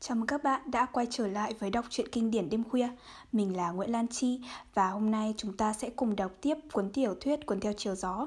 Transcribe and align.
Chào 0.00 0.16
mừng 0.16 0.26
các 0.26 0.42
bạn 0.42 0.70
đã 0.70 0.86
quay 0.92 1.06
trở 1.10 1.26
lại 1.26 1.54
với 1.58 1.70
đọc 1.70 1.84
truyện 1.90 2.08
kinh 2.12 2.30
điển 2.30 2.50
đêm 2.50 2.64
khuya. 2.64 2.88
Mình 3.32 3.56
là 3.56 3.70
Nguyễn 3.70 3.90
Lan 3.90 4.08
Chi 4.08 4.40
và 4.74 4.88
hôm 4.90 5.10
nay 5.10 5.34
chúng 5.36 5.56
ta 5.56 5.72
sẽ 5.72 5.90
cùng 5.96 6.16
đọc 6.16 6.32
tiếp 6.40 6.54
cuốn 6.72 6.92
tiểu 6.92 7.14
thuyết 7.20 7.46
Cuốn 7.46 7.60
theo 7.60 7.72
chiều 7.76 7.94
gió. 7.94 8.26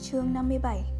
Chương 0.00 0.32
57 0.34 0.95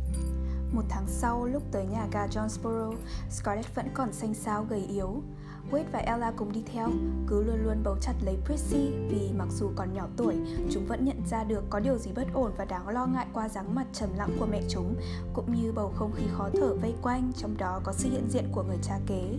tháng 0.88 1.04
sau, 1.06 1.44
lúc 1.44 1.62
tới 1.72 1.86
nhà 1.86 2.06
ga 2.12 2.26
Jonesboro, 2.26 2.94
Scarlett 3.30 3.74
vẫn 3.74 3.86
còn 3.94 4.12
xanh 4.12 4.34
xao 4.34 4.66
gầy 4.70 4.86
yếu. 4.88 5.22
Wade 5.70 5.84
và 5.92 5.98
Ella 5.98 6.32
cùng 6.36 6.52
đi 6.52 6.62
theo, 6.72 6.90
cứ 7.26 7.44
luôn 7.44 7.64
luôn 7.64 7.82
bấu 7.84 7.96
chặt 8.00 8.12
lấy 8.24 8.36
Prissy 8.46 8.90
vì 9.08 9.32
mặc 9.38 9.48
dù 9.50 9.70
còn 9.76 9.94
nhỏ 9.94 10.06
tuổi, 10.16 10.34
chúng 10.70 10.86
vẫn 10.86 11.04
nhận 11.04 11.26
ra 11.30 11.44
được 11.44 11.64
có 11.70 11.80
điều 11.80 11.98
gì 11.98 12.10
bất 12.16 12.26
ổn 12.34 12.52
và 12.56 12.64
đáng 12.64 12.88
lo 12.88 13.06
ngại 13.06 13.26
qua 13.32 13.48
dáng 13.48 13.74
mặt 13.74 13.86
trầm 13.92 14.08
lặng 14.16 14.36
của 14.40 14.46
mẹ 14.46 14.62
chúng, 14.68 14.94
cũng 15.34 15.54
như 15.54 15.72
bầu 15.72 15.92
không 15.96 16.12
khí 16.12 16.22
khó 16.32 16.50
thở 16.54 16.74
vây 16.74 16.94
quanh, 17.02 17.32
trong 17.36 17.56
đó 17.56 17.80
có 17.84 17.92
sự 17.92 18.10
hiện 18.10 18.28
diện 18.30 18.44
của 18.52 18.62
người 18.62 18.78
cha 18.82 18.98
kế. 19.06 19.38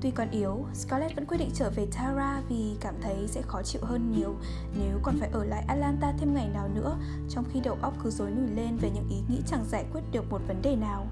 Tuy 0.00 0.10
còn 0.10 0.30
yếu, 0.30 0.64
Scarlett 0.74 1.16
vẫn 1.16 1.26
quyết 1.26 1.38
định 1.38 1.50
trở 1.54 1.70
về 1.70 1.86
Tara 1.96 2.42
vì 2.48 2.76
cảm 2.80 2.94
thấy 3.02 3.28
sẽ 3.28 3.42
khó 3.42 3.62
chịu 3.62 3.82
hơn 3.84 4.12
nhiều 4.12 4.34
nếu 4.78 4.98
còn 5.02 5.18
phải 5.20 5.28
ở 5.32 5.44
lại 5.44 5.64
Atlanta 5.68 6.12
thêm 6.18 6.34
ngày 6.34 6.48
nào 6.54 6.68
nữa, 6.74 6.96
trong 7.28 7.44
khi 7.52 7.60
đầu 7.60 7.78
óc 7.80 7.94
cứ 8.02 8.10
rối 8.10 8.30
nổi 8.30 8.48
lên 8.54 8.76
về 8.76 8.90
những 8.90 9.08
ý 9.10 9.16
nghĩ 9.28 9.42
chẳng 9.46 9.64
giải 9.68 9.84
quyết 9.92 10.00
được 10.12 10.30
một 10.30 10.40
vấn 10.48 10.62
đề 10.62 10.76
nào. 10.76 11.06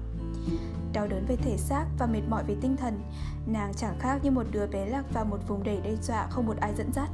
Đau 0.93 1.07
đớn 1.07 1.25
về 1.27 1.35
thể 1.35 1.57
xác 1.57 1.85
và 1.99 2.05
mệt 2.05 2.21
mỏi 2.29 2.43
về 2.47 2.55
tinh 2.61 2.77
thần, 2.77 3.01
nàng 3.47 3.73
chẳng 3.73 3.99
khác 3.99 4.19
như 4.23 4.31
một 4.31 4.45
đứa 4.51 4.67
bé 4.67 4.85
lạc 4.85 5.03
vào 5.13 5.25
một 5.25 5.47
vùng 5.47 5.63
đầy 5.63 5.81
đe 5.81 5.95
dọa 5.95 6.27
không 6.29 6.45
một 6.45 6.57
ai 6.59 6.73
dẫn 6.77 6.93
dắt. 6.93 7.09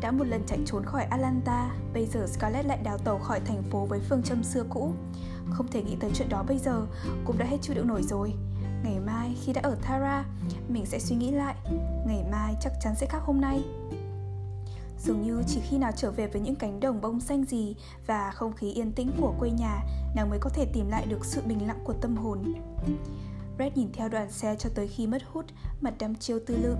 Đã 0.00 0.10
một 0.10 0.26
lần 0.26 0.42
chạy 0.46 0.58
trốn 0.66 0.84
khỏi 0.84 1.04
Atlanta, 1.04 1.70
bây 1.94 2.06
giờ 2.06 2.26
Scarlett 2.26 2.66
lại 2.66 2.78
đào 2.84 2.98
tàu 2.98 3.18
khỏi 3.18 3.40
thành 3.40 3.62
phố 3.70 3.86
với 3.86 4.00
phương 4.00 4.22
châm 4.22 4.42
xưa 4.42 4.64
cũ. 4.70 4.92
Không 5.50 5.68
thể 5.68 5.82
nghĩ 5.82 5.96
tới 6.00 6.10
chuyện 6.14 6.28
đó 6.28 6.44
bây 6.48 6.58
giờ, 6.58 6.86
cũng 7.24 7.38
đã 7.38 7.46
hết 7.46 7.56
chịu 7.62 7.76
đựng 7.76 7.88
nổi 7.88 8.02
rồi 8.02 8.34
ngày 8.84 9.00
mai 9.00 9.36
khi 9.44 9.52
đã 9.52 9.60
ở 9.64 9.76
Tara 9.82 10.24
mình 10.68 10.86
sẽ 10.86 10.98
suy 10.98 11.16
nghĩ 11.16 11.30
lại. 11.30 11.54
Ngày 12.06 12.24
mai 12.30 12.54
chắc 12.60 12.72
chắn 12.80 12.94
sẽ 12.96 13.06
khác 13.06 13.22
hôm 13.22 13.40
nay. 13.40 13.62
Dường 14.98 15.22
như 15.22 15.42
chỉ 15.46 15.60
khi 15.60 15.78
nào 15.78 15.92
trở 15.96 16.10
về 16.10 16.26
với 16.26 16.40
những 16.40 16.54
cánh 16.54 16.80
đồng 16.80 17.00
bông 17.00 17.20
xanh 17.20 17.44
gì 17.44 17.76
và 18.06 18.30
không 18.30 18.52
khí 18.52 18.72
yên 18.72 18.92
tĩnh 18.92 19.10
của 19.20 19.34
quê 19.38 19.50
nhà 19.50 19.82
nàng 20.16 20.30
mới 20.30 20.38
có 20.38 20.50
thể 20.50 20.66
tìm 20.72 20.88
lại 20.88 21.06
được 21.06 21.24
sự 21.24 21.42
bình 21.46 21.66
lặng 21.66 21.80
của 21.84 21.92
tâm 21.92 22.16
hồn. 22.16 22.54
Red 23.58 23.72
nhìn 23.74 23.92
theo 23.92 24.08
đoàn 24.08 24.30
xe 24.30 24.56
cho 24.58 24.70
tới 24.74 24.88
khi 24.88 25.06
mất 25.06 25.22
hút 25.32 25.44
mặt 25.80 25.94
đăm 25.98 26.14
chiêu 26.14 26.38
tư 26.46 26.56
lự. 26.56 26.76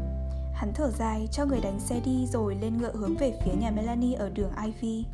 Hắn 0.54 0.72
thở 0.74 0.90
dài 0.90 1.28
cho 1.32 1.44
người 1.44 1.60
đánh 1.60 1.80
xe 1.80 2.00
đi 2.04 2.26
rồi 2.32 2.54
lên 2.54 2.78
ngựa 2.78 2.92
hướng 2.92 3.14
về 3.14 3.40
phía 3.44 3.52
nhà 3.60 3.70
Melanie 3.70 4.14
ở 4.14 4.30
đường 4.30 4.50
Ivy. 4.64 5.04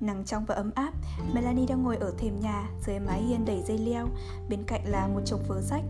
Nắng 0.00 0.24
trong 0.24 0.44
và 0.44 0.54
ấm 0.54 0.70
áp, 0.74 0.92
Melanie 1.34 1.66
đang 1.66 1.82
ngồi 1.82 1.96
ở 1.96 2.12
thềm 2.18 2.40
nhà 2.40 2.68
dưới 2.86 2.98
mái 2.98 3.22
hiên 3.22 3.44
đầy 3.44 3.62
dây 3.62 3.78
leo, 3.78 4.08
bên 4.48 4.62
cạnh 4.66 4.82
là 4.84 5.06
một 5.06 5.20
chồng 5.24 5.40
vớ 5.48 5.60
rách. 5.60 5.84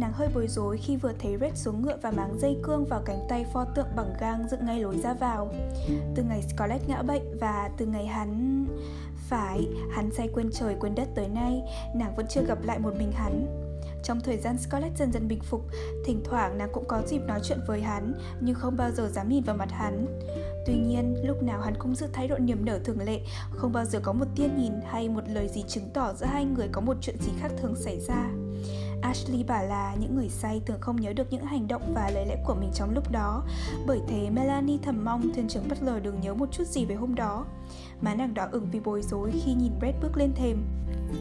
Nàng 0.00 0.12
hơi 0.12 0.28
bối 0.34 0.48
rối 0.48 0.78
khi 0.78 0.96
vừa 0.96 1.12
thấy 1.18 1.36
Red 1.40 1.52
xuống 1.54 1.82
ngựa 1.82 1.96
và 2.02 2.10
máng 2.10 2.38
dây 2.38 2.56
cương 2.62 2.84
vào 2.84 3.02
cánh 3.04 3.26
tay 3.28 3.46
pho 3.52 3.64
tượng 3.64 3.86
bằng 3.96 4.12
gang 4.20 4.48
dựng 4.50 4.66
ngay 4.66 4.80
lối 4.80 4.98
ra 4.98 5.14
vào. 5.14 5.52
Từ 6.14 6.22
ngày 6.22 6.42
Scarlett 6.42 6.88
ngã 6.88 7.02
bệnh 7.02 7.38
và 7.40 7.70
từ 7.76 7.86
ngày 7.86 8.06
hắn... 8.06 8.64
Phải, 9.28 9.68
hắn 9.92 10.10
say 10.10 10.28
quên 10.34 10.50
trời 10.52 10.76
quên 10.80 10.94
đất 10.94 11.08
tới 11.14 11.28
nay, 11.28 11.62
nàng 11.94 12.16
vẫn 12.16 12.26
chưa 12.28 12.42
gặp 12.42 12.58
lại 12.62 12.78
một 12.78 12.94
mình 12.98 13.12
hắn. 13.12 13.46
Trong 14.02 14.20
thời 14.20 14.36
gian 14.36 14.58
Scarlett 14.58 14.98
dần 14.98 15.12
dần 15.12 15.28
bình 15.28 15.40
phục, 15.40 15.64
thỉnh 16.04 16.20
thoảng 16.24 16.58
nàng 16.58 16.68
cũng 16.72 16.84
có 16.88 17.02
dịp 17.06 17.18
nói 17.26 17.40
chuyện 17.42 17.58
với 17.66 17.80
hắn, 17.80 18.14
nhưng 18.40 18.54
không 18.54 18.76
bao 18.76 18.90
giờ 18.90 19.08
dám 19.08 19.28
nhìn 19.28 19.42
vào 19.42 19.56
mặt 19.56 19.70
hắn. 19.72 20.06
Tuy 20.66 20.74
nhiên, 20.74 21.16
lúc 21.24 21.42
nào 21.42 21.60
hắn 21.60 21.74
cũng 21.78 21.94
giữ 21.94 22.06
thái 22.12 22.28
độ 22.28 22.38
niềm 22.38 22.64
nở 22.64 22.78
thường 22.84 23.00
lệ, 23.00 23.20
không 23.50 23.72
bao 23.72 23.84
giờ 23.84 24.00
có 24.02 24.12
một 24.12 24.26
tia 24.36 24.48
nhìn 24.56 24.72
hay 24.84 25.08
một 25.08 25.24
lời 25.28 25.48
gì 25.48 25.64
chứng 25.68 25.90
tỏ 25.94 26.14
giữa 26.14 26.26
hai 26.26 26.44
người 26.44 26.68
có 26.72 26.80
một 26.80 26.96
chuyện 27.00 27.16
gì 27.20 27.32
khác 27.40 27.52
thường 27.62 27.74
xảy 27.76 28.00
ra. 28.00 28.30
Ashley 29.02 29.42
bảo 29.42 29.64
là 29.64 29.94
những 30.00 30.16
người 30.16 30.28
say 30.28 30.62
thường 30.66 30.80
không 30.80 31.00
nhớ 31.00 31.12
được 31.12 31.26
những 31.30 31.44
hành 31.44 31.68
động 31.68 31.94
và 31.94 32.10
lời 32.14 32.26
lẽ 32.26 32.36
của 32.46 32.54
mình 32.54 32.70
trong 32.74 32.94
lúc 32.94 33.12
đó. 33.12 33.44
Bởi 33.86 34.00
thế 34.08 34.30
Melanie 34.30 34.78
thầm 34.82 35.04
mong 35.04 35.32
thuyền 35.34 35.48
trưởng 35.48 35.68
Butler 35.68 36.02
đừng 36.02 36.20
nhớ 36.20 36.34
một 36.34 36.48
chút 36.52 36.64
gì 36.66 36.84
về 36.84 36.94
hôm 36.94 37.14
đó. 37.14 37.46
Má 38.00 38.14
nàng 38.14 38.34
đỏ 38.34 38.48
ửng 38.52 38.68
vì 38.72 38.80
bối 38.80 39.02
rối 39.02 39.32
khi 39.44 39.54
nhìn 39.54 39.72
Brett 39.78 40.02
bước 40.02 40.16
lên 40.16 40.32
thềm. 40.34 40.64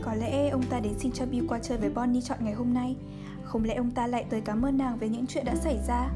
Có 0.02 0.14
lẽ 0.14 0.50
ông 0.50 0.64
ta 0.64 0.80
đến 0.80 0.94
xin 1.00 1.12
cho 1.12 1.26
Bill 1.26 1.48
qua 1.48 1.60
chơi 1.60 1.78
với 1.78 1.90
Bonnie 1.90 2.22
chọn 2.22 2.38
ngày 2.42 2.54
hôm 2.54 2.74
nay. 2.74 2.96
Không 3.44 3.64
lẽ 3.64 3.76
ông 3.76 3.92
ta 3.92 4.08
lại 4.08 4.26
tới 4.30 4.42
cảm 4.42 4.66
ơn 4.66 4.78
nàng 4.78 4.98
về 4.98 5.10
những 5.10 5.28
chuyện 5.28 5.46
đã 5.46 5.56
xảy 5.56 5.80
ra? 5.88 6.10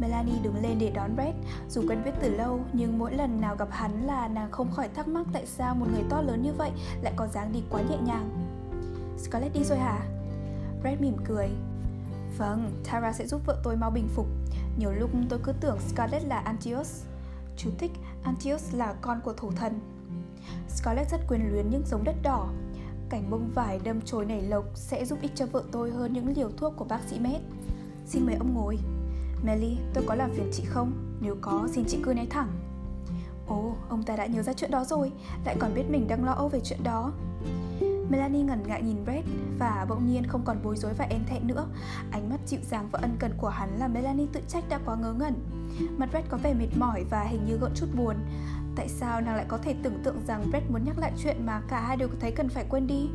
Melanie 0.00 0.42
đứng 0.42 0.62
lên 0.62 0.78
để 0.78 0.90
đón 0.94 1.16
Brett 1.16 1.36
Dù 1.68 1.82
quen 1.88 2.02
biết 2.04 2.10
từ 2.20 2.36
lâu, 2.36 2.60
Nhưng 2.72 2.98
mỗi 2.98 3.14
lần 3.14 3.40
nào 3.40 3.56
gặp 3.56 3.68
hắn 3.70 4.06
là 4.06 4.28
nàng 4.28 4.50
không 4.50 4.70
khỏi 4.72 4.88
thắc 4.88 5.08
mắc 5.08 5.26
Tại 5.32 5.46
sao 5.46 5.74
một 5.74 5.86
người 5.92 6.02
to 6.10 6.20
lớn 6.20 6.42
như 6.42 6.52
vậy 6.52 6.70
Lại 7.02 7.12
có 7.16 7.26
dáng 7.26 7.52
đi 7.52 7.62
quá 7.70 7.82
nhẹ 7.90 7.96
nhàng. 8.06 8.30
Scarlett 9.18 9.54
đi 9.54 9.64
rồi 9.64 9.78
hả? 9.78 10.17
Red 10.84 11.00
mỉm 11.00 11.16
cười. 11.24 11.48
Vâng, 12.38 12.72
Tara 12.84 13.12
sẽ 13.12 13.26
giúp 13.26 13.40
vợ 13.46 13.60
tôi 13.64 13.76
mau 13.76 13.90
bình 13.90 14.08
phục. 14.14 14.26
Nhiều 14.78 14.92
lúc 14.92 15.10
tôi 15.28 15.38
cứ 15.42 15.52
tưởng 15.60 15.78
Scarlett 15.88 16.26
là 16.26 16.38
Antios. 16.38 17.02
Chú 17.56 17.70
thích 17.78 17.92
Antios 18.22 18.74
là 18.74 18.94
con 19.00 19.20
của 19.24 19.32
thổ 19.32 19.50
thần. 19.50 19.80
Scarlett 20.68 21.10
rất 21.10 21.20
quyền 21.28 21.52
luyến 21.52 21.70
những 21.70 21.82
giống 21.86 22.04
đất 22.04 22.16
đỏ. 22.22 22.48
Cảnh 23.10 23.30
bông 23.30 23.50
vải 23.54 23.80
đâm 23.84 24.00
chồi 24.00 24.24
nảy 24.24 24.42
lộc 24.42 24.64
sẽ 24.74 25.04
giúp 25.04 25.18
ích 25.22 25.32
cho 25.34 25.46
vợ 25.46 25.62
tôi 25.72 25.90
hơn 25.90 26.12
những 26.12 26.36
liều 26.36 26.50
thuốc 26.56 26.72
của 26.76 26.84
bác 26.84 27.00
sĩ 27.10 27.18
Med. 27.18 27.42
Xin 28.06 28.26
mời 28.26 28.34
ông 28.34 28.54
ngồi. 28.54 28.78
Melly, 29.44 29.78
tôi 29.94 30.04
có 30.06 30.14
làm 30.14 30.30
phiền 30.30 30.50
chị 30.52 30.64
không? 30.64 30.92
Nếu 31.20 31.36
có, 31.40 31.68
xin 31.72 31.84
chị 31.88 31.98
cứ 32.04 32.14
nói 32.14 32.26
thẳng. 32.30 32.50
Ồ, 33.46 33.74
ông 33.88 34.02
ta 34.02 34.16
đã 34.16 34.26
nhớ 34.26 34.42
ra 34.42 34.52
chuyện 34.52 34.70
đó 34.70 34.84
rồi. 34.84 35.12
Lại 35.44 35.56
còn 35.58 35.74
biết 35.74 35.84
mình 35.90 36.08
đang 36.08 36.24
lo 36.24 36.32
âu 36.32 36.48
về 36.48 36.60
chuyện 36.64 36.82
đó. 36.84 37.12
Melanie 38.10 38.42
ngần 38.42 38.62
ngại 38.66 38.82
nhìn 38.82 39.04
Brett 39.04 39.28
và 39.58 39.86
bỗng 39.88 40.06
nhiên 40.06 40.26
không 40.26 40.44
còn 40.44 40.62
bối 40.62 40.76
rối 40.76 40.92
và 40.94 41.04
e 41.04 41.18
thẹn 41.26 41.46
nữa. 41.46 41.66
Ánh 42.10 42.30
mắt 42.30 42.40
dịu 42.46 42.60
dàng 42.62 42.88
và 42.92 42.98
ân 43.02 43.16
cần 43.18 43.32
của 43.36 43.48
hắn 43.48 43.78
làm 43.78 43.94
Melanie 43.94 44.26
tự 44.32 44.40
trách 44.48 44.64
đã 44.68 44.78
quá 44.84 44.96
ngớ 44.96 45.12
ngẩn. 45.12 45.34
Mặt 45.98 46.08
Brett 46.10 46.28
có 46.28 46.36
vẻ 46.36 46.54
mệt 46.54 46.68
mỏi 46.76 47.04
và 47.10 47.22
hình 47.22 47.44
như 47.46 47.56
gợn 47.56 47.72
chút 47.74 47.86
buồn. 47.96 48.16
Tại 48.76 48.88
sao 48.88 49.20
nàng 49.20 49.36
lại 49.36 49.44
có 49.48 49.58
thể 49.58 49.74
tưởng 49.82 50.02
tượng 50.04 50.20
rằng 50.26 50.50
Brett 50.50 50.70
muốn 50.70 50.84
nhắc 50.84 50.98
lại 50.98 51.12
chuyện 51.22 51.46
mà 51.46 51.62
cả 51.68 51.80
hai 51.80 51.96
đều 51.96 52.08
thấy 52.20 52.32
cần 52.32 52.48
phải 52.48 52.64
quên 52.68 52.86
đi? 52.86 53.08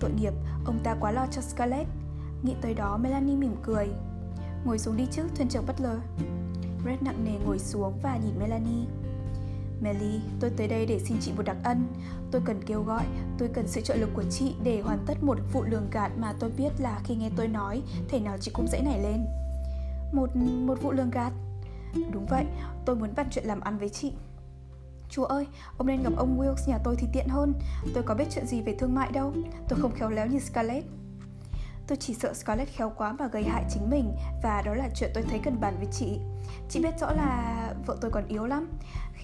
Tội 0.00 0.10
nghiệp, 0.10 0.32
ông 0.64 0.78
ta 0.84 0.96
quá 1.00 1.10
lo 1.10 1.26
cho 1.30 1.42
Scarlett. 1.42 1.88
Nghĩ 2.42 2.54
tới 2.60 2.74
đó, 2.74 2.96
Melanie 2.96 3.36
mỉm 3.36 3.56
cười. 3.62 3.88
Ngồi 4.64 4.78
xuống 4.78 4.96
đi 4.96 5.06
chứ, 5.10 5.22
thuyền 5.36 5.48
trưởng 5.48 5.66
Butler. 5.66 5.98
Brett 6.84 7.02
nặng 7.02 7.24
nề 7.24 7.38
ngồi 7.44 7.58
xuống 7.58 7.98
và 8.02 8.16
nhìn 8.16 8.38
Melanie. 8.38 8.86
Melly, 9.80 10.20
tôi 10.40 10.50
tới 10.56 10.68
đây 10.68 10.86
để 10.86 10.98
xin 10.98 11.16
chị 11.20 11.32
một 11.36 11.42
đặc 11.42 11.56
ân. 11.64 11.86
Tôi 12.30 12.42
cần 12.44 12.62
kêu 12.66 12.82
gọi, 12.82 13.04
tôi 13.38 13.48
cần 13.54 13.66
sự 13.66 13.80
trợ 13.80 13.94
lực 13.94 14.10
của 14.14 14.24
chị 14.30 14.54
để 14.64 14.80
hoàn 14.80 14.98
tất 15.06 15.14
một 15.22 15.38
vụ 15.52 15.64
lường 15.64 15.90
gạt 15.90 16.12
mà 16.18 16.34
tôi 16.40 16.50
biết 16.50 16.70
là 16.78 17.00
khi 17.04 17.14
nghe 17.14 17.30
tôi 17.36 17.48
nói, 17.48 17.82
thể 18.08 18.20
nào 18.20 18.36
chị 18.40 18.50
cũng 18.54 18.66
dễ 18.68 18.80
nảy 18.80 19.02
lên. 19.02 19.26
Một 20.12 20.36
một 20.36 20.82
vụ 20.82 20.92
lường 20.92 21.10
gạt? 21.10 21.32
Đúng 22.12 22.26
vậy, 22.26 22.44
tôi 22.84 22.96
muốn 22.96 23.14
bàn 23.16 23.26
chuyện 23.30 23.44
làm 23.44 23.60
ăn 23.60 23.78
với 23.78 23.88
chị. 23.88 24.12
Chúa 25.10 25.24
ơi, 25.24 25.46
ông 25.78 25.86
nên 25.86 26.02
gặp 26.02 26.12
ông 26.16 26.40
Wilkes 26.40 26.68
nhà 26.68 26.78
tôi 26.84 26.96
thì 26.98 27.06
tiện 27.12 27.28
hơn. 27.28 27.54
Tôi 27.94 28.02
có 28.02 28.14
biết 28.14 28.24
chuyện 28.30 28.46
gì 28.46 28.62
về 28.62 28.74
thương 28.78 28.94
mại 28.94 29.12
đâu. 29.12 29.32
Tôi 29.68 29.78
không 29.82 29.92
khéo 29.94 30.10
léo 30.10 30.26
như 30.26 30.38
Scarlett. 30.38 30.86
Tôi 31.86 31.96
chỉ 31.96 32.14
sợ 32.14 32.34
Scarlett 32.34 32.70
khéo 32.76 32.92
quá 32.96 33.12
mà 33.12 33.26
gây 33.26 33.44
hại 33.44 33.64
chính 33.70 33.90
mình 33.90 34.12
Và 34.42 34.62
đó 34.62 34.74
là 34.74 34.88
chuyện 34.94 35.10
tôi 35.14 35.24
thấy 35.30 35.38
cần 35.38 35.60
bàn 35.60 35.76
với 35.78 35.86
chị 35.92 36.18
Chị 36.68 36.82
biết 36.82 37.00
rõ 37.00 37.12
là 37.12 37.74
vợ 37.86 37.96
tôi 38.00 38.10
còn 38.10 38.26
yếu 38.28 38.46
lắm 38.46 38.68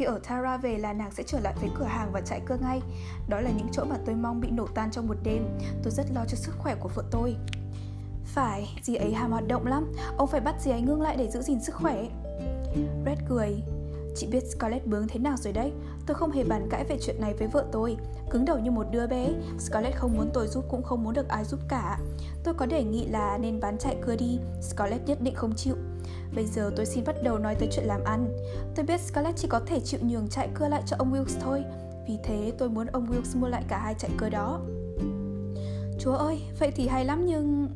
khi 0.03 0.07
ở 0.07 0.21
Tara 0.29 0.57
về 0.57 0.79
là 0.79 0.93
nàng 0.93 1.11
sẽ 1.11 1.23
trở 1.23 1.41
lại 1.41 1.55
với 1.61 1.71
cửa 1.79 1.85
hàng 1.85 2.13
và 2.13 2.21
chạy 2.21 2.41
cơ 2.47 2.57
ngay. 2.57 2.81
Đó 3.29 3.41
là 3.41 3.51
những 3.51 3.69
chỗ 3.73 3.85
mà 3.85 3.97
tôi 4.07 4.15
mong 4.15 4.41
bị 4.41 4.51
nổ 4.51 4.67
tan 4.67 4.91
trong 4.91 5.09
một 5.09 5.17
đêm. 5.23 5.59
Tôi 5.83 5.91
rất 5.91 6.07
lo 6.15 6.25
cho 6.29 6.37
sức 6.37 6.55
khỏe 6.59 6.75
của 6.75 6.89
vợ 6.95 7.03
tôi. 7.11 7.37
Phải, 8.25 8.69
dì 8.83 8.95
ấy 8.95 9.13
ham 9.13 9.31
hoạt 9.31 9.49
động 9.49 9.67
lắm. 9.67 9.93
Ông 10.17 10.29
phải 10.29 10.41
bắt 10.41 10.55
dì 10.61 10.71
ấy 10.71 10.81
ngưng 10.81 11.01
lại 11.01 11.17
để 11.17 11.31
giữ 11.31 11.43
gìn 11.43 11.61
sức 11.61 11.75
khỏe. 11.75 12.09
Red 13.07 13.19
cười. 13.29 13.63
Chị 14.15 14.27
biết 14.27 14.45
Scarlett 14.51 14.87
bướng 14.87 15.09
thế 15.09 15.19
nào 15.19 15.37
rồi 15.37 15.53
đấy. 15.53 15.73
Tôi 16.07 16.15
không 16.15 16.31
hề 16.31 16.45
bàn 16.45 16.69
cãi 16.71 16.85
về 16.89 16.99
chuyện 17.01 17.21
này 17.21 17.35
với 17.35 17.49
vợ 17.49 17.65
tôi. 17.73 17.97
Cứng 18.31 18.45
đầu 18.45 18.59
như 18.59 18.71
một 18.71 18.87
đứa 18.91 19.07
bé 19.07 19.29
Scarlett 19.59 19.97
không 19.97 20.17
muốn 20.17 20.31
tôi 20.35 20.47
giúp 20.47 20.65
cũng 20.69 20.83
không 20.83 21.05
muốn 21.05 21.15
được 21.15 21.29
ai 21.29 21.45
giúp 21.45 21.61
cả. 21.69 21.99
Tôi 22.45 22.55
có 22.55 22.67
đề 22.67 22.85
nghị 22.85 23.07
là 23.07 23.39
nên 23.39 23.61
bán 23.61 23.79
chạy 23.79 23.97
cưa 24.07 24.17
đi. 24.17 24.39
Scarlett 24.61 25.09
nhất 25.09 25.19
định 25.23 25.35
không 25.35 25.55
chịu. 25.57 25.77
Bây 26.35 26.47
giờ 26.47 26.71
tôi 26.77 26.87
xin 26.87 27.05
bắt 27.05 27.17
đầu 27.23 27.39
nói 27.39 27.55
tới 27.55 27.69
chuyện 27.73 27.87
làm 27.87 28.05
ăn. 28.05 28.39
Tôi 28.75 28.87
biết 28.87 29.01
Scarlett 29.01 29.37
chỉ 29.37 29.49
có 29.49 29.61
thể 29.67 29.81
chịu 29.81 30.01
nhường 30.03 30.29
chạy 30.29 30.49
cưa 30.55 30.69
lại 30.69 30.83
cho 30.87 30.97
ông 30.99 31.13
Wilkes 31.13 31.41
thôi. 31.41 31.65
Vì 32.09 32.19
thế 32.25 32.53
tôi 32.59 32.69
muốn 32.69 32.87
ông 32.87 33.07
Wilkes 33.07 33.41
mua 33.41 33.49
lại 33.49 33.65
cả 33.69 33.79
hai 33.79 33.95
chạy 33.99 34.11
cưa 34.19 34.29
đó. 34.29 34.61
Chúa 35.99 36.13
ơi, 36.13 36.43
vậy 36.59 36.73
thì 36.77 36.89
hay 36.89 37.05
lắm 37.05 37.27
nhưng... 37.27 37.69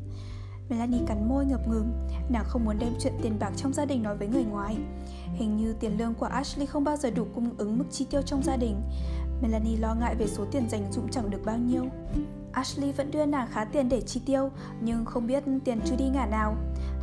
Melanie 0.69 1.01
cắn 1.07 1.29
môi 1.29 1.47
ngập 1.47 1.69
ngừng. 1.69 1.93
Nàng 2.29 2.45
không 2.47 2.65
muốn 2.65 2.79
đem 2.79 2.93
chuyện 3.01 3.13
tiền 3.23 3.39
bạc 3.39 3.53
trong 3.57 3.73
gia 3.73 3.85
đình 3.85 4.03
nói 4.03 4.17
với 4.17 4.29
người 4.29 4.45
ngoài. 4.45 4.77
Hình 5.37 5.57
như 5.57 5.75
tiền 5.81 5.99
lương 5.99 6.15
của 6.15 6.27
Ashley 6.27 6.67
không 6.67 6.85
bao 6.85 6.97
giờ 6.97 7.11
đủ 7.11 7.27
cung 7.35 7.51
ứng 7.59 7.79
mức 7.79 7.85
chi 7.91 8.07
tiêu 8.11 8.23
trong 8.23 8.43
gia 8.43 8.57
đình 8.57 8.83
Melanie 9.43 9.77
lo 9.77 9.95
ngại 9.95 10.15
về 10.15 10.27
số 10.27 10.45
tiền 10.51 10.69
dành 10.69 10.93
dụm 10.93 11.09
chẳng 11.09 11.31
được 11.31 11.41
bao 11.45 11.59
nhiêu 11.59 11.85
Ashley 12.53 12.93
vẫn 12.93 13.11
đưa 13.11 13.27
nàng 13.27 13.49
khá 13.51 13.65
tiền 13.65 13.89
để 13.89 14.01
chi 14.01 14.21
tiêu 14.27 14.51
Nhưng 14.81 15.05
không 15.05 15.27
biết 15.27 15.45
tiền 15.65 15.81
chưa 15.85 15.97
đi 15.97 16.09
ngả 16.09 16.27
nào 16.27 16.57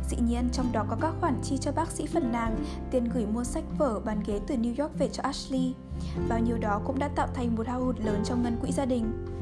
Dĩ 0.08 0.16
nhiên 0.28 0.48
trong 0.52 0.72
đó 0.72 0.84
có 0.90 0.96
các 1.00 1.14
khoản 1.20 1.34
chi 1.42 1.58
cho 1.58 1.72
bác 1.72 1.90
sĩ 1.90 2.06
phần 2.06 2.32
nàng, 2.32 2.56
tiền 2.90 3.04
gửi 3.14 3.26
mua 3.26 3.44
sách 3.44 3.64
vở, 3.78 4.00
bàn 4.00 4.22
ghế 4.26 4.40
từ 4.46 4.54
New 4.54 4.82
York 4.82 4.98
về 4.98 5.08
cho 5.08 5.22
Ashley. 5.22 5.74
Bao 6.28 6.38
nhiêu 6.38 6.58
đó 6.58 6.80
cũng 6.84 6.98
đã 6.98 7.08
tạo 7.08 7.28
thành 7.34 7.56
một 7.56 7.66
hao 7.66 7.84
hụt 7.84 8.00
lớn 8.00 8.22
trong 8.24 8.42
ngân 8.42 8.56
quỹ 8.60 8.72
gia 8.72 8.84
đình. 8.84 9.33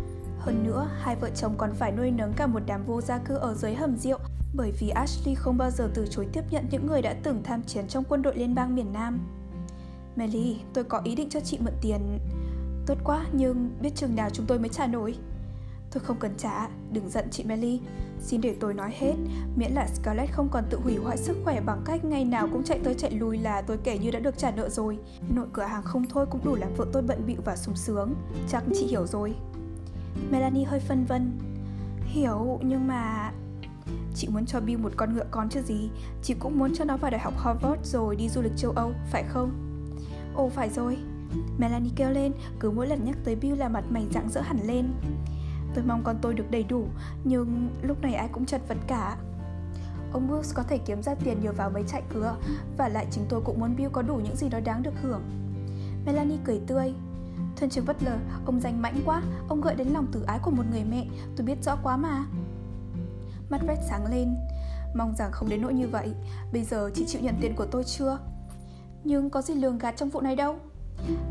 Hơn 0.45 0.65
nữa, 0.65 0.89
hai 1.01 1.17
vợ 1.17 1.31
chồng 1.35 1.55
còn 1.59 1.73
phải 1.75 1.93
nuôi 1.93 2.11
nấng 2.11 2.33
cả 2.33 2.47
một 2.47 2.61
đám 2.67 2.85
vô 2.87 3.01
gia 3.01 3.19
cư 3.19 3.35
ở 3.35 3.55
dưới 3.55 3.75
hầm 3.75 3.97
rượu 3.97 4.19
bởi 4.55 4.73
vì 4.79 4.89
Ashley 4.89 5.35
không 5.35 5.59
bao 5.59 5.71
giờ 5.71 5.91
từ 5.95 6.07
chối 6.11 6.27
tiếp 6.33 6.43
nhận 6.51 6.67
những 6.71 6.87
người 6.87 7.03
đã 7.03 7.15
từng 7.23 7.43
tham 7.45 7.63
chiến 7.63 7.89
trong 7.89 8.05
quân 8.09 8.23
đội 8.23 8.37
liên 8.37 8.55
bang 8.55 8.75
miền 8.75 8.93
Nam. 8.93 9.21
Melly, 10.17 10.61
tôi 10.73 10.85
có 10.85 11.01
ý 11.05 11.15
định 11.15 11.29
cho 11.29 11.41
chị 11.41 11.59
mượn 11.61 11.75
tiền. 11.81 12.19
Tốt 12.87 12.99
quá, 13.05 13.27
nhưng 13.33 13.71
biết 13.81 13.91
chừng 13.95 14.17
nào 14.17 14.31
chúng 14.31 14.47
tôi 14.47 14.59
mới 14.59 14.69
trả 14.69 14.87
nổi. 14.87 15.15
Tôi 15.93 16.01
không 16.01 16.17
cần 16.19 16.35
trả, 16.39 16.69
đừng 16.93 17.11
giận 17.11 17.29
chị 17.31 17.45
Melly. 17.45 17.81
Xin 18.21 18.41
để 18.41 18.57
tôi 18.61 18.75
nói 18.75 18.93
hết, 18.99 19.15
miễn 19.57 19.73
là 19.73 19.87
Scarlett 19.87 20.33
không 20.33 20.49
còn 20.49 20.65
tự 20.71 20.79
hủy 20.81 20.97
hoại 20.97 21.17
sức 21.17 21.37
khỏe 21.45 21.61
bằng 21.61 21.83
cách 21.85 22.05
ngày 22.05 22.25
nào 22.25 22.49
cũng 22.53 22.65
chạy 22.65 22.81
tới 22.85 22.95
chạy 22.95 23.11
lui 23.11 23.39
là 23.39 23.63
tôi 23.63 23.79
kể 23.85 23.99
như 23.99 24.11
đã 24.11 24.19
được 24.19 24.39
trả 24.39 24.51
nợ 24.51 24.69
rồi. 24.69 24.99
Nội 25.35 25.47
cửa 25.53 25.63
hàng 25.63 25.83
không 25.83 26.05
thôi 26.09 26.27
cũng 26.31 26.45
đủ 26.45 26.55
làm 26.55 26.75
vợ 26.77 26.87
tôi 26.93 27.03
bận 27.03 27.27
bịu 27.27 27.39
và 27.45 27.57
sung 27.57 27.77
sướng. 27.77 28.15
Chắc 28.49 28.65
chị 28.75 28.87
hiểu 28.87 29.07
rồi. 29.07 29.35
Melanie 30.31 30.65
hơi 30.65 30.81
phân 30.81 31.05
vân. 31.05 31.39
Hiểu, 32.05 32.61
nhưng 32.63 32.87
mà... 32.87 33.33
Chị 34.15 34.29
muốn 34.29 34.47
cho 34.47 34.61
Bill 34.61 34.83
một 34.83 34.93
con 34.97 35.15
ngựa 35.15 35.27
con 35.31 35.49
chứ 35.49 35.63
gì? 35.63 35.91
Chị 36.23 36.35
cũng 36.35 36.59
muốn 36.59 36.75
cho 36.75 36.85
nó 36.85 36.97
vào 36.97 37.11
đại 37.11 37.21
học 37.21 37.35
Harvard 37.39 37.93
rồi 37.93 38.17
đi 38.17 38.29
du 38.29 38.43
lịch 38.43 38.57
châu 38.57 38.71
Âu, 38.71 38.93
phải 39.11 39.25
không? 39.29 39.51
Ồ 40.35 40.49
phải 40.49 40.71
rồi. 40.71 40.99
Melanie 41.59 41.93
kêu 41.97 42.11
lên, 42.11 42.33
cứ 42.61 42.71
mỗi 42.71 42.87
lần 42.87 43.05
nhắc 43.05 43.17
tới 43.25 43.37
Bill 43.37 43.57
là 43.57 43.69
mặt 43.69 43.85
mày 43.91 44.07
rạng 44.11 44.29
rỡ 44.29 44.41
hẳn 44.41 44.59
lên. 44.67 44.93
Tôi 45.75 45.85
mong 45.85 46.03
con 46.05 46.17
tôi 46.23 46.35
được 46.35 46.51
đầy 46.51 46.63
đủ, 46.63 46.87
nhưng 47.25 47.69
lúc 47.83 48.03
này 48.03 48.15
ai 48.15 48.29
cũng 48.33 48.47
chật 48.47 48.69
vật 48.69 48.79
cả. 48.87 49.17
Ông 50.13 50.29
Brooks 50.29 50.55
có 50.55 50.63
thể 50.63 50.79
kiếm 50.79 51.03
ra 51.03 51.15
tiền 51.15 51.41
nhờ 51.43 51.53
vào 51.53 51.71
mấy 51.71 51.83
chạy 51.83 52.03
cửa 52.15 52.37
Và 52.77 52.89
lại 52.89 53.07
chính 53.11 53.25
tôi 53.29 53.41
cũng 53.45 53.61
muốn 53.61 53.77
Bill 53.77 53.91
có 53.93 54.03
đủ 54.03 54.17
những 54.17 54.37
gì 54.37 54.49
đó 54.49 54.61
đáng 54.65 54.83
được 54.83 54.95
hưởng. 55.03 55.23
Melanie 56.07 56.39
cười 56.45 56.61
tươi. 56.67 56.95
Thuyền 57.63 57.71
trưởng 57.71 57.87
lờ, 58.01 58.19
ông 58.47 58.61
danh 58.61 58.83
mãnh 58.83 59.01
quá 59.05 59.23
Ông 59.49 59.61
gợi 59.61 59.75
đến 59.75 59.89
lòng 59.89 60.07
tử 60.13 60.23
ái 60.27 60.39
của 60.43 60.51
một 60.51 60.63
người 60.71 60.85
mẹ. 60.85 61.07
Tôi 61.37 61.47
biết 61.47 61.65
rõ 61.65 61.77
quá 61.83 61.97
mà. 61.97 62.25
Mắt 63.51 63.61
Red 63.69 63.79
sáng 63.89 64.07
lên. 64.07 64.35
Mong 64.95 65.15
rằng 65.17 65.33
không 65.33 65.49
đến 65.49 65.63
nỗi 65.63 65.75
như 65.75 65.89
vậy. 65.89 66.13
Bây 66.53 66.65
giờ 66.65 66.91
chị 66.95 67.05
chịu 67.07 67.21
nhận 67.23 67.35
tiền 67.41 67.55
của 67.57 67.67
tôi 67.67 67.85
chưa? 67.85 68.19
Nhưng 69.05 69.31
có 69.31 69.43
gì 69.43 69.55
lường 69.55 69.79
gạt 69.79 69.95
trong 69.97 70.09
vụ 70.09 70.21
này 70.21 70.37
đâu. 70.37 70.57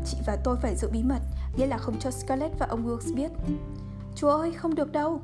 Chị 0.04 0.16
và 0.26 0.36
tôi 0.44 0.56
phải 0.56 0.76
giữ 0.76 0.88
bí 0.92 1.02
mật 1.02 1.20
Nghĩa 1.56 1.66
là 1.66 1.78
không 1.78 1.98
cho 1.98 2.10
Scarlett 2.10 2.58
và 2.58 2.66
ông 2.66 2.86
Wilkes 2.86 3.14
biết. 3.14 3.30
Chúa 4.14 4.30
ơi 4.30 4.52
không 4.52 4.74
được 4.74 4.92
đâu. 4.92 5.20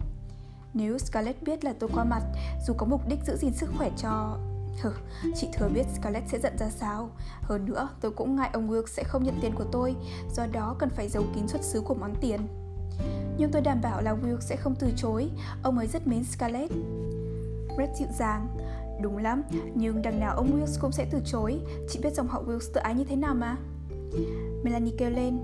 Nếu 0.74 0.98
Scarlett 0.98 1.42
biết 1.42 1.64
là 1.64 1.74
tôi 1.78 1.90
qua 1.94 2.04
mặt 2.04 2.22
Dù 2.66 2.74
có 2.76 2.86
mục 2.86 3.08
đích 3.08 3.24
giữ 3.26 3.36
gìn 3.36 3.52
sức 3.52 3.70
khỏe 3.76 3.90
cho 3.96 4.38
Hừ, 4.82 4.90
chị 5.34 5.48
thừa 5.52 5.68
biết 5.68 5.86
Scarlett 5.94 6.28
sẽ 6.28 6.38
giận 6.38 6.58
ra 6.58 6.70
sao. 6.70 7.10
Hơn 7.42 7.66
nữa, 7.66 7.88
tôi 8.00 8.10
cũng 8.10 8.36
ngại 8.36 8.50
ông 8.52 8.70
Wilkes 8.70 8.86
sẽ 8.86 9.04
không 9.04 9.24
nhận 9.24 9.38
tiền 9.40 9.52
của 9.54 9.64
tôi 9.72 9.96
Do 10.34 10.46
đó 10.52 10.76
cần 10.78 10.90
phải 10.90 11.08
giấu 11.08 11.24
kín 11.34 11.48
xuất 11.48 11.62
xứ 11.62 11.80
của 11.80 11.94
món 11.94 12.14
tiền. 12.20 12.40
Nhưng 13.38 13.50
tôi 13.52 13.62
đảm 13.62 13.80
bảo 13.82 14.02
là 14.02 14.14
Wilkes 14.14 14.40
sẽ 14.40 14.56
không 14.56 14.74
từ 14.74 14.88
chối. 14.96 15.30
Ông 15.62 15.78
ấy 15.78 15.86
rất 15.86 16.06
mến 16.06 16.24
Scarlett. 16.24 16.72
Red 17.78 17.90
dịu 17.98 18.08
dàng. 18.18 18.48
Đúng 19.02 19.18
lắm, 19.18 19.42
nhưng 19.74 20.02
đằng 20.02 20.20
nào 20.20 20.36
ông 20.36 20.50
Wilkes 20.60 20.80
cũng 20.80 20.92
sẽ 20.92 21.06
từ 21.10 21.20
chối. 21.24 21.60
Chị 21.88 22.00
biết 22.02 22.14
dòng 22.14 22.28
họ 22.28 22.42
Wilkes 22.46 22.72
tự 22.74 22.80
ái 22.80 22.94
như 22.94 23.04
thế 23.04 23.16
nào 23.16 23.34
mà. 23.34 23.56
Melanie 24.64 24.94
kêu 24.98 25.10
lên. 25.10 25.38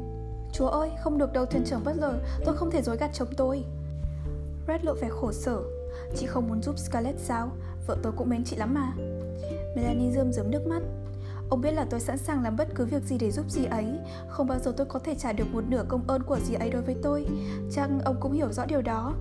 Chúa 0.53 0.69
ơi, 0.69 0.91
không 1.03 1.19
được 1.19 1.33
đâu 1.33 1.47
thuyền 1.47 1.65
trưởng 1.65 1.85
Butler 1.85 2.15
Tôi 2.45 2.57
không 2.57 2.71
thể 2.71 2.83
dối 2.83 2.97
gạt 2.97 3.11
chồng 3.13 3.29
tôi. 3.37 3.65
Red 4.69 4.83
lộ 4.83 4.95
vẻ 4.95 5.09
khổ 5.09 5.33
sở. 5.33 5.63
Chị 6.17 6.27
không 6.27 6.49
muốn 6.49 6.63
giúp 6.63 6.79
Scarlett 6.79 7.21
sao? 7.21 7.51
Vợ 7.87 7.97
tôi 8.03 8.13
cũng 8.17 8.29
mến 8.29 8.45
chị 8.45 8.57
lắm 8.57 8.75
mà. 8.75 8.93
Melanie 9.75 10.13
rơm 10.13 10.33
rớm 10.33 10.51
nước 10.51 10.67
mắt. 10.67 10.83
Ông 11.51 11.61
biết 11.61 11.73
là 11.73 11.87
tôi 11.91 12.01
sẵn 12.01 12.19
sàng 12.19 12.43
làm 12.43 12.57
bất 12.57 12.69
cứ 12.75 12.85
việc 12.85 13.03
gì 13.03 13.19
để 13.19 13.31
giúp 13.31 13.51
dì 13.51 13.65
ấy. 13.65 13.87
Không 14.29 14.47
bao 14.47 14.59
giờ 14.59 14.73
tôi 14.77 14.87
có 14.87 14.99
thể 14.99 15.15
trả 15.15 15.33
được 15.33 15.45
một 15.53 15.65
nửa 15.69 15.85
công 15.89 16.05
ơn 16.07 16.23
của 16.23 16.39
dì 16.41 16.55
ấy 16.55 16.71
đối 16.71 16.83
với 16.83 16.97
tôi. 17.03 17.27
Chăng 17.71 18.01
ông 18.01 18.17
cũng 18.21 18.33
hiểu 18.33 18.53
rõ 18.53 18.65
điều 18.67 18.83
đó. 18.83 19.15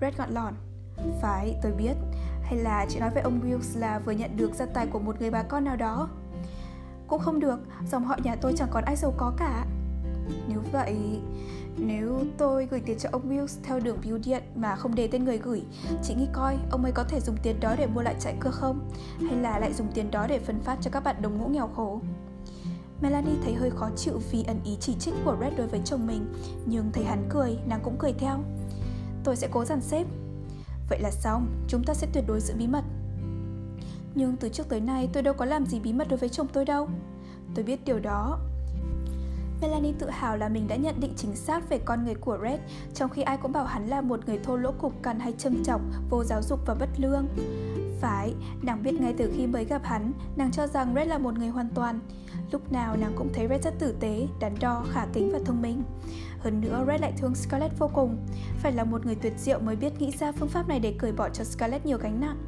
Red 0.00 0.14
gọn 0.16 0.30
lỏn 0.30 0.54
Phải, 1.22 1.56
tôi 1.62 1.72
biết. 1.72 1.94
Hay 2.42 2.58
là 2.58 2.86
chị 2.88 3.00
nói 3.00 3.10
với 3.10 3.22
ông 3.22 3.40
Wills 3.40 3.80
là 3.80 3.98
vừa 3.98 4.12
nhận 4.12 4.36
được 4.36 4.54
gia 4.54 4.66
tài 4.66 4.86
của 4.86 4.98
một 4.98 5.20
người 5.20 5.30
bà 5.30 5.42
con 5.42 5.64
nào 5.64 5.76
đó. 5.76 6.08
Cũng 7.06 7.20
không 7.20 7.40
được, 7.40 7.58
dòng 7.90 8.04
họ 8.04 8.16
nhà 8.22 8.36
tôi 8.36 8.52
chẳng 8.56 8.68
còn 8.70 8.84
ai 8.84 8.96
giàu 8.96 9.14
có 9.16 9.32
cả. 9.36 9.66
Nếu 10.48 10.60
vậy... 10.72 10.96
Nếu 11.78 12.24
tôi 12.38 12.66
gửi 12.66 12.80
tiền 12.80 12.98
cho 12.98 13.08
ông 13.12 13.28
Mills 13.28 13.58
theo 13.62 13.80
đường 13.80 13.98
bưu 14.04 14.18
điện 14.18 14.42
mà 14.54 14.76
không 14.76 14.94
đề 14.94 15.08
tên 15.08 15.24
người 15.24 15.38
gửi, 15.38 15.62
chị 16.02 16.14
nghĩ 16.14 16.28
coi 16.32 16.58
ông 16.70 16.82
ấy 16.82 16.92
có 16.92 17.04
thể 17.04 17.20
dùng 17.20 17.36
tiền 17.42 17.60
đó 17.60 17.74
để 17.78 17.86
mua 17.86 18.02
lại 18.02 18.14
chạy 18.20 18.36
cơ 18.40 18.50
không? 18.50 18.90
Hay 19.28 19.36
là 19.36 19.58
lại 19.58 19.72
dùng 19.72 19.92
tiền 19.94 20.10
đó 20.10 20.26
để 20.26 20.38
phân 20.38 20.60
phát 20.60 20.78
cho 20.80 20.90
các 20.90 21.04
bạn 21.04 21.22
đồng 21.22 21.38
ngũ 21.38 21.48
nghèo 21.48 21.68
khổ? 21.76 22.00
Melanie 23.00 23.36
thấy 23.44 23.54
hơi 23.54 23.70
khó 23.70 23.90
chịu 23.96 24.20
vì 24.30 24.42
ẩn 24.42 24.60
ý 24.64 24.76
chỉ 24.80 24.94
trích 24.98 25.14
của 25.24 25.36
Red 25.40 25.52
đối 25.58 25.66
với 25.66 25.80
chồng 25.84 26.06
mình, 26.06 26.34
nhưng 26.66 26.92
thấy 26.92 27.04
hắn 27.04 27.28
cười, 27.30 27.58
nàng 27.66 27.80
cũng 27.82 27.96
cười 27.98 28.12
theo. 28.12 28.38
Tôi 29.24 29.36
sẽ 29.36 29.48
cố 29.52 29.64
dàn 29.64 29.80
xếp. 29.80 30.06
Vậy 30.88 30.98
là 31.00 31.10
xong, 31.10 31.46
chúng 31.68 31.84
ta 31.84 31.94
sẽ 31.94 32.06
tuyệt 32.12 32.24
đối 32.26 32.40
giữ 32.40 32.54
bí 32.58 32.66
mật. 32.66 32.84
Nhưng 34.14 34.36
từ 34.36 34.48
trước 34.48 34.68
tới 34.68 34.80
nay 34.80 35.08
tôi 35.12 35.22
đâu 35.22 35.34
có 35.34 35.44
làm 35.44 35.66
gì 35.66 35.80
bí 35.80 35.92
mật 35.92 36.08
đối 36.08 36.18
với 36.18 36.28
chồng 36.28 36.46
tôi 36.52 36.64
đâu. 36.64 36.88
Tôi 37.54 37.64
biết 37.64 37.84
điều 37.84 38.00
đó, 38.00 38.38
Melanie 39.60 39.92
tự 39.98 40.10
hào 40.10 40.36
là 40.36 40.48
mình 40.48 40.68
đã 40.68 40.76
nhận 40.76 41.00
định 41.00 41.12
chính 41.16 41.36
xác 41.36 41.68
về 41.68 41.78
con 41.78 42.04
người 42.04 42.14
của 42.14 42.38
Red, 42.42 42.60
trong 42.94 43.10
khi 43.10 43.22
ai 43.22 43.36
cũng 43.36 43.52
bảo 43.52 43.64
hắn 43.64 43.86
là 43.86 44.00
một 44.00 44.20
người 44.26 44.38
thô 44.38 44.56
lỗ 44.56 44.72
cục 44.72 45.02
cằn 45.02 45.20
hay 45.20 45.32
châm 45.38 45.64
chọc, 45.64 45.80
vô 46.10 46.24
giáo 46.24 46.42
dục 46.42 46.60
và 46.66 46.74
bất 46.74 46.88
lương. 46.96 47.26
Phải, 48.00 48.34
nàng 48.62 48.82
biết 48.82 48.94
ngay 49.00 49.14
từ 49.18 49.32
khi 49.36 49.46
mới 49.46 49.64
gặp 49.64 49.84
hắn, 49.84 50.12
nàng 50.36 50.50
cho 50.52 50.66
rằng 50.66 50.94
Red 50.94 51.08
là 51.08 51.18
một 51.18 51.38
người 51.38 51.48
hoàn 51.48 51.68
toàn. 51.74 52.00
Lúc 52.52 52.72
nào 52.72 52.96
nàng 52.96 53.12
cũng 53.16 53.28
thấy 53.34 53.48
Red 53.48 53.64
rất 53.64 53.78
tử 53.78 53.94
tế, 54.00 54.26
đắn 54.40 54.54
đo, 54.60 54.84
khả 54.90 55.06
kính 55.12 55.32
và 55.32 55.38
thông 55.44 55.62
minh. 55.62 55.82
Hơn 56.38 56.60
nữa, 56.60 56.84
Red 56.88 57.00
lại 57.00 57.12
thương 57.16 57.34
Scarlett 57.34 57.78
vô 57.78 57.90
cùng. 57.94 58.16
Phải 58.58 58.72
là 58.72 58.84
một 58.84 59.06
người 59.06 59.14
tuyệt 59.14 59.32
diệu 59.36 59.60
mới 59.60 59.76
biết 59.76 60.00
nghĩ 60.00 60.10
ra 60.10 60.32
phương 60.32 60.48
pháp 60.48 60.68
này 60.68 60.80
để 60.80 60.94
cởi 60.98 61.12
bỏ 61.12 61.28
cho 61.28 61.44
Scarlett 61.44 61.86
nhiều 61.86 61.98
gánh 61.98 62.20
nặng. 62.20 62.38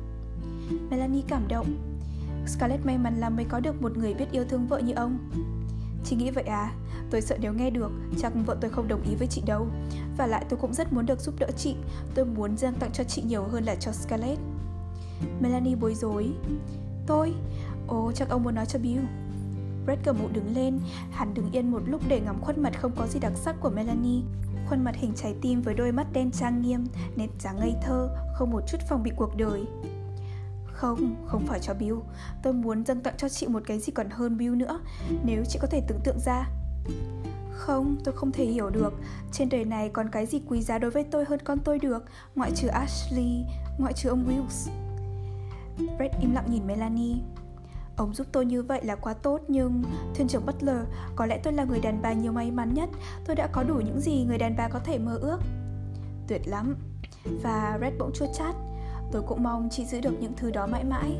Melanie 0.90 1.22
cảm 1.28 1.48
động. 1.48 1.66
Scarlett 2.46 2.86
may 2.86 2.98
mắn 2.98 3.14
là 3.20 3.30
mới 3.30 3.44
có 3.44 3.60
được 3.60 3.82
một 3.82 3.96
người 3.96 4.14
biết 4.14 4.30
yêu 4.32 4.44
thương 4.48 4.66
vợ 4.66 4.78
như 4.78 4.92
ông. 4.92 5.18
Chị 6.04 6.16
nghĩ 6.16 6.30
vậy 6.30 6.44
à? 6.44 6.72
Tôi 7.10 7.20
sợ 7.20 7.36
nếu 7.40 7.52
nghe 7.52 7.70
được, 7.70 7.90
chắc 8.18 8.32
vợ 8.46 8.56
tôi 8.60 8.70
không 8.70 8.88
đồng 8.88 9.02
ý 9.02 9.14
với 9.14 9.26
chị 9.26 9.42
đâu. 9.46 9.66
Và 10.16 10.26
lại 10.26 10.44
tôi 10.48 10.58
cũng 10.62 10.74
rất 10.74 10.92
muốn 10.92 11.06
được 11.06 11.20
giúp 11.20 11.34
đỡ 11.38 11.46
chị. 11.56 11.76
Tôi 12.14 12.24
muốn 12.24 12.56
dâng 12.56 12.74
tặng 12.74 12.90
cho 12.92 13.04
chị 13.04 13.22
nhiều 13.22 13.42
hơn 13.42 13.64
là 13.64 13.74
cho 13.74 13.92
Scarlett. 13.92 14.40
Melanie 15.40 15.76
bối 15.76 15.94
rối. 15.94 16.30
Tôi? 17.06 17.34
Ồ, 17.86 18.12
chắc 18.14 18.28
ông 18.28 18.42
muốn 18.42 18.54
nói 18.54 18.66
cho 18.66 18.78
Bill. 18.78 19.00
Brett 19.84 20.04
cầm 20.04 20.16
mụ 20.22 20.28
đứng 20.32 20.54
lên, 20.54 20.80
hắn 21.10 21.34
đứng 21.34 21.52
yên 21.52 21.70
một 21.70 21.82
lúc 21.86 22.02
để 22.08 22.20
ngắm 22.20 22.40
khuôn 22.40 22.62
mặt 22.62 22.80
không 22.80 22.92
có 22.96 23.06
gì 23.06 23.20
đặc 23.20 23.32
sắc 23.34 23.56
của 23.60 23.70
Melanie. 23.70 24.22
Khuôn 24.68 24.84
mặt 24.84 24.94
hình 24.96 25.12
trái 25.16 25.34
tim 25.42 25.62
với 25.62 25.74
đôi 25.74 25.92
mắt 25.92 26.06
đen 26.12 26.30
trang 26.30 26.62
nghiêm, 26.62 26.86
nét 27.16 27.28
dáng 27.38 27.56
ngây 27.60 27.74
thơ, 27.82 28.08
không 28.34 28.50
một 28.50 28.60
chút 28.68 28.78
phòng 28.88 29.02
bị 29.02 29.10
cuộc 29.16 29.36
đời. 29.36 29.64
Không, 30.66 31.14
không 31.26 31.46
phải 31.46 31.60
cho 31.60 31.74
Bill 31.74 31.94
Tôi 32.42 32.52
muốn 32.52 32.84
dâng 32.84 33.00
tặng 33.00 33.14
cho 33.16 33.28
chị 33.28 33.46
một 33.46 33.62
cái 33.66 33.78
gì 33.78 33.92
còn 33.92 34.10
hơn 34.10 34.36
Bill 34.36 34.54
nữa 34.54 34.80
Nếu 35.24 35.44
chị 35.48 35.58
có 35.62 35.68
thể 35.70 35.82
tưởng 35.88 36.00
tượng 36.04 36.18
ra 36.18 36.48
không, 37.50 37.96
tôi 38.04 38.14
không 38.14 38.32
thể 38.32 38.44
hiểu 38.44 38.70
được. 38.70 38.94
Trên 39.32 39.48
đời 39.48 39.64
này 39.64 39.88
còn 39.88 40.08
cái 40.08 40.26
gì 40.26 40.40
quý 40.48 40.62
giá 40.62 40.78
đối 40.78 40.90
với 40.90 41.04
tôi 41.04 41.24
hơn 41.24 41.40
con 41.44 41.58
tôi 41.58 41.78
được? 41.78 42.04
Ngoại 42.34 42.50
trừ 42.54 42.68
Ashley, 42.68 43.44
ngoại 43.78 43.92
trừ 43.92 44.08
ông 44.08 44.24
Wills 44.28 44.70
Brett 45.96 46.20
im 46.20 46.34
lặng 46.34 46.46
nhìn 46.50 46.66
Melanie. 46.66 47.16
Ông 47.96 48.14
giúp 48.14 48.26
tôi 48.32 48.46
như 48.46 48.62
vậy 48.62 48.84
là 48.84 48.96
quá 48.96 49.14
tốt 49.14 49.40
nhưng 49.48 49.82
Thuyền 50.14 50.28
trưởng 50.28 50.46
Butler 50.46 50.80
Có 51.16 51.26
lẽ 51.26 51.40
tôi 51.42 51.52
là 51.52 51.64
người 51.64 51.80
đàn 51.80 52.02
bà 52.02 52.12
nhiều 52.12 52.32
may 52.32 52.50
mắn 52.50 52.74
nhất. 52.74 52.88
Tôi 53.26 53.36
đã 53.36 53.46
có 53.46 53.62
đủ 53.62 53.74
những 53.74 54.00
gì 54.00 54.24
người 54.28 54.38
đàn 54.38 54.56
bà 54.56 54.68
có 54.68 54.78
thể 54.78 54.98
mơ 54.98 55.18
ước. 55.22 55.38
Tuyệt 56.28 56.42
lắm. 56.48 56.76
Và 57.42 57.78
Red 57.80 57.92
bỗng 57.98 58.12
chua 58.14 58.26
chát. 58.34 58.54
Tôi 59.12 59.22
cũng 59.22 59.42
mong 59.42 59.68
chị 59.70 59.84
giữ 59.84 60.00
được 60.00 60.20
những 60.20 60.32
thứ 60.36 60.50
đó 60.50 60.66
mãi 60.66 60.84
mãi. 60.84 61.18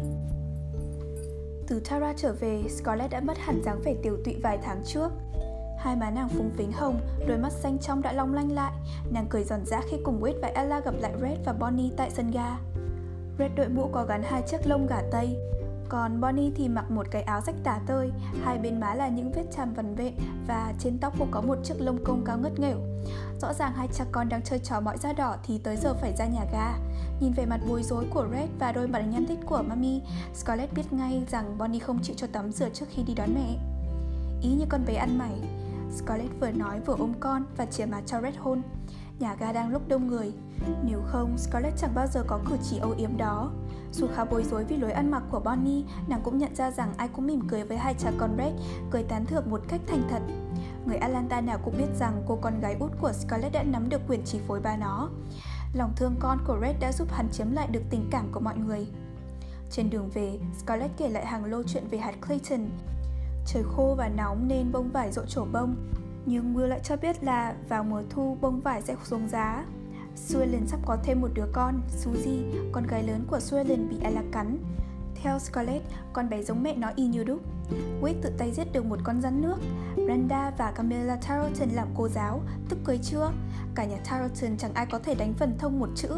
Từ 1.67 1.81
Tara 1.81 2.13
trở 2.17 2.33
về, 2.33 2.63
Scarlett 2.69 3.11
đã 3.11 3.21
mất 3.21 3.39
hẳn 3.39 3.63
dáng 3.65 3.81
vẻ 3.85 3.95
tiểu 4.03 4.17
tụy 4.25 4.37
vài 4.43 4.59
tháng 4.63 4.83
trước. 4.85 5.09
Hai 5.79 5.97
má 5.97 6.11
nàng 6.11 6.29
phúng 6.29 6.51
phính 6.57 6.73
hồng, 6.73 7.01
đôi 7.29 7.39
mắt 7.39 7.53
xanh 7.53 7.79
trong 7.79 8.03
đã 8.03 8.13
long 8.13 8.35
lanh 8.35 8.53
lại 8.53 8.73
Nàng 9.11 9.27
cười 9.31 9.45
giòn 9.45 9.61
giã 9.67 9.81
khi 9.91 9.97
cùng 10.05 10.21
Wade 10.21 10.41
và 10.43 10.49
Ella 10.49 10.81
gặp 10.81 10.95
lại 10.99 11.13
Red 11.23 11.39
và 11.45 11.53
Bonnie 11.53 11.91
tại 11.97 12.11
sân 12.11 12.31
ga 12.31 12.57
Red 13.39 13.51
đội 13.57 13.69
mũ 13.69 13.89
có 13.93 14.05
gắn 14.05 14.23
hai 14.23 14.43
chiếc 14.43 14.67
lông 14.67 14.87
gà 14.87 15.03
tây 15.13 15.37
còn 15.89 16.21
Bonnie 16.21 16.51
thì 16.57 16.69
mặc 16.69 16.91
một 16.91 17.07
cái 17.11 17.23
áo 17.23 17.41
rách 17.41 17.55
tả 17.65 17.81
tơi, 17.87 18.13
hai 18.45 18.59
bên 18.59 18.81
má 18.81 18.95
là 18.95 19.09
những 19.09 19.33
vết 19.33 19.45
chàm 19.57 19.75
vằn 19.75 19.95
vện 19.95 20.15
và 20.47 20.73
trên 20.79 20.99
tóc 20.99 21.15
cũng 21.19 21.29
có 21.31 21.41
một 21.41 21.59
chiếc 21.65 21.81
lông 21.81 22.05
công 22.05 22.25
cao 22.25 22.39
ngất 22.39 22.59
nghểu. 22.59 22.79
Rõ 23.41 23.53
ràng 23.53 23.73
hai 23.73 23.89
cha 23.93 24.05
con 24.13 24.29
đang 24.29 24.43
chơi 24.43 24.59
trò 24.59 24.81
mọi 24.81 24.99
da 24.99 25.13
đỏ 25.13 25.37
thì 25.47 25.59
tới 25.59 25.77
giờ 25.77 25.95
phải 25.95 26.13
ra 26.19 26.27
nhà 26.27 26.45
ga. 26.53 26.73
Nhìn 27.21 27.33
về 27.33 27.47
mặt 27.47 27.61
bối 27.69 27.83
rối 27.83 28.07
của 28.11 28.27
Red 28.33 28.49
và 28.59 28.73
đôi 28.73 28.89
mặt 28.89 28.99
nhăn 28.99 29.27
thích 29.27 29.39
của 29.47 29.63
Mami, 29.69 30.01
Scarlett 30.35 30.75
biết 30.75 30.93
ngay 30.93 31.23
rằng 31.31 31.59
Bonnie 31.59 31.81
không 31.81 31.99
chịu 32.03 32.17
cho 32.19 32.27
tắm 32.33 32.53
rửa 32.53 32.69
trước 32.69 32.87
khi 32.91 33.03
đi 33.03 33.15
đón 33.15 33.35
mẹ. 33.35 33.57
Ý 34.43 34.51
như 34.51 34.65
con 34.69 34.85
bé 34.87 34.95
ăn 34.95 35.19
mày, 35.19 35.33
Scarlett 35.91 36.41
vừa 36.41 36.51
nói 36.51 36.81
vừa 36.81 36.97
ôm 36.99 37.13
con 37.21 37.45
và 37.57 37.67
chìa 37.67 37.87
mặt 37.87 38.03
cho 38.07 38.21
Red 38.21 38.35
hôn. 38.39 38.63
nhà 39.19 39.35
ga 39.35 39.53
đang 39.53 39.71
lúc 39.73 39.89
đông 39.89 40.07
người. 40.07 40.33
Nếu 40.85 41.03
không, 41.07 41.39
Scarlett 41.39 41.77
chẳng 41.77 41.95
bao 41.95 42.07
giờ 42.07 42.25
có 42.27 42.41
cử 42.49 42.57
chỉ 42.71 42.79
âu 42.79 42.95
yếm 42.99 43.17
đó. 43.17 43.51
Dù 43.93 44.07
khá 44.15 44.25
bối 44.25 44.45
rối 44.45 44.65
vì 44.65 44.77
lối 44.77 44.93
ăn 44.93 45.11
mặc 45.11 45.23
của 45.31 45.41
Bonnie, 45.41 45.83
nàng 46.09 46.21
cũng 46.25 46.39
nhận 46.39 46.55
ra 46.55 46.71
rằng 46.71 46.95
ai 46.97 47.09
cũng 47.09 47.27
mỉm 47.27 47.41
cười 47.49 47.65
với 47.65 47.77
hai 47.77 47.95
cha 47.95 48.13
con 48.19 48.35
Red, 48.39 48.53
cười 48.91 49.03
tán 49.03 49.27
thưởng 49.27 49.51
một 49.51 49.61
cách 49.69 49.81
thành 49.87 50.03
thật. 50.11 50.23
Người 50.87 50.97
Atlanta 50.97 51.41
nào 51.41 51.59
cũng 51.65 51.75
biết 51.79 51.99
rằng 51.99 52.23
cô 52.27 52.39
con 52.43 52.61
gái 52.61 52.77
út 52.81 52.93
của 53.01 53.13
Scarlett 53.13 53.53
đã 53.53 53.63
nắm 53.63 53.89
được 53.89 54.01
quyền 54.09 54.23
chi 54.25 54.41
phối 54.49 54.61
ba 54.61 54.77
nó. 54.77 55.09
Lòng 55.75 55.93
thương 55.97 56.15
con 56.19 56.39
của 56.47 56.59
Red 56.63 56.77
đã 56.81 56.93
giúp 56.93 57.09
hắn 57.11 57.29
chiếm 57.33 57.53
lại 57.53 57.69
được 57.71 57.83
tình 57.91 58.09
cảm 58.11 58.29
của 58.33 58.41
mọi 58.41 58.57
người. 58.57 58.87
Trên 59.71 59.91
đường 59.91 60.11
về, 60.15 60.39
Scarlett 60.59 60.97
kể 60.97 61.09
lại 61.09 61.27
hàng 61.27 61.45
lô 61.45 61.63
chuyện 61.63 61.85
về 61.91 61.99
hạt 61.99 62.15
Clayton. 62.27 62.69
Trời 63.53 63.63
khô 63.77 63.95
và 63.99 64.09
nóng 64.09 64.49
nên 64.49 64.73
bông 64.73 64.91
vải 64.91 65.13
rộ 65.13 65.23
trổ 65.25 65.45
bông, 65.45 65.77
nhưng 66.27 66.55
Will 66.55 66.67
lại 66.67 66.81
cho 66.83 66.97
biết 66.97 67.25
là 67.25 67.55
vào 67.69 67.85
mùa 67.85 68.03
thu 68.11 68.37
bông 68.41 68.61
vải 68.61 68.83
sẽ 68.83 68.97
xuống 69.05 69.29
giá. 69.29 69.65
Suelen 70.17 70.67
sắp 70.67 70.81
có 70.87 70.97
thêm 71.05 71.21
một 71.21 71.29
đứa 71.35 71.47
con, 71.53 71.81
Suzy, 72.05 72.43
con 72.73 72.87
gái 72.87 73.03
lớn 73.03 73.25
của 73.31 73.41
Suelen 73.41 73.89
bị 73.89 73.97
Ella 74.03 74.23
cắn. 74.33 74.59
Theo 75.15 75.39
Scarlett, 75.39 75.85
con 76.13 76.29
bé 76.29 76.43
giống 76.43 76.63
mẹ 76.63 76.77
nó 76.77 76.91
y 76.97 77.07
như 77.07 77.25
đúc. 77.25 77.41
Wade 78.03 78.15
tự 78.23 78.31
tay 78.39 78.53
giết 78.53 78.73
được 78.73 78.87
một 78.87 78.99
con 79.05 79.21
rắn 79.21 79.41
nước. 79.41 79.57
Brenda 79.95 80.53
và 80.59 80.73
Camilla 80.73 81.17
Tarleton 81.17 81.69
làm 81.69 81.89
cô 81.95 82.09
giáo, 82.09 82.41
tức 82.69 82.79
cưới 82.85 82.99
chưa? 83.03 83.31
Cả 83.75 83.85
nhà 83.85 83.97
Tarleton 84.11 84.57
chẳng 84.57 84.75
ai 84.75 84.87
có 84.87 84.99
thể 84.99 85.15
đánh 85.15 85.35
phần 85.35 85.59
thông 85.59 85.79
một 85.79 85.89
chữ. 85.95 86.09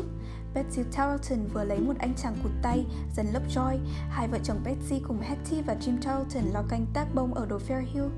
Betsy 0.54 0.82
Tarleton 0.96 1.46
vừa 1.52 1.64
lấy 1.64 1.80
một 1.80 1.94
anh 1.98 2.14
chàng 2.14 2.36
cụt 2.42 2.52
tay, 2.62 2.86
dần 3.16 3.26
lấp 3.32 3.42
Joy. 3.48 3.78
Hai 4.08 4.28
vợ 4.28 4.38
chồng 4.42 4.60
Betsy 4.64 5.00
cùng 5.08 5.20
Hetty 5.20 5.62
và 5.62 5.76
Jim 5.80 5.96
Tarleton 6.02 6.44
lo 6.52 6.62
canh 6.68 6.86
tác 6.94 7.14
bông 7.14 7.34
ở 7.34 7.46
đồ 7.46 7.58
Fairhill. 7.68 8.08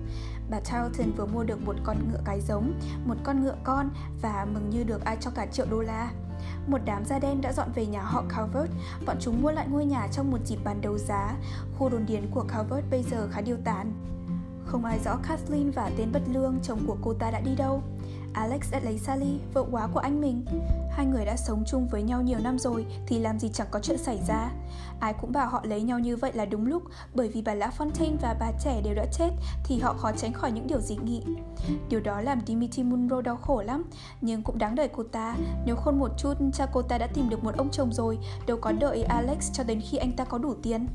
Bà 0.51 0.61
Tarleton 0.61 1.12
vừa 1.17 1.27
mua 1.27 1.45
được 1.45 1.62
một 1.67 1.77
con 1.85 1.97
ngựa 2.11 2.21
cái 2.25 2.41
giống, 2.41 2.81
một 3.05 3.15
con 3.23 3.43
ngựa 3.43 3.57
con 3.65 3.91
và 4.23 4.47
mừng 4.53 4.71
như 4.71 4.85
được 4.85 5.05
ai 5.05 5.17
cho 5.21 5.31
cả 5.31 5.47
triệu 5.47 5.67
đô 5.71 5.81
la. 5.81 6.11
Một 6.67 6.79
đám 6.85 7.05
da 7.05 7.19
đen 7.19 7.41
đã 7.41 7.53
dọn 7.53 7.69
về 7.75 7.87
nhà 7.87 8.03
họ 8.03 8.25
Calvert, 8.29 8.71
bọn 9.07 9.17
chúng 9.21 9.43
mua 9.43 9.51
lại 9.51 9.67
ngôi 9.71 9.85
nhà 9.85 10.09
trong 10.12 10.31
một 10.31 10.39
dịp 10.47 10.59
bán 10.65 10.81
đấu 10.81 10.99
giá. 10.99 11.37
Khu 11.79 11.89
đồn 11.89 12.07
điền 12.07 12.31
của 12.31 12.45
Calvert 12.49 12.91
bây 12.91 13.03
giờ 13.03 13.29
khá 13.33 13.41
điêu 13.41 13.57
tàn. 13.65 13.93
Không 14.67 14.85
ai 14.85 14.99
rõ 15.05 15.17
Kathleen 15.17 15.71
và 15.71 15.91
tên 15.99 16.12
bất 16.12 16.23
lương 16.29 16.59
chồng 16.62 16.81
của 16.87 16.97
cô 17.03 17.15
ta 17.15 17.31
đã 17.31 17.41
đi 17.41 17.55
đâu. 17.57 17.83
Alex 18.33 18.73
đã 18.73 18.81
lấy 18.81 18.99
Sally, 18.99 19.41
vợ 19.55 19.65
quá 19.71 19.89
của 19.93 20.01
anh 20.01 20.21
mình. 20.21 20.45
Hai 20.93 21.07
người 21.07 21.25
đã 21.25 21.37
sống 21.37 21.65
chung 21.67 21.89
với 21.89 22.03
nhau 22.03 22.23
nhiều 22.23 22.39
năm 22.39 22.59
rồi 22.59 22.87
thì 23.07 23.19
làm 23.19 23.39
gì 23.39 23.49
chẳng 23.49 23.67
có 23.71 23.81
chuyện 23.81 23.99
xảy 23.99 24.19
ra. 24.29 24.51
Ai 25.01 25.15
cũng 25.21 25.33
bảo 25.33 25.49
họ 25.49 25.61
lấy 25.65 25.83
nhau 25.83 25.99
như 25.99 26.17
vậy 26.17 26.33
là 26.35 26.45
đúng 26.45 26.67
lúc 26.67 26.83
bởi 27.15 27.29
vì 27.29 27.43
bà 27.43 27.55
Lã 27.55 27.71
Fontaine 27.79 28.17
và 28.23 28.37
bà 28.41 28.53
trẻ 28.65 28.81
đều 28.85 28.95
đã 28.95 29.07
chết 29.13 29.31
thì 29.65 29.81
họ 29.81 29.95
khó 29.95 30.13
tránh 30.13 30.33
khỏi 30.33 30.53
những 30.53 30.67
điều 30.67 30.81
dị 30.81 30.97
nghị. 30.97 31.23
Điều 31.89 32.01
đó 32.01 32.21
làm 32.21 32.41
Dimitri 32.47 32.83
Munro 32.83 33.21
đau 33.21 33.37
khổ 33.37 33.63
lắm, 33.63 33.85
nhưng 34.21 34.43
cũng 34.43 34.59
đáng 34.59 34.75
đời 34.75 34.89
cô 34.89 35.03
ta. 35.03 35.37
Nếu 35.67 35.77
khôn 35.77 35.99
một 35.99 36.11
chút, 36.19 36.35
cha 36.53 36.67
cô 36.73 36.83
ta 36.83 36.99
đã 36.99 37.07
tìm 37.07 37.29
được 37.29 37.45
một 37.45 37.57
ông 37.57 37.71
chồng 37.71 37.93
rồi, 37.93 38.19
đâu 38.47 38.57
có 38.61 38.73
đợi 38.73 39.03
Alex 39.03 39.53
cho 39.53 39.65
đến 39.65 39.81
khi 39.81 39.99
anh 39.99 40.13
ta 40.13 40.25
có 40.25 40.39
đủ 40.39 40.55
tiền. 40.63 40.87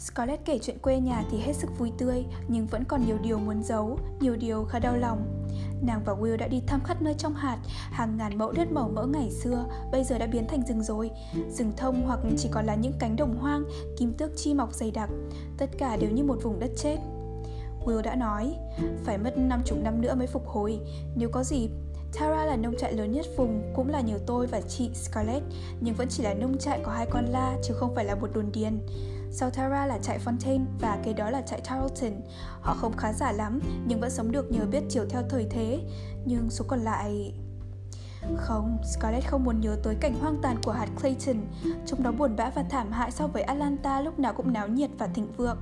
Scarlett 0.00 0.44
kể 0.44 0.58
chuyện 0.62 0.78
quê 0.78 1.00
nhà 1.00 1.24
thì 1.30 1.38
hết 1.38 1.52
sức 1.52 1.78
vui 1.78 1.92
tươi, 1.98 2.24
nhưng 2.48 2.66
vẫn 2.66 2.84
còn 2.84 3.06
nhiều 3.06 3.18
điều 3.22 3.38
muốn 3.38 3.62
giấu, 3.62 3.98
nhiều 4.20 4.36
điều 4.36 4.64
khá 4.64 4.78
đau 4.78 4.96
lòng. 4.96 5.46
Nàng 5.82 6.02
và 6.04 6.12
Will 6.12 6.36
đã 6.36 6.48
đi 6.48 6.62
thăm 6.66 6.80
khắp 6.84 7.02
nơi 7.02 7.14
trong 7.18 7.34
hạt, 7.34 7.58
hàng 7.90 8.16
ngàn 8.16 8.38
mẫu 8.38 8.52
đất 8.52 8.72
màu 8.72 8.88
mỡ 8.88 9.06
ngày 9.06 9.30
xưa, 9.30 9.64
bây 9.92 10.04
giờ 10.04 10.18
đã 10.18 10.26
biến 10.26 10.46
thành 10.48 10.62
rừng 10.66 10.82
rồi. 10.82 11.10
Rừng 11.50 11.72
thông 11.76 12.02
hoặc 12.06 12.20
chỉ 12.38 12.48
còn 12.52 12.66
là 12.66 12.74
những 12.74 12.92
cánh 12.98 13.16
đồng 13.16 13.36
hoang, 13.36 13.64
kim 13.98 14.12
tước 14.12 14.30
chi 14.36 14.54
mọc 14.54 14.74
dày 14.74 14.90
đặc, 14.90 15.10
tất 15.58 15.70
cả 15.78 15.96
đều 15.96 16.10
như 16.10 16.24
một 16.24 16.38
vùng 16.42 16.60
đất 16.60 16.70
chết. 16.76 16.96
Will 17.84 18.02
đã 18.02 18.14
nói, 18.14 18.54
phải 19.04 19.18
mất 19.18 19.38
50 19.38 19.82
năm 19.82 20.00
nữa 20.00 20.14
mới 20.14 20.26
phục 20.26 20.46
hồi, 20.46 20.80
nếu 21.16 21.28
có 21.28 21.44
dịp. 21.44 21.68
Tara 22.20 22.44
là 22.44 22.56
nông 22.56 22.76
trại 22.76 22.92
lớn 22.92 23.12
nhất 23.12 23.26
vùng, 23.36 23.72
cũng 23.74 23.88
là 23.88 24.00
nhiều 24.00 24.18
tôi 24.26 24.46
và 24.46 24.60
chị 24.60 24.90
Scarlett, 24.94 25.44
nhưng 25.80 25.94
vẫn 25.94 26.08
chỉ 26.08 26.22
là 26.22 26.34
nông 26.34 26.58
trại 26.58 26.80
có 26.84 26.92
hai 26.92 27.06
con 27.10 27.24
la, 27.24 27.56
chứ 27.62 27.74
không 27.74 27.94
phải 27.94 28.04
là 28.04 28.14
một 28.14 28.28
đồn 28.34 28.52
điền. 28.52 28.78
Sau 29.32 29.50
Tara 29.50 29.86
là 29.86 29.98
trại 29.98 30.18
Fontaine 30.24 30.64
và 30.80 30.98
kế 31.04 31.12
đó 31.12 31.30
là 31.30 31.42
trại 31.42 31.60
Tarleton. 31.60 32.20
Họ 32.60 32.74
không 32.74 32.96
khá 32.96 33.12
giả 33.12 33.32
lắm 33.32 33.60
nhưng 33.86 34.00
vẫn 34.00 34.10
sống 34.10 34.32
được 34.32 34.52
nhờ 34.52 34.66
biết 34.66 34.82
chiều 34.88 35.04
theo 35.10 35.22
thời 35.28 35.46
thế. 35.50 35.80
Nhưng 36.24 36.50
số 36.50 36.64
còn 36.68 36.80
lại... 36.80 37.34
Không, 38.36 38.78
Scarlett 38.84 39.28
không 39.28 39.44
muốn 39.44 39.60
nhớ 39.60 39.76
tới 39.82 39.94
cảnh 40.00 40.14
hoang 40.20 40.38
tàn 40.42 40.56
của 40.62 40.72
hạt 40.72 40.88
Clayton, 41.00 41.36
trông 41.86 42.02
nó 42.02 42.12
buồn 42.12 42.36
bã 42.36 42.50
và 42.50 42.62
thảm 42.62 42.92
hại 42.92 43.10
so 43.10 43.26
với 43.26 43.42
Atlanta 43.42 44.00
lúc 44.00 44.18
nào 44.18 44.32
cũng 44.32 44.52
náo 44.52 44.68
nhiệt 44.68 44.90
và 44.98 45.06
thịnh 45.06 45.32
vượng. 45.36 45.58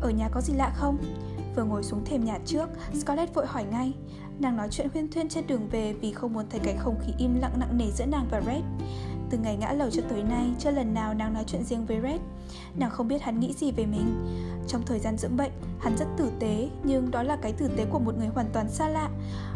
Ở 0.00 0.10
nhà 0.10 0.28
có 0.28 0.40
gì 0.40 0.54
lạ 0.54 0.72
không? 0.74 0.98
Vừa 1.56 1.64
ngồi 1.64 1.82
xuống 1.82 2.04
thềm 2.04 2.24
nhà 2.24 2.38
trước, 2.44 2.68
Scarlett 2.94 3.34
vội 3.34 3.46
hỏi 3.46 3.64
ngay. 3.64 3.92
Nàng 4.38 4.56
nói 4.56 4.68
chuyện 4.70 4.88
huyên 4.92 5.10
thuyên 5.10 5.28
trên 5.28 5.46
đường 5.46 5.68
về 5.68 5.92
vì 5.92 6.12
không 6.12 6.32
muốn 6.32 6.46
thấy 6.50 6.60
cảnh 6.60 6.76
không 6.78 6.96
khí 7.00 7.12
im 7.18 7.34
lặng 7.40 7.52
nặng 7.58 7.78
nề 7.78 7.90
giữa 7.90 8.06
nàng 8.06 8.26
và 8.30 8.40
Red. 8.40 8.62
Từ 9.30 9.38
ngày 9.38 9.56
ngã 9.56 9.72
lầu 9.72 9.90
cho 9.90 10.02
tới 10.08 10.22
nay, 10.22 10.50
chưa 10.58 10.70
lần 10.70 10.94
nào 10.94 11.14
nàng 11.14 11.34
nói 11.34 11.44
chuyện 11.46 11.64
riêng 11.64 11.86
với 11.86 12.00
Red. 12.02 12.20
Nàng 12.76 12.90
không 12.90 13.08
biết 13.08 13.22
hắn 13.22 13.40
nghĩ 13.40 13.52
gì 13.52 13.72
về 13.72 13.86
mình. 13.86 14.26
Trong 14.68 14.82
thời 14.86 14.98
gian 14.98 15.16
dưỡng 15.16 15.36
bệnh, 15.36 15.52
hắn 15.80 15.96
rất 15.96 16.06
tử 16.16 16.30
tế, 16.40 16.68
nhưng 16.84 17.10
đó 17.10 17.22
là 17.22 17.36
cái 17.42 17.52
tử 17.52 17.68
tế 17.76 17.84
của 17.84 17.98
một 17.98 18.14
người 18.18 18.28
hoàn 18.28 18.46
toàn 18.52 18.70
xa 18.70 18.88
lạ. 18.88 19.08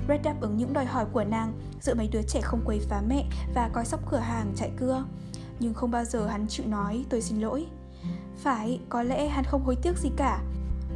Red 0.09 0.21
đáp 0.23 0.35
ứng 0.41 0.57
những 0.57 0.73
đòi 0.73 0.85
hỏi 0.85 1.07
của 1.13 1.25
nàng, 1.25 1.53
giữ 1.81 1.95
mấy 1.95 2.09
đứa 2.09 2.23
trẻ 2.23 2.41
không 2.41 2.61
quấy 2.65 2.81
phá 2.81 3.03
mẹ 3.09 3.25
và 3.55 3.71
coi 3.73 3.85
sóc 3.85 4.01
cửa 4.11 4.19
hàng 4.19 4.53
chạy 4.57 4.71
cưa. 4.79 5.05
Nhưng 5.61 5.75
không 5.75 5.91
bao 5.91 6.05
giờ 6.05 6.27
hắn 6.27 6.47
chịu 6.49 6.67
nói 6.67 7.05
tôi 7.09 7.21
xin 7.21 7.41
lỗi. 7.41 7.67
Phải, 8.37 8.81
có 8.89 9.03
lẽ 9.03 9.29
hắn 9.29 9.45
không 9.45 9.65
hối 9.65 9.77
tiếc 9.77 9.99
gì 9.99 10.11
cả. 10.17 10.43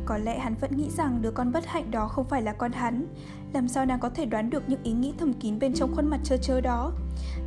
Có 0.07 0.19
lẽ 0.19 0.39
hắn 0.39 0.55
vẫn 0.55 0.77
nghĩ 0.77 0.91
rằng 0.91 1.23
đứa 1.23 1.31
con 1.31 1.53
bất 1.53 1.67
hạnh 1.67 1.91
đó 1.91 2.09
không 2.09 2.25
phải 2.29 2.43
là 2.43 2.53
con 2.53 2.73
hắn. 2.73 3.07
Làm 3.53 3.69
sao 3.69 3.87
nàng 3.87 4.01
có 4.01 4.09
thể 4.09 4.27
đoán 4.27 4.51
được 4.51 4.63
những 4.69 4.83
ý 4.83 4.93
nghĩ 4.93 5.15
thầm 5.19 5.33
kín 5.33 5.59
bên 5.59 5.75
trong 5.75 5.95
khuôn 5.97 6.07
mặt 6.07 6.21
trơ 6.25 6.37
trơ 6.37 6.61
đó? 6.61 6.93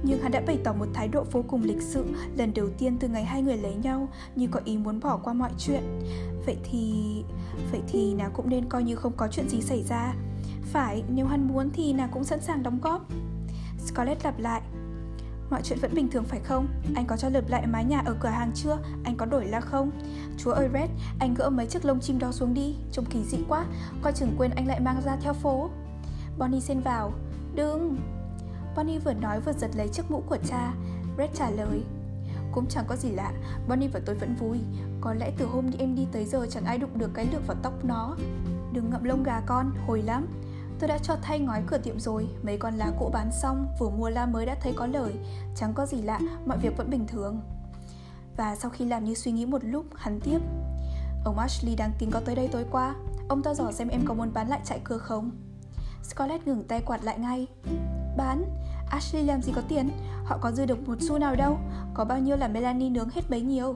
Nhưng 0.04 0.22
hắn 0.22 0.32
đã 0.32 0.42
bày 0.48 0.60
tỏ 0.64 0.74
một 0.74 0.86
thái 0.94 1.08
độ 1.08 1.26
vô 1.32 1.44
cùng 1.48 1.64
lịch 1.64 1.82
sự 1.82 2.06
Lần 2.36 2.54
đầu 2.54 2.70
tiên 2.78 2.98
từ 3.00 3.08
ngày 3.08 3.26
hai 3.26 3.42
người 3.42 3.58
lấy 3.58 3.76
nhau 3.76 4.10
Như 4.36 4.48
có 4.52 4.60
ý 4.66 4.78
muốn 4.78 5.00
bỏ 5.00 5.18
qua 5.18 5.34
mọi 5.34 5.52
chuyện. 5.58 6.00
Vậy 6.46 6.58
thì... 6.64 7.04
Vậy 7.72 7.82
thì 7.88 8.14
nàng 8.14 8.32
cũng 8.34 8.50
nên 8.50 8.70
coi 8.70 8.84
như 8.84 8.96
không 8.96 9.14
có 9.18 9.28
chuyện 9.28 9.50
gì 9.50 9.62
xảy 9.62 9.84
ra. 9.84 10.14
Phải, 10.64 11.04
nếu 11.10 11.26
hắn 11.26 11.48
muốn 11.48 11.70
thì 11.74 11.94
nàng 11.94 12.10
cũng 12.12 12.24
sẵn 12.24 12.42
sàng 12.42 12.64
đóng 12.64 12.80
góp. 12.82 13.08
Scarlett 13.86 14.24
lặp 14.24 14.40
lại. 14.40 14.62
Mọi 15.50 15.62
chuyện 15.64 15.80
vẫn 15.82 15.96
bình 15.96 16.10
thường 16.10 16.24
phải 16.24 16.40
không? 16.40 16.68
Anh 16.96 17.06
có 17.06 17.18
cho 17.18 17.30
lượt 17.30 17.50
lại 17.50 17.68
mái 17.68 17.86
nhà 17.86 18.02
ở 18.06 18.16
cửa 18.20 18.30
hàng 18.30 18.52
chưa? 18.56 18.78
Anh 19.04 19.18
có 19.18 19.26
đổi 19.26 19.46
la 19.46 19.62
không? 19.62 19.92
Chúa 20.38 20.52
ơi 20.52 20.70
Red, 20.74 20.90
anh 21.20 21.34
gỡ 21.34 21.50
mấy 21.50 21.66
chiếc 21.66 21.86
lông 21.86 22.00
chim 22.00 22.20
đó 22.20 22.32
xuống 22.32 22.54
đi. 22.54 22.76
Trông 22.92 23.06
kỳ 23.06 23.24
dị 23.24 23.38
quá. 23.48 23.66
Coi 24.02 24.14
chừng 24.14 24.36
quên 24.38 24.52
anh 24.56 24.68
lại 24.68 24.80
mang 24.80 25.02
ra 25.06 25.16
theo 25.22 25.34
phố. 25.34 25.70
Bonnie 26.38 26.60
xen 26.60 26.80
vào. 26.80 27.14
Đừng! 27.56 27.98
Bonnie 28.76 29.00
vừa 29.00 29.14
nói 29.14 29.40
vừa 29.40 29.54
giật 29.54 29.70
lấy 29.76 29.88
chiếc 29.88 30.12
mũ 30.12 30.24
của 30.30 30.38
cha. 30.48 30.74
Red 31.18 31.30
trả 31.34 31.50
lời. 31.50 31.84
Cũng 32.52 32.66
chẳng 32.70 32.86
có 32.88 32.96
gì 32.96 33.10
lạ. 33.10 33.32
Bonnie 33.68 33.90
và 33.94 34.00
tôi 34.06 34.16
vẫn 34.16 34.36
vui. 34.36 34.60
Có 35.02 35.14
lẽ 35.14 35.32
từ 35.38 35.46
hôm 35.46 35.72
em 35.80 35.96
đi 35.96 36.08
tới 36.12 36.26
giờ 36.26 36.48
chẳng 36.50 36.66
ai 36.66 36.78
đụng 36.78 36.98
được 36.98 37.12
cái 37.14 37.28
lược 37.32 37.48
vào 37.48 37.58
tóc 37.64 37.86
nó. 37.86 38.16
Đừng 38.74 38.90
ngậm 38.90 39.04
lông 39.04 39.24
gà 39.24 39.42
con, 39.46 39.72
hồi 39.88 40.02
lắm. 40.02 40.28
Tôi 40.80 40.88
đã 40.88 40.98
cho 40.98 41.16
thay 41.22 41.40
ngói 41.40 41.64
cửa 41.68 41.78
tiệm 41.78 42.00
rồi 42.00 42.28
Mấy 42.44 42.58
con 42.58 42.78
lá 42.78 42.92
cũ 43.00 43.10
bán 43.14 43.32
xong 43.32 43.68
Vừa 43.80 43.90
mua 43.90 44.10
la 44.10 44.26
mới 44.26 44.46
đã 44.46 44.56
thấy 44.62 44.74
có 44.76 44.88
lời. 44.88 45.14
Chẳng 45.56 45.74
có 45.74 45.86
gì 45.86 46.02
lạ, 46.02 46.20
mọi 46.46 46.58
việc 46.58 46.78
vẫn 46.78 46.90
bình 46.90 47.08
thường. 47.08 47.42
Và 48.38 48.56
sau 48.56 48.72
khi 48.72 48.86
làm 48.86 49.06
như 49.06 49.14
suy 49.14 49.32
nghĩ 49.32 49.46
một 49.46 49.64
lúc 49.64 49.86
Hắn 49.96 50.20
tiếp. 50.20 50.40
Ông 51.26 51.40
Ashley 51.40 51.76
đang 51.76 51.92
tính 52.00 52.12
có 52.12 52.20
tới 52.20 52.36
đây 52.36 52.48
tối 52.48 52.66
qua. 52.72 52.96
Ông 53.30 53.44
ta 53.44 53.54
dò 53.54 53.72
xem 53.72 53.88
em 53.88 54.02
có 54.06 54.14
muốn 54.14 54.34
bán 54.34 54.48
lại 54.48 54.60
chạy 54.64 54.80
cưa 54.84 54.98
không. 54.98 55.32
Scarlett 56.04 56.48
ngừng 56.48 56.64
tay 56.64 56.82
quạt 56.82 57.04
lại 57.04 57.20
ngay. 57.20 57.48
Bán? 58.18 58.46
Ashley 58.90 59.24
làm 59.24 59.42
gì 59.42 59.52
có 59.56 59.62
tiền? 59.68 59.90
Họ 60.26 60.38
có 60.42 60.52
dư 60.52 60.66
được 60.66 60.88
một 60.88 60.98
xu 61.02 61.18
nào 61.20 61.36
đâu? 61.36 61.58
Có 61.94 62.06
bao 62.06 62.20
nhiêu 62.20 62.38
là 62.38 62.48
Melanie 62.48 62.90
nướng 62.90 63.10
hết 63.10 63.30
bấy 63.30 63.42
nhiêu? 63.42 63.76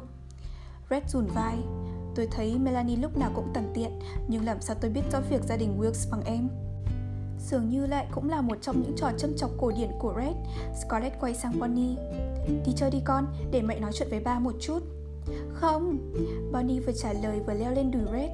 Red 0.89 1.03
rùn 1.07 1.25
vai. 1.25 1.57
Tôi 2.15 2.27
thấy 2.31 2.59
Melanie 2.59 2.97
lúc 2.97 3.17
nào 3.17 3.31
cũng 3.35 3.51
tần 3.53 3.71
tiện 3.73 3.99
Nhưng 4.27 4.45
làm 4.45 4.61
sao 4.61 4.75
tôi 4.81 4.91
biết 4.91 5.01
rõ 5.11 5.19
việc 5.29 5.41
gia 5.43 5.57
đình 5.57 5.79
Wilkes 5.79 6.11
bằng 6.11 6.23
em? 6.23 6.49
Dường 7.49 7.69
như 7.69 7.85
lại 7.85 8.07
cũng 8.11 8.29
là 8.29 8.41
một 8.41 8.57
trong 8.61 8.81
những 8.81 8.95
trò 8.97 9.11
châm 9.17 9.37
chọc 9.37 9.51
cổ 9.57 9.71
điển 9.71 9.89
của 9.99 10.13
Red. 10.17 10.35
Scarlett 10.81 11.19
quay 11.19 11.33
sang 11.33 11.59
Bonnie. 11.59 11.95
Đi 12.65 12.73
chơi 12.75 12.91
đi 12.91 13.01
con, 13.05 13.25
để 13.51 13.61
mẹ 13.61 13.79
nói 13.79 13.91
chuyện 13.93 14.07
với 14.09 14.19
ba 14.19 14.39
một 14.39 14.53
chút. 14.59 14.79
Không. 15.53 15.97
Bonnie 16.51 16.79
vừa 16.79 16.93
trả 16.93 17.13
lời 17.13 17.39
vừa 17.47 17.53
leo 17.53 17.71
lên 17.71 17.91
đùi 17.91 18.01
Red. 18.11 18.29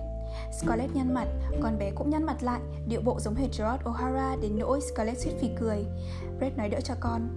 Scarlett 0.62 0.96
nhăn 0.96 1.13
mặt, 1.13 1.28
con 1.62 1.80
bé 1.80 1.92
cũng 1.96 2.10
nhăn 2.10 2.25
mặt 2.25 2.44
lại 2.44 2.60
Điệu 2.88 3.01
bộ 3.01 3.20
giống 3.20 3.36
hệt 3.36 3.50
Gerard 3.58 3.84
O'Hara 3.84 4.42
đến 4.42 4.60
nỗi 4.60 4.82
Scarlett 4.82 5.20
suýt 5.20 5.32
phì 5.42 5.50
cười. 5.60 5.86
Red 6.42 6.54
nói 6.58 6.70
đỡ 6.70 6.80
cho 6.82 6.94
con. 7.00 7.28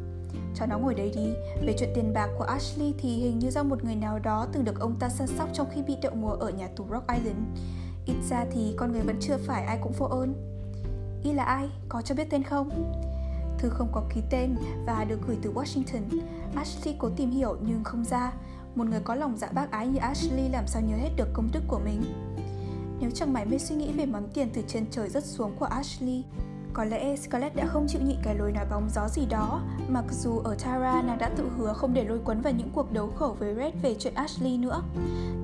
Cho 0.54 0.66
nó 0.66 0.78
ngồi 0.78 0.94
đấy 0.94 1.12
đi 1.14 1.32
Về 1.66 1.74
chuyện 1.78 1.92
tiền 1.94 2.12
bạc 2.12 2.28
của 2.38 2.44
Ashley 2.44 2.94
thì 2.98 3.08
hình 3.08 3.38
như 3.38 3.50
do 3.50 3.62
một 3.62 3.84
người 3.84 3.96
nào 3.96 4.18
đó 4.18 4.46
từng 4.52 4.64
được 4.64 4.80
ông 4.80 4.96
ta 5.00 5.08
săn 5.08 5.26
sóc 5.26 5.48
trong 5.52 5.66
khi 5.74 5.82
bị 5.82 5.96
đậu 6.02 6.14
mùa 6.14 6.32
ở 6.32 6.50
nhà 6.50 6.68
tù 6.76 6.84
Rock 6.90 7.08
Island. 7.08 7.38
Ít 8.06 8.16
ra 8.30 8.44
thì 8.52 8.74
con 8.76 8.92
người 8.92 9.00
vẫn 9.00 9.16
chưa 9.20 9.36
phải 9.46 9.64
ai 9.64 9.78
cũng 9.82 9.92
vô 9.92 10.06
ơn. 10.06 10.51
Y 11.24 11.32
là 11.32 11.44
ai? 11.44 11.70
Có 11.88 12.02
cho 12.02 12.14
biết 12.14 12.30
tên 12.30 12.42
không? 12.42 12.92
Thư 13.58 13.68
không 13.68 13.88
có 13.92 14.02
ký 14.14 14.20
tên 14.30 14.54
và 14.86 15.04
được 15.04 15.20
gửi 15.26 15.36
từ 15.42 15.52
Washington. 15.52 16.02
Ashley 16.54 16.94
cố 16.98 17.10
tìm 17.16 17.30
hiểu 17.30 17.56
nhưng 17.60 17.84
không 17.84 18.04
ra. 18.04 18.32
Một 18.74 18.86
người 18.86 19.00
có 19.04 19.14
lòng 19.14 19.36
dạ 19.36 19.48
bác 19.54 19.70
ái 19.70 19.86
như 19.86 19.98
Ashley 19.98 20.48
làm 20.48 20.66
sao 20.66 20.82
nhớ 20.82 20.96
hết 20.96 21.10
được 21.16 21.28
công 21.32 21.48
đức 21.52 21.62
của 21.68 21.80
mình. 21.84 22.02
Nếu 23.00 23.10
chẳng 23.10 23.32
mải 23.32 23.46
mê 23.46 23.58
suy 23.58 23.76
nghĩ 23.76 23.92
về 23.92 24.06
món 24.06 24.28
tiền 24.34 24.50
từ 24.54 24.62
trên 24.68 24.86
trời 24.90 25.08
rất 25.08 25.24
xuống 25.24 25.56
của 25.58 25.64
Ashley, 25.64 26.24
Có 26.72 26.84
lẽ 26.84 27.16
Scarlett 27.16 27.56
đã 27.56 27.66
không 27.66 27.86
chịu 27.88 28.02
nhịn 28.02 28.16
cái 28.22 28.34
lối 28.34 28.52
nói 28.52 28.64
bóng 28.70 28.88
gió 28.94 29.08
gì 29.08 29.26
đó 29.26 29.62
Mặc 29.88 30.04
dù 30.10 30.38
ở 30.38 30.56
Tara 30.64 31.02
nàng 31.02 31.18
đã 31.18 31.28
tự 31.28 31.48
hứa 31.56 31.72
không 31.72 31.94
để 31.94 32.04
lôi 32.04 32.20
quấn 32.24 32.40
vào 32.40 32.52
những 32.52 32.70
cuộc 32.74 32.92
đấu 32.92 33.10
khẩu 33.10 33.32
với 33.32 33.54
Red 33.54 33.74
về 33.82 33.96
chuyện 33.98 34.14
Ashley 34.14 34.58
nữa 34.58 34.82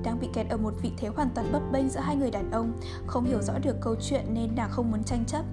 Đang 0.03 0.19
bị 0.19 0.27
kẹt 0.33 0.49
ở 0.49 0.57
một 0.57 0.73
vị 0.81 0.91
thế 0.97 1.07
hoàn 1.07 1.29
toàn 1.35 1.51
bấp 1.51 1.61
bênh 1.71 1.89
giữa 1.89 1.99
hai 1.99 2.15
người 2.15 2.31
đàn 2.31 2.51
ông 2.51 2.73
Không 3.07 3.25
hiểu 3.25 3.41
rõ 3.41 3.53
được 3.63 3.75
câu 3.81 3.95
chuyện 4.01 4.25
nên 4.33 4.55
nàng 4.55 4.69
không 4.71 4.91
muốn 4.91 5.03
tranh 5.03 5.25
chấp 5.25 5.43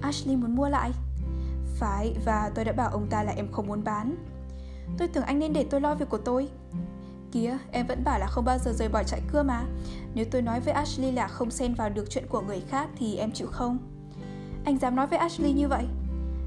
Ashley 0.00 0.36
muốn 0.36 0.56
mua 0.56 0.68
lại 0.68 0.92
Phải, 1.78 2.14
và 2.24 2.50
tôi 2.54 2.64
đã 2.64 2.72
bảo 2.72 2.90
ông 2.90 3.06
ta 3.10 3.22
là 3.22 3.32
em 3.32 3.52
không 3.52 3.66
muốn 3.66 3.84
bán 3.84 4.16
Tôi 4.98 5.08
tưởng 5.08 5.24
anh 5.24 5.38
nên 5.38 5.52
để 5.52 5.66
tôi 5.70 5.80
lo 5.80 5.94
việc 5.94 6.08
của 6.08 6.18
tôi 6.18 6.48
Kìa, 7.32 7.58
em 7.70 7.86
vẫn 7.86 8.04
bảo 8.04 8.18
là 8.18 8.26
không 8.26 8.44
bao 8.44 8.58
giờ 8.58 8.72
rời 8.72 8.88
bỏ 8.88 9.02
trại 9.02 9.20
cưa 9.32 9.42
mà 9.42 9.64
Nếu 10.14 10.24
tôi 10.30 10.42
nói 10.42 10.60
với 10.60 10.74
Ashley 10.74 11.12
là 11.12 11.28
không 11.28 11.50
xen 11.50 11.74
vào 11.74 11.90
được 11.90 12.10
chuyện 12.10 12.26
của 12.28 12.40
người 12.40 12.60
khác 12.68 12.88
thì 12.96 13.16
em 13.16 13.32
chịu 13.32 13.46
không? 13.46 13.78
Anh 14.64 14.78
dám 14.78 14.96
nói 14.96 15.06
với 15.06 15.18
Ashley 15.18 15.52
như 15.52 15.68
vậy? 15.68 15.84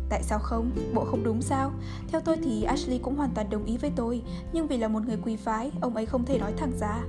Tại 0.09 0.23
sao 0.23 0.39
không? 0.39 0.71
Bộ 0.93 1.05
không 1.05 1.23
đúng 1.23 1.41
sao? 1.41 1.71
Theo 2.07 2.21
tôi 2.21 2.37
thì 2.43 2.63
Ashley 2.63 2.99
cũng 2.99 3.15
hoàn 3.15 3.31
toàn 3.35 3.49
đồng 3.49 3.65
ý 3.65 3.77
với 3.77 3.91
tôi 3.95 4.21
Nhưng 4.53 4.67
vì 4.67 4.77
là 4.77 4.87
một 4.87 5.03
người 5.05 5.17
quý 5.23 5.35
phái, 5.35 5.71
ông 5.81 5.95
ấy 5.95 6.05
không 6.05 6.25
thể 6.25 6.39
nói 6.39 6.53
thẳng 6.57 6.71
ra 6.79 6.99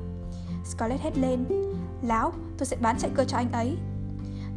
Scarlett 0.65 1.03
hét 1.03 1.19
lên 1.19 1.45
Láo, 2.03 2.33
tôi 2.59 2.67
sẽ 2.67 2.77
bán 2.81 2.99
chạy 2.99 3.11
cưa 3.17 3.25
cho 3.25 3.37
anh 3.37 3.53
ấy 3.53 3.77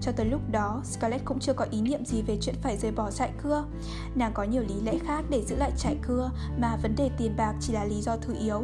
cho 0.06 0.12
tới 0.12 0.26
lúc 0.26 0.42
đó, 0.52 0.82
Scarlett 0.84 1.26
cũng 1.26 1.40
chưa 1.40 1.54
có 1.54 1.66
ý 1.72 1.82
niệm 1.82 2.06
gì 2.06 2.22
về 2.22 2.38
chuyện 2.42 2.56
phải 2.62 2.78
rời 2.78 2.92
bỏ 2.92 3.12
trại 3.12 3.32
cưa. 3.44 3.66
Nàng 4.16 4.34
có 4.34 4.44
nhiều 4.44 4.62
lý 4.62 4.76
lẽ 4.84 4.98
khác 5.00 5.26
để 5.30 5.44
giữ 5.46 5.56
lại 5.56 5.72
trại 5.78 5.98
cưa, 6.02 6.32
mà 6.60 6.76
vấn 6.76 6.96
đề 6.96 7.10
tiền 7.18 7.36
bạc 7.38 7.54
chỉ 7.60 7.74
là 7.74 7.86
lý 7.86 8.02
do 8.02 8.18
thứ 8.18 8.36
yếu. 8.40 8.64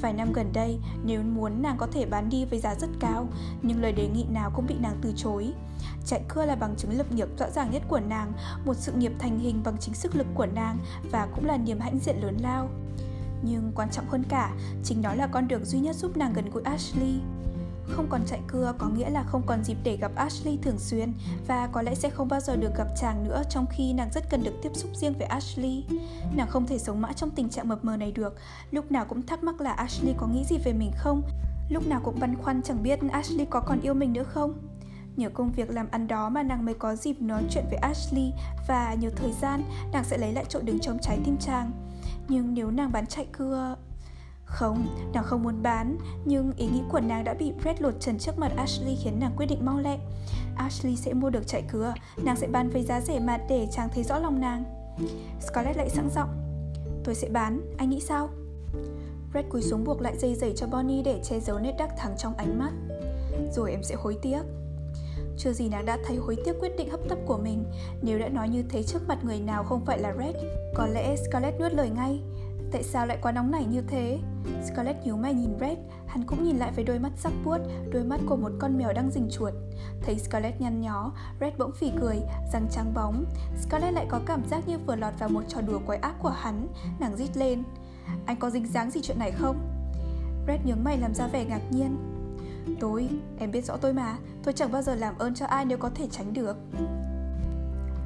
Vài 0.00 0.12
năm 0.12 0.32
gần 0.32 0.50
đây, 0.52 0.78
nếu 1.04 1.22
muốn 1.22 1.62
nàng 1.62 1.76
có 1.78 1.86
thể 1.86 2.06
bán 2.06 2.28
đi 2.30 2.44
với 2.44 2.58
giá 2.58 2.74
rất 2.74 2.88
cao, 3.00 3.28
nhưng 3.62 3.82
lời 3.82 3.92
đề 3.92 4.08
nghị 4.08 4.24
nào 4.24 4.50
cũng 4.54 4.66
bị 4.66 4.74
nàng 4.80 4.98
từ 5.02 5.12
chối. 5.16 5.52
Chạy 6.06 6.22
cưa 6.28 6.44
là 6.44 6.54
bằng 6.54 6.74
chứng 6.76 6.98
lập 6.98 7.12
nghiệp 7.12 7.28
rõ 7.38 7.50
ràng 7.50 7.70
nhất 7.70 7.82
của 7.88 8.00
nàng, 8.00 8.32
một 8.64 8.74
sự 8.76 8.92
nghiệp 8.92 9.12
thành 9.18 9.38
hình 9.38 9.60
bằng 9.64 9.76
chính 9.80 9.94
sức 9.94 10.16
lực 10.16 10.26
của 10.34 10.46
nàng 10.46 10.78
và 11.10 11.28
cũng 11.34 11.46
là 11.46 11.56
niềm 11.56 11.80
hãnh 11.80 11.98
diện 11.98 12.16
lớn 12.22 12.36
lao. 12.42 12.68
Nhưng 13.42 13.72
quan 13.74 13.90
trọng 13.90 14.08
hơn 14.08 14.22
cả, 14.28 14.54
chính 14.84 15.02
đó 15.02 15.14
là 15.14 15.26
con 15.26 15.48
đường 15.48 15.64
duy 15.64 15.80
nhất 15.80 15.96
giúp 15.96 16.16
nàng 16.16 16.32
gần 16.32 16.50
gũi 16.50 16.62
Ashley. 16.62 17.14
Không 17.88 18.06
còn 18.10 18.20
chạy 18.26 18.40
cưa 18.48 18.74
có 18.78 18.88
nghĩa 18.88 19.10
là 19.10 19.22
không 19.22 19.42
còn 19.46 19.64
dịp 19.64 19.76
để 19.84 19.96
gặp 19.96 20.12
Ashley 20.14 20.58
thường 20.62 20.78
xuyên 20.78 21.12
và 21.46 21.68
có 21.72 21.82
lẽ 21.82 21.94
sẽ 21.94 22.10
không 22.10 22.28
bao 22.28 22.40
giờ 22.40 22.56
được 22.56 22.76
gặp 22.76 22.86
chàng 22.96 23.24
nữa 23.24 23.42
trong 23.50 23.66
khi 23.70 23.92
nàng 23.92 24.10
rất 24.12 24.30
cần 24.30 24.42
được 24.42 24.54
tiếp 24.62 24.70
xúc 24.74 24.90
riêng 24.94 25.14
với 25.18 25.26
Ashley. 25.26 25.84
Nàng 26.36 26.48
không 26.48 26.66
thể 26.66 26.78
sống 26.78 27.00
mãi 27.00 27.14
trong 27.16 27.30
tình 27.30 27.48
trạng 27.48 27.68
mập 27.68 27.84
mờ 27.84 27.96
này 27.96 28.12
được, 28.12 28.36
lúc 28.70 28.92
nào 28.92 29.04
cũng 29.04 29.26
thắc 29.26 29.44
mắc 29.44 29.60
là 29.60 29.72
Ashley 29.72 30.14
có 30.18 30.26
nghĩ 30.26 30.44
gì 30.44 30.58
về 30.64 30.72
mình 30.72 30.90
không, 30.96 31.22
lúc 31.68 31.86
nào 31.86 32.00
cũng 32.04 32.20
băn 32.20 32.36
khoăn 32.42 32.62
chẳng 32.62 32.82
biết 32.82 32.98
Ashley 33.12 33.46
có 33.50 33.60
còn 33.60 33.80
yêu 33.80 33.94
mình 33.94 34.12
nữa 34.12 34.24
không. 34.24 34.54
Nhờ 35.16 35.28
công 35.28 35.52
việc 35.52 35.70
làm 35.70 35.86
ăn 35.90 36.06
đó 36.06 36.28
mà 36.28 36.42
nàng 36.42 36.64
mới 36.64 36.74
có 36.74 36.96
dịp 36.96 37.22
nói 37.22 37.42
chuyện 37.50 37.64
với 37.70 37.78
Ashley 37.78 38.32
và 38.68 38.96
nhiều 39.00 39.10
thời 39.16 39.32
gian 39.32 39.62
nàng 39.92 40.04
sẽ 40.04 40.18
lấy 40.18 40.32
lại 40.32 40.44
chỗ 40.48 40.60
đứng 40.60 40.78
trong 40.78 40.98
trái 40.98 41.18
tim 41.24 41.36
chàng. 41.40 41.70
Nhưng 42.28 42.54
nếu 42.54 42.70
nàng 42.70 42.92
bán 42.92 43.06
chạy 43.06 43.26
cưa... 43.32 43.76
Không, 44.54 44.86
nàng 45.14 45.24
không 45.24 45.42
muốn 45.42 45.62
bán, 45.62 45.96
nhưng 46.24 46.52
ý 46.56 46.66
nghĩ 46.66 46.82
của 46.90 47.00
nàng 47.00 47.24
đã 47.24 47.34
bị 47.34 47.52
Brett 47.62 47.82
lột 47.82 47.94
trần 48.00 48.18
trước 48.18 48.38
mặt 48.38 48.52
Ashley 48.56 48.96
khiến 49.02 49.20
nàng 49.20 49.32
quyết 49.36 49.46
định 49.46 49.64
mau 49.64 49.78
lẹ. 49.78 49.98
Ashley 50.56 50.96
sẽ 50.96 51.12
mua 51.12 51.30
được 51.30 51.46
chạy 51.46 51.62
cưa, 51.72 51.94
nàng 52.24 52.36
sẽ 52.36 52.46
bán 52.46 52.70
với 52.70 52.82
giá 52.82 53.00
rẻ 53.00 53.20
mạt 53.20 53.40
để 53.48 53.68
chàng 53.72 53.88
thấy 53.94 54.04
rõ 54.04 54.18
lòng 54.18 54.40
nàng. 54.40 54.64
Scarlett 55.40 55.76
lại 55.76 55.90
sẵn 55.90 56.10
giọng. 56.14 56.28
Tôi 57.04 57.14
sẽ 57.14 57.28
bán, 57.28 57.60
anh 57.78 57.90
nghĩ 57.90 58.00
sao? 58.00 58.28
Brett 59.32 59.50
cúi 59.50 59.62
xuống 59.62 59.84
buộc 59.84 60.00
lại 60.00 60.18
dây 60.18 60.34
giày 60.34 60.52
cho 60.56 60.66
Bonnie 60.66 61.02
để 61.02 61.20
che 61.24 61.40
giấu 61.40 61.58
nét 61.58 61.74
đắc 61.78 61.90
thắng 61.98 62.14
trong 62.18 62.34
ánh 62.36 62.58
mắt. 62.58 62.72
Rồi 63.52 63.70
em 63.70 63.82
sẽ 63.82 63.94
hối 63.94 64.16
tiếc. 64.22 64.40
Chưa 65.38 65.52
gì 65.52 65.68
nàng 65.68 65.86
đã 65.86 65.98
thấy 66.06 66.16
hối 66.16 66.36
tiếc 66.44 66.52
quyết 66.60 66.76
định 66.78 66.90
hấp 66.90 67.00
tấp 67.08 67.18
của 67.26 67.36
mình 67.36 67.64
Nếu 68.02 68.18
đã 68.18 68.28
nói 68.28 68.48
như 68.48 68.62
thế 68.68 68.82
trước 68.82 69.08
mặt 69.08 69.18
người 69.24 69.40
nào 69.40 69.64
không 69.64 69.84
phải 69.84 69.98
là 69.98 70.14
Red 70.18 70.36
Có 70.74 70.86
lẽ 70.86 71.16
Scarlett 71.16 71.60
nuốt 71.60 71.72
lời 71.72 71.90
ngay 71.90 72.20
Tại 72.74 72.82
sao 72.82 73.06
lại 73.06 73.18
quá 73.22 73.32
nóng 73.32 73.50
nảy 73.50 73.64
như 73.64 73.82
thế? 73.88 74.18
Scarlett 74.64 75.04
nhíu 75.04 75.16
mày 75.16 75.34
nhìn 75.34 75.50
Red, 75.60 75.78
hắn 76.06 76.24
cũng 76.26 76.44
nhìn 76.44 76.56
lại 76.56 76.72
với 76.76 76.84
đôi 76.84 76.98
mắt 76.98 77.12
sắc 77.16 77.32
buốt, 77.44 77.58
đôi 77.92 78.04
mắt 78.04 78.20
của 78.26 78.36
một 78.36 78.52
con 78.58 78.78
mèo 78.78 78.92
đang 78.92 79.10
rình 79.10 79.28
chuột. 79.30 79.52
Thấy 80.02 80.18
Scarlett 80.18 80.60
nhăn 80.60 80.80
nhó, 80.80 81.12
Red 81.40 81.54
bỗng 81.58 81.72
phì 81.72 81.90
cười, 82.00 82.20
răng 82.52 82.68
trắng 82.70 82.94
bóng. 82.94 83.24
Scarlett 83.60 83.94
lại 83.94 84.06
có 84.08 84.20
cảm 84.26 84.44
giác 84.48 84.68
như 84.68 84.78
vừa 84.78 84.96
lọt 84.96 85.18
vào 85.18 85.28
một 85.28 85.42
trò 85.48 85.60
đùa 85.60 85.78
quái 85.86 85.98
ác 85.98 86.14
của 86.18 86.28
hắn, 86.28 86.68
nàng 86.98 87.16
rít 87.16 87.36
lên. 87.36 87.62
Anh 88.26 88.36
có 88.36 88.50
dính 88.50 88.66
dáng 88.66 88.90
gì 88.90 89.00
chuyện 89.02 89.18
này 89.18 89.32
không? 89.32 89.56
Red 90.48 90.60
nhướng 90.64 90.84
mày 90.84 90.98
làm 90.98 91.14
ra 91.14 91.26
vẻ 91.26 91.44
ngạc 91.44 91.62
nhiên. 91.70 91.96
Tôi, 92.80 93.08
em 93.38 93.50
biết 93.50 93.64
rõ 93.64 93.76
tôi 93.76 93.92
mà, 93.92 94.18
tôi 94.42 94.54
chẳng 94.54 94.72
bao 94.72 94.82
giờ 94.82 94.94
làm 94.94 95.18
ơn 95.18 95.34
cho 95.34 95.46
ai 95.46 95.64
nếu 95.64 95.78
có 95.78 95.90
thể 95.94 96.08
tránh 96.10 96.32
được. 96.32 96.56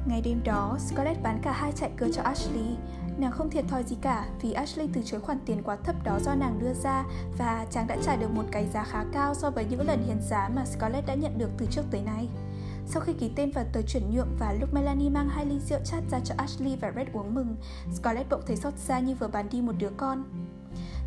Ngày 0.05 0.21
đêm 0.21 0.41
đó, 0.43 0.77
Scarlett 0.79 1.23
bán 1.23 1.39
cả 1.41 1.51
hai 1.51 1.71
chạy 1.71 1.91
cưa 1.97 2.07
cho 2.13 2.21
Ashley. 2.21 2.77
Nàng 3.19 3.31
không 3.31 3.49
thiệt 3.49 3.65
thòi 3.67 3.83
gì 3.83 3.97
cả 4.01 4.27
vì 4.41 4.51
Ashley 4.51 4.89
từ 4.93 5.01
chối 5.05 5.19
khoản 5.19 5.37
tiền 5.45 5.63
quá 5.63 5.75
thấp 5.75 5.95
đó 6.03 6.19
do 6.25 6.35
nàng 6.35 6.59
đưa 6.59 6.73
ra 6.73 7.05
và 7.37 7.65
chàng 7.71 7.87
đã 7.87 7.97
trả 8.03 8.15
được 8.15 8.31
một 8.31 8.43
cái 8.51 8.67
giá 8.73 8.83
khá 8.83 9.05
cao 9.13 9.33
so 9.35 9.49
với 9.49 9.65
những 9.69 9.87
lần 9.87 10.03
hiến 10.07 10.21
giá 10.21 10.49
mà 10.55 10.65
Scarlett 10.65 11.07
đã 11.07 11.13
nhận 11.13 11.37
được 11.37 11.49
từ 11.57 11.65
trước 11.71 11.81
tới 11.91 12.01
nay. 12.01 12.27
Sau 12.87 13.01
khi 13.01 13.13
ký 13.13 13.31
tên 13.35 13.51
vào 13.51 13.65
tờ 13.73 13.81
chuyển 13.81 14.03
nhượng 14.11 14.35
và 14.39 14.53
lúc 14.53 14.73
Melanie 14.73 15.09
mang 15.09 15.29
hai 15.29 15.45
ly 15.45 15.59
rượu 15.59 15.79
chát 15.85 16.03
ra 16.11 16.19
cho 16.19 16.35
Ashley 16.37 16.75
và 16.75 16.91
Red 16.95 17.07
uống 17.13 17.35
mừng, 17.35 17.55
Scarlett 17.93 18.29
bỗng 18.29 18.41
thấy 18.47 18.55
xót 18.55 18.73
xa 18.77 18.99
như 18.99 19.15
vừa 19.15 19.27
bán 19.27 19.49
đi 19.51 19.61
một 19.61 19.73
đứa 19.79 19.91
con. 19.97 20.23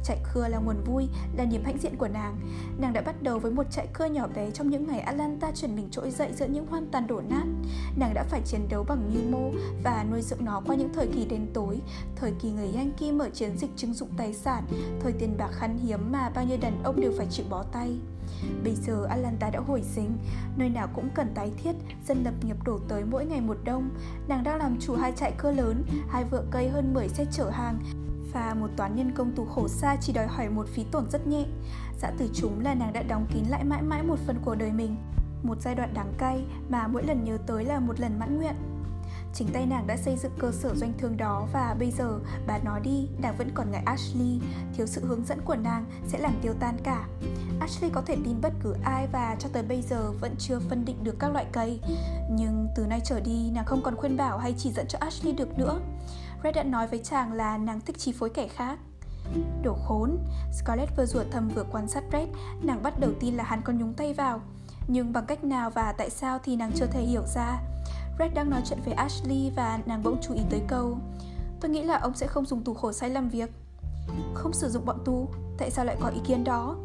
Chạy 0.05 0.19
cưa 0.35 0.49
là 0.49 0.59
nguồn 0.59 0.85
vui, 0.85 1.09
là 1.37 1.45
niềm 1.45 1.65
hãnh 1.65 1.79
diện 1.79 1.97
của 1.97 2.09
nàng. 2.09 2.37
Nàng 2.79 2.93
đã 2.93 3.01
bắt 3.01 3.23
đầu 3.23 3.39
với 3.39 3.53
một 3.53 3.67
chạy 3.71 3.87
cưa 3.93 4.05
nhỏ 4.05 4.29
bé 4.35 4.51
trong 4.51 4.71
những 4.71 4.87
ngày 4.87 5.01
Atlanta 5.01 5.53
chuyển 5.55 5.77
mình 5.77 5.89
trỗi 5.91 6.11
dậy 6.11 6.33
giữa 6.33 6.47
những 6.47 6.67
hoang 6.67 6.87
tàn 6.87 7.07
đổ 7.07 7.21
nát. 7.29 7.45
Nàng 7.97 8.15
đã 8.15 8.25
phải 8.29 8.41
chiến 8.45 8.69
đấu 8.71 8.85
bằng 8.85 9.11
mưu 9.15 9.31
mô 9.31 9.51
và 9.85 10.05
nuôi 10.11 10.23
dưỡng 10.23 10.45
nó 10.45 10.63
qua 10.67 10.77
những 10.77 10.93
thời 10.95 11.07
kỳ 11.07 11.25
đen 11.25 11.47
tối, 11.55 11.81
thời 12.17 12.33
kỳ 12.41 12.51
người 12.51 12.73
Yankee 12.75 13.13
mở 13.13 13.31
chiến 13.31 13.59
dịch 13.59 13.71
trưng 13.77 13.95
dụng 13.95 14.09
tài 14.17 14.35
sản, 14.35 14.65
thời 15.01 15.13
tiền 15.13 15.37
bạc 15.39 15.51
khan 15.53 15.79
hiếm 15.79 16.13
mà 16.13 16.31
bao 16.35 16.45
nhiêu 16.45 16.59
đàn 16.61 16.83
ông 16.83 17.01
đều 17.01 17.13
phải 17.19 17.27
chịu 17.31 17.47
bó 17.51 17.63
tay. 17.63 17.99
Bây 18.65 18.75
giờ 18.75 19.05
Atlanta 19.05 19.51
đã 19.51 19.61
hồi 19.61 19.83
sinh, 19.83 20.19
nơi 20.57 20.69
nào 20.69 20.89
cũng 20.95 21.09
cần 21.15 21.35
tái 21.35 21.51
thiết, 21.63 21.73
dân 22.07 22.25
lập 22.25 22.35
nghiệp 22.43 22.57
đổ 22.65 22.79
tới 22.89 23.05
mỗi 23.05 23.27
ngày 23.27 23.41
một 23.41 23.57
đông. 23.65 23.91
Nàng 24.29 24.45
đang 24.45 24.59
làm 24.59 24.77
chủ 24.81 24.95
hai 24.95 25.13
trại 25.13 25.33
cưa 25.39 25.53
lớn, 25.53 25.85
hai 26.09 26.25
vựa 26.25 26.45
cây 26.51 26.69
hơn 26.69 26.95
10 26.95 27.09
xe 27.09 27.27
chở 27.33 27.51
hàng, 27.51 27.79
và 28.33 28.55
một 28.55 28.69
toán 28.77 28.97
nhân 28.97 29.13
công 29.15 29.33
tù 29.33 29.45
khổ 29.45 29.69
xa 29.69 29.97
chỉ 30.01 30.13
đòi 30.13 30.27
hỏi 30.27 30.49
một 30.49 30.67
phí 30.69 30.85
tổn 30.85 31.11
rất 31.11 31.27
nhẹ. 31.27 31.45
Dã 32.01 32.13
từ 32.19 32.29
chúng 32.35 32.61
là 32.61 32.75
nàng 32.75 32.93
đã 32.93 33.03
đóng 33.03 33.27
kín 33.35 33.45
lại 33.49 33.65
mãi 33.65 33.83
mãi 33.83 34.03
một 34.03 34.19
phần 34.27 34.37
của 34.45 34.55
đời 34.55 34.73
mình, 34.73 34.97
một 35.43 35.61
giai 35.61 35.75
đoạn 35.75 35.95
đáng 35.95 36.13
cay 36.19 36.45
mà 36.69 36.87
mỗi 36.87 37.03
lần 37.03 37.25
nhớ 37.25 37.39
tới 37.47 37.65
là 37.65 37.81
một 37.81 38.01
lần 38.01 38.19
mãn 38.19 38.39
nguyện. 38.39 38.55
Chính 39.35 39.49
tay 39.53 39.67
nàng 39.67 39.87
đã 39.87 39.97
xây 39.97 40.17
dựng 40.17 40.33
cơ 40.39 40.53
sở 40.53 40.75
doanh 40.75 40.93
thương 40.99 41.17
đó 41.17 41.49
và 41.53 41.77
bây 41.79 41.91
giờ 41.91 42.19
bà 42.47 42.59
nói 42.59 42.81
đi, 42.81 43.09
nàng 43.23 43.37
vẫn 43.37 43.51
còn 43.55 43.71
ngại 43.71 43.83
Ashley, 43.87 44.41
thiếu 44.77 44.87
sự 44.87 45.07
hướng 45.07 45.25
dẫn 45.25 45.41
của 45.45 45.55
nàng 45.55 45.85
sẽ 46.07 46.19
làm 46.19 46.33
tiêu 46.43 46.55
tan 46.61 46.77
cả. 46.85 47.07
Ashley 47.61 47.91
có 47.91 48.03
thể 48.07 48.17
tin 48.25 48.41
bất 48.43 48.53
cứ 48.63 48.75
ai 48.85 49.09
và 49.13 49.37
cho 49.39 49.49
tới 49.53 49.63
bây 49.63 49.83
giờ 49.83 50.13
vẫn 50.21 50.35
chưa 50.39 50.59
phân 50.59 50.85
định 50.85 51.05
được 51.05 51.19
các 51.19 51.33
loại 51.33 51.47
cây. 51.53 51.81
Nhưng 52.31 52.69
từ 52.77 52.87
nay 52.87 53.01
trở 53.05 53.21
đi 53.21 53.51
nàng 53.51 53.65
không 53.65 53.83
còn 53.83 53.97
khuyên 53.97 54.17
bảo 54.17 54.39
hay 54.39 54.55
chỉ 54.59 54.73
dẫn 54.73 54.87
cho 54.89 54.99
Ashley 55.01 55.33
được 55.33 55.59
nữa. 55.59 55.81
Red 56.45 56.57
đã 56.57 56.63
nói 56.63 56.87
với 56.87 56.99
chàng 56.99 57.33
là 57.33 57.59
nàng 57.59 57.81
thích 57.81 57.99
chi 57.99 58.13
phối 58.13 58.31
kẻ 58.31 58.49
khác. 58.49 58.79
Đồ 59.63 59.75
khốn, 59.75 60.19
Scarlett 60.53 60.97
vừa 60.97 61.07
rủa 61.07 61.25
thầm 61.31 61.49
vừa 61.49 61.65
quan 61.73 61.89
sát 61.89 62.05
Red, 62.13 62.29
nàng 62.63 62.83
bắt 62.83 63.01
đầu 63.01 63.11
tin 63.21 63.35
là 63.35 63.45
hắn 63.45 63.63
có 63.63 63.73
nhúng 63.73 63.95
tay 63.95 64.15
vào. 64.15 64.41
Nhưng 64.89 65.13
bằng 65.13 65.27
cách 65.27 65.45
nào 65.45 65.71
và 65.71 65.93
tại 65.93 66.11
sao 66.11 66.39
thì 66.39 66.57
nàng 66.57 66.73
chưa 66.75 66.87
thể 66.87 67.01
hiểu 67.01 67.23
ra. 67.35 67.61
Red 68.19 68.33
đang 68.35 68.51
nói 68.51 68.63
chuyện 68.65 68.79
với 68.85 68.95
Ashley 68.95 69.51
và 69.57 69.81
nàng 69.87 70.03
bỗng 70.03 70.19
chú 70.23 70.35
ý 70.35 70.41
tới 70.51 70.61
câu 70.69 70.99
Tôi 71.61 71.71
nghĩ 71.71 71.83
là 71.83 71.99
ông 71.99 72.15
sẽ 72.15 72.27
không 72.27 72.47
dùng 72.47 72.65
tù 72.65 72.75
khổ 72.75 72.93
sai 72.93 73.11
làm 73.11 73.29
việc 73.29 73.51
Không 74.35 74.53
sử 74.53 74.69
dụng 74.69 74.85
bọn 74.85 74.99
tù, 75.05 75.29
tại 75.59 75.71
sao 75.71 75.85
lại 75.85 75.97
có 76.01 76.09
ý 76.09 76.21
kiến 76.25 76.45
đó? 76.45 76.77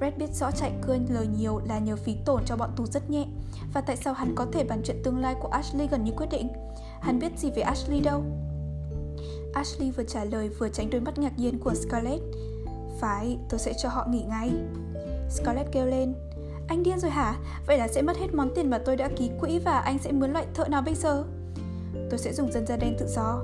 Red 0.00 0.14
biết 0.16 0.34
rõ 0.34 0.50
chạy 0.50 0.72
cưa 0.82 0.96
lời 1.08 1.26
nhiều 1.26 1.60
là 1.68 1.78
nhờ 1.78 1.96
phí 1.96 2.16
tổn 2.24 2.42
cho 2.46 2.56
bọn 2.56 2.70
tù 2.76 2.86
rất 2.86 3.10
nhẹ 3.10 3.26
Và 3.74 3.80
tại 3.80 3.96
sao 3.96 4.14
hắn 4.14 4.34
có 4.34 4.46
thể 4.52 4.64
bàn 4.64 4.82
chuyện 4.84 5.00
tương 5.04 5.18
lai 5.18 5.34
của 5.40 5.48
Ashley 5.48 5.86
gần 5.86 6.04
như 6.04 6.12
quyết 6.16 6.28
định 6.30 6.48
Hắn 7.00 7.18
biết 7.18 7.38
gì 7.38 7.50
về 7.50 7.62
Ashley 7.62 8.00
đâu 8.00 8.24
Ashley 9.54 9.90
vừa 9.90 10.04
trả 10.04 10.24
lời 10.24 10.48
vừa 10.48 10.68
tránh 10.68 10.90
đôi 10.90 11.00
mắt 11.00 11.18
ngạc 11.18 11.38
nhiên 11.38 11.58
của 11.58 11.74
Scarlett 11.74 12.22
Phải, 13.00 13.38
tôi 13.48 13.60
sẽ 13.60 13.72
cho 13.82 13.88
họ 13.88 14.06
nghỉ 14.10 14.22
ngay 14.22 14.50
Scarlett 15.30 15.72
kêu 15.72 15.86
lên 15.86 16.14
Anh 16.68 16.82
điên 16.82 16.98
rồi 17.00 17.10
hả? 17.10 17.36
Vậy 17.66 17.78
là 17.78 17.88
sẽ 17.88 18.02
mất 18.02 18.16
hết 18.16 18.34
món 18.34 18.54
tiền 18.54 18.70
mà 18.70 18.78
tôi 18.78 18.96
đã 18.96 19.08
ký 19.16 19.30
quỹ 19.40 19.58
và 19.58 19.78
anh 19.78 19.98
sẽ 19.98 20.12
mướn 20.12 20.32
loại 20.32 20.46
thợ 20.54 20.68
nào 20.68 20.82
bây 20.82 20.94
giờ? 20.94 21.24
Tôi 22.10 22.18
sẽ 22.18 22.32
dùng 22.32 22.52
dân 22.52 22.66
da 22.66 22.76
đen 22.76 22.96
tự 22.98 23.06
do 23.08 23.42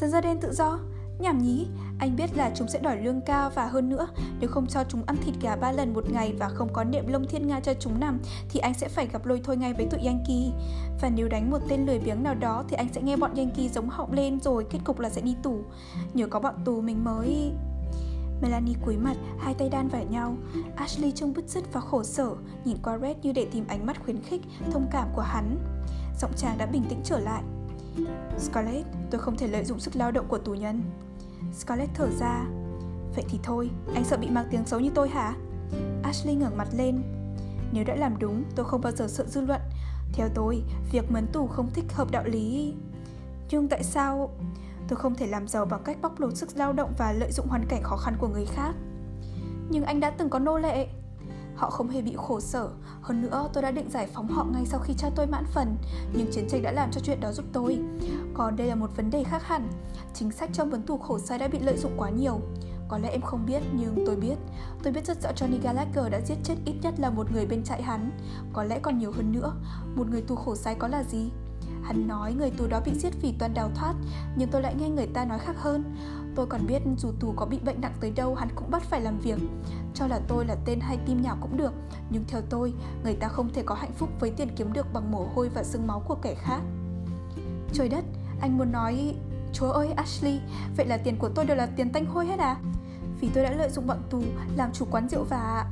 Dân 0.00 0.10
da 0.10 0.20
đen 0.20 0.40
tự 0.40 0.52
do? 0.52 0.80
Nhảm 1.18 1.38
nhí, 1.38 1.66
anh 1.98 2.16
biết 2.16 2.36
là 2.36 2.50
chúng 2.54 2.68
sẽ 2.68 2.78
đòi 2.78 3.02
lương 3.02 3.20
cao 3.20 3.50
và 3.54 3.66
hơn 3.66 3.88
nữa, 3.88 4.08
nếu 4.40 4.50
không 4.50 4.66
cho 4.66 4.84
chúng 4.88 5.02
ăn 5.06 5.16
thịt 5.16 5.34
gà 5.40 5.56
ba 5.56 5.72
lần 5.72 5.94
một 5.94 6.10
ngày 6.10 6.34
và 6.38 6.48
không 6.48 6.72
có 6.72 6.84
nệm 6.84 7.06
lông 7.06 7.26
thiên 7.26 7.46
nga 7.46 7.60
cho 7.60 7.74
chúng 7.74 8.00
nằm 8.00 8.18
thì 8.48 8.60
anh 8.60 8.74
sẽ 8.74 8.88
phải 8.88 9.06
gặp 9.06 9.26
lôi 9.26 9.40
thôi 9.44 9.56
ngay 9.56 9.72
với 9.72 9.86
tụi 9.86 10.00
Yankee. 10.00 10.50
Và 11.00 11.08
nếu 11.08 11.28
đánh 11.28 11.50
một 11.50 11.58
tên 11.68 11.86
lười 11.86 11.98
biếng 11.98 12.22
nào 12.22 12.34
đó 12.34 12.64
thì 12.68 12.76
anh 12.76 12.88
sẽ 12.92 13.02
nghe 13.02 13.16
bọn 13.16 13.34
Yankee 13.36 13.68
giống 13.68 13.88
họng 13.88 14.12
lên 14.12 14.40
rồi 14.40 14.66
kết 14.70 14.78
cục 14.84 15.00
là 15.00 15.08
sẽ 15.08 15.20
đi 15.20 15.36
tù. 15.42 15.58
Nhờ 16.14 16.26
có 16.26 16.40
bọn 16.40 16.54
tù 16.64 16.80
mình 16.80 17.04
mới... 17.04 17.52
Melanie 18.42 18.74
cúi 18.84 18.96
mặt, 18.96 19.16
hai 19.38 19.54
tay 19.54 19.68
đan 19.68 19.88
vào 19.88 20.02
nhau. 20.10 20.36
Ashley 20.76 21.12
trông 21.12 21.32
bứt 21.32 21.48
rứt 21.48 21.72
và 21.72 21.80
khổ 21.80 22.02
sở, 22.02 22.30
nhìn 22.64 22.76
qua 22.82 22.98
Red 22.98 23.16
như 23.22 23.32
để 23.32 23.46
tìm 23.52 23.64
ánh 23.68 23.86
mắt 23.86 24.04
khuyến 24.04 24.22
khích, 24.22 24.42
thông 24.72 24.86
cảm 24.90 25.08
của 25.14 25.22
hắn. 25.22 25.58
Giọng 26.20 26.32
chàng 26.36 26.58
đã 26.58 26.66
bình 26.66 26.82
tĩnh 26.88 27.00
trở 27.04 27.18
lại. 27.18 27.42
Scarlett, 28.38 28.86
tôi 29.10 29.20
không 29.20 29.36
thể 29.36 29.48
lợi 29.48 29.64
dụng 29.64 29.78
sức 29.78 29.96
lao 29.96 30.10
động 30.10 30.26
của 30.28 30.38
tù 30.38 30.54
nhân. 30.54 30.82
Scarlett 31.52 31.94
thở 31.94 32.10
ra. 32.10 32.44
Vậy 33.14 33.24
thì 33.28 33.40
thôi, 33.42 33.70
anh 33.94 34.04
sợ 34.04 34.16
bị 34.16 34.30
mang 34.30 34.46
tiếng 34.50 34.66
xấu 34.66 34.80
như 34.80 34.90
tôi 34.94 35.08
hả? 35.08 35.34
Ashley 36.02 36.34
ngẩng 36.34 36.56
mặt 36.56 36.68
lên. 36.72 37.02
Nếu 37.72 37.84
đã 37.84 37.94
làm 37.94 38.18
đúng, 38.18 38.44
tôi 38.54 38.66
không 38.66 38.80
bao 38.80 38.92
giờ 38.92 39.08
sợ 39.08 39.24
dư 39.26 39.40
luận. 39.40 39.60
Theo 40.12 40.28
tôi, 40.34 40.62
việc 40.92 41.10
mấn 41.10 41.26
tù 41.26 41.46
không 41.46 41.70
thích 41.74 41.84
hợp 41.92 42.10
đạo 42.10 42.24
lý. 42.24 42.74
Nhưng 43.50 43.68
tại 43.68 43.82
sao 43.82 44.30
tôi 44.88 44.96
không 44.96 45.14
thể 45.14 45.26
làm 45.26 45.48
giàu 45.48 45.64
bằng 45.64 45.82
cách 45.84 45.98
bóc 46.02 46.20
lột 46.20 46.36
sức 46.36 46.48
lao 46.54 46.72
động 46.72 46.92
và 46.98 47.12
lợi 47.12 47.32
dụng 47.32 47.46
hoàn 47.48 47.66
cảnh 47.68 47.82
khó 47.82 47.96
khăn 47.96 48.14
của 48.18 48.28
người 48.28 48.46
khác? 48.46 48.74
Nhưng 49.70 49.84
anh 49.84 50.00
đã 50.00 50.10
từng 50.10 50.30
có 50.30 50.38
nô 50.38 50.58
lệ. 50.58 50.88
Họ 51.56 51.70
không 51.70 51.88
hề 51.88 52.02
bị 52.02 52.14
khổ 52.16 52.40
sở. 52.40 52.68
Hơn 53.02 53.22
nữa, 53.22 53.48
tôi 53.52 53.62
đã 53.62 53.70
định 53.70 53.90
giải 53.90 54.06
phóng 54.14 54.28
họ 54.28 54.44
ngay 54.44 54.66
sau 54.66 54.80
khi 54.80 54.94
cha 54.94 55.10
tôi 55.14 55.26
mãn 55.26 55.44
phần. 55.44 55.76
Nhưng 56.12 56.32
chiến 56.32 56.48
tranh 56.48 56.62
đã 56.62 56.72
làm 56.72 56.90
cho 56.90 57.00
chuyện 57.00 57.20
đó 57.20 57.32
giúp 57.32 57.46
tôi. 57.52 57.78
Còn 58.34 58.56
đây 58.56 58.66
là 58.66 58.74
một 58.74 58.96
vấn 58.96 59.10
đề 59.10 59.24
khác 59.24 59.42
hẳn. 59.46 59.68
Chính 60.14 60.32
sách 60.32 60.50
trong 60.52 60.70
vấn 60.70 60.82
tù 60.82 60.98
khổ 60.98 61.18
sai 61.18 61.38
đã 61.38 61.48
bị 61.48 61.58
lợi 61.58 61.76
dụng 61.76 61.92
quá 61.96 62.10
nhiều. 62.10 62.40
Có 62.88 62.98
lẽ 62.98 63.08
em 63.08 63.20
không 63.20 63.46
biết, 63.46 63.62
nhưng 63.72 64.04
tôi 64.06 64.16
biết. 64.16 64.34
Tôi 64.82 64.92
biết 64.92 65.06
rất 65.06 65.22
rõ 65.22 65.30
Johnny 65.30 65.60
Gallagher 65.62 66.12
đã 66.12 66.20
giết 66.20 66.36
chết 66.44 66.54
ít 66.64 66.74
nhất 66.82 66.94
là 67.00 67.10
một 67.10 67.32
người 67.32 67.46
bên 67.46 67.64
trại 67.64 67.82
hắn. 67.82 68.10
Có 68.52 68.64
lẽ 68.64 68.78
còn 68.82 68.98
nhiều 68.98 69.12
hơn 69.12 69.32
nữa, 69.32 69.52
Một 69.94 70.10
người 70.10 70.22
tù 70.22 70.36
khổ 70.36 70.54
sai 70.54 70.74
có 70.74 70.88
là 70.88 71.02
gì? 71.02 71.30
Hắn 71.82 72.08
nói 72.08 72.34
người 72.34 72.50
tù 72.50 72.66
đó 72.66 72.80
bị 72.84 72.92
giết 72.94 73.12
vì 73.22 73.34
toàn 73.38 73.54
đào 73.54 73.70
thoát, 73.74 73.94
Nhưng 74.36 74.48
tôi 74.48 74.62
lại 74.62 74.74
nghe 74.78 74.88
người 74.88 75.06
ta 75.06 75.24
nói 75.24 75.38
khác 75.38 75.56
hơn. 75.58 75.96
Tôi 76.36 76.46
còn 76.46 76.66
biết 76.66 76.82
dù 76.98 77.12
tù 77.20 77.32
có 77.36 77.46
bị 77.46 77.58
bệnh 77.64 77.80
nặng 77.80 77.94
tới 78.00 78.10
đâu, 78.10 78.34
Hắn 78.34 78.48
cũng 78.54 78.70
bắt 78.70 78.82
phải 78.82 79.00
làm 79.00 79.18
việc. 79.18 79.38
Cho 79.94 80.06
là 80.06 80.20
tôi 80.28 80.44
là 80.46 80.56
tên 80.64 80.80
hay 80.80 80.98
tim 81.06 81.22
nhỏ 81.22 81.36
cũng 81.40 81.56
được, 81.56 81.72
Nhưng 82.10 82.24
theo 82.28 82.40
tôi, 82.50 82.72
Người 83.04 83.14
ta 83.14 83.28
không 83.28 83.52
thể 83.52 83.62
có 83.62 83.74
hạnh 83.74 83.92
phúc 83.92 84.08
với 84.20 84.30
tiền 84.30 84.48
kiếm 84.56 84.72
được 84.72 84.86
Bằng 84.92 85.12
mồ 85.12 85.28
hôi 85.34 85.48
và 85.48 85.62
xương 85.64 85.86
máu 85.86 86.02
của 86.08 86.14
kẻ 86.22 86.34
khác. 86.34 86.60
Trời 87.72 87.88
đất, 87.88 88.04
Anh 88.40 88.58
muốn 88.58 88.72
nói, 88.72 89.14
Chúa 89.52 89.70
ơi, 89.70 89.88
Ashley, 89.96 90.40
Vậy 90.76 90.86
là 90.86 90.96
tiền 90.96 91.16
của 91.18 91.28
tôi 91.28 91.44
đều 91.44 91.56
là 91.56 91.66
tiền 91.66 91.90
tanh 91.90 92.06
hôi 92.06 92.26
hết 92.26 92.38
à? 92.38 92.56
Vì 93.20 93.28
tôi 93.34 93.44
đã 93.44 93.50
lợi 93.50 93.70
dụng 93.70 93.86
bọn 93.86 93.98
tù 94.10 94.22
Làm 94.56 94.72
chủ 94.72 94.86
quán 94.90 95.08
rượu 95.08 95.24
và 95.24 95.70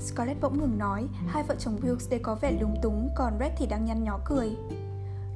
Scarlett 0.00 0.40
bỗng 0.40 0.58
ngừng 0.60 0.78
nói, 0.78 1.08
Hai 1.26 1.42
vợ 1.42 1.54
chồng 1.58 1.78
Wilkes 1.82 2.10
đều 2.10 2.20
có 2.22 2.34
vẻ 2.34 2.52
lúng 2.60 2.76
túng, 2.82 3.08
Còn 3.16 3.32
Red 3.40 3.52
thì 3.58 3.66
đang 3.66 3.84
nhăn 3.84 4.04
nhó 4.04 4.18
cười. 4.24 4.56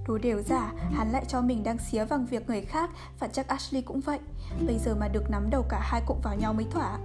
Đồ 0.06 0.18
đều 0.18 0.42
giả, 0.42 0.72
hắn 0.92 1.10
lại 1.10 1.24
cho 1.28 1.40
mình 1.40 1.62
đang 1.62 1.78
xía 1.78 2.04
bằng 2.04 2.26
việc 2.26 2.48
người 2.48 2.62
khác 2.62 2.90
và 3.18 3.28
chắc 3.28 3.48
Ashley 3.48 3.82
cũng 3.82 4.00
vậy. 4.00 4.18
Bây 4.66 4.78
giờ 4.78 4.94
mà 5.00 5.08
được 5.08 5.30
nắm 5.30 5.50
đầu 5.50 5.62
cả 5.68 5.80
hai 5.82 6.02
cụm 6.06 6.16
vào 6.22 6.36
nhau 6.36 6.52
mới 6.52 6.66
thỏa. 6.70 6.98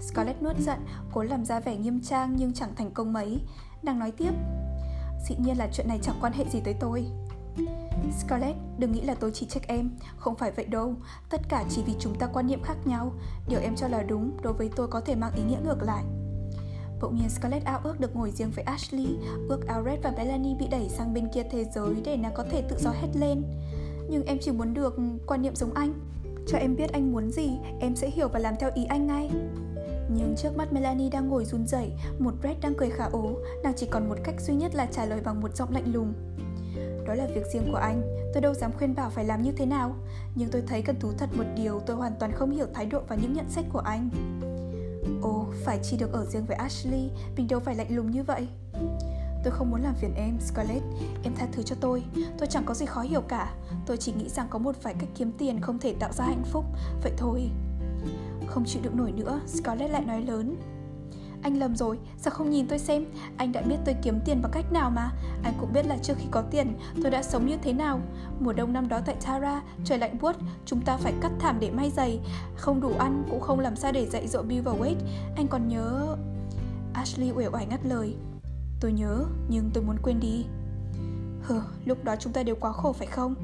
Scarlett 0.00 0.42
nuốt 0.42 0.56
giận, 0.58 0.78
cố 1.12 1.22
làm 1.22 1.44
ra 1.44 1.60
vẻ 1.60 1.76
nghiêm 1.76 2.00
trang 2.00 2.36
nhưng 2.36 2.52
chẳng 2.52 2.74
thành 2.76 2.90
công 2.90 3.12
mấy. 3.12 3.40
Nàng 3.82 3.98
nói 3.98 4.10
tiếp, 4.10 4.30
dĩ 5.28 5.34
nhiên 5.38 5.58
là 5.58 5.68
chuyện 5.72 5.88
này 5.88 5.98
chẳng 6.02 6.16
quan 6.20 6.32
hệ 6.32 6.44
gì 6.52 6.60
tới 6.64 6.74
tôi. 6.74 7.06
Scarlett, 8.18 8.58
đừng 8.78 8.92
nghĩ 8.92 9.00
là 9.00 9.14
tôi 9.14 9.30
chỉ 9.34 9.46
trách 9.46 9.66
em, 9.68 9.90
không 10.16 10.36
phải 10.36 10.50
vậy 10.50 10.66
đâu. 10.66 10.94
Tất 11.28 11.40
cả 11.48 11.64
chỉ 11.68 11.82
vì 11.86 11.94
chúng 11.98 12.14
ta 12.14 12.26
quan 12.26 12.46
niệm 12.46 12.62
khác 12.62 12.76
nhau. 12.84 13.12
Điều 13.48 13.60
em 13.60 13.76
cho 13.76 13.88
là 13.88 14.02
đúng 14.02 14.36
đối 14.42 14.52
với 14.52 14.70
tôi 14.76 14.88
có 14.88 15.00
thể 15.00 15.14
mang 15.14 15.34
ý 15.34 15.42
nghĩa 15.42 15.60
ngược 15.64 15.82
lại. 15.82 16.04
Bỗng 17.00 17.16
nhiên 17.16 17.28
Scarlett 17.28 17.64
ao 17.64 17.80
ước 17.84 18.00
được 18.00 18.16
ngồi 18.16 18.30
riêng 18.30 18.50
với 18.50 18.64
Ashley 18.64 19.06
Ước 19.48 19.66
Alred 19.66 20.00
và 20.02 20.12
Melanie 20.16 20.56
bị 20.58 20.66
đẩy 20.70 20.88
sang 20.88 21.14
bên 21.14 21.28
kia 21.34 21.42
thế 21.50 21.64
giới 21.74 21.94
để 22.04 22.16
nàng 22.16 22.34
có 22.34 22.44
thể 22.50 22.62
tự 22.62 22.76
do 22.78 22.90
hét 22.90 23.08
lên 23.14 23.42
Nhưng 24.10 24.24
em 24.24 24.38
chỉ 24.40 24.50
muốn 24.50 24.74
được 24.74 24.96
quan 25.26 25.42
niệm 25.42 25.56
giống 25.56 25.74
anh 25.74 25.94
Cho 26.46 26.58
em 26.58 26.76
biết 26.76 26.92
anh 26.92 27.12
muốn 27.12 27.30
gì, 27.30 27.50
em 27.80 27.96
sẽ 27.96 28.10
hiểu 28.10 28.28
và 28.28 28.38
làm 28.38 28.54
theo 28.60 28.70
ý 28.74 28.84
anh 28.84 29.06
ngay 29.06 29.30
nhưng 30.14 30.34
trước 30.36 30.56
mắt 30.56 30.72
Melanie 30.72 31.10
đang 31.10 31.28
ngồi 31.28 31.44
run 31.44 31.66
rẩy, 31.66 31.92
một 32.18 32.34
Red 32.42 32.56
đang 32.60 32.74
cười 32.74 32.90
khả 32.90 33.04
ố, 33.04 33.34
nàng 33.62 33.72
chỉ 33.76 33.86
còn 33.90 34.08
một 34.08 34.16
cách 34.24 34.40
duy 34.40 34.54
nhất 34.54 34.74
là 34.74 34.86
trả 34.86 35.04
lời 35.04 35.20
bằng 35.24 35.40
một 35.40 35.56
giọng 35.56 35.72
lạnh 35.72 35.92
lùng. 35.92 36.12
Đó 37.06 37.14
là 37.14 37.26
việc 37.34 37.46
riêng 37.52 37.68
của 37.72 37.78
anh, 37.78 38.02
tôi 38.34 38.40
đâu 38.40 38.54
dám 38.54 38.72
khuyên 38.72 38.94
bảo 38.94 39.10
phải 39.10 39.24
làm 39.24 39.42
như 39.42 39.52
thế 39.52 39.66
nào, 39.66 39.94
nhưng 40.34 40.48
tôi 40.50 40.62
thấy 40.66 40.82
cần 40.82 41.00
thú 41.00 41.12
thật 41.18 41.28
một 41.36 41.44
điều 41.56 41.80
tôi 41.80 41.96
hoàn 41.96 42.12
toàn 42.20 42.32
không 42.32 42.50
hiểu 42.50 42.66
thái 42.74 42.86
độ 42.86 43.00
và 43.08 43.16
những 43.16 43.32
nhận 43.32 43.48
xét 43.48 43.64
của 43.72 43.78
anh. 43.78 44.10
Ồ, 45.22 45.46
phải 45.64 45.78
chi 45.82 45.96
được 45.96 46.12
ở 46.12 46.24
riêng 46.24 46.46
với 46.46 46.56
Ashley, 46.56 47.10
mình 47.36 47.48
đâu 47.48 47.60
phải 47.60 47.74
lạnh 47.74 47.96
lùng 47.96 48.10
như 48.10 48.22
vậy. 48.22 48.48
Tôi 49.44 49.52
không 49.52 49.70
muốn 49.70 49.82
làm 49.82 49.94
phiền 49.94 50.14
em, 50.14 50.40
Scarlett. 50.40 50.82
Em 51.22 51.34
tha 51.34 51.46
thứ 51.52 51.62
cho 51.62 51.76
tôi. 51.80 52.04
Tôi 52.38 52.46
chẳng 52.46 52.64
có 52.66 52.74
gì 52.74 52.86
khó 52.86 53.00
hiểu 53.00 53.20
cả. 53.20 53.54
Tôi 53.86 53.96
chỉ 53.96 54.12
nghĩ 54.12 54.28
rằng 54.28 54.46
có 54.50 54.58
một 54.58 54.76
vài 54.82 54.94
cách 54.94 55.08
kiếm 55.14 55.32
tiền 55.38 55.60
không 55.60 55.78
thể 55.78 55.94
tạo 56.00 56.12
ra 56.12 56.24
hạnh 56.24 56.44
phúc. 56.44 56.64
Vậy 57.02 57.12
thôi. 57.16 57.50
Không 58.46 58.64
chịu 58.64 58.82
được 58.82 58.94
nổi 58.94 59.12
nữa, 59.12 59.40
Scarlett 59.46 59.90
lại 59.90 60.04
nói 60.04 60.22
lớn. 60.22 60.56
Anh 61.42 61.58
lầm 61.58 61.76
rồi, 61.76 61.98
sao 62.18 62.30
không 62.30 62.50
nhìn 62.50 62.68
tôi 62.68 62.78
xem? 62.78 63.04
Anh 63.36 63.52
đã 63.52 63.62
biết 63.62 63.76
tôi 63.84 63.94
kiếm 64.02 64.20
tiền 64.24 64.42
bằng 64.42 64.52
cách 64.52 64.72
nào 64.72 64.90
mà? 64.90 65.10
Anh 65.42 65.54
cũng 65.60 65.72
biết 65.72 65.86
là 65.86 65.96
trước 66.02 66.14
khi 66.18 66.26
có 66.30 66.42
tiền 66.42 66.78
Tôi 67.02 67.10
đã 67.10 67.22
sống 67.22 67.46
như 67.46 67.56
thế 67.62 67.72
nào. 67.72 68.00
Mùa 68.40 68.52
đông 68.52 68.72
năm 68.72 68.88
đó 68.88 69.00
tại 69.06 69.16
Tara 69.26 69.62
Trời 69.84 69.98
lạnh 69.98 70.16
buốt 70.20 70.36
Chúng 70.66 70.80
ta 70.80 70.96
phải 70.96 71.12
cắt 71.20 71.32
thảm 71.38 71.56
để 71.60 71.70
may 71.70 71.90
giày. 71.90 72.20
Không 72.56 72.80
đủ 72.80 72.92
ăn 72.98 73.24
Cũng 73.30 73.40
không 73.40 73.60
làm 73.60 73.76
sao 73.76 73.92
để 73.92 74.06
dạy 74.06 74.28
dỗ 74.28 74.42
Bill 74.42 74.62
và 74.62 74.72
Wade. 74.72 75.00
Anh 75.36 75.48
còn 75.48 75.68
nhớ 75.68 76.16
Ashley 76.94 77.30
uể 77.30 77.46
oải 77.46 77.66
ngắt 77.66 77.80
lời. 77.84 78.16
Tôi 78.80 78.92
nhớ 78.92 79.24
Nhưng 79.48 79.70
tôi 79.74 79.84
muốn 79.84 79.96
quên 80.02 80.20
đi. 80.20 80.44
Hừ, 81.42 81.60
lúc 81.84 82.04
đó 82.04 82.16
chúng 82.16 82.32
ta 82.32 82.42
đều 82.42 82.56
quá 82.60 82.72
khổ 82.72 82.92
phải 82.92 83.06
không? 83.06 83.34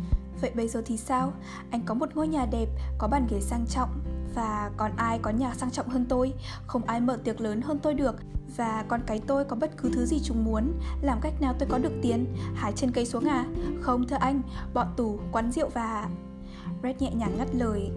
Vậy 0.40 0.50
bây 0.54 0.68
giờ 0.68 0.82
thì 0.86 0.96
sao? 0.96 1.32
Anh 1.70 1.82
có 1.86 1.94
một 1.94 2.08
ngôi 2.14 2.28
nhà 2.28 2.46
đẹp, 2.52 2.68
có 2.98 3.08
bàn 3.08 3.26
ghế 3.30 3.40
sang 3.40 3.66
trọng, 3.66 3.90
và 4.36 4.70
còn 4.76 4.92
ai 4.96 5.18
có 5.18 5.30
nhà 5.30 5.54
sang 5.54 5.70
trọng 5.70 5.88
hơn 5.88 6.06
tôi? 6.08 6.32
Không 6.66 6.84
ai 6.84 7.00
mở 7.00 7.16
tiệc 7.24 7.40
lớn 7.40 7.60
hơn 7.60 7.78
tôi 7.82 7.94
được. 7.94 8.16
Và 8.56 8.84
con 8.88 9.00
cái 9.06 9.20
tôi 9.26 9.44
có 9.44 9.56
bất 9.56 9.76
cứ 9.76 9.90
thứ 9.94 10.06
gì 10.06 10.20
chúng 10.24 10.44
muốn? 10.44 10.72
Làm 11.02 11.20
cách 11.20 11.40
nào 11.40 11.54
tôi 11.58 11.68
có 11.68 11.78
được 11.78 11.92
tiền? 12.02 12.26
Hái 12.54 12.72
trên 12.72 12.90
cây 12.90 13.06
xuống 13.06 13.24
à? 13.24 13.44
Không 13.80 14.06
thưa 14.06 14.16
anh 14.16 14.42
Bọn 14.74 14.86
tù, 14.96 15.18
quán 15.32 15.52
rượu 15.52 15.68
và 15.74 16.08
Red 16.82 16.96
nhẹ 16.98 17.10
nhàng 17.14 17.38
ngắt 17.38 17.48
lời. 17.54 17.90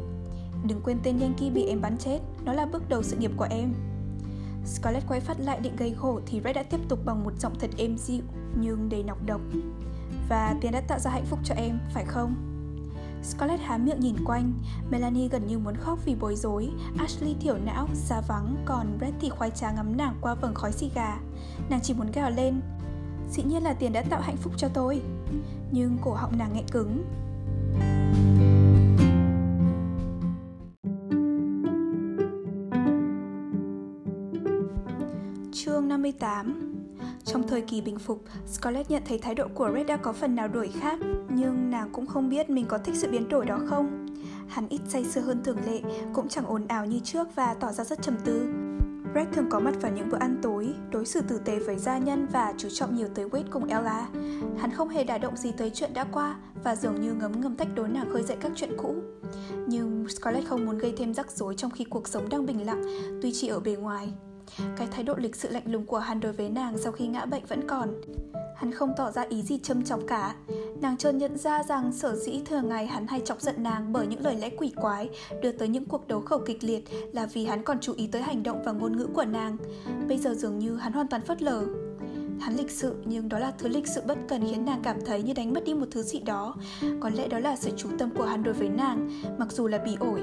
Đừng 0.68 0.82
quên 0.84 1.00
tên 1.04 1.20
Yankee 1.20 1.50
bị 1.50 1.66
em 1.66 1.82
bắn 1.82 1.98
chết. 1.98 2.20
Nó 2.46 2.54
là 2.54 2.66
bước 2.66 2.90
đầu 2.90 3.04
sự 3.04 3.18
nghiệp 3.18 3.32
của 3.38 3.48
em. 3.50 3.74
Scarlett 4.66 5.08
quay 5.08 5.20
phát 5.20 5.40
lại 5.40 5.60
định 5.60 5.76
gây 5.76 5.94
khổ 5.94 6.20
Thì 6.26 6.42
Red 6.44 6.56
đã 6.56 6.64
tiếp 6.64 6.80
tục 6.90 7.00
bằng 7.06 7.24
một 7.24 7.34
giọng 7.40 7.60
thật 7.60 7.70
êm 7.78 7.98
dịu 7.98 8.24
Nhưng 8.60 8.90
đầy 8.90 9.04
nọc 9.04 9.26
độc. 9.26 9.42
Và 10.30 10.56
tiền 10.62 10.72
đã 10.72 10.82
tạo 10.82 11.00
ra 11.00 11.12
hạnh 11.12 11.26
phúc 11.26 11.40
cho 11.44 11.56
em, 11.56 11.80
phải 11.94 12.06
không? 12.06 12.36
Scarlett 13.24 13.62
há 13.62 13.78
miệng 13.78 14.00
nhìn 14.00 14.16
quanh, 14.26 14.54
Melanie 14.92 15.28
gần 15.28 15.48
như 15.48 15.60
muốn 15.60 15.76
khóc 15.76 16.00
vì 16.06 16.16
bối 16.16 16.36
rối, 16.36 16.70
Ashley 16.98 17.36
thiểu 17.40 17.58
não, 17.58 17.88
xa 17.94 18.22
vắng, 18.28 18.56
còn 18.66 18.98
Brett 18.98 19.16
thì 19.20 19.30
khoái 19.30 19.52
trá 19.52 19.72
ngắm 19.72 19.98
nàng 19.98 20.16
qua 20.22 20.36
vầng 20.36 20.54
khói 20.54 20.72
xì 20.72 20.92
gà. 20.96 21.18
Nàng 21.70 21.80
chỉ 21.84 21.94
muốn 21.94 22.12
gào 22.12 22.32
lên, 22.32 22.62
dĩ 23.32 23.44
nhiên 23.44 23.64
là 23.64 23.74
tiền 23.74 23.94
đã 23.94 24.02
tạo 24.02 24.22
hạnh 24.22 24.38
phúc 24.38 24.54
cho 24.58 24.68
tôi. 24.68 25.02
Nhưng 25.72 25.98
cổ 26.02 26.14
họng 26.14 26.38
nàng 26.38 26.54
nghẹn 26.54 26.68
cứng. 26.68 27.04
Chương 35.52 35.88
58 35.88 36.69
trong 37.32 37.48
thời 37.48 37.62
kỳ 37.62 37.82
bình 37.82 38.00
phục, 38.00 38.24
Scarlett 38.48 38.92
nhận 38.92 39.04
thấy 39.06 39.18
thái 39.18 39.36
độ 39.36 39.48
của 39.54 39.72
Red 39.74 39.88
đã 39.88 39.98
có 39.98 40.14
phần 40.14 40.36
nào 40.36 40.48
đổi 40.48 40.68
khác, 40.68 41.00
nhưng 41.30 41.70
nàng 41.70 41.90
cũng 41.92 42.06
không 42.06 42.30
biết 42.30 42.50
mình 42.50 42.66
có 42.68 42.78
thích 42.78 42.96
sự 42.96 43.12
biến 43.12 43.30
đổi 43.30 43.46
đó 43.46 43.60
không. 43.68 44.06
Hắn 44.48 44.68
ít 44.70 44.82
say 44.88 45.06
sưa 45.06 45.22
hơn 45.22 45.44
thường 45.44 45.58
lệ, 45.66 45.82
cũng 46.14 46.28
chẳng 46.28 46.46
ồn 46.46 46.68
ào 46.68 46.86
như 46.86 47.00
trước 47.00 47.28
và 47.36 47.54
tỏ 47.54 47.72
ra 47.72 47.84
rất 47.84 48.02
trầm 48.02 48.16
tư. 48.26 48.48
Red 49.16 49.28
thường 49.34 49.46
có 49.50 49.60
mặt 49.60 49.82
vào 49.82 49.92
những 49.92 50.10
bữa 50.10 50.18
ăn 50.18 50.40
tối, 50.42 50.74
đối 50.92 51.06
xử 51.06 51.22
tử 51.22 51.40
tế 51.46 51.60
với 51.60 51.76
gia 51.76 51.98
nhân 51.98 52.28
và 52.32 52.54
chú 52.58 52.70
trọng 52.70 52.96
nhiều 52.96 53.08
tới 53.16 53.26
Wade 53.26 53.44
cùng 53.52 53.68
Ella. 53.68 54.10
Hắn 54.58 54.72
không 54.72 54.90
hề 54.90 55.04
đả 55.04 55.18
động 55.18 55.38
gì 55.38 55.52
tới 55.52 55.72
chuyện 55.74 55.94
đã 55.94 56.04
qua 56.12 56.36
và 56.64 56.76
dường 56.76 57.02
như 57.02 57.14
ngấm 57.14 57.42
ngầm 57.42 57.56
tách 57.56 57.76
đối 57.76 57.90
nàng 57.90 58.10
khơi 58.14 58.24
dậy 58.24 58.38
các 58.42 58.52
chuyện 58.56 58.78
cũ. 58.78 58.96
Nhưng 59.68 60.06
Scarlett 60.10 60.48
không 60.48 60.66
muốn 60.66 60.78
gây 60.78 60.94
thêm 60.98 61.14
rắc 61.14 61.32
rối 61.32 61.56
trong 61.56 61.72
khi 61.72 61.84
cuộc 61.84 62.08
sống 62.08 62.30
đang 62.30 62.46
bình 62.46 62.66
lặng, 62.66 62.84
tuy 63.22 63.32
chỉ 63.34 63.48
ở 63.48 63.60
bề 63.60 63.76
ngoài. 63.76 64.14
Cái 64.78 64.88
thái 64.92 65.04
độ 65.04 65.16
lịch 65.18 65.36
sự 65.36 65.50
lạnh 65.50 65.64
lùng 65.66 65.86
của 65.86 66.00
hắn 66.00 66.20
đối 66.20 66.34
với 66.34 66.50
nàng 66.50 66.78
sau 66.78 66.92
khi 66.92 67.08
ngã 67.08 67.26
bệnh 67.26 67.46
vẫn 67.46 67.68
còn 67.68 68.02
Hắn 68.56 68.72
không 68.72 68.94
tỏ 68.98 69.12
ra 69.12 69.26
ý 69.30 69.42
gì 69.42 69.60
châm 69.64 69.84
chọc 69.84 70.00
cả 70.08 70.36
Nàng 70.82 70.98
chợt 70.98 71.12
nhận 71.12 71.38
ra 71.38 71.64
rằng 71.64 71.92
sở 71.94 72.16
dĩ 72.16 72.42
thường 72.46 72.70
ngày 72.70 72.88
hắn 72.88 73.08
hay 73.08 73.22
chọc 73.26 73.42
giận 73.42 73.64
nàng 73.64 73.94
bởi 73.94 74.08
những 74.08 74.24
lời 74.24 74.36
lẽ 74.36 74.50
quỷ 74.50 74.72
quái 74.76 75.10
đưa 75.42 75.52
tới 75.52 75.68
những 75.68 75.86
cuộc 75.86 76.08
đấu 76.08 76.22
khẩu 76.22 76.40
kịch 76.46 76.64
liệt 76.64 76.84
là 77.14 77.26
vì 77.26 77.46
hắn 77.46 77.64
còn 77.64 77.80
chú 77.80 77.94
ý 77.94 78.08
tới 78.08 78.22
hành 78.22 78.44
động 78.44 78.62
và 78.66 78.72
ngôn 78.72 78.98
ngữ 78.98 79.08
của 79.14 79.26
nàng. 79.26 79.58
Bây 80.08 80.18
giờ 80.18 80.34
dường 80.34 80.60
như 80.60 80.76
hắn 80.76 80.94
hoàn 80.94 81.08
toàn 81.08 81.22
phớt 81.22 81.42
lờ. 81.42 81.66
Hắn 82.40 82.56
lịch 82.56 82.72
sự 82.72 82.96
nhưng 83.06 83.30
đó 83.30 83.40
là 83.40 83.52
thứ 83.58 83.68
lịch 83.68 83.88
sự 83.88 84.02
bất 84.08 84.18
cần 84.28 84.42
khiến 84.50 84.66
nàng 84.66 84.82
cảm 84.84 84.98
thấy 85.06 85.24
như 85.24 85.34
đánh 85.34 85.54
mất 85.54 85.64
đi 85.66 85.74
một 85.74 85.86
thứ 85.92 86.04
gì 86.04 86.20
đó. 86.20 86.56
Có 87.00 87.10
lẽ 87.10 87.28
đó 87.28 87.40
là 87.40 87.56
sự 87.56 87.72
chú 87.78 87.90
tâm 88.00 88.10
của 88.18 88.26
hắn 88.26 88.44
đối 88.44 88.54
với 88.54 88.70
nàng, 88.70 89.22
mặc 89.38 89.52
dù 89.52 89.68
là 89.68 89.78
bị 89.78 89.96
ổi. 90.00 90.22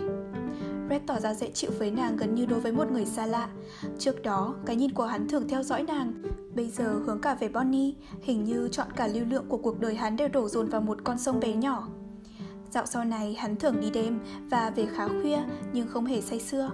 Red 0.90 1.02
tỏ 1.06 1.20
ra 1.20 1.34
dễ 1.34 1.50
chịu 1.50 1.70
với 1.78 1.90
nàng 1.90 2.16
gần 2.16 2.34
như 2.34 2.46
đối 2.46 2.60
với 2.60 2.72
một 2.72 2.90
người 2.90 3.04
xa 3.04 3.26
lạ. 3.26 3.48
Trước 3.98 4.22
đó, 4.22 4.54
cái 4.66 4.76
nhìn 4.76 4.92
của 4.92 5.06
hắn 5.06 5.28
thường 5.28 5.48
theo 5.48 5.62
dõi 5.62 5.82
nàng. 5.82 6.22
Bây 6.54 6.70
giờ 6.70 7.00
hướng 7.06 7.20
cả 7.20 7.34
về 7.34 7.48
Bonnie, 7.48 7.94
hình 8.22 8.44
như 8.44 8.68
chọn 8.72 8.86
cả 8.96 9.06
lưu 9.06 9.24
lượng 9.24 9.44
của 9.48 9.58
cuộc 9.58 9.80
đời 9.80 9.94
hắn 9.94 10.16
đều 10.16 10.28
đổ 10.28 10.48
dồn 10.48 10.68
vào 10.68 10.80
một 10.80 10.98
con 11.04 11.18
sông 11.18 11.40
bé 11.40 11.52
nhỏ. 11.52 11.88
Dạo 12.76 12.86
sau 12.86 13.04
này 13.04 13.34
hắn 13.38 13.56
thường 13.56 13.80
đi 13.80 13.90
đêm 13.90 14.18
và 14.50 14.70
về 14.76 14.86
khá 14.96 15.08
khuya 15.08 15.38
nhưng 15.72 15.88
không 15.88 16.04
hề 16.04 16.20
say 16.20 16.40
sưa. 16.40 16.70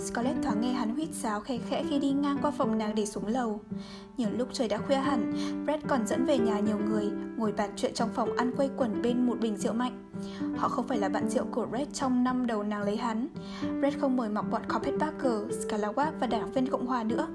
Scarlett 0.00 0.42
thoáng 0.42 0.60
nghe 0.60 0.72
hắn 0.72 0.94
huýt 0.94 1.08
sáo 1.12 1.40
khẽ 1.40 1.58
khẽ 1.68 1.84
khi 1.90 1.98
đi 1.98 2.10
ngang 2.10 2.38
qua 2.42 2.50
phòng 2.50 2.78
nàng 2.78 2.94
để 2.94 3.06
xuống 3.06 3.26
lầu. 3.26 3.60
Nhiều 4.16 4.28
lúc 4.36 4.48
trời 4.52 4.68
đã 4.68 4.78
khuya 4.78 4.96
hẳn, 4.96 5.32
Brad 5.64 5.80
còn 5.88 6.06
dẫn 6.06 6.26
về 6.26 6.38
nhà 6.38 6.58
nhiều 6.58 6.78
người, 6.78 7.04
ngồi 7.36 7.52
bàn 7.52 7.70
chuyện 7.76 7.94
trong 7.94 8.08
phòng 8.14 8.36
ăn 8.36 8.56
quây 8.56 8.70
quần 8.76 9.02
bên 9.02 9.26
một 9.26 9.40
bình 9.40 9.56
rượu 9.56 9.72
mạnh. 9.72 10.10
Họ 10.56 10.68
không 10.68 10.88
phải 10.88 10.98
là 10.98 11.08
bạn 11.08 11.28
rượu 11.28 11.44
của 11.50 11.66
Red 11.72 11.88
trong 11.92 12.24
năm 12.24 12.46
đầu 12.46 12.62
nàng 12.62 12.82
lấy 12.82 12.96
hắn. 12.96 13.28
Red 13.82 13.94
không 14.00 14.16
mời 14.16 14.28
mọc 14.28 14.50
bọn 14.50 14.62
Carpetbagger, 14.68 15.66
Scalawag 15.66 16.10
và 16.20 16.26
đảng 16.26 16.52
viên 16.52 16.66
Cộng 16.66 16.86
hòa 16.86 17.02
nữa. 17.04 17.26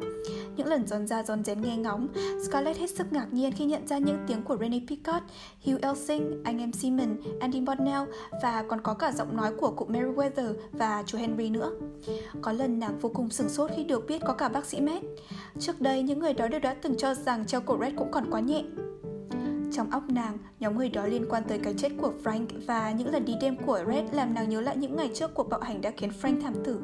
Những 0.58 0.68
lần 0.68 0.88
giòn 0.88 1.08
ra 1.08 1.24
giòn 1.24 1.44
dén 1.44 1.62
nghe 1.62 1.78
ngóng, 1.78 2.08
Scarlett 2.48 2.80
hết 2.80 2.89
sức 2.89 3.13
ngạc 3.13 3.34
nhiên 3.34 3.52
khi 3.52 3.65
nhận 3.65 3.88
ra 3.88 3.98
những 3.98 4.18
tiếng 4.28 4.41
của 4.41 4.58
Rene 4.58 4.80
Picard, 4.88 5.26
Hugh 5.65 5.82
Elsing, 5.82 6.44
anh 6.44 6.58
em 6.60 6.74
Simon, 6.74 7.18
Andy 7.39 7.62
Bonnell 7.62 8.04
và 8.44 8.65
còn 8.70 8.82
có 8.82 8.94
cả 8.94 9.12
giọng 9.12 9.38
nói 9.38 9.52
của 9.60 9.72
cụ 9.72 9.86
Meriwether 9.89 10.54
và 10.72 11.04
chú 11.06 11.18
Henry 11.18 11.50
nữa. 11.50 11.72
Có 12.41 12.52
lần 12.52 12.80
nàng 12.80 13.00
vô 13.00 13.10
cùng 13.13 13.30
sửng 13.30 13.50
sốt 13.50 13.72
khi 13.76 13.84
được 13.84 14.08
biết 14.08 14.22
có 14.26 14.34
cả 14.34 14.50
bác 14.50 14.65
sĩ 14.65 14.82
Matt. 14.82 15.06
Trước 15.60 15.82
đây, 15.82 16.04
những 16.04 16.20
người 16.20 16.34
đó 16.34 16.48
đều 16.48 16.60
đã 16.60 16.76
từng 16.82 16.98
cho 16.98 17.13
rằng 17.13 17.46
treo 17.46 17.62
cổ 17.62 17.78
Red 17.82 17.94
cũng 17.98 18.12
còn 18.12 18.32
quá 18.32 18.39
nhẹ. 18.39 18.63
Trong 19.72 19.89
óc 19.89 20.04
nàng, 20.10 20.38
nhóm 20.60 20.78
người 20.78 20.89
đó 20.89 21.06
liên 21.06 21.26
quan 21.30 21.44
tới 21.48 21.60
cái 21.60 21.74
chết 21.78 21.89
của 22.02 22.13
Frank 22.24 22.46
và 22.68 22.91
những 22.91 23.12
lần 23.13 23.26
đi 23.26 23.34
đêm 23.41 23.58
của 23.65 23.84
Red 23.88 24.06
làm 24.12 24.34
nàng 24.34 24.50
nhớ 24.50 24.62
lại 24.62 24.78
những 24.78 24.96
ngày 24.96 25.12
trước 25.13 25.34
cuộc 25.34 25.50
bạo 25.50 25.60
hành 25.60 25.82
đã 25.82 25.91
khiến 25.98 26.12
Frank 26.22 26.41
thảm 26.41 26.54
tử. 26.63 26.80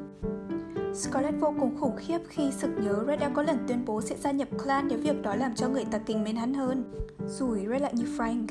Scarlett 0.94 1.40
vô 1.40 1.54
cùng 1.60 1.78
khủng 1.80 1.96
khiếp 1.98 2.20
khi 2.30 2.52
sực 2.52 2.72
nhớ 2.84 3.04
Red 3.08 3.20
đã 3.20 3.30
có 3.30 3.44
lần 3.44 3.58
tuyên 3.68 3.86
bố 3.86 4.02
sẽ 4.02 4.16
gia 4.18 4.32
nhập 4.32 4.48
clan 4.64 4.88
nếu 4.88 4.98
việc 4.98 5.22
đó 5.22 5.36
làm 5.36 5.56
cho 5.56 5.70
người 5.70 5.86
ta 5.86 5.98
kính 5.98 6.24
mến 6.24 6.36
hắn 6.36 6.54
hơn. 6.54 6.84
Rủi 7.28 7.68
Red 7.68 7.82
lại 7.82 7.94
như 7.94 8.06
Frank. 8.18 8.48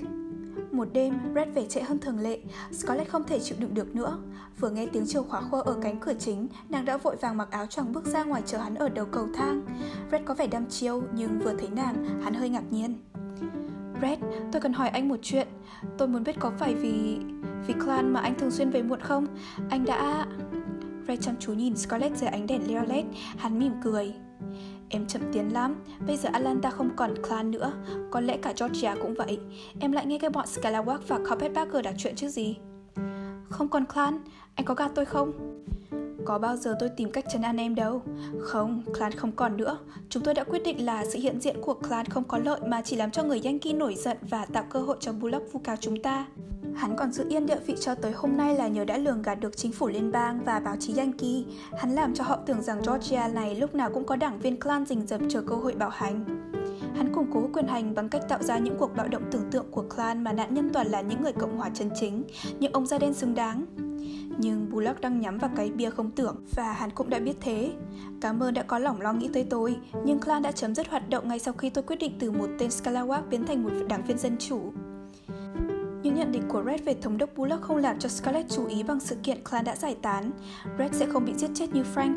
Một 0.70 0.88
đêm, 0.92 1.18
Red 1.34 1.48
về 1.54 1.66
trễ 1.66 1.80
hơn 1.80 1.98
thường 1.98 2.18
lệ, 2.18 2.40
Scarlett 2.72 3.10
không 3.10 3.24
thể 3.24 3.40
chịu 3.40 3.58
đựng 3.60 3.74
được 3.74 3.94
nữa. 3.94 4.18
Vừa 4.60 4.70
nghe 4.70 4.86
tiếng 4.86 5.06
chìa 5.06 5.22
khóa 5.22 5.40
khua 5.40 5.60
ở 5.60 5.76
cánh 5.82 6.00
cửa 6.00 6.14
chính, 6.18 6.48
nàng 6.68 6.84
đã 6.84 6.96
vội 6.96 7.16
vàng 7.16 7.36
mặc 7.36 7.48
áo 7.50 7.66
choàng 7.66 7.92
bước 7.92 8.06
ra 8.06 8.24
ngoài 8.24 8.42
chờ 8.46 8.58
hắn 8.58 8.74
ở 8.74 8.88
đầu 8.88 9.06
cầu 9.12 9.28
thang. 9.34 9.62
Red 10.12 10.22
có 10.24 10.34
vẻ 10.34 10.46
đăm 10.46 10.66
chiêu, 10.66 11.02
nhưng 11.14 11.38
vừa 11.38 11.54
thấy 11.54 11.68
nàng, 11.68 12.20
hắn 12.22 12.34
hơi 12.34 12.48
ngạc 12.48 12.64
nhiên. 12.70 12.94
Red, 14.02 14.18
tôi 14.52 14.62
cần 14.62 14.72
hỏi 14.72 14.88
anh 14.88 15.08
một 15.08 15.18
chuyện. 15.22 15.48
Tôi 15.98 16.08
muốn 16.08 16.24
biết 16.24 16.36
có 16.40 16.52
phải 16.58 16.74
vì... 16.74 17.18
vì 17.66 17.74
clan 17.74 18.12
mà 18.12 18.20
anh 18.20 18.34
thường 18.38 18.50
xuyên 18.50 18.70
về 18.70 18.82
muộn 18.82 19.00
không? 19.00 19.26
Anh 19.70 19.84
đã... 19.84 20.26
Red 21.10 21.20
chăm 21.20 21.34
chú 21.40 21.52
nhìn 21.52 21.76
Scarlett 21.76 22.16
dưới 22.16 22.30
ánh 22.30 22.46
đèn 22.46 22.68
Leolet, 22.68 23.04
hắn 23.36 23.58
mỉm 23.58 23.72
cười. 23.84 24.12
Em 24.88 25.06
chậm 25.06 25.22
tiến 25.32 25.52
lắm, 25.52 25.84
bây 26.06 26.16
giờ 26.16 26.28
Atlanta 26.32 26.70
không 26.70 26.90
còn 26.96 27.14
clan 27.22 27.50
nữa, 27.50 27.72
có 28.10 28.20
lẽ 28.20 28.36
cả 28.42 28.52
Georgia 28.60 28.94
cũng 29.02 29.14
vậy. 29.14 29.38
Em 29.80 29.92
lại 29.92 30.06
nghe 30.06 30.18
cái 30.18 30.30
bọn 30.30 30.44
Scalawag 30.44 30.98
và 31.08 31.18
Carpetbagger 31.28 31.84
đặt 31.84 31.94
chuyện 31.98 32.16
chứ 32.16 32.28
gì. 32.28 32.56
Không 33.48 33.68
còn 33.68 33.84
clan, 33.86 34.20
anh 34.54 34.66
có 34.66 34.74
gạt 34.74 34.90
tôi 34.94 35.04
không? 35.04 35.32
Có 36.24 36.38
bao 36.38 36.56
giờ 36.56 36.76
tôi 36.80 36.88
tìm 36.88 37.10
cách 37.10 37.24
trấn 37.32 37.42
an 37.42 37.56
em 37.56 37.74
đâu 37.74 38.02
Không, 38.40 38.82
clan 38.98 39.12
không 39.12 39.32
còn 39.32 39.56
nữa 39.56 39.78
Chúng 40.08 40.22
tôi 40.22 40.34
đã 40.34 40.44
quyết 40.44 40.62
định 40.64 40.86
là 40.86 41.04
sự 41.04 41.18
hiện 41.18 41.40
diện 41.40 41.56
của 41.60 41.74
clan 41.74 42.06
không 42.06 42.24
có 42.24 42.38
lợi 42.38 42.60
Mà 42.66 42.82
chỉ 42.82 42.96
làm 42.96 43.10
cho 43.10 43.22
người 43.22 43.40
Yankee 43.44 43.72
nổi 43.72 43.94
giận 43.94 44.16
Và 44.20 44.46
tạo 44.46 44.64
cơ 44.70 44.80
hội 44.80 44.96
cho 45.00 45.12
Bullock 45.12 45.52
vu 45.52 45.60
cáo 45.60 45.76
chúng 45.76 46.02
ta 46.02 46.26
Hắn 46.74 46.96
còn 46.96 47.12
giữ 47.12 47.24
yên 47.28 47.46
địa 47.46 47.58
vị 47.66 47.74
cho 47.80 47.94
tới 47.94 48.12
hôm 48.12 48.36
nay 48.36 48.56
là 48.56 48.68
nhờ 48.68 48.84
đã 48.84 48.98
lường 48.98 49.22
gạt 49.22 49.34
được 49.34 49.56
chính 49.56 49.72
phủ 49.72 49.88
liên 49.88 50.12
bang 50.12 50.44
và 50.44 50.60
báo 50.60 50.76
chí 50.80 50.96
Yankee. 50.96 51.42
Hắn 51.78 51.94
làm 51.94 52.14
cho 52.14 52.24
họ 52.24 52.36
tưởng 52.46 52.62
rằng 52.62 52.82
Georgia 52.86 53.28
này 53.28 53.54
lúc 53.54 53.74
nào 53.74 53.90
cũng 53.94 54.04
có 54.04 54.16
đảng 54.16 54.38
viên 54.38 54.60
clan 54.60 54.86
rình 54.86 55.06
rập 55.06 55.20
chờ 55.28 55.42
cơ 55.42 55.56
hội 55.56 55.74
bảo 55.74 55.90
hành. 55.90 56.49
Hắn 57.00 57.12
củng 57.12 57.30
cố 57.32 57.48
quyền 57.52 57.66
hành 57.66 57.94
bằng 57.94 58.08
cách 58.08 58.22
tạo 58.28 58.42
ra 58.42 58.58
những 58.58 58.76
cuộc 58.78 58.96
bạo 58.96 59.08
động 59.08 59.22
tưởng 59.30 59.50
tượng 59.50 59.66
của 59.70 59.82
clan 59.82 60.24
mà 60.24 60.32
nạn 60.32 60.54
nhân 60.54 60.70
toàn 60.72 60.86
là 60.86 61.00
những 61.00 61.22
người 61.22 61.32
Cộng 61.32 61.56
hòa 61.56 61.70
chân 61.74 61.90
chính, 62.00 62.24
những 62.58 62.72
ông 62.72 62.86
da 62.86 62.98
đen 62.98 63.14
xứng 63.14 63.34
đáng. 63.34 63.66
Nhưng 64.38 64.70
Bullock 64.70 65.00
đang 65.00 65.20
nhắm 65.20 65.38
vào 65.38 65.50
cái 65.56 65.70
bia 65.70 65.90
không 65.90 66.10
tưởng 66.10 66.36
và 66.54 66.72
hắn 66.72 66.90
cũng 66.90 67.10
đã 67.10 67.18
biết 67.18 67.34
thế. 67.40 67.72
Cảm 68.20 68.42
ơn 68.42 68.54
đã 68.54 68.62
có 68.62 68.78
lòng 68.78 69.00
lo 69.00 69.12
nghĩ 69.12 69.30
tới 69.32 69.46
tôi, 69.50 69.76
nhưng 70.04 70.20
clan 70.20 70.42
đã 70.42 70.52
chấm 70.52 70.74
dứt 70.74 70.88
hoạt 70.88 71.08
động 71.08 71.28
ngay 71.28 71.38
sau 71.38 71.54
khi 71.54 71.70
tôi 71.70 71.84
quyết 71.84 71.96
định 71.96 72.12
từ 72.18 72.30
một 72.30 72.48
tên 72.58 72.68
Scalawag 72.68 73.22
biến 73.30 73.46
thành 73.46 73.62
một 73.62 73.70
đảng 73.88 74.04
viên 74.04 74.18
dân 74.18 74.36
chủ. 74.38 74.72
Những 76.02 76.14
nhận 76.14 76.32
định 76.32 76.42
của 76.48 76.62
Red 76.66 76.80
về 76.84 76.94
thống 76.94 77.18
đốc 77.18 77.30
Bullock 77.36 77.62
không 77.62 77.76
làm 77.76 77.98
cho 77.98 78.08
Scarlett 78.08 78.50
chú 78.50 78.66
ý 78.66 78.82
bằng 78.82 79.00
sự 79.00 79.16
kiện 79.22 79.44
clan 79.50 79.64
đã 79.64 79.76
giải 79.76 79.96
tán. 80.02 80.30
Red 80.78 80.92
sẽ 80.92 81.06
không 81.06 81.24
bị 81.24 81.34
giết 81.36 81.50
chết 81.54 81.72
như 81.72 81.84
Frank, 81.94 82.14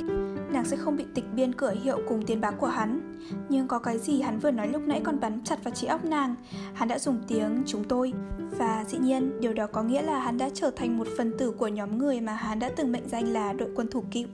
nàng 0.51 0.65
sẽ 0.65 0.77
không 0.77 0.95
bị 0.95 1.05
tịch 1.15 1.25
biên 1.35 1.55
cửa 1.55 1.73
hiệu 1.83 1.99
cùng 2.07 2.25
tiền 2.25 2.41
bạc 2.41 2.55
của 2.59 2.67
hắn. 2.67 3.19
Nhưng 3.49 3.67
có 3.67 3.79
cái 3.79 3.99
gì 3.99 4.21
hắn 4.21 4.39
vừa 4.39 4.51
nói 4.51 4.67
lúc 4.67 4.81
nãy 4.81 5.01
còn 5.03 5.19
bắn 5.19 5.43
chặt 5.43 5.63
vào 5.63 5.73
trí 5.73 5.87
óc 5.87 6.05
nàng. 6.05 6.35
Hắn 6.73 6.87
đã 6.87 6.99
dùng 6.99 7.19
tiếng 7.27 7.63
chúng 7.65 7.83
tôi. 7.83 8.13
Và 8.57 8.85
dĩ 8.87 8.97
nhiên, 8.97 9.39
điều 9.39 9.53
đó 9.53 9.67
có 9.67 9.83
nghĩa 9.83 10.01
là 10.01 10.19
hắn 10.19 10.37
đã 10.37 10.49
trở 10.53 10.71
thành 10.71 10.97
một 10.97 11.07
phần 11.17 11.37
tử 11.37 11.51
của 11.51 11.67
nhóm 11.67 11.97
người 11.97 12.21
mà 12.21 12.33
hắn 12.33 12.59
đã 12.59 12.69
từng 12.75 12.91
mệnh 12.91 13.09
danh 13.09 13.27
là 13.27 13.53
đội 13.53 13.69
quân 13.75 13.87
thủ 13.91 14.03
cựu. 14.11 14.27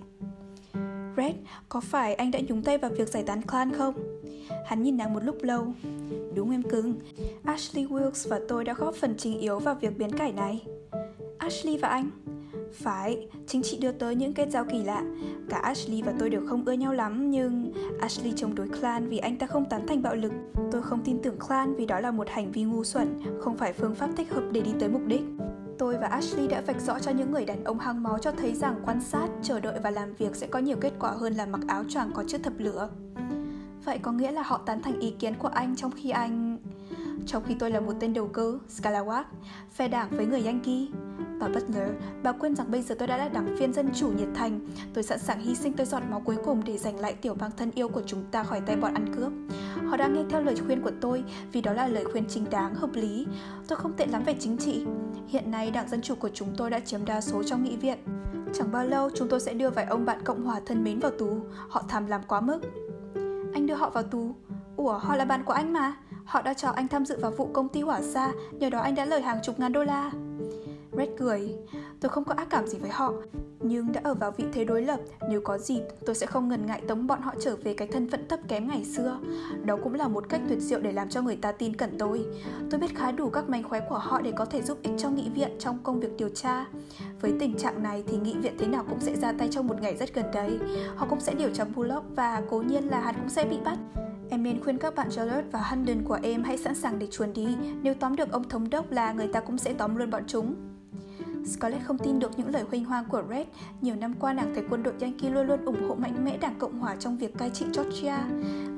Brett, 1.19 1.37
có 1.69 1.81
phải 1.81 2.15
anh 2.15 2.31
đã 2.31 2.39
nhúng 2.47 2.61
tay 2.61 2.77
vào 2.77 2.91
việc 2.91 3.09
giải 3.09 3.23
tán 3.23 3.41
clan 3.41 3.73
không? 3.73 3.93
Hắn 4.65 4.83
nhìn 4.83 4.97
nàng 4.97 5.13
một 5.13 5.23
lúc 5.23 5.37
lâu. 5.41 5.73
Đúng 6.35 6.51
em 6.51 6.63
cưng, 6.63 6.99
Ashley 7.43 7.85
Wilkes 7.85 8.29
và 8.29 8.39
tôi 8.47 8.63
đã 8.63 8.73
góp 8.73 8.95
phần 8.95 9.15
chính 9.17 9.39
yếu 9.39 9.59
vào 9.59 9.75
việc 9.75 9.97
biến 9.97 10.11
cải 10.11 10.31
này. 10.31 10.65
Ashley 11.37 11.77
và 11.77 11.87
anh? 11.87 12.09
Phải, 12.73 13.27
chính 13.47 13.61
trị 13.61 13.77
đưa 13.81 13.91
tới 13.91 14.15
những 14.15 14.33
kết 14.33 14.49
giao 14.51 14.65
kỳ 14.65 14.83
lạ. 14.83 15.03
Cả 15.49 15.57
Ashley 15.57 16.01
và 16.01 16.13
tôi 16.19 16.29
đều 16.29 16.41
không 16.47 16.65
ưa 16.65 16.73
nhau 16.73 16.93
lắm, 16.93 17.31
nhưng 17.31 17.73
Ashley 17.99 18.33
chống 18.35 18.55
đối 18.55 18.67
Clan 18.67 19.09
vì 19.09 19.17
anh 19.17 19.37
ta 19.37 19.47
không 19.47 19.65
tán 19.69 19.87
thành 19.87 20.01
bạo 20.01 20.15
lực. 20.15 20.31
Tôi 20.71 20.81
không 20.81 21.01
tin 21.05 21.21
tưởng 21.23 21.39
Clan 21.47 21.75
vì 21.75 21.85
đó 21.85 21.99
là 21.99 22.11
một 22.11 22.27
hành 22.29 22.51
vi 22.51 22.63
ngu 22.63 22.83
xuẩn, 22.83 23.07
không 23.39 23.57
phải 23.57 23.73
phương 23.73 23.95
pháp 23.95 24.09
thích 24.17 24.29
hợp 24.29 24.43
để 24.51 24.61
đi 24.61 24.71
tới 24.79 24.89
mục 24.89 25.01
đích. 25.07 25.21
Tôi 25.79 25.97
và 25.97 26.07
Ashley 26.07 26.47
đã 26.47 26.61
vạch 26.61 26.81
rõ 26.81 26.99
cho 26.99 27.11
những 27.11 27.31
người 27.31 27.45
đàn 27.45 27.63
ông 27.63 27.79
hăng 27.79 28.03
máu 28.03 28.17
cho 28.21 28.31
thấy 28.31 28.53
rằng 28.53 28.81
quan 28.85 29.01
sát, 29.01 29.27
chờ 29.43 29.59
đợi 29.59 29.79
và 29.83 29.91
làm 29.91 30.13
việc 30.13 30.35
sẽ 30.35 30.47
có 30.47 30.59
nhiều 30.59 30.77
kết 30.81 30.93
quả 30.99 31.11
hơn 31.11 31.33
là 31.33 31.45
mặc 31.45 31.61
áo 31.67 31.83
choàng 31.89 32.11
có 32.13 32.23
chiếc 32.27 32.43
thập 32.43 32.53
lửa. 32.57 32.89
Vậy 33.85 33.99
có 34.01 34.11
nghĩa 34.11 34.31
là 34.31 34.41
họ 34.41 34.61
tán 34.65 34.81
thành 34.81 34.99
ý 34.99 35.11
kiến 35.19 35.33
của 35.35 35.47
anh 35.47 35.75
trong 35.75 35.91
khi 35.91 36.09
anh... 36.09 36.57
Trong 37.31 37.43
khi 37.47 37.55
tôi 37.59 37.71
là 37.71 37.79
một 37.79 37.93
tên 37.99 38.13
đầu 38.13 38.27
cơ, 38.27 38.59
Scalawag, 38.69 39.23
phe 39.71 39.87
đảng 39.87 40.09
với 40.11 40.25
người 40.25 40.43
Yankee. 40.45 40.85
Bà 41.39 41.47
ngờ 41.67 41.87
bà 42.23 42.31
quên 42.31 42.55
rằng 42.55 42.71
bây 42.71 42.81
giờ 42.81 42.95
tôi 42.99 43.07
đã 43.07 43.17
là 43.17 43.29
đảng 43.29 43.55
viên 43.55 43.73
dân 43.73 43.89
chủ 43.95 44.11
nhiệt 44.11 44.27
thành. 44.35 44.59
Tôi 44.93 45.03
sẵn 45.03 45.19
sàng 45.19 45.39
hy 45.39 45.55
sinh 45.55 45.73
tôi 45.73 45.85
giọt 45.85 46.03
máu 46.09 46.21
cuối 46.25 46.37
cùng 46.45 46.61
để 46.65 46.77
giành 46.77 46.99
lại 46.99 47.13
tiểu 47.13 47.33
bang 47.33 47.51
thân 47.57 47.71
yêu 47.71 47.87
của 47.87 48.01
chúng 48.05 48.23
ta 48.31 48.43
khỏi 48.43 48.61
tay 48.61 48.75
bọn 48.75 48.93
ăn 48.93 49.15
cướp. 49.15 49.31
Họ 49.89 49.97
đang 49.97 50.13
nghe 50.13 50.23
theo 50.29 50.43
lời 50.43 50.55
khuyên 50.65 50.81
của 50.81 50.91
tôi 51.01 51.23
vì 51.51 51.61
đó 51.61 51.73
là 51.73 51.87
lời 51.87 52.05
khuyên 52.11 52.25
chính 52.29 52.49
đáng, 52.49 52.75
hợp 52.75 52.89
lý. 52.93 53.27
Tôi 53.67 53.77
không 53.77 53.93
tệ 53.93 54.05
lắm 54.05 54.23
về 54.23 54.35
chính 54.39 54.57
trị. 54.57 54.85
Hiện 55.27 55.51
nay 55.51 55.71
đảng 55.71 55.89
Dân 55.89 56.01
Chủ 56.01 56.15
của 56.15 56.29
chúng 56.33 56.49
tôi 56.57 56.69
đã 56.69 56.79
chiếm 56.79 57.05
đa 57.05 57.21
số 57.21 57.43
trong 57.43 57.63
nghị 57.63 57.77
viện. 57.77 57.97
Chẳng 58.53 58.71
bao 58.71 58.85
lâu 58.85 59.09
chúng 59.15 59.27
tôi 59.27 59.39
sẽ 59.39 59.53
đưa 59.53 59.69
vài 59.69 59.85
ông 59.85 60.05
bạn 60.05 60.23
Cộng 60.23 60.45
hòa 60.45 60.61
thân 60.65 60.83
mến 60.83 60.99
vào 60.99 61.11
tù. 61.11 61.39
Họ 61.69 61.83
tham 61.87 62.07
làm 62.07 62.21
quá 62.27 62.41
mức. 62.41 62.59
Anh 63.53 63.67
đưa 63.67 63.75
họ 63.75 63.89
vào 63.89 64.03
tù. 64.03 64.35
Ủa, 64.75 64.97
họ 64.97 65.15
là 65.15 65.25
bạn 65.25 65.43
của 65.43 65.53
anh 65.53 65.73
mà. 65.73 65.95
Họ 66.29 66.41
đã 66.41 66.53
cho 66.53 66.69
anh 66.69 66.87
tham 66.87 67.05
dự 67.05 67.17
vào 67.21 67.31
vụ 67.31 67.49
công 67.53 67.69
ty 67.69 67.81
hỏa 67.81 68.01
xa, 68.01 68.31
nhờ 68.51 68.69
đó 68.69 68.79
anh 68.79 68.95
đã 68.95 69.05
lời 69.05 69.21
hàng 69.21 69.39
chục 69.43 69.59
ngàn 69.59 69.71
đô 69.71 69.83
la. 69.83 70.11
Red 70.97 71.09
cười. 71.17 71.55
Tôi 72.01 72.09
không 72.09 72.23
có 72.23 72.33
ác 72.37 72.47
cảm 72.49 72.67
gì 72.67 72.77
với 72.77 72.89
họ, 72.89 73.13
nhưng 73.59 73.91
đã 73.91 74.01
ở 74.03 74.13
vào 74.13 74.31
vị 74.31 74.45
thế 74.53 74.65
đối 74.65 74.81
lập, 74.81 74.99
nếu 75.29 75.41
có 75.41 75.57
dịp, 75.57 75.81
tôi 76.05 76.15
sẽ 76.15 76.25
không 76.25 76.47
ngần 76.47 76.65
ngại 76.65 76.81
tống 76.87 77.07
bọn 77.07 77.21
họ 77.21 77.33
trở 77.39 77.55
về 77.55 77.73
cái 77.73 77.87
thân 77.87 78.09
phận 78.09 78.27
thấp 78.27 78.39
kém 78.47 78.67
ngày 78.67 78.85
xưa. 78.85 79.19
Đó 79.65 79.77
cũng 79.83 79.93
là 79.93 80.07
một 80.07 80.29
cách 80.29 80.41
tuyệt 80.49 80.59
diệu 80.59 80.79
để 80.79 80.91
làm 80.91 81.09
cho 81.09 81.21
người 81.21 81.35
ta 81.35 81.51
tin 81.51 81.75
cẩn 81.75 81.97
tôi. 81.97 82.25
Tôi 82.71 82.79
biết 82.79 82.95
khá 82.95 83.11
đủ 83.11 83.29
các 83.29 83.49
mánh 83.49 83.63
khóe 83.63 83.81
của 83.89 83.97
họ 83.97 84.21
để 84.21 84.31
có 84.31 84.45
thể 84.45 84.61
giúp 84.61 84.77
ích 84.81 84.93
cho 84.97 85.09
nghị 85.09 85.29
viện 85.29 85.51
trong 85.59 85.77
công 85.83 85.99
việc 85.99 86.17
điều 86.17 86.29
tra. 86.29 86.65
Với 87.21 87.33
tình 87.39 87.55
trạng 87.57 87.83
này 87.83 88.03
thì 88.07 88.17
nghị 88.17 88.37
viện 88.37 88.55
thế 88.59 88.67
nào 88.67 88.85
cũng 88.89 88.99
sẽ 88.99 89.15
ra 89.15 89.31
tay 89.31 89.47
trong 89.51 89.67
một 89.67 89.81
ngày 89.81 89.97
rất 89.97 90.13
gần 90.13 90.25
đây. 90.33 90.59
Họ 90.95 91.07
cũng 91.09 91.19
sẽ 91.19 91.33
điều 91.33 91.49
tra 91.49 91.65
Bullock 91.75 92.05
và 92.15 92.41
cố 92.49 92.61
nhiên 92.61 92.87
là 92.87 92.99
hắn 92.99 93.15
cũng 93.15 93.29
sẽ 93.29 93.45
bị 93.45 93.57
bắt. 93.65 93.77
Em 94.29 94.43
nên 94.43 94.63
khuyên 94.63 94.77
các 94.77 94.95
bạn 94.95 95.07
Charlotte 95.11 95.47
và 95.51 95.61
Hunden 95.61 96.03
của 96.03 96.19
em 96.23 96.43
hãy 96.43 96.57
sẵn 96.57 96.75
sàng 96.75 96.99
để 96.99 97.07
chuồn 97.11 97.33
đi. 97.33 97.47
Nếu 97.81 97.93
tóm 97.93 98.15
được 98.15 98.31
ông 98.31 98.49
thống 98.49 98.69
đốc 98.69 98.91
là 98.91 99.13
người 99.13 99.27
ta 99.27 99.39
cũng 99.39 99.57
sẽ 99.57 99.73
tóm 99.73 99.95
luôn 99.95 100.09
bọn 100.09 100.23
chúng. 100.27 100.55
Scarlett 101.49 101.85
không 101.85 101.97
tin 101.97 102.19
được 102.19 102.31
những 102.37 102.49
lời 102.49 102.63
huynh 102.69 102.85
hoang 102.85 103.05
của 103.05 103.23
Red. 103.29 103.47
Nhiều 103.81 103.95
năm 103.95 104.13
qua, 104.19 104.33
nàng 104.33 104.51
thấy 104.55 104.63
quân 104.69 104.83
đội 104.83 104.93
Yankee 105.01 105.29
luôn 105.29 105.47
luôn 105.47 105.65
ủng 105.65 105.89
hộ 105.89 105.95
mạnh 105.95 106.25
mẽ 106.25 106.37
Đảng 106.37 106.59
Cộng 106.59 106.79
hòa 106.79 106.95
trong 106.95 107.17
việc 107.17 107.37
cai 107.37 107.49
trị 107.49 107.65
Georgia. 107.75 108.27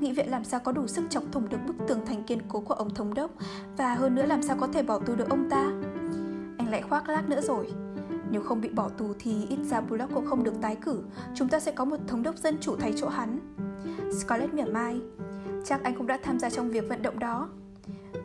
Nghị 0.00 0.12
viện 0.12 0.30
làm 0.30 0.44
sao 0.44 0.60
có 0.60 0.72
đủ 0.72 0.86
sức 0.86 1.04
chọc 1.10 1.22
thủng 1.32 1.48
được 1.48 1.58
bức 1.66 1.76
tường 1.88 2.00
thành 2.06 2.22
kiên 2.22 2.38
cố 2.48 2.60
của 2.60 2.74
ông 2.74 2.94
thống 2.94 3.14
đốc 3.14 3.30
và 3.76 3.94
hơn 3.94 4.14
nữa, 4.14 4.26
làm 4.26 4.42
sao 4.42 4.56
có 4.60 4.66
thể 4.66 4.82
bỏ 4.82 4.98
tù 4.98 5.14
được 5.14 5.30
ông 5.30 5.50
ta. 5.50 5.62
Anh 6.58 6.68
lại 6.70 6.82
khoác 6.82 7.08
lác 7.08 7.28
nữa 7.28 7.40
rồi. 7.40 7.72
Nếu 8.30 8.42
không 8.42 8.60
bị 8.60 8.68
bỏ 8.68 8.88
tù 8.88 9.12
thì 9.18 9.46
ít 9.48 9.58
ra 9.64 9.80
Bullock 9.80 10.14
cũng 10.14 10.26
không 10.26 10.44
được 10.44 10.54
tái 10.60 10.76
cử. 10.76 11.02
Chúng 11.34 11.48
ta 11.48 11.60
sẽ 11.60 11.72
có 11.72 11.84
một 11.84 11.96
thống 12.06 12.22
đốc 12.22 12.36
dân 12.36 12.56
chủ 12.60 12.76
thay 12.76 12.92
chỗ 12.96 13.08
hắn. 13.08 13.38
Scarlett 14.20 14.54
mỉa 14.54 14.64
mai. 14.64 15.00
Chắc 15.64 15.82
anh 15.82 15.94
cũng 15.94 16.06
đã 16.06 16.18
tham 16.22 16.38
gia 16.38 16.50
trong 16.50 16.70
việc 16.70 16.88
vận 16.88 17.02
động 17.02 17.18
đó. 17.18 17.48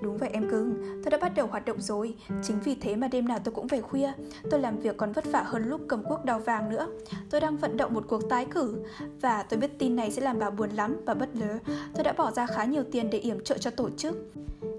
Đúng 0.01 0.17
vậy 0.17 0.29
em 0.33 0.49
cưng, 0.49 0.75
tôi 1.03 1.11
đã 1.11 1.17
bắt 1.17 1.31
đầu 1.35 1.47
hoạt 1.47 1.65
động 1.65 1.81
rồi. 1.81 2.15
Chính 2.43 2.59
vì 2.59 2.75
thế 2.75 2.95
mà 2.95 3.07
đêm 3.07 3.27
nào 3.27 3.39
tôi 3.43 3.53
cũng 3.53 3.67
về 3.67 3.81
khuya. 3.81 4.11
Tôi 4.51 4.59
làm 4.59 4.79
việc 4.79 4.97
còn 4.97 5.11
vất 5.11 5.25
vả 5.31 5.43
hơn 5.45 5.69
lúc 5.69 5.81
cầm 5.87 6.03
quốc 6.03 6.25
đào 6.25 6.39
vàng 6.39 6.69
nữa. 6.69 6.87
Tôi 7.29 7.41
đang 7.41 7.57
vận 7.57 7.77
động 7.77 7.93
một 7.93 8.05
cuộc 8.07 8.29
tái 8.29 8.45
cử. 8.45 8.75
Và 9.21 9.43
tôi 9.43 9.59
biết 9.59 9.79
tin 9.79 9.95
này 9.95 10.11
sẽ 10.11 10.21
làm 10.21 10.39
bà 10.39 10.49
buồn 10.49 10.69
lắm 10.69 10.95
Bà 11.05 11.13
lớ 11.33 11.57
Tôi 11.95 12.03
đã 12.03 12.13
bỏ 12.13 12.31
ra 12.31 12.45
khá 12.45 12.65
nhiều 12.65 12.83
tiền 12.91 13.09
để 13.09 13.19
yểm 13.19 13.43
trợ 13.43 13.57
cho 13.57 13.71
tổ 13.71 13.89
chức. 13.97 14.33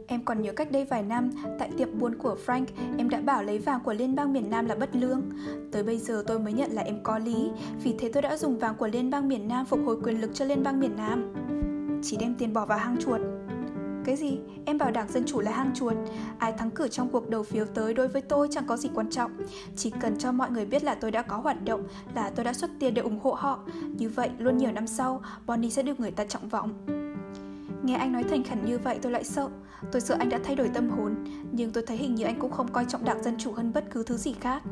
Em 0.07 0.25
còn 0.25 0.43
nhớ 0.43 0.53
cách 0.53 0.71
đây 0.71 0.85
vài 0.85 1.03
năm, 1.03 1.31
tại 1.59 1.71
tiệm 1.77 1.99
buôn 1.99 2.15
của 2.15 2.37
Frank, 2.47 2.65
em 2.99 3.11
đã 3.11 3.21
bảo 3.21 3.43
lấy 3.43 3.59
vàng 3.59 3.81
của 3.85 3.93
Liên 3.93 4.15
bang 4.15 4.33
miền 4.33 4.51
Nam 4.51 4.67
là 4.67 4.75
bất 4.75 4.97
lương. 4.97 5.23
Tới 5.73 5.83
bây 5.83 5.99
giờ 5.99 6.25
tôi 6.27 6.39
mới 6.39 6.53
nhận 6.53 6.71
là 6.73 6.83
em 6.83 7.03
có 7.03 7.19
lý, 7.19 7.51
vì 7.83 7.95
thế 7.99 8.11
tôi 8.13 8.23
đã 8.23 8.37
dùng 8.37 8.59
vàng 8.59 8.75
của 8.75 8.87
Liên 8.87 9.11
bang 9.11 9.29
miền 9.29 9.49
Nam 9.49 9.67
phục 9.67 9.81
hồi 9.87 9.97
quyền 10.05 10.21
lực 10.21 10.31
cho 10.35 10.45
Liên 10.45 10.63
bang 10.63 10.81
miền 10.81 10.97
Nam. 10.97 11.35
Chỉ 12.03 12.17
đem 12.17 12.35
tiền 12.35 12.53
bỏ 12.53 12.67
vào 12.67 12.79
hang 12.79 12.97
chuột. 13.01 13.21
Cái 14.09 14.17
gì? 14.17 14.39
Em 14.65 14.79
bảo 14.79 14.91
đảng 14.91 15.13
Dân 15.13 15.25
Chủ 15.27 15.41
là 15.41 15.51
hang 15.53 15.75
chuột. 15.75 15.95
Ai 16.39 16.53
thắng 16.53 16.71
cử 16.71 16.89
trong 16.89 17.09
cuộc 17.09 17.31
đầu 17.31 17.43
phiếu 17.43 17.65
tới 17.65 17.95
đối 17.95 18.09
với 18.09 18.23
tôi 18.23 18.49
chẳng 18.51 18.67
có 18.67 18.77
gì 18.77 18.91
quan 18.95 19.11
trọng. 19.11 19.31
Chỉ 19.77 19.93
cần 20.01 20.19
cho 20.19 20.33
mọi 20.33 20.51
người 20.51 20.67
biết 20.67 20.85
là 20.85 20.95
tôi 20.95 21.11
đã 21.11 21.23
có 21.23 21.37
hoạt 21.37 21.65
động, 21.65 21.83
Là 22.15 22.31
tôi 22.31 22.45
đã 22.45 22.53
xuất 22.53 22.71
tiền 22.81 22.95
để 22.95 23.03
ủng 23.03 23.19
hộ 23.23 23.33
họ. 23.33 23.61
Như 23.99 24.09
vậy, 24.09 24.31
luôn 24.39 24.59
nhiều 24.59 24.73
năm 24.73 24.87
sau, 24.87 25.23
Bonnie 25.47 25.71
sẽ 25.71 25.83
được 25.83 26.01
người 26.01 26.11
ta 26.11 26.25
trọng 26.25 26.49
vọng. 26.49 26.73
Nghe 27.83 27.95
anh 27.95 28.13
nói 28.13 28.25
thành 28.25 28.45
khẩn 28.45 28.65
như 28.65 28.79
vậy, 28.79 28.99
tôi 29.03 29.13
lại 29.13 29.25
sợ. 29.25 29.49
Tôi 29.93 30.01
sợ 30.01 30.17
anh 30.19 30.29
đã 30.29 30.39
thay 30.45 30.57
đổi 30.57 30.69
tâm 30.69 30.91
hồn, 30.91 31.15
Nhưng 31.53 31.73
tôi 31.73 31.85
thấy 31.87 31.97
hình 31.97 32.15
như 32.15 32.25
anh 32.25 32.39
cũng 32.39 32.51
không 32.51 32.73
coi 32.73 32.85
trọng 32.85 33.05
đảng 33.05 33.23
Dân 33.23 33.35
Chủ 33.39 33.53
hơn 33.53 33.73
bất 33.73 33.85
cứ 33.91 34.03
thứ 34.03 34.17
gì 34.17 34.33
khác. 34.41 34.63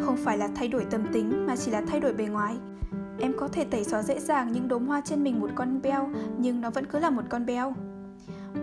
Không 0.00 0.16
phải 0.16 0.38
là 0.38 0.48
thay 0.54 0.68
đổi 0.68 0.86
tâm 0.90 1.06
tính, 1.12 1.46
Mà 1.46 1.56
chỉ 1.56 1.70
là 1.70 1.82
thay 1.86 2.00
đổi 2.00 2.12
bề 2.12 2.24
ngoài. 2.24 2.56
Em 3.20 3.32
có 3.38 3.48
thể 3.48 3.64
tẩy 3.64 3.84
xóa 3.84 4.02
dễ 4.02 4.20
dàng 4.20 4.52
những 4.52 4.68
đốm 4.68 4.86
hoa 4.86 5.00
trên 5.04 5.24
mình 5.24 5.40
một 5.40 5.50
con 5.54 5.82
beo, 5.82 6.10
Nhưng 6.38 6.60
nó 6.60 6.70
vẫn 6.70 6.86
cứ 6.86 6.98
là 6.98 7.10
một 7.10 7.22
con 7.28 7.46
beo. 7.46 7.74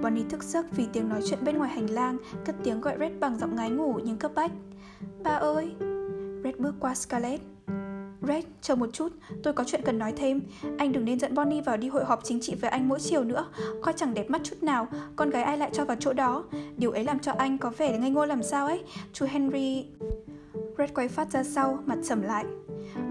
Bonnie 0.01 0.25
thức 0.29 0.43
giấc 0.43 0.65
vì 0.71 0.87
tiếng 0.93 1.09
nói 1.09 1.21
chuyện 1.25 1.39
bên 1.43 1.57
ngoài 1.57 1.69
hành 1.69 1.89
lang, 1.89 2.17
cất 2.45 2.55
tiếng 2.63 2.81
gọi 2.81 2.97
Red 2.99 3.11
bằng 3.19 3.39
giọng 3.39 3.55
ngái 3.55 3.69
ngủ 3.69 3.99
nhưng 4.03 4.17
cấp 4.17 4.31
bách. 4.35 4.51
Ba 5.23 5.31
ơi! 5.31 5.71
Red 6.43 6.55
bước 6.57 6.75
qua 6.79 6.95
Scarlett. 6.95 7.43
Red, 8.27 8.43
chờ 8.61 8.75
một 8.75 8.89
chút, 8.93 9.13
tôi 9.43 9.53
có 9.53 9.63
chuyện 9.63 9.81
cần 9.85 9.99
nói 9.99 10.13
thêm. 10.17 10.41
Anh 10.77 10.91
đừng 10.91 11.05
nên 11.05 11.19
dẫn 11.19 11.35
Bonnie 11.35 11.61
vào 11.61 11.77
đi 11.77 11.87
hội 11.87 12.05
họp 12.05 12.23
chính 12.23 12.39
trị 12.41 12.55
với 12.55 12.69
anh 12.69 12.89
mỗi 12.89 12.99
chiều 12.99 13.23
nữa. 13.23 13.45
Coi 13.81 13.93
chẳng 13.97 14.13
đẹp 14.13 14.29
mắt 14.29 14.41
chút 14.43 14.63
nào, 14.63 14.87
con 15.15 15.29
gái 15.29 15.43
ai 15.43 15.57
lại 15.57 15.69
cho 15.73 15.85
vào 15.85 15.97
chỗ 15.99 16.13
đó. 16.13 16.43
Điều 16.77 16.91
ấy 16.91 17.03
làm 17.03 17.19
cho 17.19 17.31
anh 17.37 17.57
có 17.57 17.71
vẻ 17.77 17.97
ngây 17.97 18.09
ngô 18.09 18.25
làm 18.25 18.43
sao 18.43 18.65
ấy. 18.65 18.83
Chú 19.13 19.25
Henry... 19.29 19.85
Red 20.77 20.89
quay 20.93 21.07
phát 21.07 21.31
ra 21.31 21.43
sau, 21.43 21.79
mặt 21.85 21.97
sầm 22.03 22.21
lại. 22.21 22.45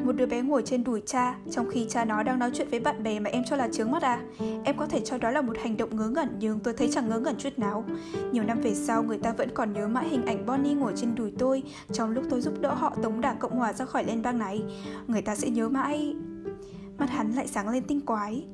Một 0.04 0.12
đứa 0.12 0.26
bé 0.26 0.42
ngồi 0.42 0.62
trên 0.62 0.84
đùi 0.84 1.02
cha, 1.06 1.38
trong 1.50 1.70
khi 1.70 1.86
cha 1.88 2.04
nó 2.04 2.22
đang 2.22 2.38
nói 2.38 2.50
chuyện 2.54 2.68
với 2.70 2.80
bạn 2.80 3.02
bè 3.02 3.20
mà 3.20 3.30
em 3.30 3.42
cho 3.46 3.56
là 3.56 3.68
chướng 3.72 3.90
mắt 3.90 4.02
à? 4.02 4.20
Em 4.64 4.76
có 4.76 4.86
thể 4.86 5.00
cho 5.00 5.18
đó 5.18 5.30
là 5.30 5.40
một 5.40 5.58
hành 5.58 5.76
động 5.76 5.96
ngớ 5.96 6.08
ngẩn 6.08 6.28
nhưng 6.38 6.60
tôi 6.60 6.74
thấy 6.74 6.88
chẳng 6.92 7.08
ngớ 7.08 7.18
ngẩn 7.18 7.36
chút 7.38 7.58
nào. 7.58 7.84
Nhiều 8.32 8.44
năm 8.44 8.60
về 8.60 8.74
sau, 8.74 9.02
người 9.02 9.18
ta 9.18 9.32
vẫn 9.32 9.48
còn 9.54 9.72
nhớ 9.72 9.88
mãi 9.88 10.08
hình 10.08 10.26
ảnh 10.26 10.46
Bonnie 10.46 10.74
ngồi 10.74 10.92
trên 10.96 11.14
đùi 11.14 11.32
tôi 11.38 11.62
trong 11.92 12.10
lúc 12.10 12.24
tôi 12.30 12.40
giúp 12.40 12.54
đỡ 12.60 12.74
họ 12.74 12.96
tống 13.02 13.20
đảng 13.20 13.38
Cộng 13.38 13.56
Hòa 13.56 13.72
ra 13.72 13.84
khỏi 13.84 14.04
liên 14.04 14.22
bang 14.22 14.38
này. 14.38 14.62
Người 15.06 15.22
ta 15.22 15.36
sẽ 15.36 15.50
nhớ 15.50 15.68
mãi... 15.68 16.14
Mắt 16.98 17.10
hắn 17.10 17.32
lại 17.32 17.46
sáng 17.46 17.68
lên 17.68 17.82
tinh 17.82 18.00
quái. 18.00 18.44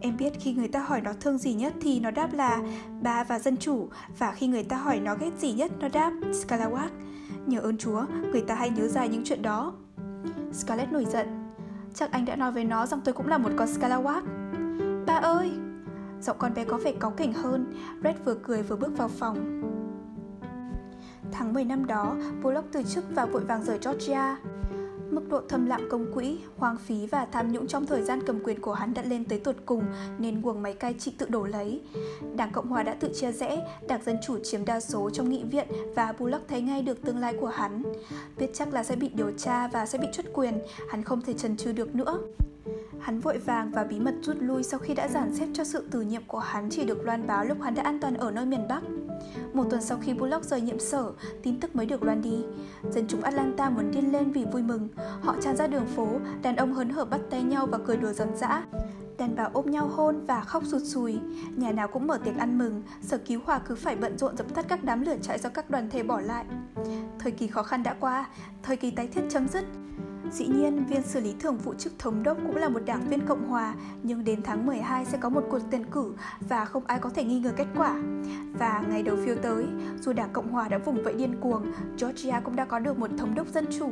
Em 0.00 0.16
biết 0.16 0.32
khi 0.40 0.52
người 0.52 0.68
ta 0.68 0.80
hỏi 0.80 1.00
nó 1.00 1.12
thương 1.20 1.38
gì 1.38 1.54
nhất 1.54 1.72
thì 1.80 2.00
nó 2.00 2.10
đáp 2.10 2.32
là 2.32 2.62
ba 3.02 3.24
và 3.24 3.38
dân 3.38 3.56
chủ 3.56 3.88
và 4.18 4.32
khi 4.32 4.46
người 4.46 4.64
ta 4.64 4.76
hỏi 4.76 5.00
nó 5.00 5.14
ghét 5.14 5.30
gì 5.38 5.52
nhất 5.52 5.72
nó 5.80 5.88
đáp 5.88 6.12
Scalawag. 6.22 6.88
Nhờ 7.46 7.60
ơn 7.60 7.78
Chúa, 7.78 8.04
người 8.32 8.40
ta 8.40 8.54
hay 8.54 8.70
nhớ 8.70 8.88
dài 8.88 9.08
những 9.08 9.22
chuyện 9.24 9.42
đó. 9.42 9.72
Scarlett 10.52 10.92
nổi 10.92 11.04
giận. 11.04 11.52
Chắc 11.94 12.12
anh 12.12 12.24
đã 12.24 12.36
nói 12.36 12.52
với 12.52 12.64
nó 12.64 12.86
rằng 12.86 13.00
tôi 13.04 13.14
cũng 13.14 13.28
là 13.28 13.38
một 13.38 13.50
con 13.56 13.68
Scalawag. 13.68 14.22
Ba 15.06 15.14
ơi! 15.14 15.50
Giọng 16.20 16.36
con 16.38 16.54
bé 16.54 16.64
có 16.64 16.76
vẻ 16.76 16.92
cáu 17.00 17.10
kỉnh 17.10 17.32
hơn, 17.32 17.72
Red 18.04 18.16
vừa 18.24 18.34
cười 18.34 18.62
vừa 18.62 18.76
bước 18.76 18.98
vào 18.98 19.08
phòng. 19.08 19.62
Tháng 21.32 21.52
10 21.52 21.64
năm 21.64 21.86
đó, 21.86 22.16
Bullock 22.42 22.72
từ 22.72 22.82
chức 22.82 23.04
và 23.10 23.26
vội 23.26 23.44
vàng 23.44 23.64
rời 23.64 23.78
Georgia. 23.84 24.36
Mức 25.10 25.28
độ 25.28 25.40
thâm 25.48 25.66
lạm 25.66 25.88
công 25.90 26.12
quỹ, 26.14 26.38
hoang 26.56 26.76
phí 26.78 27.06
và 27.06 27.26
tham 27.32 27.52
nhũng 27.52 27.66
trong 27.66 27.86
thời 27.86 28.02
gian 28.02 28.20
cầm 28.26 28.40
quyền 28.44 28.60
của 28.60 28.72
hắn 28.72 28.94
đã 28.94 29.02
lên 29.02 29.24
tới 29.24 29.38
tột 29.38 29.56
cùng 29.66 29.84
nên 30.18 30.42
guồng 30.42 30.62
máy 30.62 30.74
cai 30.74 30.94
trị 30.98 31.12
tự 31.18 31.26
đổ 31.28 31.44
lấy. 31.44 31.80
Đảng 32.36 32.52
Cộng 32.52 32.68
Hòa 32.68 32.82
đã 32.82 32.94
tự 32.94 33.12
chia 33.14 33.32
rẽ, 33.32 33.66
Đảng 33.88 34.02
Dân 34.02 34.16
Chủ 34.26 34.38
chiếm 34.42 34.64
đa 34.64 34.80
số 34.80 35.10
trong 35.10 35.30
nghị 35.30 35.44
viện 35.44 35.68
và 35.94 36.12
Bullock 36.18 36.48
thấy 36.48 36.60
ngay 36.60 36.82
được 36.82 37.02
tương 37.02 37.18
lai 37.18 37.34
của 37.40 37.46
hắn. 37.46 37.82
Biết 38.38 38.50
chắc 38.54 38.72
là 38.72 38.82
sẽ 38.82 38.96
bị 38.96 39.08
điều 39.08 39.30
tra 39.38 39.68
và 39.68 39.86
sẽ 39.86 39.98
bị 39.98 40.06
truất 40.12 40.26
quyền, 40.32 40.58
hắn 40.88 41.04
không 41.04 41.20
thể 41.20 41.32
chần 41.32 41.56
chừ 41.56 41.72
được 41.72 41.94
nữa. 41.94 42.18
Hắn 43.00 43.20
vội 43.20 43.38
vàng 43.38 43.70
và 43.70 43.84
bí 43.84 44.00
mật 44.00 44.14
rút 44.22 44.36
lui 44.40 44.62
sau 44.62 44.80
khi 44.80 44.94
đã 44.94 45.08
giản 45.08 45.34
xếp 45.34 45.46
cho 45.52 45.64
sự 45.64 45.88
từ 45.90 46.00
nhiệm 46.00 46.22
của 46.24 46.38
hắn 46.38 46.68
chỉ 46.70 46.84
được 46.84 47.04
loan 47.04 47.26
báo 47.26 47.44
lúc 47.44 47.58
hắn 47.62 47.74
đã 47.74 47.82
an 47.82 48.00
toàn 48.00 48.14
ở 48.14 48.30
nơi 48.30 48.46
miền 48.46 48.68
Bắc. 48.68 48.80
Một 49.52 49.64
tuần 49.70 49.82
sau 49.82 49.98
khi 50.02 50.14
Bullock 50.14 50.44
rời 50.44 50.60
nhiệm 50.60 50.78
sở, 50.78 51.12
tin 51.42 51.60
tức 51.60 51.76
mới 51.76 51.86
được 51.86 52.02
loan 52.02 52.22
đi. 52.22 52.44
Dân 52.90 53.04
chúng 53.08 53.22
Atlanta 53.22 53.70
muốn 53.70 53.90
điên 53.90 54.12
lên 54.12 54.32
vì 54.32 54.44
vui 54.52 54.62
mừng. 54.62 54.88
Họ 55.20 55.36
tràn 55.40 55.56
ra 55.56 55.66
đường 55.66 55.86
phố, 55.86 56.08
đàn 56.42 56.56
ông 56.56 56.72
hớn 56.72 56.88
hở 56.88 57.04
bắt 57.04 57.20
tay 57.30 57.42
nhau 57.42 57.66
và 57.66 57.78
cười 57.86 57.96
đùa 57.96 58.12
dân 58.12 58.36
rã. 58.36 58.62
Đàn 59.18 59.36
bà 59.36 59.48
ôm 59.52 59.70
nhau 59.70 59.88
hôn 59.88 60.26
và 60.26 60.40
khóc 60.40 60.62
sụt 60.66 60.82
sùi. 60.84 61.18
Nhà 61.56 61.72
nào 61.72 61.88
cũng 61.88 62.06
mở 62.06 62.18
tiệc 62.24 62.36
ăn 62.36 62.58
mừng, 62.58 62.82
sở 63.02 63.18
cứu 63.18 63.40
hỏa 63.44 63.58
cứ 63.58 63.74
phải 63.74 63.96
bận 63.96 64.18
rộn 64.18 64.36
dập 64.36 64.54
tắt 64.54 64.64
các 64.68 64.84
đám 64.84 65.02
lửa 65.02 65.16
cháy 65.22 65.38
do 65.38 65.48
các 65.48 65.70
đoàn 65.70 65.90
thể 65.90 66.02
bỏ 66.02 66.20
lại. 66.20 66.44
Thời 67.18 67.32
kỳ 67.32 67.46
khó 67.46 67.62
khăn 67.62 67.82
đã 67.82 67.94
qua, 68.00 68.28
thời 68.62 68.76
kỳ 68.76 68.90
tái 68.90 69.08
thiết 69.08 69.22
chấm 69.30 69.48
dứt. 69.48 69.64
Dĩ 70.32 70.46
nhiên, 70.46 70.86
viên 70.86 71.02
xử 71.02 71.20
lý 71.20 71.34
thường 71.40 71.56
vụ 71.56 71.74
chức 71.74 71.92
thống 71.98 72.22
đốc 72.22 72.36
cũng 72.46 72.56
là 72.56 72.68
một 72.68 72.80
đảng 72.84 73.08
viên 73.08 73.26
Cộng 73.26 73.48
Hòa, 73.48 73.74
nhưng 74.02 74.24
đến 74.24 74.42
tháng 74.42 74.66
12 74.66 75.04
sẽ 75.04 75.18
có 75.18 75.28
một 75.28 75.44
cuộc 75.50 75.58
tuyển 75.70 75.84
cử 75.84 76.14
và 76.48 76.64
không 76.64 76.82
ai 76.86 76.98
có 76.98 77.10
thể 77.10 77.24
nghi 77.24 77.40
ngờ 77.40 77.52
kết 77.56 77.66
quả. 77.76 78.02
Và 78.58 78.84
ngày 78.90 79.02
đầu 79.02 79.16
phiếu 79.24 79.36
tới, 79.42 79.64
dù 80.00 80.12
đảng 80.12 80.32
Cộng 80.32 80.48
Hòa 80.48 80.68
đã 80.68 80.78
vùng 80.78 81.02
vẫy 81.02 81.14
điên 81.14 81.40
cuồng, 81.40 81.72
Georgia 82.00 82.40
cũng 82.40 82.56
đã 82.56 82.64
có 82.64 82.78
được 82.78 82.98
một 82.98 83.10
thống 83.18 83.34
đốc 83.34 83.48
dân 83.48 83.66
chủ 83.78 83.90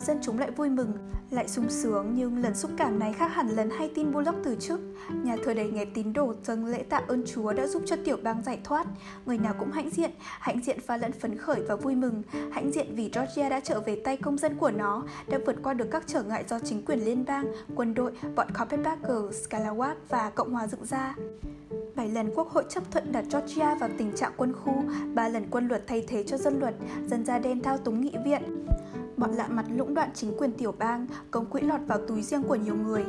dân 0.00 0.18
chúng 0.22 0.38
lại 0.38 0.50
vui 0.50 0.68
mừng, 0.68 0.92
lại 1.30 1.48
sung 1.48 1.70
sướng 1.70 2.12
nhưng 2.14 2.38
lần 2.38 2.54
xúc 2.54 2.70
cảm 2.76 2.98
này 2.98 3.12
khác 3.12 3.28
hẳn 3.34 3.48
lần 3.48 3.70
hay 3.70 3.90
tin 3.94 4.12
Bullock 4.12 4.38
từ 4.44 4.56
chức. 4.60 4.80
Nhà 5.22 5.36
thờ 5.44 5.54
đầy 5.54 5.70
nghe 5.70 5.84
tín 5.84 6.12
đồ 6.12 6.34
dâng 6.42 6.66
lễ 6.66 6.82
tạ 6.82 7.02
ơn 7.08 7.24
Chúa 7.26 7.52
đã 7.52 7.66
giúp 7.66 7.82
cho 7.86 7.96
tiểu 8.04 8.16
bang 8.22 8.42
giải 8.42 8.60
thoát. 8.64 8.86
Người 9.26 9.38
nào 9.38 9.54
cũng 9.58 9.70
hãnh 9.70 9.90
diện, 9.90 10.10
hãnh 10.18 10.62
diện 10.62 10.80
pha 10.80 10.96
lẫn 10.96 11.12
phấn 11.12 11.38
khởi 11.38 11.62
và 11.68 11.76
vui 11.76 11.94
mừng, 11.94 12.22
hãnh 12.52 12.72
diện 12.72 12.94
vì 12.94 13.10
Georgia 13.14 13.48
đã 13.48 13.60
trở 13.60 13.80
về 13.80 14.00
tay 14.04 14.16
công 14.16 14.38
dân 14.38 14.56
của 14.56 14.70
nó, 14.70 15.04
đã 15.28 15.38
vượt 15.46 15.56
qua 15.62 15.74
được 15.74 15.88
các 15.90 16.04
trở 16.06 16.22
ngại 16.22 16.44
do 16.48 16.58
chính 16.58 16.84
quyền 16.84 17.04
liên 17.04 17.24
bang, 17.24 17.52
quân 17.76 17.94
đội, 17.94 18.12
bọn 18.36 18.48
Carpetbaggers, 18.54 19.48
Scalawag 19.48 19.94
và 20.08 20.30
Cộng 20.30 20.52
hòa 20.52 20.66
dựng 20.66 20.84
ra. 20.84 21.14
7 21.94 22.08
lần 22.08 22.30
Quốc 22.34 22.48
hội 22.50 22.64
chấp 22.68 22.90
thuận 22.90 23.12
đặt 23.12 23.24
Georgia 23.32 23.74
vào 23.74 23.90
tình 23.98 24.12
trạng 24.16 24.32
quân 24.36 24.52
khu, 24.52 24.72
3 25.14 25.28
lần 25.28 25.46
quân 25.50 25.68
luật 25.68 25.86
thay 25.86 26.04
thế 26.08 26.24
cho 26.26 26.36
dân 26.36 26.60
luật, 26.60 26.74
dân 27.06 27.24
da 27.24 27.38
đen 27.38 27.62
thao 27.62 27.78
túng 27.78 28.00
nghị 28.00 28.12
viện 28.24 28.60
bọn 29.20 29.32
lạ 29.32 29.48
mặt 29.48 29.64
lũng 29.76 29.94
đoạn 29.94 30.10
chính 30.14 30.34
quyền 30.38 30.52
tiểu 30.52 30.74
bang, 30.78 31.06
cống 31.30 31.46
quỹ 31.46 31.60
lọt 31.60 31.80
vào 31.86 31.98
túi 32.08 32.22
riêng 32.22 32.42
của 32.42 32.54
nhiều 32.54 32.74
người. 32.74 33.04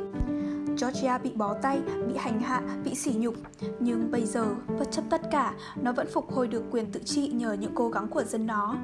Georgia 0.81 1.17
bị 1.17 1.31
bó 1.35 1.53
tay, 1.53 1.81
bị 2.07 2.17
hành 2.17 2.41
hạ, 2.41 2.61
bị 2.83 2.95
sỉ 2.95 3.13
nhục. 3.13 3.35
Nhưng 3.79 4.11
bây 4.11 4.25
giờ, 4.25 4.45
bất 4.79 4.91
chấp 4.91 5.03
tất 5.09 5.21
cả, 5.31 5.53
nó 5.81 5.91
vẫn 5.91 6.07
phục 6.13 6.33
hồi 6.33 6.47
được 6.47 6.63
quyền 6.71 6.91
tự 6.91 6.99
trị 7.05 7.27
nhờ 7.27 7.53
những 7.53 7.71
cố 7.75 7.89
gắng 7.89 8.07
của 8.07 8.23
dân 8.23 8.47
nó. 8.47 8.75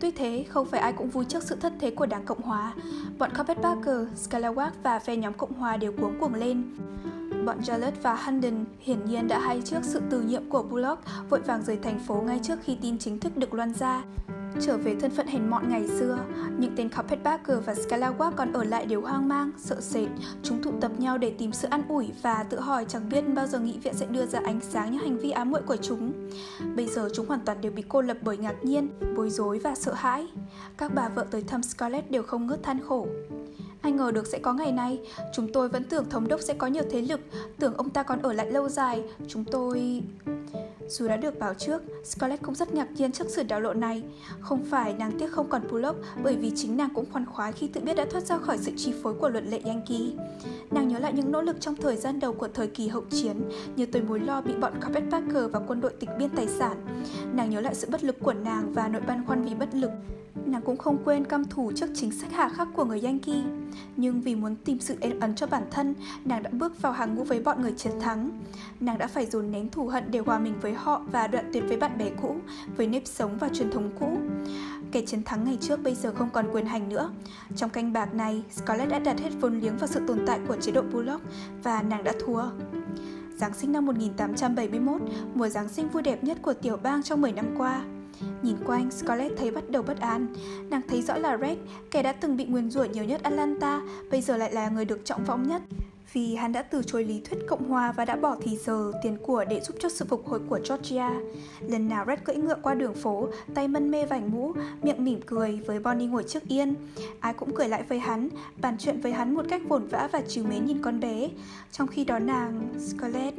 Tuy 0.00 0.10
thế, 0.10 0.44
không 0.48 0.66
phải 0.66 0.80
ai 0.80 0.92
cũng 0.92 1.10
vui 1.10 1.24
trước 1.24 1.42
sự 1.42 1.56
thất 1.56 1.72
thế 1.80 1.90
của 1.90 2.06
Đảng 2.06 2.24
Cộng 2.24 2.42
Hòa. 2.42 2.74
Bọn 3.18 3.30
Carpetbagger, 3.34 4.08
Scalawag 4.16 4.70
và 4.82 4.98
phe 4.98 5.16
nhóm 5.16 5.32
Cộng 5.32 5.52
Hòa 5.52 5.76
đều 5.76 5.92
cuống 5.92 6.20
cuồng 6.20 6.34
lên. 6.34 6.74
Bọn 7.46 7.60
Jarlett 7.60 7.92
và 8.02 8.14
Hunden 8.14 8.64
hiển 8.80 9.04
nhiên 9.04 9.28
đã 9.28 9.38
hay 9.38 9.62
trước 9.64 9.80
sự 9.82 10.00
từ 10.10 10.22
nhiệm 10.22 10.50
của 10.50 10.62
Bullock, 10.62 11.02
vội 11.30 11.40
vàng 11.40 11.62
rời 11.62 11.76
thành 11.76 11.98
phố 11.98 12.22
ngay 12.26 12.40
trước 12.42 12.58
khi 12.64 12.78
tin 12.82 12.98
chính 12.98 13.20
thức 13.20 13.36
được 13.36 13.54
loan 13.54 13.74
ra. 13.74 14.02
Trở 14.60 14.76
về 14.76 14.96
thân 15.00 15.10
phận 15.10 15.26
hèn 15.26 15.50
mọn 15.50 15.68
ngày 15.68 15.88
xưa, 15.88 16.18
những 16.58 16.72
tên 16.76 16.88
Carpetbagger 16.88 17.58
và 17.64 17.72
Scalawag 17.72 18.32
còn 18.36 18.52
ở 18.52 18.64
lại 18.64 18.86
đều 18.86 19.00
hoang 19.00 19.28
mang, 19.28 19.50
sợ 19.58 19.80
sệt. 19.80 20.08
Chúng 20.42 20.62
tụ 20.62 20.72
tập 20.80 20.92
nhau 20.98 21.18
để 21.18 21.34
tìm 21.38 21.52
sự 21.52 21.68
an 21.70 21.82
ủi 21.88 22.10
và 22.22 22.42
tự 22.42 22.60
hỏi 22.60 22.84
chẳng 22.88 23.08
biết 23.08 23.24
bao 23.34 23.46
giờ 23.46 23.58
nghị 23.58 23.78
viện 23.78 23.94
sẽ 23.94 24.06
đưa 24.06 24.26
ra 24.26 24.40
ánh 24.44 24.60
sáng 24.60 24.92
những 24.92 25.02
hành 25.02 25.18
vi 25.18 25.30
ám 25.30 25.50
muội 25.50 25.62
của 25.62 25.76
chúng. 25.76 26.12
Bây 26.76 26.86
giờ 26.86 27.08
chúng 27.14 27.26
hoàn 27.26 27.40
toàn 27.40 27.60
đều 27.60 27.72
bị 27.72 27.82
cô 27.88 28.00
lập 28.00 28.16
bởi 28.22 28.36
ngạc 28.36 28.64
nhiên, 28.64 28.88
bối 29.16 29.30
rối 29.30 29.58
và 29.58 29.74
sợ 29.74 29.92
hãi. 29.92 30.26
Các 30.76 30.94
bà 30.94 31.08
vợ 31.08 31.26
tới 31.30 31.42
thăm 31.42 31.62
Scarlett 31.62 32.10
đều 32.10 32.22
không 32.22 32.46
ngớt 32.46 32.62
than 32.62 32.80
khổ. 32.80 33.06
Ai 33.80 33.92
ngờ 33.92 34.10
được 34.10 34.26
sẽ 34.26 34.38
có 34.38 34.52
ngày 34.52 34.72
này, 34.72 35.00
chúng 35.34 35.52
tôi 35.52 35.68
vẫn 35.68 35.84
tưởng 35.84 36.10
thống 36.10 36.28
đốc 36.28 36.40
sẽ 36.40 36.54
có 36.54 36.66
nhiều 36.66 36.84
thế 36.90 37.02
lực, 37.02 37.20
tưởng 37.58 37.76
ông 37.76 37.90
ta 37.90 38.02
còn 38.02 38.22
ở 38.22 38.32
lại 38.32 38.52
lâu 38.52 38.68
dài, 38.68 39.02
chúng 39.28 39.44
tôi... 39.44 40.02
Dù 40.92 41.08
đã 41.08 41.16
được 41.16 41.38
báo 41.38 41.54
trước, 41.54 41.82
Scarlett 42.04 42.42
cũng 42.42 42.54
rất 42.54 42.74
ngạc 42.74 42.88
nhiên 42.96 43.12
trước 43.12 43.26
sự 43.28 43.42
đảo 43.42 43.60
lộ 43.60 43.72
này. 43.72 44.02
Không 44.40 44.64
phải 44.64 44.94
nàng 44.98 45.12
tiếc 45.18 45.32
không 45.32 45.48
còn 45.48 45.62
Bullock 45.70 45.98
bởi 46.22 46.36
vì 46.36 46.52
chính 46.56 46.76
nàng 46.76 46.88
cũng 46.94 47.04
khoan 47.12 47.26
khoái 47.26 47.52
khi 47.52 47.68
tự 47.68 47.80
biết 47.80 47.96
đã 47.96 48.06
thoát 48.10 48.24
ra 48.24 48.38
khỏi 48.38 48.58
sự 48.58 48.72
chi 48.76 48.94
phối 49.02 49.14
của 49.14 49.28
luật 49.28 49.44
lệ 49.44 49.60
Yankee. 49.64 50.12
Nàng 50.70 50.88
nhớ 50.88 50.98
lại 50.98 51.12
những 51.12 51.32
nỗ 51.32 51.42
lực 51.42 51.60
trong 51.60 51.76
thời 51.76 51.96
gian 51.96 52.20
đầu 52.20 52.32
của 52.32 52.48
thời 52.48 52.66
kỳ 52.66 52.88
hậu 52.88 53.02
chiến, 53.10 53.48
như 53.76 53.86
tôi 53.86 54.02
mối 54.02 54.20
lo 54.20 54.40
bị 54.40 54.52
bọn 54.54 54.72
Carpetbagger 54.80 55.50
và 55.52 55.60
quân 55.66 55.80
đội 55.80 55.92
tịch 56.00 56.10
biên 56.18 56.30
tài 56.30 56.48
sản. 56.48 57.04
Nàng 57.34 57.50
nhớ 57.50 57.60
lại 57.60 57.74
sự 57.74 57.88
bất 57.90 58.04
lực 58.04 58.16
của 58.20 58.32
nàng 58.32 58.72
và 58.72 58.88
nỗi 58.88 59.02
băn 59.02 59.26
khoăn 59.26 59.44
vì 59.44 59.54
bất 59.54 59.74
lực. 59.74 59.90
Nàng 60.46 60.62
cũng 60.62 60.76
không 60.76 60.98
quên 61.04 61.24
căm 61.24 61.44
thù 61.44 61.72
trước 61.72 61.86
chính 61.94 62.12
sách 62.12 62.32
hà 62.32 62.48
khắc 62.48 62.68
của 62.74 62.84
người 62.84 63.00
Yankee. 63.00 63.42
Nhưng 63.96 64.20
vì 64.20 64.34
muốn 64.34 64.56
tìm 64.56 64.80
sự 64.80 64.96
êm 65.00 65.20
ấn 65.20 65.34
cho 65.34 65.46
bản 65.46 65.62
thân, 65.70 65.94
nàng 66.24 66.42
đã 66.42 66.50
bước 66.52 66.82
vào 66.82 66.92
hàng 66.92 67.14
ngũ 67.14 67.24
với 67.24 67.40
bọn 67.40 67.62
người 67.62 67.72
chiến 67.72 67.92
thắng. 68.00 68.30
Nàng 68.80 68.98
đã 68.98 69.06
phải 69.06 69.26
dồn 69.26 69.50
nén 69.50 69.68
thù 69.70 69.86
hận 69.86 70.10
để 70.10 70.18
hòa 70.18 70.38
mình 70.38 70.54
với 70.60 70.72
họ 70.72 70.81
họ 70.82 71.02
và 71.12 71.26
đoạn 71.26 71.50
tuyệt 71.52 71.64
với 71.68 71.76
bạn 71.76 71.98
bè 71.98 72.10
cũ, 72.22 72.36
với 72.76 72.86
nếp 72.86 73.06
sống 73.06 73.38
và 73.38 73.48
truyền 73.48 73.70
thống 73.70 73.90
cũ. 74.00 74.18
Kẻ 74.92 75.00
chiến 75.06 75.22
thắng 75.22 75.44
ngày 75.44 75.58
trước 75.60 75.82
bây 75.82 75.94
giờ 75.94 76.12
không 76.14 76.30
còn 76.30 76.48
quyền 76.52 76.66
hành 76.66 76.88
nữa. 76.88 77.10
Trong 77.56 77.70
canh 77.70 77.92
bạc 77.92 78.14
này, 78.14 78.42
Scarlett 78.50 78.90
đã 78.90 78.98
đặt 78.98 79.20
hết 79.20 79.30
vốn 79.40 79.60
liếng 79.60 79.76
vào 79.76 79.86
sự 79.86 80.00
tồn 80.06 80.26
tại 80.26 80.40
của 80.48 80.56
chế 80.56 80.72
độ 80.72 80.82
Bullock 80.82 81.24
và 81.62 81.82
nàng 81.82 82.04
đã 82.04 82.12
thua. 82.26 82.42
Giáng 83.36 83.54
sinh 83.54 83.72
năm 83.72 83.86
1871, 83.86 85.00
mùa 85.34 85.48
Giáng 85.48 85.68
sinh 85.68 85.88
vui 85.88 86.02
đẹp 86.02 86.24
nhất 86.24 86.38
của 86.42 86.54
tiểu 86.54 86.76
bang 86.82 87.02
trong 87.02 87.20
10 87.20 87.32
năm 87.32 87.46
qua. 87.58 87.84
Nhìn 88.42 88.56
quanh, 88.66 88.90
Scarlett 88.90 89.36
thấy 89.38 89.50
bắt 89.50 89.64
đầu 89.70 89.82
bất 89.82 90.00
an. 90.00 90.34
Nàng 90.70 90.80
thấy 90.88 91.02
rõ 91.02 91.16
là 91.16 91.36
Red, 91.36 91.58
kẻ 91.90 92.02
đã 92.02 92.12
từng 92.12 92.36
bị 92.36 92.44
nguyền 92.44 92.70
rủa 92.70 92.84
nhiều 92.84 93.04
nhất 93.04 93.22
Atlanta, 93.22 93.80
bây 94.10 94.22
giờ 94.22 94.36
lại 94.36 94.52
là 94.52 94.68
người 94.68 94.84
được 94.84 95.04
trọng 95.04 95.24
vọng 95.24 95.48
nhất. 95.48 95.62
Vì 96.12 96.34
hắn 96.34 96.52
đã 96.52 96.62
từ 96.62 96.82
chối 96.82 97.04
lý 97.04 97.20
thuyết 97.20 97.38
Cộng 97.48 97.68
hòa 97.68 97.92
và 97.92 98.04
đã 98.04 98.16
bỏ 98.16 98.36
thì 98.42 98.56
giờ, 98.56 98.92
tiền 99.02 99.16
của 99.22 99.44
để 99.44 99.60
giúp 99.60 99.76
cho 99.80 99.88
sự 99.88 100.04
phục 100.04 100.28
hồi 100.28 100.40
của 100.48 100.58
Georgia. 100.68 101.10
Lần 101.60 101.88
nào 101.88 102.04
Red 102.06 102.18
cưỡi 102.24 102.36
ngựa 102.36 102.56
qua 102.62 102.74
đường 102.74 102.94
phố, 102.94 103.28
tay 103.54 103.68
mân 103.68 103.90
mê 103.90 104.06
vành 104.06 104.32
mũ, 104.32 104.52
miệng 104.82 105.04
mỉm 105.04 105.20
cười 105.26 105.60
với 105.66 105.80
Bonnie 105.80 106.08
ngồi 106.08 106.22
trước 106.22 106.42
yên. 106.48 106.74
Ai 107.20 107.34
cũng 107.34 107.54
cười 107.54 107.68
lại 107.68 107.82
với 107.88 107.98
hắn, 107.98 108.28
bàn 108.60 108.76
chuyện 108.78 109.00
với 109.00 109.12
hắn 109.12 109.34
một 109.34 109.44
cách 109.48 109.62
vồn 109.68 109.86
vã 109.86 110.08
và 110.12 110.20
trìu 110.28 110.44
mến 110.44 110.64
nhìn 110.64 110.82
con 110.82 111.00
bé. 111.00 111.28
Trong 111.72 111.88
khi 111.88 112.04
đó 112.04 112.18
nàng, 112.18 112.68
Scarlett 112.78 113.36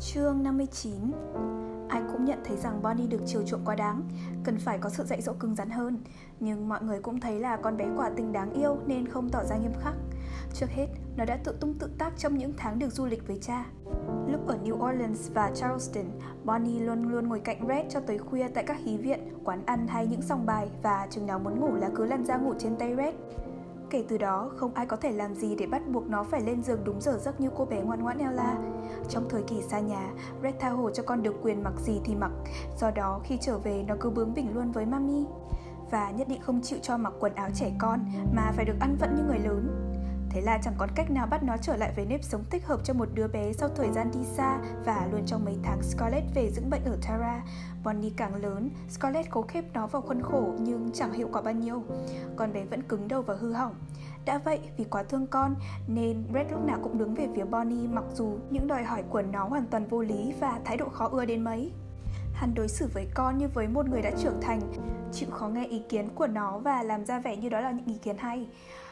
Chương 0.00 0.42
59 0.42 0.94
Ai 1.90 2.02
cũng 2.12 2.24
nhận 2.24 2.38
thấy 2.44 2.56
rằng 2.56 2.82
Bonnie 2.82 3.06
được 3.06 3.20
chiều 3.26 3.42
chuộng 3.46 3.64
quá 3.64 3.74
đáng, 3.74 4.02
cần 4.44 4.58
phải 4.58 4.78
có 4.78 4.90
sự 4.90 5.04
dạy 5.04 5.22
dỗ 5.22 5.32
cứng 5.32 5.54
rắn 5.54 5.70
hơn. 5.70 5.98
Nhưng 6.40 6.68
mọi 6.68 6.82
người 6.82 7.00
cũng 7.00 7.20
thấy 7.20 7.40
là 7.40 7.56
con 7.56 7.76
bé 7.76 7.86
quả 7.96 8.10
tình 8.16 8.32
đáng 8.32 8.52
yêu 8.52 8.76
nên 8.86 9.08
không 9.08 9.28
tỏ 9.28 9.44
ra 9.44 9.56
nghiêm 9.56 9.72
khắc. 9.80 9.94
Trước 10.54 10.66
hết, 10.70 10.86
nó 11.16 11.24
đã 11.24 11.38
tự 11.44 11.56
tung 11.60 11.74
tự 11.74 11.90
tác 11.98 12.12
trong 12.18 12.38
những 12.38 12.52
tháng 12.56 12.78
được 12.78 12.92
du 12.92 13.06
lịch 13.06 13.26
với 13.26 13.38
cha. 13.40 13.64
Lúc 14.26 14.46
ở 14.46 14.58
New 14.64 14.90
Orleans 14.90 15.30
và 15.34 15.50
Charleston, 15.54 16.04
Bonnie 16.44 16.80
luôn 16.80 17.12
luôn 17.12 17.28
ngồi 17.28 17.40
cạnh 17.40 17.68
Red 17.68 17.86
cho 17.88 18.00
tới 18.00 18.18
khuya 18.18 18.48
tại 18.48 18.64
các 18.64 18.76
hí 18.78 18.96
viện, 18.96 19.20
quán 19.44 19.62
ăn 19.66 19.86
hay 19.88 20.06
những 20.06 20.22
sòng 20.22 20.46
bài 20.46 20.70
và 20.82 21.06
chừng 21.10 21.26
nào 21.26 21.38
muốn 21.38 21.60
ngủ 21.60 21.74
là 21.74 21.90
cứ 21.96 22.04
lăn 22.04 22.24
ra 22.24 22.36
ngủ 22.36 22.54
trên 22.58 22.76
tay 22.76 22.94
Red. 22.96 23.14
Kể 23.90 24.04
từ 24.08 24.18
đó, 24.18 24.50
không 24.56 24.74
ai 24.74 24.86
có 24.86 24.96
thể 24.96 25.12
làm 25.12 25.34
gì 25.34 25.56
để 25.56 25.66
bắt 25.66 25.82
buộc 25.88 26.08
nó 26.08 26.24
phải 26.24 26.40
lên 26.40 26.62
giường 26.62 26.80
đúng 26.84 27.00
giờ 27.00 27.18
giấc 27.18 27.40
như 27.40 27.50
cô 27.56 27.64
bé 27.64 27.80
ngoan 27.80 28.02
ngoãn 28.02 28.18
Ella. 28.18 28.58
Trong 29.08 29.28
thời 29.28 29.42
kỳ 29.42 29.62
xa 29.62 29.80
nhà, 29.80 30.10
Red 30.42 30.54
tha 30.60 30.68
hồ 30.68 30.90
cho 30.90 31.02
con 31.02 31.22
được 31.22 31.34
quyền 31.42 31.62
mặc 31.62 31.72
gì 31.76 32.00
thì 32.04 32.14
mặc, 32.14 32.30
do 32.78 32.90
đó 32.90 33.20
khi 33.24 33.38
trở 33.40 33.58
về 33.58 33.84
nó 33.88 33.94
cứ 34.00 34.10
bướng 34.10 34.34
bỉnh 34.34 34.54
luôn 34.54 34.72
với 34.72 34.86
mami. 34.86 35.24
Và 35.90 36.10
nhất 36.10 36.28
định 36.28 36.40
không 36.42 36.60
chịu 36.62 36.78
cho 36.82 36.96
mặc 36.96 37.12
quần 37.20 37.34
áo 37.34 37.48
trẻ 37.54 37.72
con 37.78 38.00
mà 38.34 38.52
phải 38.56 38.64
được 38.64 38.76
ăn 38.80 38.96
vận 39.00 39.14
như 39.16 39.22
người 39.22 39.38
lớn. 39.38 39.89
Thế 40.30 40.40
là 40.40 40.58
chẳng 40.62 40.74
còn 40.78 40.88
cách 40.94 41.10
nào 41.10 41.26
bắt 41.26 41.42
nó 41.42 41.56
trở 41.56 41.76
lại 41.76 41.92
với 41.96 42.06
nếp 42.06 42.24
sống 42.24 42.44
thích 42.50 42.66
hợp 42.66 42.80
cho 42.84 42.94
một 42.94 43.08
đứa 43.14 43.28
bé 43.28 43.52
sau 43.52 43.68
thời 43.68 43.90
gian 43.92 44.10
đi 44.14 44.20
xa 44.36 44.58
và 44.84 45.08
luôn 45.12 45.26
trong 45.26 45.44
mấy 45.44 45.56
tháng 45.62 45.82
Scarlett 45.82 46.34
về 46.34 46.50
dưỡng 46.50 46.70
bệnh 46.70 46.84
ở 46.84 46.96
Tara. 47.08 47.42
Bonnie 47.84 48.12
càng 48.16 48.34
lớn, 48.34 48.70
Scarlett 48.88 49.30
cố 49.30 49.42
khép 49.42 49.64
nó 49.74 49.86
vào 49.86 50.02
khuôn 50.02 50.22
khổ 50.22 50.54
nhưng 50.60 50.90
chẳng 50.94 51.12
hiệu 51.12 51.28
quả 51.32 51.42
bao 51.42 51.54
nhiêu. 51.54 51.82
Con 52.36 52.52
bé 52.52 52.64
vẫn 52.64 52.82
cứng 52.82 53.08
đầu 53.08 53.22
và 53.22 53.34
hư 53.40 53.52
hỏng. 53.52 53.74
Đã 54.24 54.38
vậy, 54.38 54.60
vì 54.76 54.84
quá 54.84 55.02
thương 55.02 55.26
con 55.26 55.54
nên 55.86 56.24
Red 56.34 56.46
lúc 56.50 56.64
nào 56.64 56.78
cũng 56.82 56.98
đứng 56.98 57.14
về 57.14 57.28
phía 57.36 57.44
Bonnie 57.44 57.88
mặc 57.88 58.04
dù 58.14 58.38
những 58.50 58.68
đòi 58.68 58.84
hỏi 58.84 59.02
của 59.10 59.22
nó 59.22 59.44
hoàn 59.44 59.66
toàn 59.66 59.86
vô 59.86 60.02
lý 60.02 60.34
và 60.40 60.60
thái 60.64 60.76
độ 60.76 60.88
khó 60.88 61.08
ưa 61.08 61.24
đến 61.24 61.44
mấy. 61.44 61.72
Hắn 62.34 62.54
đối 62.54 62.68
xử 62.68 62.88
với 62.94 63.06
con 63.14 63.38
như 63.38 63.48
với 63.48 63.68
một 63.68 63.86
người 63.88 64.02
đã 64.02 64.10
trưởng 64.18 64.40
thành, 64.40 64.60
chịu 65.12 65.30
khó 65.30 65.48
nghe 65.48 65.66
ý 65.66 65.82
kiến 65.88 66.08
của 66.14 66.26
nó 66.26 66.58
và 66.58 66.82
làm 66.82 67.06
ra 67.06 67.18
vẻ 67.18 67.36
như 67.36 67.48
đó 67.48 67.60
là 67.60 67.70
những 67.70 67.86
ý 67.86 67.98
kiến 68.02 68.16
hay. 68.18 68.48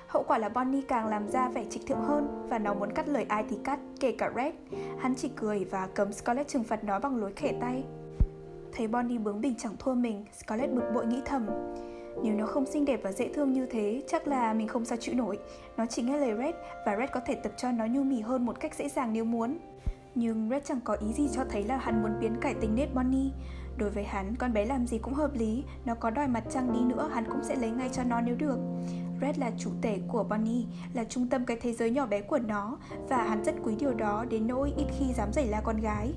Hậu 0.08 0.22
quả 0.22 0.38
là 0.38 0.48
Bonnie 0.48 0.82
càng 0.88 1.06
làm 1.06 1.28
ra 1.28 1.48
vẻ 1.48 1.64
trịch 1.70 1.86
thượng 1.86 2.00
hơn 2.00 2.46
và 2.50 2.58
nó 2.58 2.74
muốn 2.74 2.92
cắt 2.92 3.08
lời 3.08 3.26
ai 3.28 3.44
thì 3.50 3.56
cắt, 3.64 3.78
kể 4.00 4.12
cả 4.12 4.30
Red. 4.36 4.54
Hắn 4.98 5.14
chỉ 5.14 5.28
cười 5.36 5.64
và 5.64 5.88
cấm 5.94 6.12
Scarlett 6.12 6.48
trừng 6.48 6.64
phạt 6.64 6.84
nó 6.84 6.98
bằng 6.98 7.16
lối 7.16 7.32
khể 7.32 7.52
tay. 7.60 7.84
Thấy 8.72 8.88
Bonnie 8.88 9.18
bướng 9.18 9.40
bỉnh 9.40 9.54
chẳng 9.58 9.76
thua 9.78 9.94
mình, 9.94 10.24
Scarlett 10.32 10.72
bực 10.72 10.90
bội 10.94 11.06
nghĩ 11.06 11.22
thầm. 11.24 11.46
Nếu 12.22 12.34
nó 12.34 12.46
không 12.46 12.66
xinh 12.66 12.84
đẹp 12.84 13.00
và 13.02 13.12
dễ 13.12 13.32
thương 13.34 13.52
như 13.52 13.66
thế, 13.66 14.02
chắc 14.08 14.28
là 14.28 14.52
mình 14.52 14.68
không 14.68 14.84
sao 14.84 14.98
chịu 15.00 15.14
nổi. 15.14 15.38
Nó 15.76 15.86
chỉ 15.86 16.02
nghe 16.02 16.18
lời 16.18 16.34
Red 16.38 16.54
và 16.86 16.96
Red 16.96 17.10
có 17.12 17.20
thể 17.26 17.34
tập 17.34 17.52
cho 17.56 17.72
nó 17.72 17.86
nhu 17.86 18.02
mì 18.02 18.20
hơn 18.20 18.46
một 18.46 18.60
cách 18.60 18.74
dễ 18.74 18.88
dàng 18.88 19.12
nếu 19.12 19.24
muốn. 19.24 19.58
Nhưng 20.14 20.48
Red 20.50 20.62
chẳng 20.64 20.80
có 20.84 20.94
ý 20.94 21.12
gì 21.12 21.28
cho 21.32 21.44
thấy 21.50 21.64
là 21.64 21.76
hắn 21.76 22.02
muốn 22.02 22.12
biến 22.20 22.36
cải 22.40 22.54
tính 22.54 22.74
nết 22.74 22.94
Bonnie. 22.94 23.30
Đối 23.78 23.90
với 23.90 24.04
hắn, 24.04 24.36
con 24.36 24.52
bé 24.52 24.64
làm 24.64 24.86
gì 24.86 24.98
cũng 24.98 25.14
hợp 25.14 25.30
lý, 25.34 25.64
nó 25.84 25.94
có 25.94 26.10
đòi 26.10 26.28
mặt 26.28 26.44
trăng 26.50 26.72
đi 26.72 26.80
nữa 26.80 27.10
hắn 27.14 27.24
cũng 27.30 27.44
sẽ 27.44 27.56
lấy 27.56 27.70
ngay 27.70 27.90
cho 27.92 28.04
nó 28.04 28.20
nếu 28.20 28.36
được. 28.36 28.58
Red 29.20 29.38
là 29.38 29.50
chủ 29.58 29.70
tể 29.82 29.98
của 30.08 30.24
Bonnie, 30.24 30.64
là 30.94 31.04
trung 31.04 31.26
tâm 31.26 31.44
cái 31.44 31.56
thế 31.60 31.72
giới 31.72 31.90
nhỏ 31.90 32.06
bé 32.06 32.20
của 32.20 32.38
nó 32.38 32.78
và 33.08 33.22
hắn 33.22 33.44
rất 33.44 33.54
quý 33.62 33.76
điều 33.78 33.94
đó 33.94 34.24
đến 34.30 34.46
nỗi 34.46 34.72
ít 34.76 34.86
khi 34.98 35.12
dám 35.14 35.32
giày 35.32 35.46
la 35.46 35.60
con 35.60 35.80
gái. 35.80 36.14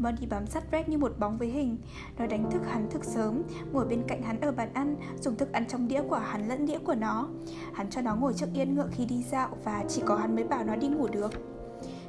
Bonnie 0.00 0.28
bám 0.30 0.46
sát 0.46 0.62
Red 0.72 0.88
như 0.88 0.98
một 0.98 1.18
bóng 1.18 1.38
với 1.38 1.48
hình 1.48 1.76
Nó 2.18 2.26
đánh 2.26 2.50
thức 2.50 2.62
hắn 2.66 2.90
thức 2.90 3.04
sớm 3.04 3.42
Ngồi 3.72 3.86
bên 3.86 4.02
cạnh 4.08 4.22
hắn 4.22 4.40
ở 4.40 4.52
bàn 4.52 4.68
ăn 4.74 4.96
Dùng 5.20 5.36
thức 5.36 5.52
ăn 5.52 5.66
trong 5.68 5.88
đĩa 5.88 6.02
của 6.02 6.16
hắn 6.16 6.48
lẫn 6.48 6.66
đĩa 6.66 6.78
của 6.78 6.94
nó 6.94 7.28
Hắn 7.72 7.90
cho 7.90 8.00
nó 8.00 8.16
ngồi 8.16 8.34
trước 8.34 8.46
yên 8.54 8.74
ngựa 8.74 8.88
khi 8.90 9.06
đi 9.06 9.22
dạo 9.22 9.48
Và 9.64 9.84
chỉ 9.88 10.02
có 10.06 10.16
hắn 10.16 10.34
mới 10.34 10.44
bảo 10.44 10.64
nó 10.64 10.76
đi 10.76 10.88
ngủ 10.88 11.08
được 11.08 11.32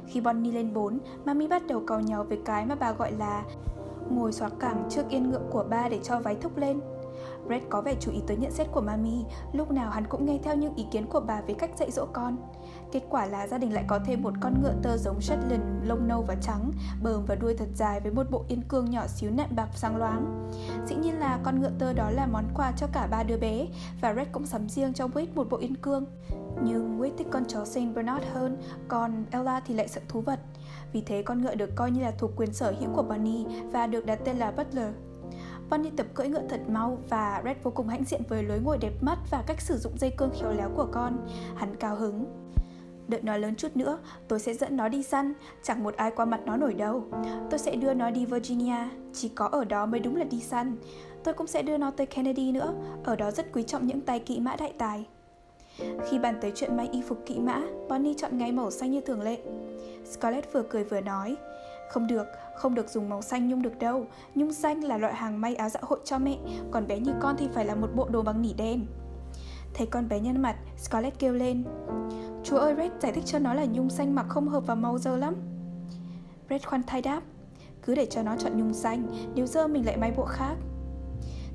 Khi 0.06 0.20
Bonnie 0.20 0.52
lên 0.52 0.74
4 0.74 0.98
Mami 1.24 1.48
bắt 1.48 1.66
đầu 1.66 1.82
cầu 1.86 2.00
nhau 2.00 2.24
với 2.24 2.38
cái 2.44 2.66
mà 2.66 2.74
bà 2.74 2.92
gọi 2.92 3.12
là 3.12 3.44
Ngồi 4.10 4.32
xóa 4.32 4.48
cẳng 4.60 4.84
trước 4.90 5.08
yên 5.08 5.30
ngựa 5.30 5.42
của 5.50 5.64
ba 5.70 5.88
để 5.88 5.98
cho 6.02 6.20
váy 6.20 6.36
thúc 6.40 6.56
lên 6.56 6.80
Brett 7.46 7.68
có 7.68 7.80
vẻ 7.80 7.94
chú 8.00 8.12
ý 8.12 8.18
tới 8.26 8.36
nhận 8.36 8.50
xét 8.50 8.66
của 8.72 8.80
Mami, 8.80 9.24
lúc 9.52 9.70
nào 9.70 9.90
hắn 9.90 10.06
cũng 10.06 10.26
nghe 10.26 10.38
theo 10.42 10.56
những 10.56 10.74
ý 10.74 10.86
kiến 10.90 11.06
của 11.06 11.20
bà 11.20 11.40
về 11.40 11.54
cách 11.54 11.70
dạy 11.76 11.90
dỗ 11.90 12.06
con. 12.12 12.36
Kết 12.92 13.02
quả 13.10 13.26
là 13.26 13.46
gia 13.46 13.58
đình 13.58 13.72
lại 13.72 13.84
có 13.86 13.98
thêm 14.06 14.22
một 14.22 14.32
con 14.40 14.62
ngựa 14.62 14.74
tơ 14.82 14.96
giống 14.96 15.20
Shetland 15.20 15.62
lông 15.84 16.08
nâu 16.08 16.22
và 16.22 16.34
trắng, 16.34 16.72
bờm 17.02 17.24
và 17.26 17.34
đuôi 17.34 17.54
thật 17.54 17.68
dài 17.74 18.00
với 18.00 18.12
một 18.12 18.30
bộ 18.30 18.44
yên 18.48 18.62
cương 18.62 18.90
nhỏ 18.90 19.06
xíu 19.06 19.30
nạm 19.30 19.48
bạc 19.56 19.68
sáng 19.74 19.96
loáng. 19.96 20.50
Dĩ 20.86 20.94
nhiên 20.94 21.18
là 21.18 21.40
con 21.42 21.60
ngựa 21.60 21.70
tơ 21.78 21.92
đó 21.92 22.10
là 22.10 22.26
món 22.26 22.44
quà 22.54 22.72
cho 22.76 22.86
cả 22.92 23.06
ba 23.06 23.22
đứa 23.22 23.36
bé 23.36 23.66
và 24.00 24.14
Red 24.14 24.28
cũng 24.32 24.46
sắm 24.46 24.68
riêng 24.68 24.92
cho 24.92 25.06
Wade 25.06 25.26
một 25.34 25.50
bộ 25.50 25.56
yên 25.56 25.74
cương. 25.74 26.04
Nhưng 26.64 27.00
Wade 27.00 27.16
thích 27.18 27.26
con 27.30 27.44
chó 27.44 27.64
Saint 27.64 27.94
Bernard 27.94 28.24
hơn, 28.32 28.56
còn 28.88 29.24
Ella 29.30 29.60
thì 29.60 29.74
lại 29.74 29.88
sợ 29.88 30.00
thú 30.08 30.20
vật. 30.20 30.40
Vì 30.92 31.00
thế 31.00 31.22
con 31.22 31.42
ngựa 31.42 31.54
được 31.54 31.70
coi 31.74 31.90
như 31.90 32.02
là 32.02 32.10
thuộc 32.10 32.30
quyền 32.36 32.52
sở 32.52 32.74
hữu 32.80 32.90
của 32.94 33.02
Bonnie 33.02 33.44
và 33.72 33.86
được 33.86 34.06
đặt 34.06 34.18
tên 34.24 34.36
là 34.36 34.50
Butler. 34.50 34.94
Bonnie 35.70 35.92
tập 35.96 36.06
cưỡi 36.14 36.28
ngựa 36.28 36.48
thật 36.48 36.60
mau 36.68 36.98
và 37.08 37.42
Red 37.44 37.56
vô 37.62 37.70
cùng 37.70 37.88
hãnh 37.88 38.04
diện 38.04 38.22
với 38.28 38.42
lối 38.42 38.60
ngồi 38.60 38.78
đẹp 38.78 38.92
mắt 39.00 39.18
và 39.30 39.44
cách 39.46 39.60
sử 39.60 39.78
dụng 39.78 39.98
dây 39.98 40.10
cương 40.10 40.30
khéo 40.40 40.52
léo 40.52 40.70
của 40.76 40.86
con. 40.92 41.26
Hắn 41.56 41.76
cao 41.76 41.96
hứng. 41.96 42.42
Đợi 43.12 43.20
nó 43.22 43.36
lớn 43.36 43.54
chút 43.54 43.76
nữa, 43.76 43.98
tôi 44.28 44.38
sẽ 44.38 44.54
dẫn 44.54 44.76
nó 44.76 44.88
đi 44.88 45.02
săn, 45.02 45.32
chẳng 45.62 45.84
một 45.84 45.96
ai 45.96 46.10
qua 46.10 46.24
mặt 46.24 46.40
nó 46.46 46.56
nổi 46.56 46.74
đâu. 46.74 47.04
Tôi 47.50 47.58
sẽ 47.58 47.76
đưa 47.76 47.94
nó 47.94 48.10
đi 48.10 48.26
Virginia, 48.26 48.88
chỉ 49.12 49.28
có 49.28 49.46
ở 49.46 49.64
đó 49.64 49.86
mới 49.86 50.00
đúng 50.00 50.16
là 50.16 50.24
đi 50.24 50.40
săn. 50.40 50.76
Tôi 51.24 51.34
cũng 51.34 51.46
sẽ 51.46 51.62
đưa 51.62 51.76
nó 51.76 51.90
tới 51.90 52.06
Kennedy 52.06 52.52
nữa, 52.52 52.74
ở 53.04 53.16
đó 53.16 53.30
rất 53.30 53.52
quý 53.52 53.62
trọng 53.62 53.86
những 53.86 54.00
tay 54.00 54.18
kỵ 54.18 54.40
mã 54.40 54.56
đại 54.56 54.72
tài. 54.78 55.06
Khi 55.78 56.18
bàn 56.18 56.38
tới 56.40 56.52
chuyện 56.54 56.76
may 56.76 56.88
y 56.92 57.02
phục 57.02 57.18
kỵ 57.26 57.38
mã, 57.38 57.62
Bonnie 57.88 58.14
chọn 58.14 58.38
ngay 58.38 58.52
màu 58.52 58.70
xanh 58.70 58.90
như 58.90 59.00
thường 59.00 59.22
lệ. 59.22 59.38
Scarlett 60.12 60.52
vừa 60.52 60.62
cười 60.62 60.84
vừa 60.84 61.00
nói, 61.00 61.36
không 61.90 62.06
được, 62.06 62.26
không 62.56 62.74
được 62.74 62.88
dùng 62.88 63.08
màu 63.08 63.22
xanh 63.22 63.48
nhung 63.48 63.62
được 63.62 63.78
đâu. 63.78 64.06
Nhung 64.34 64.52
xanh 64.52 64.84
là 64.84 64.98
loại 64.98 65.14
hàng 65.14 65.40
may 65.40 65.54
áo 65.54 65.68
dạ 65.68 65.80
hội 65.82 65.98
cho 66.04 66.18
mẹ, 66.18 66.38
còn 66.70 66.86
bé 66.86 66.98
như 66.98 67.12
con 67.20 67.36
thì 67.38 67.48
phải 67.54 67.64
là 67.64 67.74
một 67.74 67.88
bộ 67.94 68.08
đồ 68.08 68.22
bằng 68.22 68.42
nỉ 68.42 68.52
đen. 68.52 68.86
Thấy 69.74 69.86
con 69.86 70.08
bé 70.08 70.20
nhân 70.20 70.42
mặt, 70.42 70.56
Scarlett 70.78 71.18
kêu 71.18 71.34
lên. 71.34 71.64
Chúa 72.44 72.56
ơi 72.56 72.74
Red 72.76 72.92
giải 73.00 73.12
thích 73.12 73.24
cho 73.26 73.38
nó 73.38 73.54
là 73.54 73.64
nhung 73.64 73.90
xanh 73.90 74.14
mặc 74.14 74.26
không 74.28 74.48
hợp 74.48 74.66
vào 74.66 74.76
màu 74.76 74.98
dơ 74.98 75.16
lắm. 75.16 75.34
Red 76.50 76.62
khoan 76.62 76.82
thai 76.86 77.02
đáp. 77.02 77.22
Cứ 77.82 77.94
để 77.94 78.06
cho 78.06 78.22
nó 78.22 78.36
chọn 78.36 78.58
nhung 78.58 78.74
xanh, 78.74 79.06
nếu 79.34 79.46
dơ 79.46 79.68
mình 79.68 79.86
lại 79.86 79.96
may 79.96 80.12
bộ 80.16 80.24
khác. 80.24 80.54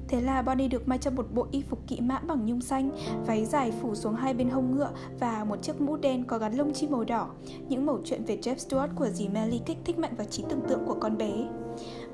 Thế 0.07 0.21
là 0.21 0.41
Bonnie 0.41 0.67
được 0.67 0.87
may 0.87 0.97
cho 0.97 1.11
một 1.11 1.27
bộ 1.33 1.47
y 1.51 1.61
phục 1.61 1.87
kỵ 1.87 2.01
mã 2.01 2.19
bằng 2.19 2.45
nhung 2.45 2.61
xanh, 2.61 2.91
váy 3.25 3.45
dài 3.45 3.71
phủ 3.81 3.95
xuống 3.95 4.15
hai 4.15 4.33
bên 4.33 4.49
hông 4.49 4.75
ngựa 4.75 4.89
và 5.19 5.43
một 5.43 5.61
chiếc 5.61 5.81
mũ 5.81 5.97
đen 5.97 6.23
có 6.23 6.37
gắn 6.37 6.53
lông 6.53 6.73
chim 6.73 6.91
màu 6.91 7.03
đỏ. 7.03 7.29
Những 7.69 7.85
mẩu 7.85 7.99
chuyện 8.03 8.25
về 8.25 8.37
Jeff 8.41 8.55
Stewart 8.55 8.95
của 8.95 9.09
dì 9.09 9.27
Melly 9.27 9.61
kích 9.65 9.77
thích 9.85 9.99
mạnh 9.99 10.13
vào 10.17 10.27
trí 10.27 10.43
tưởng 10.49 10.61
tượng 10.69 10.85
của 10.85 10.97
con 10.99 11.17
bé. 11.17 11.31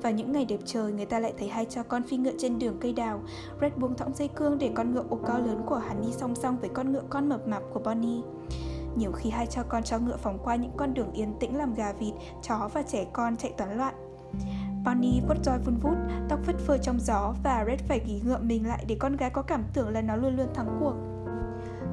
Vào 0.04 0.12
những 0.12 0.32
ngày 0.32 0.44
đẹp 0.44 0.60
trời, 0.64 0.92
người 0.92 1.06
ta 1.06 1.18
lại 1.18 1.32
thấy 1.38 1.48
hai 1.48 1.64
cha 1.64 1.82
con 1.82 2.02
phi 2.02 2.16
ngựa 2.16 2.32
trên 2.38 2.58
đường 2.58 2.76
cây 2.80 2.92
đào. 2.92 3.20
Red 3.60 3.72
buông 3.76 3.96
thõng 3.96 4.14
dây 4.14 4.28
cương 4.28 4.58
để 4.58 4.70
con 4.74 4.94
ngựa 4.94 5.04
ổ 5.10 5.18
cao 5.26 5.38
lớn 5.38 5.62
của 5.66 5.76
hắn 5.76 6.02
đi 6.02 6.12
song 6.12 6.34
song 6.34 6.56
với 6.60 6.70
con 6.74 6.92
ngựa 6.92 7.02
con 7.10 7.28
mập 7.28 7.48
mạp 7.48 7.62
của 7.72 7.80
Bonnie. 7.80 8.22
Nhiều 8.96 9.12
khi 9.12 9.30
hai 9.30 9.46
cha 9.46 9.62
con 9.62 9.82
cho 9.82 9.98
ngựa 9.98 10.16
phóng 10.16 10.38
qua 10.44 10.56
những 10.56 10.70
con 10.76 10.94
đường 10.94 11.12
yên 11.12 11.34
tĩnh 11.40 11.56
làm 11.56 11.74
gà 11.74 11.92
vịt, 11.92 12.14
chó 12.42 12.68
và 12.74 12.82
trẻ 12.82 13.06
con 13.12 13.36
chạy 13.36 13.52
toán 13.56 13.76
loạn. 13.76 13.94
Bonnie 14.84 15.20
vuốt 15.28 15.44
roi 15.44 15.58
vun 15.58 15.76
vút, 15.76 15.96
tóc 16.28 16.40
phất 16.42 16.56
phơ 16.58 16.78
trong 16.78 17.00
gió 17.00 17.34
và 17.44 17.64
Red 17.66 17.80
phải 17.88 18.00
ghi 18.06 18.20
ngựa 18.24 18.38
mình 18.38 18.68
lại 18.68 18.84
để 18.88 18.96
con 19.00 19.16
gái 19.16 19.30
có 19.30 19.42
cảm 19.42 19.64
tưởng 19.74 19.88
là 19.88 20.00
nó 20.00 20.16
luôn 20.16 20.36
luôn 20.36 20.46
thắng 20.54 20.76
cuộc. 20.80 20.94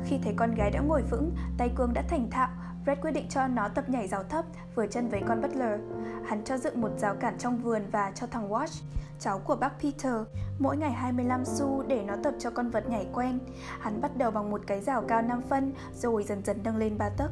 Khi 0.05 0.19
thấy 0.23 0.33
con 0.35 0.55
gái 0.55 0.71
đã 0.71 0.79
ngồi 0.79 1.01
vững, 1.01 1.31
tay 1.57 1.69
cương 1.75 1.93
đã 1.93 2.01
thành 2.01 2.29
thạo, 2.31 2.49
Red 2.85 2.99
quyết 3.01 3.11
định 3.11 3.25
cho 3.29 3.47
nó 3.47 3.67
tập 3.67 3.89
nhảy 3.89 4.07
rào 4.07 4.23
thấp, 4.23 4.45
vừa 4.75 4.87
chân 4.87 5.09
với 5.09 5.21
con 5.27 5.41
Butler. 5.41 5.79
Hắn 6.25 6.43
cho 6.43 6.57
dựng 6.57 6.81
một 6.81 6.89
rào 6.97 7.15
cản 7.15 7.37
trong 7.37 7.57
vườn 7.57 7.81
và 7.91 8.11
cho 8.15 8.27
thằng 8.27 8.49
Watch, 8.49 8.81
cháu 9.19 9.39
của 9.39 9.55
bác 9.55 9.71
Peter, 9.81 10.13
mỗi 10.59 10.77
ngày 10.77 10.91
25 10.91 11.45
xu 11.45 11.83
để 11.87 12.03
nó 12.03 12.15
tập 12.23 12.33
cho 12.39 12.49
con 12.49 12.69
vật 12.69 12.89
nhảy 12.89 13.07
quen. 13.13 13.39
Hắn 13.79 14.01
bắt 14.01 14.17
đầu 14.17 14.31
bằng 14.31 14.51
một 14.51 14.61
cái 14.67 14.81
rào 14.81 15.01
cao 15.01 15.21
5 15.21 15.41
phân, 15.49 15.73
rồi 15.95 16.23
dần 16.23 16.45
dần 16.45 16.59
nâng 16.63 16.77
lên 16.77 16.97
3 16.97 17.09
tấc. 17.09 17.31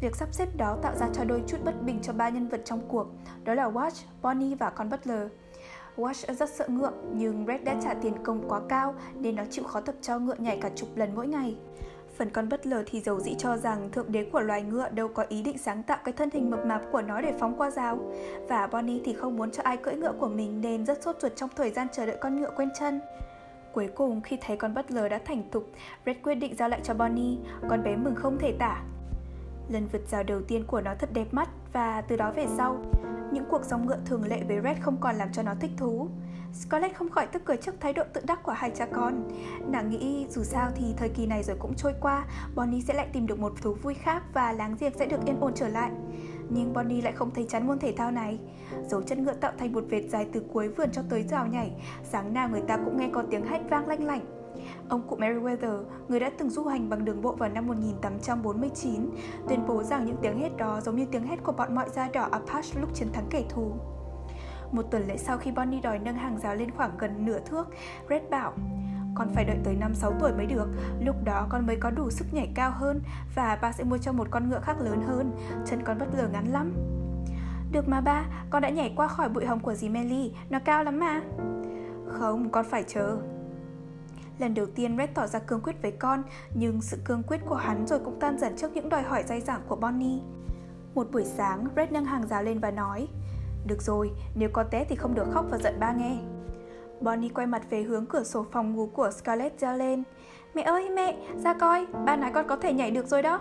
Việc 0.00 0.16
sắp 0.16 0.28
xếp 0.32 0.48
đó 0.56 0.76
tạo 0.82 0.96
ra 0.96 1.08
cho 1.12 1.24
đôi 1.24 1.42
chút 1.46 1.58
bất 1.64 1.82
bình 1.82 1.98
cho 2.02 2.12
ba 2.12 2.28
nhân 2.28 2.48
vật 2.48 2.62
trong 2.64 2.88
cuộc, 2.88 3.06
đó 3.44 3.54
là 3.54 3.70
Watch, 3.70 4.04
Bonnie 4.22 4.54
và 4.54 4.70
con 4.70 4.90
Butler. 4.90 5.28
Watch 5.96 6.34
rất 6.34 6.50
sợ 6.50 6.68
ngựa, 6.68 6.92
nhưng 7.12 7.46
Red 7.46 7.62
đã 7.62 7.76
trả 7.82 7.94
tiền 7.94 8.14
công 8.22 8.48
quá 8.48 8.60
cao 8.68 8.94
nên 9.14 9.36
nó 9.36 9.42
chịu 9.50 9.64
khó 9.64 9.80
tập 9.80 9.94
cho 10.02 10.18
ngựa 10.18 10.34
nhảy 10.38 10.58
cả 10.60 10.70
chục 10.74 10.88
lần 10.96 11.14
mỗi 11.14 11.26
ngày. 11.28 11.56
Phần 12.16 12.30
con 12.30 12.48
bất 12.48 12.66
lờ 12.66 12.82
thì 12.86 13.00
dầu 13.00 13.20
dĩ 13.20 13.34
cho 13.38 13.56
rằng 13.56 13.90
thượng 13.92 14.12
đế 14.12 14.24
của 14.24 14.40
loài 14.40 14.62
ngựa 14.62 14.88
đâu 14.88 15.08
có 15.08 15.24
ý 15.28 15.42
định 15.42 15.58
sáng 15.58 15.82
tạo 15.82 15.98
cái 16.04 16.12
thân 16.12 16.30
hình 16.32 16.50
mập 16.50 16.66
mạp 16.66 16.82
của 16.92 17.02
nó 17.02 17.20
để 17.20 17.32
phóng 17.40 17.54
qua 17.58 17.70
rào. 17.70 17.98
Và 18.48 18.66
Bonnie 18.66 19.00
thì 19.04 19.12
không 19.12 19.36
muốn 19.36 19.50
cho 19.50 19.62
ai 19.62 19.76
cưỡi 19.76 19.94
ngựa 19.94 20.12
của 20.18 20.28
mình 20.28 20.60
nên 20.60 20.86
rất 20.86 21.02
sốt 21.02 21.16
ruột 21.20 21.36
trong 21.36 21.50
thời 21.56 21.70
gian 21.70 21.86
chờ 21.92 22.06
đợi 22.06 22.16
con 22.20 22.40
ngựa 22.40 22.50
quen 22.56 22.68
chân. 22.78 23.00
Cuối 23.72 23.88
cùng 23.94 24.20
khi 24.20 24.38
thấy 24.40 24.56
con 24.56 24.74
bất 24.74 24.90
lờ 24.90 25.08
đã 25.08 25.20
thành 25.24 25.42
thục, 25.50 25.70
Red 26.06 26.16
quyết 26.22 26.34
định 26.34 26.56
giao 26.56 26.68
lại 26.68 26.80
cho 26.82 26.94
Bonnie, 26.94 27.38
con 27.68 27.82
bé 27.82 27.96
mừng 27.96 28.14
không 28.14 28.38
thể 28.38 28.54
tả. 28.58 28.82
Lần 29.68 29.88
vượt 29.92 30.08
rào 30.08 30.22
đầu 30.22 30.42
tiên 30.42 30.64
của 30.66 30.80
nó 30.80 30.94
thật 30.98 31.08
đẹp 31.12 31.34
mắt 31.34 31.48
và 31.72 32.00
từ 32.00 32.16
đó 32.16 32.32
về 32.36 32.46
sau, 32.56 32.76
những 33.32 33.44
cuộc 33.50 33.64
dòng 33.64 33.86
ngựa 33.86 33.98
thường 34.04 34.26
lệ 34.26 34.42
với 34.48 34.60
Red 34.64 34.76
không 34.80 34.96
còn 35.00 35.16
làm 35.16 35.28
cho 35.32 35.42
nó 35.42 35.52
thích 35.60 35.70
thú. 35.76 36.08
Scarlett 36.52 36.96
không 36.96 37.10
khỏi 37.10 37.26
tức 37.26 37.42
cười 37.44 37.56
trước 37.56 37.74
thái 37.80 37.92
độ 37.92 38.02
tự 38.12 38.20
đắc 38.26 38.42
của 38.42 38.52
hai 38.52 38.70
cha 38.70 38.86
con. 38.86 39.28
Nàng 39.68 39.90
nghĩ 39.90 40.26
dù 40.30 40.42
sao 40.42 40.70
thì 40.74 40.84
thời 40.96 41.08
kỳ 41.08 41.26
này 41.26 41.42
rồi 41.42 41.56
cũng 41.60 41.74
trôi 41.74 41.94
qua, 42.00 42.24
Bonnie 42.54 42.80
sẽ 42.80 42.94
lại 42.94 43.08
tìm 43.12 43.26
được 43.26 43.38
một 43.38 43.52
thú 43.62 43.74
vui 43.82 43.94
khác 43.94 44.22
và 44.34 44.52
láng 44.52 44.76
giềng 44.80 44.98
sẽ 44.98 45.06
được 45.06 45.20
yên 45.26 45.40
ổn 45.40 45.52
trở 45.54 45.68
lại. 45.68 45.90
Nhưng 46.50 46.72
Bonnie 46.72 47.02
lại 47.02 47.12
không 47.12 47.30
thấy 47.30 47.46
chán 47.48 47.66
môn 47.66 47.78
thể 47.78 47.94
thao 47.96 48.10
này. 48.10 48.38
Dấu 48.88 49.02
chân 49.02 49.24
ngựa 49.24 49.32
tạo 49.32 49.52
thành 49.58 49.72
một 49.72 49.84
vệt 49.88 50.04
dài 50.08 50.26
từ 50.32 50.42
cuối 50.52 50.68
vườn 50.68 50.88
cho 50.92 51.02
tới 51.08 51.22
rào 51.22 51.46
nhảy, 51.46 51.72
sáng 52.04 52.34
nào 52.34 52.48
người 52.48 52.62
ta 52.68 52.76
cũng 52.76 52.96
nghe 52.96 53.08
có 53.12 53.24
tiếng 53.30 53.46
hét 53.46 53.60
vang 53.70 53.88
lanh 53.88 54.06
lảnh. 54.06 54.24
Ông 54.88 55.02
cụ 55.08 55.16
Meriwether, 55.16 55.84
người 56.08 56.20
đã 56.20 56.30
từng 56.38 56.50
du 56.50 56.64
hành 56.64 56.88
bằng 56.88 57.04
đường 57.04 57.22
bộ 57.22 57.32
vào 57.32 57.48
năm 57.48 57.66
1849, 57.66 59.10
tuyên 59.48 59.66
bố 59.66 59.82
rằng 59.82 60.04
những 60.04 60.16
tiếng 60.22 60.38
hét 60.38 60.56
đó 60.56 60.80
giống 60.80 60.96
như 60.96 61.06
tiếng 61.12 61.26
hét 61.26 61.36
của 61.44 61.52
bọn 61.52 61.74
mọi 61.74 61.90
da 61.90 62.08
đỏ 62.12 62.28
Apache 62.30 62.80
lúc 62.80 62.94
chiến 62.94 63.12
thắng 63.12 63.26
kẻ 63.30 63.44
thù. 63.48 63.72
Một 64.72 64.82
tuần 64.90 65.06
lễ 65.06 65.16
sau 65.16 65.38
khi 65.38 65.50
Bonnie 65.50 65.80
đòi 65.80 65.98
nâng 65.98 66.16
hàng 66.16 66.38
rào 66.38 66.54
lên 66.54 66.70
khoảng 66.70 66.98
gần 66.98 67.24
nửa 67.24 67.38
thước, 67.38 67.68
Red 68.08 68.22
bảo 68.30 68.52
con 69.14 69.32
phải 69.34 69.44
đợi 69.44 69.56
tới 69.64 69.76
5-6 69.80 70.12
tuổi 70.20 70.32
mới 70.32 70.46
được. 70.46 70.68
Lúc 71.00 71.16
đó 71.24 71.46
con 71.48 71.66
mới 71.66 71.76
có 71.76 71.90
đủ 71.90 72.10
sức 72.10 72.26
nhảy 72.32 72.52
cao 72.54 72.70
hơn 72.70 73.00
Và 73.34 73.58
ba 73.62 73.72
sẽ 73.72 73.84
mua 73.84 73.98
cho 73.98 74.12
một 74.12 74.26
con 74.30 74.50
ngựa 74.50 74.60
khác 74.60 74.80
lớn 74.80 75.02
hơn. 75.06 75.32
Chân 75.66 75.82
con 75.84 75.98
bất 75.98 76.14
ngờ 76.14 76.28
ngắn 76.32 76.46
lắm. 76.46 76.72
Được 77.72 77.88
mà 77.88 78.00
ba, 78.00 78.24
con 78.50 78.62
đã 78.62 78.70
nhảy 78.70 78.92
qua 78.96 79.08
khỏi 79.08 79.28
bụi 79.28 79.46
hồng 79.46 79.60
của 79.60 79.74
dì 79.74 79.88
Melly. 79.88 80.34
Nó 80.50 80.58
cao 80.64 80.84
lắm 80.84 80.98
mà. 80.98 81.20
Không, 82.08 82.50
con 82.50 82.64
phải 82.70 82.84
chờ. 82.86 83.18
Lần 84.38 84.54
đầu 84.54 84.66
tiên 84.66 84.96
Red 84.98 85.10
tỏ 85.14 85.26
ra 85.26 85.38
cương 85.38 85.60
quyết 85.60 85.82
với 85.82 85.90
con 85.90 86.22
Nhưng 86.54 86.80
sự 86.80 86.98
cương 87.04 87.22
quyết 87.22 87.40
của 87.46 87.54
hắn 87.54 87.86
rồi 87.86 87.98
cũng 88.04 88.20
tan 88.20 88.38
dần 88.38 88.56
trước 88.56 88.72
những 88.74 88.88
đòi 88.88 89.02
hỏi 89.02 89.22
dai 89.22 89.40
dẳng 89.40 89.60
của 89.68 89.76
Bonnie. 89.76 90.20
Một 90.94 91.08
buổi 91.12 91.24
sáng, 91.24 91.66
Red 91.76 91.90
nâng 91.90 92.04
hàng 92.04 92.26
rào 92.26 92.42
lên 92.42 92.58
và 92.58 92.70
nói 92.70 93.08
được 93.66 93.82
rồi, 93.82 94.10
nếu 94.34 94.48
có 94.52 94.62
té 94.62 94.84
thì 94.88 94.96
không 94.96 95.14
được 95.14 95.26
khóc 95.32 95.46
và 95.50 95.58
giận 95.58 95.80
ba 95.80 95.92
nghe. 95.92 96.16
Bonnie 97.00 97.30
quay 97.34 97.46
mặt 97.46 97.62
về 97.70 97.82
hướng 97.82 98.06
cửa 98.06 98.24
sổ 98.24 98.46
phòng 98.52 98.74
ngủ 98.74 98.88
của 98.92 99.10
Scarlett 99.10 99.60
ra 99.60 99.76
lên. 99.76 100.02
Mẹ 100.54 100.62
ơi 100.62 100.90
mẹ, 100.90 101.16
ra 101.44 101.54
coi, 101.54 101.86
ba 102.06 102.16
nói 102.16 102.30
con 102.34 102.48
có 102.48 102.56
thể 102.56 102.72
nhảy 102.72 102.90
được 102.90 103.06
rồi 103.06 103.22
đó. 103.22 103.40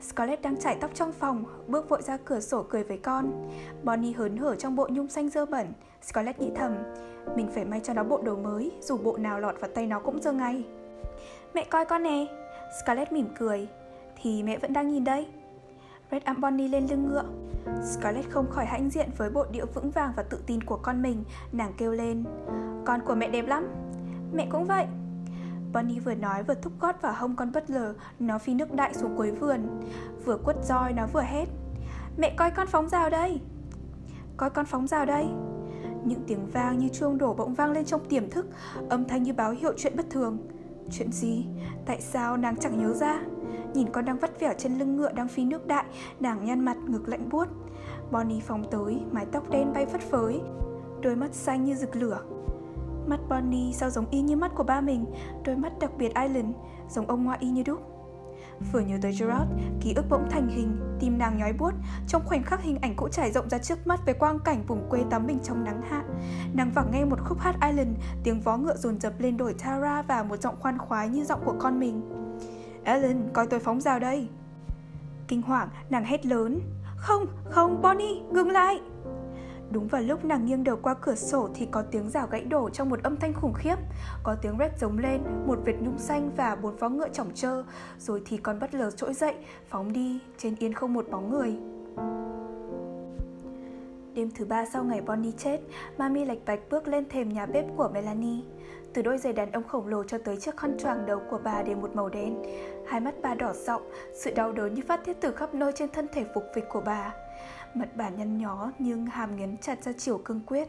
Scarlett 0.00 0.42
đang 0.42 0.60
chải 0.60 0.76
tóc 0.80 0.90
trong 0.94 1.12
phòng, 1.12 1.44
bước 1.66 1.88
vội 1.88 2.02
ra 2.02 2.16
cửa 2.24 2.40
sổ 2.40 2.62
cười 2.62 2.84
với 2.84 2.98
con. 2.98 3.48
Bonnie 3.82 4.12
hớn 4.12 4.36
hở 4.36 4.56
trong 4.56 4.76
bộ 4.76 4.88
nhung 4.90 5.08
xanh 5.08 5.28
dơ 5.28 5.46
bẩn. 5.46 5.66
Scarlett 6.02 6.40
nghĩ 6.40 6.50
thầm, 6.56 6.76
mình 7.36 7.48
phải 7.54 7.64
may 7.64 7.80
cho 7.84 7.94
nó 7.94 8.04
bộ 8.04 8.20
đồ 8.24 8.36
mới, 8.36 8.72
dù 8.80 8.98
bộ 8.98 9.16
nào 9.16 9.40
lọt 9.40 9.60
vào 9.60 9.70
tay 9.74 9.86
nó 9.86 10.00
cũng 10.00 10.22
dơ 10.22 10.32
ngay. 10.32 10.64
Mẹ 11.54 11.64
coi 11.64 11.84
con 11.84 12.02
nè. 12.02 12.26
Scarlett 12.82 13.12
mỉm 13.12 13.28
cười. 13.38 13.68
Thì 14.22 14.42
mẹ 14.42 14.58
vẫn 14.58 14.72
đang 14.72 14.88
nhìn 14.88 15.04
đây. 15.04 15.26
Red 16.10 16.22
ẵm 16.22 16.56
lên 16.56 16.86
lưng 16.90 17.08
ngựa. 17.08 17.24
Scarlett 17.84 18.30
không 18.30 18.50
khỏi 18.50 18.66
hãnh 18.66 18.90
diện 18.90 19.10
với 19.16 19.30
bộ 19.30 19.44
điệu 19.50 19.66
vững 19.74 19.90
vàng 19.90 20.12
và 20.16 20.22
tự 20.22 20.38
tin 20.46 20.62
của 20.62 20.76
con 20.76 21.02
mình, 21.02 21.24
nàng 21.52 21.72
kêu 21.76 21.92
lên. 21.92 22.24
Con 22.84 23.00
của 23.06 23.14
mẹ 23.14 23.28
đẹp 23.28 23.46
lắm. 23.46 23.66
Mẹ 24.32 24.46
cũng 24.50 24.64
vậy. 24.64 24.86
Bonnie 25.72 26.00
vừa 26.00 26.14
nói 26.14 26.42
vừa 26.42 26.54
thúc 26.54 26.72
gót 26.80 27.02
vào 27.02 27.12
hông 27.16 27.36
con 27.36 27.52
bất 27.52 27.70
lờ, 27.70 27.94
nó 28.18 28.38
phi 28.38 28.54
nước 28.54 28.74
đại 28.74 28.94
xuống 28.94 29.16
cuối 29.16 29.30
vườn. 29.30 29.80
Vừa 30.24 30.36
quất 30.36 30.56
roi 30.64 30.92
nó 30.92 31.06
vừa 31.06 31.22
hét. 31.22 31.48
Mẹ 32.16 32.34
coi 32.36 32.50
con 32.50 32.66
phóng 32.66 32.88
rào 32.88 33.10
đây. 33.10 33.40
Coi 34.36 34.50
con 34.50 34.66
phóng 34.66 34.86
rào 34.86 35.06
đây. 35.06 35.26
Những 36.04 36.24
tiếng 36.26 36.46
vang 36.46 36.78
như 36.78 36.88
chuông 36.88 37.18
đổ 37.18 37.34
bỗng 37.34 37.54
vang 37.54 37.72
lên 37.72 37.84
trong 37.84 38.04
tiềm 38.08 38.30
thức, 38.30 38.46
âm 38.88 39.04
thanh 39.04 39.22
như 39.22 39.32
báo 39.32 39.50
hiệu 39.50 39.72
chuyện 39.76 39.96
bất 39.96 40.06
thường. 40.10 40.38
Chuyện 40.90 41.12
gì? 41.12 41.46
Tại 41.86 42.00
sao 42.00 42.36
nàng 42.36 42.56
chẳng 42.56 42.78
nhớ 42.78 42.94
ra? 42.94 43.20
Nhìn 43.74 43.88
con 43.92 44.04
đang 44.04 44.18
vắt 44.18 44.40
vẻo 44.40 44.52
trên 44.58 44.78
lưng 44.78 44.96
ngựa 44.96 45.12
đang 45.12 45.28
phi 45.28 45.44
nước 45.44 45.66
đại 45.66 45.84
Nàng 46.20 46.44
nhăn 46.44 46.64
mặt 46.64 46.76
ngực 46.88 47.08
lạnh 47.08 47.28
buốt 47.30 47.48
Bonnie 48.10 48.40
phóng 48.40 48.64
tới, 48.70 49.00
mái 49.12 49.26
tóc 49.32 49.50
đen 49.50 49.72
bay 49.72 49.86
phất 49.86 50.00
phới 50.00 50.40
Đôi 51.02 51.16
mắt 51.16 51.34
xanh 51.34 51.64
như 51.64 51.74
rực 51.74 51.96
lửa 51.96 52.20
Mắt 53.06 53.20
Bonnie 53.28 53.72
sao 53.72 53.90
giống 53.90 54.10
y 54.10 54.20
như 54.20 54.36
mắt 54.36 54.52
của 54.54 54.62
ba 54.62 54.80
mình 54.80 55.04
Đôi 55.44 55.56
mắt 55.56 55.78
đặc 55.80 55.90
biệt 55.98 56.12
Island 56.22 56.54
Giống 56.88 57.06
ông 57.06 57.24
ngoại 57.24 57.38
y 57.40 57.50
như 57.50 57.62
đúc 57.62 57.99
Vừa 58.72 58.80
nhớ 58.80 58.98
tới 59.02 59.12
Gerard, 59.12 59.50
ký 59.80 59.92
ức 59.96 60.04
bỗng 60.10 60.30
thành 60.30 60.48
hình, 60.48 60.96
tim 61.00 61.18
nàng 61.18 61.38
nhói 61.38 61.52
buốt. 61.52 61.74
Trong 62.08 62.22
khoảnh 62.24 62.42
khắc 62.42 62.62
hình 62.62 62.78
ảnh 62.82 62.96
cũ 62.96 63.08
trải 63.08 63.32
rộng 63.32 63.48
ra 63.48 63.58
trước 63.58 63.86
mắt 63.86 64.00
về 64.06 64.12
quang 64.12 64.38
cảnh 64.38 64.62
vùng 64.66 64.90
quê 64.90 65.00
tắm 65.10 65.26
mình 65.26 65.38
trong 65.44 65.64
nắng 65.64 65.82
hạ. 65.90 66.04
Nàng 66.54 66.70
vẳng 66.70 66.90
nghe 66.92 67.04
một 67.04 67.18
khúc 67.24 67.38
hát 67.38 67.54
Island, 67.68 67.96
tiếng 68.24 68.40
vó 68.40 68.56
ngựa 68.56 68.76
dồn 68.76 69.00
dập 69.00 69.12
lên 69.18 69.36
đổi 69.36 69.54
Tara 69.54 70.02
và 70.02 70.22
một 70.22 70.36
giọng 70.42 70.56
khoan 70.60 70.78
khoái 70.78 71.08
như 71.08 71.24
giọng 71.24 71.40
của 71.44 71.54
con 71.58 71.80
mình. 71.80 72.02
Ellen, 72.84 73.28
coi 73.32 73.46
tôi 73.46 73.60
phóng 73.60 73.80
rào 73.80 73.98
đây. 73.98 74.28
Kinh 75.28 75.42
hoàng, 75.42 75.68
nàng 75.90 76.04
hét 76.04 76.26
lớn. 76.26 76.60
Không, 76.96 77.26
không, 77.44 77.82
Bonnie, 77.82 78.20
ngừng 78.30 78.50
lại. 78.50 78.80
Đúng 79.70 79.88
vào 79.88 80.02
lúc 80.02 80.24
nàng 80.24 80.46
nghiêng 80.46 80.64
đầu 80.64 80.78
qua 80.82 80.94
cửa 80.94 81.14
sổ 81.14 81.48
thì 81.54 81.68
có 81.70 81.82
tiếng 81.82 82.10
rào 82.10 82.26
gãy 82.30 82.44
đổ 82.44 82.70
trong 82.70 82.90
một 82.90 83.02
âm 83.02 83.16
thanh 83.16 83.32
khủng 83.34 83.54
khiếp. 83.54 83.76
Có 84.22 84.36
tiếng 84.42 84.58
rét 84.58 84.70
giống 84.80 84.98
lên, 84.98 85.20
một 85.46 85.58
vệt 85.64 85.74
nhung 85.80 85.98
xanh 85.98 86.30
và 86.36 86.56
bốn 86.56 86.76
vó 86.76 86.88
ngựa 86.88 87.08
chỏng 87.08 87.30
trơ. 87.34 87.62
Rồi 87.98 88.22
thì 88.26 88.36
con 88.36 88.58
bất 88.60 88.74
lờ 88.74 88.90
trỗi 88.90 89.14
dậy, 89.14 89.34
phóng 89.68 89.92
đi, 89.92 90.18
trên 90.38 90.54
yên 90.58 90.72
không 90.72 90.94
một 90.94 91.06
bóng 91.10 91.30
người. 91.30 91.56
Đêm 94.14 94.30
thứ 94.34 94.44
ba 94.44 94.66
sau 94.66 94.84
ngày 94.84 95.00
Bonnie 95.00 95.32
chết, 95.38 95.60
Mami 95.98 96.24
lạch 96.24 96.38
bạch 96.46 96.60
bước 96.70 96.88
lên 96.88 97.08
thềm 97.08 97.28
nhà 97.28 97.46
bếp 97.46 97.64
của 97.76 97.90
Melanie. 97.94 98.42
Từ 98.94 99.02
đôi 99.02 99.18
giày 99.18 99.32
đàn 99.32 99.52
ông 99.52 99.68
khổng 99.68 99.86
lồ 99.86 100.04
cho 100.04 100.18
tới 100.18 100.36
chiếc 100.36 100.56
khăn 100.56 100.76
choàng 100.78 101.06
đầu 101.06 101.20
của 101.30 101.38
bà 101.44 101.62
đều 101.62 101.76
một 101.76 101.96
màu 101.96 102.08
đen. 102.08 102.42
Hai 102.86 103.00
mắt 103.00 103.14
bà 103.22 103.34
đỏ 103.34 103.52
rộng, 103.52 103.82
sự 104.14 104.30
đau 104.34 104.52
đớn 104.52 104.74
như 104.74 104.82
phát 104.88 105.04
tiết 105.04 105.16
từ 105.20 105.32
khắp 105.32 105.54
nơi 105.54 105.72
trên 105.74 105.88
thân 105.90 106.06
thể 106.12 106.24
phục 106.34 106.44
vịch 106.54 106.64
của 106.68 106.82
bà. 106.86 107.14
Mặt 107.74 107.88
bà 107.96 108.08
nhăn 108.08 108.38
nhó 108.38 108.72
nhưng 108.78 109.06
hàm 109.06 109.36
nghiến 109.36 109.58
chặt 109.58 109.84
ra 109.84 109.92
chiều 109.98 110.18
cương 110.24 110.40
quyết. 110.46 110.68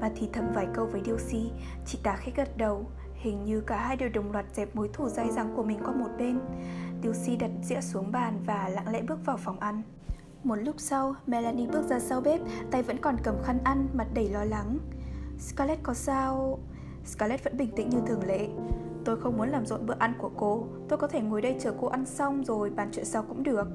Bà 0.00 0.08
thì 0.16 0.28
thầm 0.32 0.44
vài 0.54 0.66
câu 0.74 0.86
với 0.86 1.02
Dilsey, 1.04 1.50
chị 1.86 1.98
ta 2.02 2.16
khẽ 2.16 2.32
gật 2.36 2.56
đầu. 2.56 2.86
Hình 3.14 3.44
như 3.44 3.60
cả 3.60 3.76
hai 3.76 3.96
đều 3.96 4.08
đồng 4.08 4.32
loạt 4.32 4.44
dẹp 4.54 4.76
mối 4.76 4.90
thù 4.92 5.08
dai 5.08 5.30
dẳng 5.30 5.52
của 5.56 5.62
mình 5.62 5.78
qua 5.84 5.92
một 5.92 6.10
bên. 6.18 6.40
Dilsey 7.02 7.36
đặt 7.36 7.50
dĩa 7.62 7.80
xuống 7.80 8.12
bàn 8.12 8.42
và 8.46 8.68
lặng 8.68 8.88
lẽ 8.88 9.02
bước 9.02 9.18
vào 9.24 9.36
phòng 9.36 9.60
ăn. 9.60 9.82
Một 10.44 10.56
lúc 10.56 10.74
sau, 10.78 11.14
Melanie 11.26 11.66
bước 11.66 11.88
ra 11.88 12.00
sau 12.00 12.20
bếp, 12.20 12.40
tay 12.70 12.82
vẫn 12.82 12.96
còn 13.00 13.16
cầm 13.22 13.34
khăn 13.44 13.58
ăn, 13.64 13.88
mặt 13.94 14.06
đầy 14.14 14.28
lo 14.28 14.44
lắng. 14.44 14.78
Scarlett 15.38 15.82
có 15.82 15.94
sao? 15.94 16.58
Scarlett 17.04 17.44
vẫn 17.44 17.56
bình 17.56 17.70
tĩnh 17.76 17.88
như 17.88 17.98
thường 18.06 18.26
lệ. 18.26 18.48
Tôi 19.04 19.20
không 19.20 19.36
muốn 19.36 19.48
làm 19.48 19.66
rộn 19.66 19.86
bữa 19.86 19.94
ăn 19.98 20.14
của 20.18 20.30
cô, 20.36 20.66
tôi 20.88 20.98
có 20.98 21.06
thể 21.06 21.20
ngồi 21.20 21.42
đây 21.42 21.56
chờ 21.60 21.74
cô 21.80 21.86
ăn 21.86 22.06
xong 22.06 22.44
rồi 22.44 22.70
bàn 22.70 22.88
chuyện 22.92 23.04
sau 23.04 23.22
cũng 23.22 23.42
được. 23.42 23.68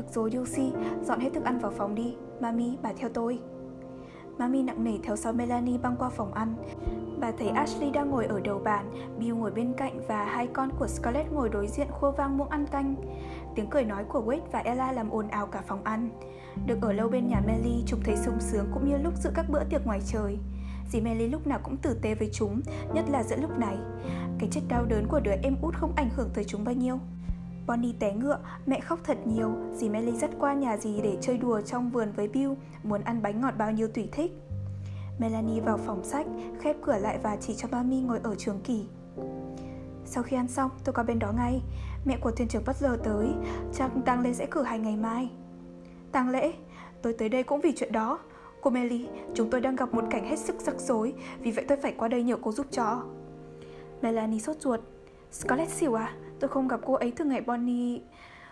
Được 0.00 0.06
rồi 0.14 0.30
Yoshi, 0.34 0.72
dọn 1.02 1.20
hết 1.20 1.30
thức 1.34 1.44
ăn 1.44 1.58
vào 1.58 1.70
phòng 1.70 1.94
đi. 1.94 2.14
Mami, 2.40 2.76
bà 2.82 2.92
theo 2.96 3.08
tôi. 3.14 3.38
Mami 4.38 4.62
nặng 4.62 4.84
nề 4.84 4.98
theo 5.02 5.16
sau 5.16 5.32
Melanie 5.32 5.78
băng 5.78 5.96
qua 5.98 6.08
phòng 6.08 6.32
ăn. 6.32 6.54
Bà 7.20 7.30
thấy 7.38 7.48
Ashley 7.48 7.90
đang 7.90 8.10
ngồi 8.10 8.26
ở 8.26 8.40
đầu 8.40 8.58
bàn, 8.58 8.92
Bill 9.18 9.34
ngồi 9.34 9.50
bên 9.50 9.72
cạnh 9.76 10.00
và 10.08 10.24
hai 10.24 10.46
con 10.46 10.70
của 10.78 10.86
Scarlett 10.86 11.32
ngồi 11.32 11.48
đối 11.48 11.66
diện 11.66 11.86
khua 11.90 12.10
vang 12.10 12.38
muỗng 12.38 12.48
ăn 12.48 12.66
canh. 12.66 12.94
Tiếng 13.54 13.70
cười 13.70 13.84
nói 13.84 14.04
của 14.04 14.22
Wade 14.26 14.40
và 14.52 14.58
Ella 14.58 14.92
làm 14.92 15.10
ồn 15.10 15.28
ào 15.28 15.46
cả 15.46 15.62
phòng 15.66 15.84
ăn. 15.84 16.10
Được 16.66 16.78
ở 16.82 16.92
lâu 16.92 17.08
bên 17.08 17.26
nhà 17.26 17.40
Melly, 17.46 17.82
chúng 17.86 18.00
thấy 18.04 18.16
sung 18.16 18.40
sướng 18.40 18.66
cũng 18.74 18.88
như 18.88 18.96
lúc 18.96 19.14
giữa 19.16 19.30
các 19.34 19.46
bữa 19.50 19.64
tiệc 19.64 19.86
ngoài 19.86 20.00
trời. 20.06 20.38
Dì 20.90 21.00
Melly 21.00 21.28
lúc 21.28 21.46
nào 21.46 21.58
cũng 21.62 21.76
tử 21.76 21.98
tế 22.02 22.14
với 22.14 22.30
chúng, 22.32 22.60
nhất 22.94 23.04
là 23.10 23.22
giữa 23.22 23.36
lúc 23.36 23.58
này. 23.58 23.76
Cái 24.38 24.48
chất 24.52 24.62
đau 24.68 24.84
đớn 24.84 25.06
của 25.08 25.20
đứa 25.20 25.34
em 25.42 25.56
út 25.62 25.74
không 25.74 25.92
ảnh 25.96 26.08
hưởng 26.16 26.28
tới 26.34 26.44
chúng 26.44 26.64
bao 26.64 26.74
nhiêu. 26.74 26.98
Bonnie 27.70 27.94
té 27.98 28.12
ngựa, 28.12 28.38
mẹ 28.66 28.80
khóc 28.80 28.98
thật 29.04 29.18
nhiều, 29.26 29.50
dì 29.74 29.88
Melly 29.88 30.12
dắt 30.12 30.30
qua 30.38 30.54
nhà 30.54 30.76
dì 30.76 31.00
để 31.02 31.16
chơi 31.20 31.38
đùa 31.38 31.60
trong 31.60 31.90
vườn 31.90 32.12
với 32.16 32.28
Bill, 32.28 32.52
muốn 32.82 33.00
ăn 33.00 33.22
bánh 33.22 33.40
ngọt 33.40 33.54
bao 33.58 33.72
nhiêu 33.72 33.88
tùy 33.88 34.08
thích. 34.12 34.32
Melanie 35.18 35.60
vào 35.60 35.76
phòng 35.76 36.04
sách, 36.04 36.26
khép 36.60 36.76
cửa 36.82 36.98
lại 36.98 37.18
và 37.22 37.36
chỉ 37.36 37.54
cho 37.54 37.68
Mami 37.72 38.00
ngồi 38.00 38.20
ở 38.22 38.34
trường 38.34 38.60
kỳ. 38.64 38.86
Sau 40.04 40.22
khi 40.22 40.36
ăn 40.36 40.48
xong, 40.48 40.70
tôi 40.84 40.92
qua 40.92 41.04
bên 41.04 41.18
đó 41.18 41.32
ngay. 41.36 41.62
Mẹ 42.04 42.18
của 42.20 42.30
thuyền 42.30 42.48
trưởng 42.48 42.62
bất 42.66 42.76
giờ 42.76 42.98
tới, 43.04 43.28
chắc 43.72 43.90
tang 44.04 44.20
lễ 44.20 44.32
sẽ 44.32 44.46
cử 44.50 44.62
hành 44.62 44.82
ngày 44.82 44.96
mai. 44.96 45.30
Tang 46.12 46.28
lễ? 46.28 46.52
Tôi 47.02 47.12
tới 47.12 47.28
đây 47.28 47.42
cũng 47.42 47.60
vì 47.60 47.72
chuyện 47.76 47.92
đó. 47.92 48.18
Cô 48.60 48.70
Melly, 48.70 49.08
chúng 49.34 49.50
tôi 49.50 49.60
đang 49.60 49.76
gặp 49.76 49.94
một 49.94 50.04
cảnh 50.10 50.28
hết 50.28 50.38
sức 50.38 50.60
rắc 50.60 50.80
rối, 50.80 51.14
vì 51.40 51.50
vậy 51.50 51.64
tôi 51.68 51.78
phải 51.82 51.94
qua 51.98 52.08
đây 52.08 52.22
nhờ 52.22 52.36
cô 52.42 52.52
giúp 52.52 52.66
cho. 52.70 53.02
Melanie 54.02 54.40
sốt 54.40 54.56
ruột. 54.60 54.80
Scarlett 55.32 55.70
xỉu 55.70 55.94
à? 55.94 56.14
Tôi 56.40 56.50
không 56.50 56.68
gặp 56.68 56.80
cô 56.86 56.94
ấy 56.94 57.12
từ 57.16 57.24
ngày 57.24 57.40
Bonnie... 57.40 58.00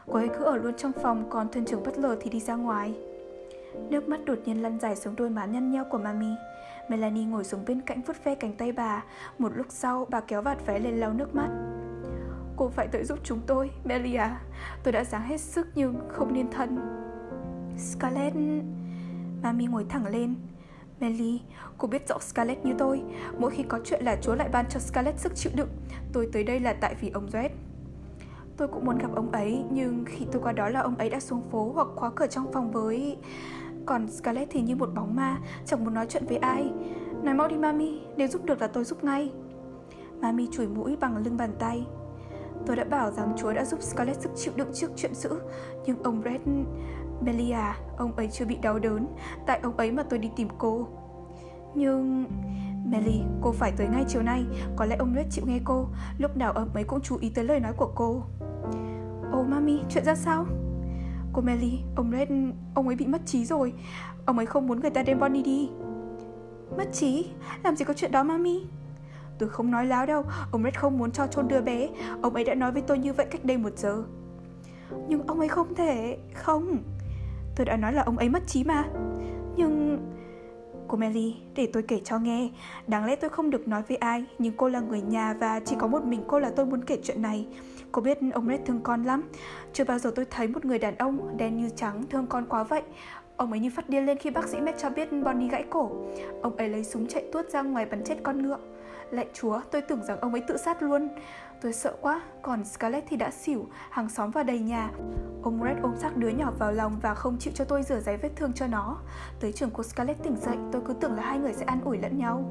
Cô 0.06 0.14
ấy 0.14 0.28
cứ 0.28 0.44
ở 0.44 0.56
luôn 0.56 0.74
trong 0.76 0.92
phòng, 1.02 1.30
còn 1.30 1.48
thuyền 1.48 1.64
trưởng 1.64 1.82
bất 1.82 1.98
ngờ 1.98 2.16
thì 2.20 2.30
đi 2.30 2.40
ra 2.40 2.54
ngoài. 2.54 2.94
Nước 3.90 4.08
mắt 4.08 4.24
đột 4.24 4.38
nhiên 4.44 4.62
lăn 4.62 4.80
dài 4.80 4.96
xuống 4.96 5.16
đôi 5.16 5.30
má 5.30 5.44
nhăn 5.44 5.70
nheo 5.70 5.84
của 5.84 5.98
Mami. 5.98 6.34
Melanie 6.88 7.24
ngồi 7.24 7.44
xuống 7.44 7.64
bên 7.66 7.80
cạnh 7.80 8.02
vuốt 8.02 8.24
ve 8.24 8.34
cánh 8.34 8.52
tay 8.52 8.72
bà. 8.72 9.04
Một 9.38 9.52
lúc 9.56 9.66
sau 9.68 10.06
bà 10.10 10.20
kéo 10.20 10.42
vạt 10.42 10.66
váy 10.66 10.80
lên 10.80 11.00
lau 11.00 11.12
nước 11.12 11.34
mắt. 11.34 11.48
Cô 12.56 12.68
phải 12.68 12.88
tới 12.88 13.04
giúp 13.04 13.18
chúng 13.24 13.40
tôi, 13.46 13.70
Melia. 13.84 14.24
Tôi 14.82 14.92
đã 14.92 15.04
dáng 15.04 15.22
hết 15.22 15.40
sức 15.40 15.66
nhưng 15.74 16.00
không 16.08 16.32
nên 16.32 16.50
thân. 16.50 16.78
Scarlett... 17.78 18.34
Mami 19.42 19.66
ngồi 19.66 19.86
thẳng 19.88 20.06
lên. 20.06 20.34
Melly, 21.00 21.40
cô 21.78 21.88
biết 21.88 22.08
rõ 22.08 22.18
Scarlett 22.18 22.64
như 22.64 22.74
tôi. 22.78 23.02
Mỗi 23.38 23.50
khi 23.50 23.62
có 23.62 23.80
chuyện 23.84 24.04
là 24.04 24.16
Chúa 24.22 24.34
lại 24.34 24.48
ban 24.52 24.66
cho 24.68 24.80
Scarlett 24.80 25.18
sức 25.18 25.32
chịu 25.34 25.52
đựng. 25.56 25.68
Tôi 26.12 26.28
tới 26.32 26.44
đây 26.44 26.60
là 26.60 26.72
tại 26.72 26.94
vì 27.00 27.10
ông 27.10 27.30
Red 27.30 27.50
Tôi 28.58 28.68
cũng 28.68 28.84
muốn 28.84 28.98
gặp 28.98 29.08
ông 29.14 29.32
ấy 29.32 29.64
Nhưng 29.70 30.04
khi 30.06 30.26
tôi 30.32 30.42
qua 30.42 30.52
đó 30.52 30.68
là 30.68 30.80
ông 30.80 30.94
ấy 30.96 31.10
đã 31.10 31.20
xuống 31.20 31.42
phố 31.50 31.72
Hoặc 31.74 31.88
khóa 31.96 32.10
cửa 32.10 32.26
trong 32.26 32.52
phòng 32.52 32.70
với 32.70 33.16
Còn 33.86 34.08
Scarlett 34.08 34.50
thì 34.50 34.60
như 34.60 34.76
một 34.76 34.90
bóng 34.94 35.16
ma 35.16 35.38
Chẳng 35.66 35.84
muốn 35.84 35.94
nói 35.94 36.06
chuyện 36.08 36.26
với 36.26 36.36
ai. 36.36 36.72
Nói 37.22 37.34
mau 37.34 37.48
đi 37.48 37.56
mami, 37.56 38.00
nếu 38.16 38.28
giúp 38.28 38.44
được 38.44 38.60
là 38.60 38.66
tôi 38.66 38.84
giúp 38.84 39.04
ngay. 39.04 39.32
Mami 40.20 40.48
chùi 40.52 40.66
mũi 40.66 40.96
bằng 41.00 41.16
lưng 41.16 41.36
bàn 41.36 41.50
tay. 41.58 41.86
Tôi 42.66 42.76
đã 42.76 42.84
bảo 42.84 43.10
rằng 43.10 43.32
Chúa 43.36 43.52
đã 43.52 43.64
giúp 43.64 43.82
Scarlett 43.82 44.20
sức 44.20 44.30
chịu 44.36 44.52
đựng 44.56 44.68
trước 44.74 44.90
chuyện 44.96 45.14
dữ 45.14 45.30
Nhưng 45.86 46.02
ông 46.02 46.22
Red... 46.24 46.40
Melia, 47.20 47.74
ông 47.96 48.12
ấy 48.16 48.28
chưa 48.28 48.44
bị 48.44 48.56
đau 48.62 48.78
đớn 48.78 49.06
Tại 49.46 49.60
ông 49.62 49.76
ấy 49.76 49.92
mà 49.92 50.02
tôi 50.02 50.18
đi 50.18 50.30
tìm 50.36 50.48
cô. 50.58 50.88
Nhưng... 51.74 52.24
Melly, 52.84 53.22
cô 53.40 53.52
phải 53.52 53.72
tới 53.72 53.88
ngay 53.88 54.04
chiều 54.08 54.22
nay. 54.22 54.44
Có 54.76 54.84
lẽ 54.84 54.96
ông 54.96 55.14
Red 55.14 55.26
chịu 55.30 55.44
nghe 55.46 55.60
cô. 55.64 55.88
Lúc 56.18 56.36
nào 56.36 56.52
ông 56.52 56.70
ấy 56.74 56.84
cũng 56.84 57.00
chú 57.00 57.16
ý 57.20 57.30
tới 57.30 57.44
lời 57.44 57.60
nói 57.60 57.72
của 57.76 57.92
cô. 57.94 58.22
Oh, 59.38 59.46
mami, 59.48 59.80
chuyện 59.88 60.04
ra 60.04 60.14
sao? 60.14 60.46
Cô 61.32 61.42
Melly, 61.42 61.78
ông 61.96 62.12
Red, 62.12 62.28
ông 62.74 62.86
ấy 62.88 62.96
bị 62.96 63.06
mất 63.06 63.26
trí 63.26 63.44
rồi. 63.44 63.72
Ông 64.24 64.36
ấy 64.36 64.46
không 64.46 64.66
muốn 64.66 64.80
người 64.80 64.90
ta 64.90 65.02
đem 65.02 65.20
Bonnie 65.20 65.42
đi. 65.42 65.70
Mất 66.76 66.92
trí? 66.92 67.30
Làm 67.64 67.76
gì 67.76 67.84
có 67.84 67.94
chuyện 67.94 68.12
đó 68.12 68.22
mami? 68.22 68.66
Tôi 69.38 69.48
không 69.48 69.70
nói 69.70 69.86
láo 69.86 70.06
đâu, 70.06 70.24
ông 70.50 70.62
Red 70.62 70.74
không 70.74 70.98
muốn 70.98 71.10
cho 71.10 71.26
chôn 71.26 71.48
đứa 71.48 71.60
bé. 71.60 71.88
Ông 72.22 72.34
ấy 72.34 72.44
đã 72.44 72.54
nói 72.54 72.72
với 72.72 72.82
tôi 72.82 72.98
như 72.98 73.12
vậy 73.12 73.26
cách 73.30 73.44
đây 73.44 73.58
một 73.58 73.78
giờ. 73.78 74.02
Nhưng 75.08 75.26
ông 75.26 75.38
ấy 75.38 75.48
không 75.48 75.74
thể, 75.74 76.18
không. 76.34 76.78
Tôi 77.56 77.64
đã 77.64 77.76
nói 77.76 77.92
là 77.92 78.02
ông 78.02 78.18
ấy 78.18 78.28
mất 78.28 78.46
trí 78.46 78.64
mà. 78.64 78.84
Nhưng... 79.56 79.98
Cô 80.88 80.96
Melly, 80.96 81.34
để 81.54 81.68
tôi 81.72 81.82
kể 81.82 82.00
cho 82.04 82.18
nghe. 82.18 82.50
Đáng 82.86 83.04
lẽ 83.04 83.16
tôi 83.16 83.30
không 83.30 83.50
được 83.50 83.68
nói 83.68 83.82
với 83.88 83.96
ai 83.96 84.24
Nhưng 84.38 84.52
cô 84.56 84.68
là 84.68 84.80
người 84.80 85.00
nhà 85.00 85.34
và 85.40 85.60
chỉ 85.64 85.76
có 85.78 85.86
một 85.86 86.04
mình 86.04 86.22
cô 86.26 86.38
là 86.38 86.50
tôi 86.56 86.66
muốn 86.66 86.84
kể 86.84 86.98
chuyện 87.02 87.22
này. 87.22 87.46
Cô 87.92 88.02
biết 88.02 88.18
ông 88.32 88.48
Red 88.48 88.60
thương 88.66 88.80
con 88.82 89.04
lắm. 89.04 89.22
Chưa 89.72 89.84
bao 89.84 89.98
giờ 89.98 90.12
tôi 90.14 90.24
thấy 90.24 90.48
một 90.48 90.64
người 90.64 90.78
đàn 90.78 90.96
ông 90.96 91.36
đen 91.36 91.56
như 91.56 91.68
trắng 91.76 92.02
thương 92.10 92.26
con 92.26 92.46
quá 92.48 92.62
vậy. 92.62 92.82
Ông 93.36 93.50
ấy 93.50 93.60
như 93.60 93.70
phát 93.70 93.88
điên 93.88 94.06
lên 94.06 94.18
khi 94.18 94.30
bác 94.30 94.48
sĩ 94.48 94.60
Med 94.60 94.74
cho 94.78 94.90
biết 94.90 95.12
Bonnie 95.12 95.48
gãy 95.48 95.64
cổ. 95.70 95.90
Ông 96.42 96.56
ấy 96.56 96.68
lấy 96.68 96.84
súng 96.84 97.06
chạy 97.06 97.24
tuốt 97.32 97.50
ra 97.50 97.62
ngoài 97.62 97.86
bắn 97.86 98.04
chết 98.04 98.16
con 98.22 98.42
ngựa. 98.42 98.58
Lạy 99.10 99.26
chúa, 99.32 99.60
tôi 99.70 99.82
tưởng 99.82 100.04
rằng 100.04 100.20
ông 100.20 100.32
ấy 100.32 100.42
tự 100.48 100.56
sát 100.56 100.82
luôn. 100.82 101.08
Tôi 101.60 101.72
sợ 101.72 101.96
quá, 102.00 102.22
còn 102.42 102.64
Scarlett 102.64 103.06
thì 103.08 103.16
đã 103.16 103.30
xỉu, 103.30 103.66
hàng 103.90 104.08
xóm 104.08 104.30
vào 104.30 104.44
đầy 104.44 104.58
nhà. 104.58 104.90
Ông 105.42 105.60
Red 105.64 105.76
ôm 105.82 105.94
xác 105.96 106.16
đứa 106.16 106.28
nhỏ 106.28 106.52
vào 106.58 106.72
lòng 106.72 106.98
và 107.02 107.14
không 107.14 107.36
chịu 107.38 107.52
cho 107.56 107.64
tôi 107.64 107.82
rửa 107.82 108.00
giấy 108.00 108.16
vết 108.16 108.30
thương 108.36 108.52
cho 108.52 108.66
nó. 108.66 108.98
Tới 109.40 109.52
trường 109.52 109.70
cô 109.70 109.82
Scarlett 109.82 110.22
tỉnh 110.22 110.36
dậy, 110.36 110.56
tôi 110.72 110.82
cứ 110.86 110.94
tưởng 110.94 111.16
là 111.16 111.22
hai 111.22 111.38
người 111.38 111.52
sẽ 111.52 111.64
an 111.64 111.80
ủi 111.84 111.98
lẫn 111.98 112.18
nhau. 112.18 112.44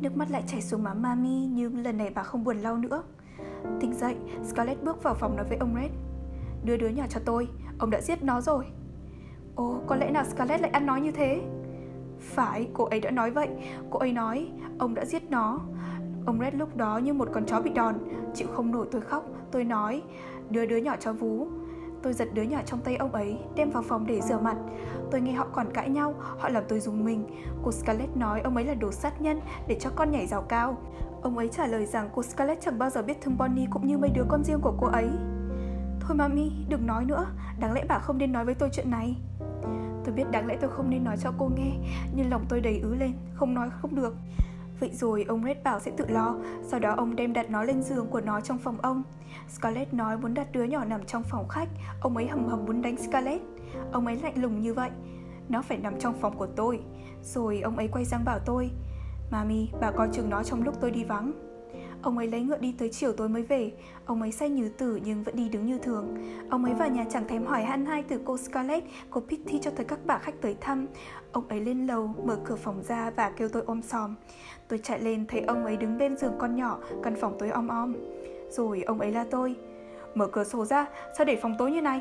Nước 0.00 0.16
mắt 0.16 0.30
lại 0.30 0.42
chảy 0.46 0.62
xuống 0.62 0.82
má 0.82 0.94
Mami 0.94 1.46
nhưng 1.46 1.82
lần 1.82 1.98
này 1.98 2.10
bà 2.14 2.22
không 2.22 2.44
buồn 2.44 2.58
lau 2.58 2.76
nữa. 2.76 3.02
Tỉnh 3.80 3.94
dậy, 3.94 4.16
Scarlett 4.44 4.82
bước 4.82 5.02
vào 5.02 5.14
phòng 5.14 5.36
nói 5.36 5.46
với 5.48 5.58
ông 5.58 5.74
Red 5.74 5.90
Đưa 6.64 6.76
đứa 6.76 6.88
nhỏ 6.88 7.04
cho 7.08 7.20
tôi, 7.24 7.48
ông 7.78 7.90
đã 7.90 8.00
giết 8.00 8.22
nó 8.22 8.40
rồi. 8.40 8.64
Ồ, 9.54 9.80
có 9.86 9.96
lẽ 9.96 10.10
nào 10.10 10.24
Scarlett 10.24 10.62
lại 10.62 10.70
ăn 10.70 10.86
nói 10.86 11.00
như 11.00 11.12
thế? 11.12 11.40
Phải, 12.22 12.68
cô 12.74 12.84
ấy 12.84 13.00
đã 13.00 13.10
nói 13.10 13.30
vậy. 13.30 13.48
Cô 13.90 13.98
ấy 13.98 14.12
nói, 14.12 14.48
ông 14.78 14.94
đã 14.94 15.04
giết 15.04 15.30
nó. 15.30 15.60
Ông 16.26 16.40
Red 16.40 16.54
lúc 16.54 16.76
đó 16.76 16.98
như 16.98 17.12
một 17.12 17.28
con 17.32 17.46
chó 17.46 17.60
bị 17.60 17.70
đòn. 17.70 17.94
Chịu 18.34 18.48
không 18.54 18.72
nổi 18.72 18.86
tôi 18.90 19.00
khóc. 19.00 19.24
Tôi 19.50 19.64
nói 19.64 20.02
đưa 20.50 20.66
đứa 20.66 20.76
nhỏ 20.76 20.96
cho 21.00 21.12
vú. 21.12 21.46
Tôi 22.02 22.12
giật 22.12 22.28
đứa 22.34 22.42
nhỏ 22.42 22.58
trong 22.66 22.80
tay 22.80 22.96
ông 22.96 23.12
ấy 23.12 23.38
Đem 23.56 23.70
vào 23.70 23.82
phòng 23.82 24.06
để 24.06 24.20
rửa 24.20 24.38
mặt. 24.38 24.56
Tôi 25.10 25.20
nghe 25.20 25.32
họ 25.32 25.46
còn 25.52 25.72
cãi 25.72 25.88
nhau 25.88 26.14
Họ 26.38 26.48
làm 26.48 26.64
tôi 26.68 26.80
dùng 26.80 27.04
mình. 27.04 27.26
Cô 27.62 27.72
Scarlett 27.72 28.16
nói 28.16 28.40
ông 28.40 28.56
ấy 28.56 28.64
là 28.64 28.74
đồ 28.74 28.92
sát 28.92 29.20
nhân 29.20 29.40
Để 29.68 29.76
cho 29.80 29.90
con 29.96 30.10
nhảy 30.10 30.26
rào 30.26 30.42
cao. 30.42 30.76
Ông 31.22 31.38
ấy 31.38 31.48
trả 31.48 31.66
lời 31.66 31.86
rằng 31.86 32.08
cô 32.14 32.22
Scarlett 32.22 32.62
chẳng 32.62 32.78
bao 32.78 32.90
giờ 32.90 33.02
biết 33.02 33.20
thương 33.20 33.38
Bonnie 33.38 33.66
Cũng 33.70 33.86
như 33.86 33.98
mấy 33.98 34.10
đứa 34.14 34.24
con 34.28 34.44
riêng 34.44 34.60
của 34.60 34.74
cô 34.80 34.86
ấy. 34.86 35.08
Thôi 36.00 36.16
mami, 36.16 36.52
đừng 36.68 36.86
nói 36.86 37.04
nữa. 37.04 37.26
Đáng 37.60 37.72
lẽ 37.72 37.84
bà 37.88 37.98
không 37.98 38.18
nên 38.18 38.32
nói 38.32 38.44
với 38.44 38.54
tôi 38.54 38.68
chuyện 38.72 38.90
này. 38.90 39.16
Tôi 40.04 40.14
biết 40.14 40.24
đáng 40.30 40.46
lẽ 40.46 40.56
tôi 40.60 40.70
không 40.70 40.90
nên 40.90 41.04
nói 41.04 41.16
cho 41.16 41.32
cô 41.38 41.50
nghe 41.56 41.72
Nhưng 42.14 42.30
lòng 42.30 42.44
tôi 42.48 42.60
đầy 42.60 42.78
ứ 42.78 42.94
lên 42.94 43.12
Không 43.34 43.54
nói 43.54 43.70
không 43.70 43.94
được. 43.94 44.16
Vậy 44.80 44.90
rồi 44.92 45.24
ông 45.28 45.44
Red 45.44 45.56
bảo 45.64 45.80
sẽ 45.80 45.90
tự 45.96 46.06
lo 46.08 46.36
Sau 46.62 46.80
đó 46.80 46.94
ông 46.96 47.16
đem 47.16 47.32
đặt 47.32 47.50
nó 47.50 47.62
lên 47.62 47.82
giường 47.82 48.06
của 48.06 48.20
nó 48.20 48.40
trong 48.40 48.58
phòng 48.58 48.80
ông. 48.82 49.02
Scarlett 49.48 49.94
nói 49.94 50.18
muốn 50.18 50.34
đặt 50.34 50.52
đứa 50.52 50.64
nhỏ 50.64 50.84
nằm 50.84 51.04
trong 51.04 51.22
phòng 51.22 51.48
khách 51.48 51.68
Ông 52.00 52.16
ấy 52.16 52.26
hầm 52.26 52.48
hầm 52.48 52.64
muốn 52.64 52.82
đánh 52.82 52.96
Scarlett. 52.96 53.42
Ông 53.92 54.06
ấy 54.06 54.16
lạnh 54.16 54.42
lùng 54.42 54.60
như 54.60 54.74
vậy 54.74 54.90
Nó 55.48 55.62
phải 55.62 55.78
nằm 55.78 55.98
trong 56.00 56.14
phòng 56.20 56.38
của 56.38 56.46
tôi. 56.46 56.80
Rồi 57.22 57.60
ông 57.60 57.76
ấy 57.76 57.88
quay 57.88 58.04
sang 58.04 58.24
bảo 58.24 58.38
tôi 58.38 58.70
Mami, 59.30 59.68
bà 59.80 59.90
coi 59.90 60.08
chừng 60.12 60.30
nó 60.30 60.42
trong 60.42 60.62
lúc 60.62 60.74
tôi 60.80 60.90
đi 60.90 61.04
vắng. 61.04 61.51
Ông 62.02 62.18
ấy 62.18 62.28
lấy 62.28 62.42
ngựa 62.42 62.58
đi 62.58 62.74
tới 62.78 62.88
chiều 62.88 63.12
tối 63.12 63.28
mới 63.28 63.42
về. 63.42 63.72
Ông 64.06 64.22
ấy 64.22 64.32
say 64.32 64.50
như 64.50 64.68
tử 64.68 65.00
nhưng 65.04 65.22
vẫn 65.22 65.36
đi 65.36 65.48
đứng 65.48 65.66
như 65.66 65.78
thường. 65.78 66.16
Ông 66.50 66.64
ấy 66.64 66.74
vào 66.74 66.88
nhà 66.88 67.04
chẳng 67.10 67.28
thèm 67.28 67.46
hỏi 67.46 67.62
han 67.62 67.86
hai 67.86 68.02
từ 68.02 68.20
cô 68.24 68.36
Scarlett 68.36 68.86
Cô 69.10 69.20
Pitty 69.20 69.58
cho 69.58 69.70
tới 69.70 69.84
các 69.84 69.98
bà 70.04 70.18
khách 70.18 70.34
tới 70.40 70.56
thăm. 70.60 70.86
Ông 71.32 71.48
ấy 71.48 71.60
lên 71.60 71.86
lầu, 71.86 72.14
mở 72.24 72.38
cửa 72.44 72.56
phòng 72.56 72.82
ra 72.82 73.10
và 73.10 73.30
kêu 73.30 73.48
tôi 73.48 73.62
ôm 73.66 73.82
xòm 73.82 74.14
Tôi 74.68 74.78
chạy 74.82 75.00
lên 75.00 75.26
thấy 75.26 75.40
ông 75.40 75.64
ấy 75.64 75.76
đứng 75.76 75.98
bên 75.98 76.16
giường 76.16 76.34
con 76.38 76.56
nhỏ 76.56 76.78
Căn 77.02 77.16
phòng 77.20 77.36
tối 77.38 77.50
om 77.50 77.68
om. 77.68 77.94
Rồi 78.50 78.82
ông 78.82 79.00
ấy 79.00 79.12
la 79.12 79.24
tôi 79.30 79.56
Mở 80.14 80.26
cửa 80.26 80.44
sổ 80.44 80.64
ra, 80.64 80.86
sao 81.18 81.24
để 81.24 81.36
phòng 81.36 81.54
tối 81.58 81.72
như 81.72 81.80
này? 81.80 82.00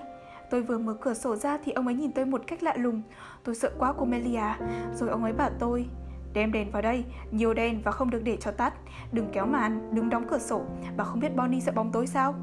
Tôi 0.49 0.61
vừa 0.61 0.77
mở 0.77 0.93
cửa 0.93 1.13
sổ 1.13 1.35
ra 1.35 1.57
thì 1.65 1.71
ông 1.71 1.87
ấy 1.87 1.95
nhìn 1.95 2.11
tôi 2.11 2.25
một 2.25 2.41
cách 2.47 2.63
lạ 2.63 2.73
lùng. 2.77 3.01
Tôi 3.43 3.55
sợ 3.55 3.71
quá 3.79 3.93
cô 3.97 4.05
Melia. 4.05 4.55
Rồi 4.95 5.09
ông 5.09 5.23
ấy 5.23 5.33
bảo 5.33 5.49
tôi 5.59 5.85
Đem 6.33 6.51
đèn 6.51 6.71
vào 6.71 6.81
đây, 6.81 7.03
nhiều 7.31 7.53
đèn 7.53 7.81
và 7.81 7.91
không 7.91 8.09
được 8.09 8.21
để 8.23 8.37
cho 8.37 8.51
tắt. 8.51 8.73
Đừng 9.11 9.27
kéo 9.33 9.45
màn, 9.45 9.95
đừng 9.95 10.09
đóng 10.09 10.27
cửa 10.29 10.39
sổ. 10.39 10.61
Bà 10.97 11.03
không 11.03 11.19
biết 11.19 11.35
Bonnie 11.35 11.59
sợ 11.59 11.71
bóng 11.71 11.91
tối 11.91 12.07
sao? 12.07 12.35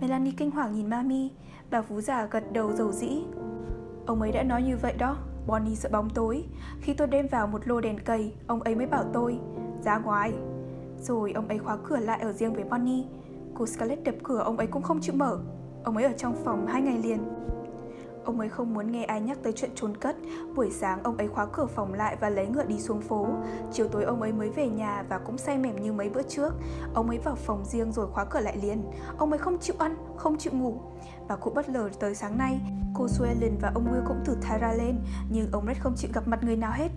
Melanie 0.00 0.32
kinh 0.36 0.50
hoàng 0.50 0.74
nhìn 0.74 0.90
Mami. 0.90 1.30
Bà 1.70 1.80
vú 1.80 2.00
già 2.00 2.26
gật 2.26 2.52
đầu 2.52 2.72
dầu 2.72 2.92
dĩ. 2.92 3.22
Ông 4.06 4.22
ấy 4.22 4.32
đã 4.32 4.42
nói 4.42 4.62
như 4.62 4.76
vậy 4.76 4.94
đó 4.98 5.16
Bonnie 5.46 5.74
sợ 5.74 5.88
bóng 5.92 6.10
tối. 6.10 6.44
Khi 6.80 6.94
tôi 6.94 7.06
đem 7.06 7.26
vào 7.26 7.46
một 7.46 7.68
lô 7.68 7.80
đèn 7.80 7.98
cầy 7.98 8.34
Ông 8.46 8.62
ấy 8.62 8.74
mới 8.74 8.86
bảo 8.86 9.04
tôi 9.12 9.38
Ra 9.82 9.98
ngoài. 9.98 10.32
Rồi 11.00 11.32
ông 11.32 11.48
ấy 11.48 11.58
khóa 11.58 11.76
cửa 11.84 11.96
lại 11.96 12.20
ở 12.20 12.32
riêng 12.32 12.54
với 12.54 12.64
Bonnie. 12.64 13.04
Cô 13.54 13.66
Scarlett 13.66 14.04
đập 14.04 14.14
cửa 14.22 14.38
ông 14.38 14.56
ấy 14.56 14.66
cũng 14.66 14.82
không 14.82 15.00
chịu 15.00 15.14
mở. 15.14 15.40
Ông 15.84 15.96
ấy 15.96 16.04
ở 16.04 16.12
trong 16.12 16.36
phòng 16.44 16.66
hai 16.66 16.82
ngày 16.82 16.98
liền. 16.98 17.18
Ông 18.24 18.40
ấy 18.40 18.48
không 18.48 18.74
muốn 18.74 18.92
nghe 18.92 19.04
ai 19.04 19.20
nhắc 19.20 19.38
tới 19.42 19.52
chuyện 19.52 19.70
trốn 19.74 19.96
cất. 19.96 20.16
Buổi 20.54 20.70
sáng 20.70 21.02
ông 21.02 21.16
ấy 21.16 21.28
khóa 21.28 21.46
cửa 21.46 21.66
phòng 21.66 21.94
lại 21.94 22.16
và 22.20 22.30
lấy 22.30 22.46
ngựa 22.46 22.64
đi 22.64 22.80
xuống 22.80 23.00
phố. 23.00 23.26
Chiều 23.72 23.88
tối 23.88 24.04
ông 24.04 24.22
ấy 24.22 24.32
mới 24.32 24.50
về 24.50 24.68
nhà 24.68 25.04
và 25.08 25.18
cũng 25.18 25.38
say 25.38 25.58
mềm 25.58 25.82
như 25.82 25.92
mấy 25.92 26.08
bữa 26.08 26.22
trước. 26.22 26.54
Ông 26.94 27.08
ấy 27.08 27.18
vào 27.18 27.34
phòng 27.34 27.64
riêng 27.64 27.92
rồi 27.92 28.06
khóa 28.06 28.24
cửa 28.24 28.40
lại 28.40 28.56
liền. 28.62 28.82
Ông 29.18 29.30
ấy 29.30 29.38
không 29.38 29.58
chịu 29.58 29.76
ăn, 29.78 29.96
không 30.16 30.38
chịu 30.38 30.52
ngủ. 30.52 30.80
Và 31.28 31.36
cũng 31.36 31.54
bất 31.54 31.68
ngờ 31.68 31.90
tới 32.00 32.14
sáng 32.14 32.38
nay 32.38 32.60
Cô 32.94 33.08
Suellen 33.08 33.58
và 33.60 33.72
ông 33.74 33.92
Will 33.92 34.06
cũng 34.06 34.22
từ 34.24 34.36
ra 34.60 34.72
lên 34.72 35.00
Nhưng 35.30 35.52
ông 35.52 35.66
Red 35.66 35.76
không 35.78 35.94
chịu 35.96 36.10
gặp 36.14 36.28
mặt 36.28 36.44
người 36.44 36.56
nào 36.56 36.72
hết. 36.74 36.88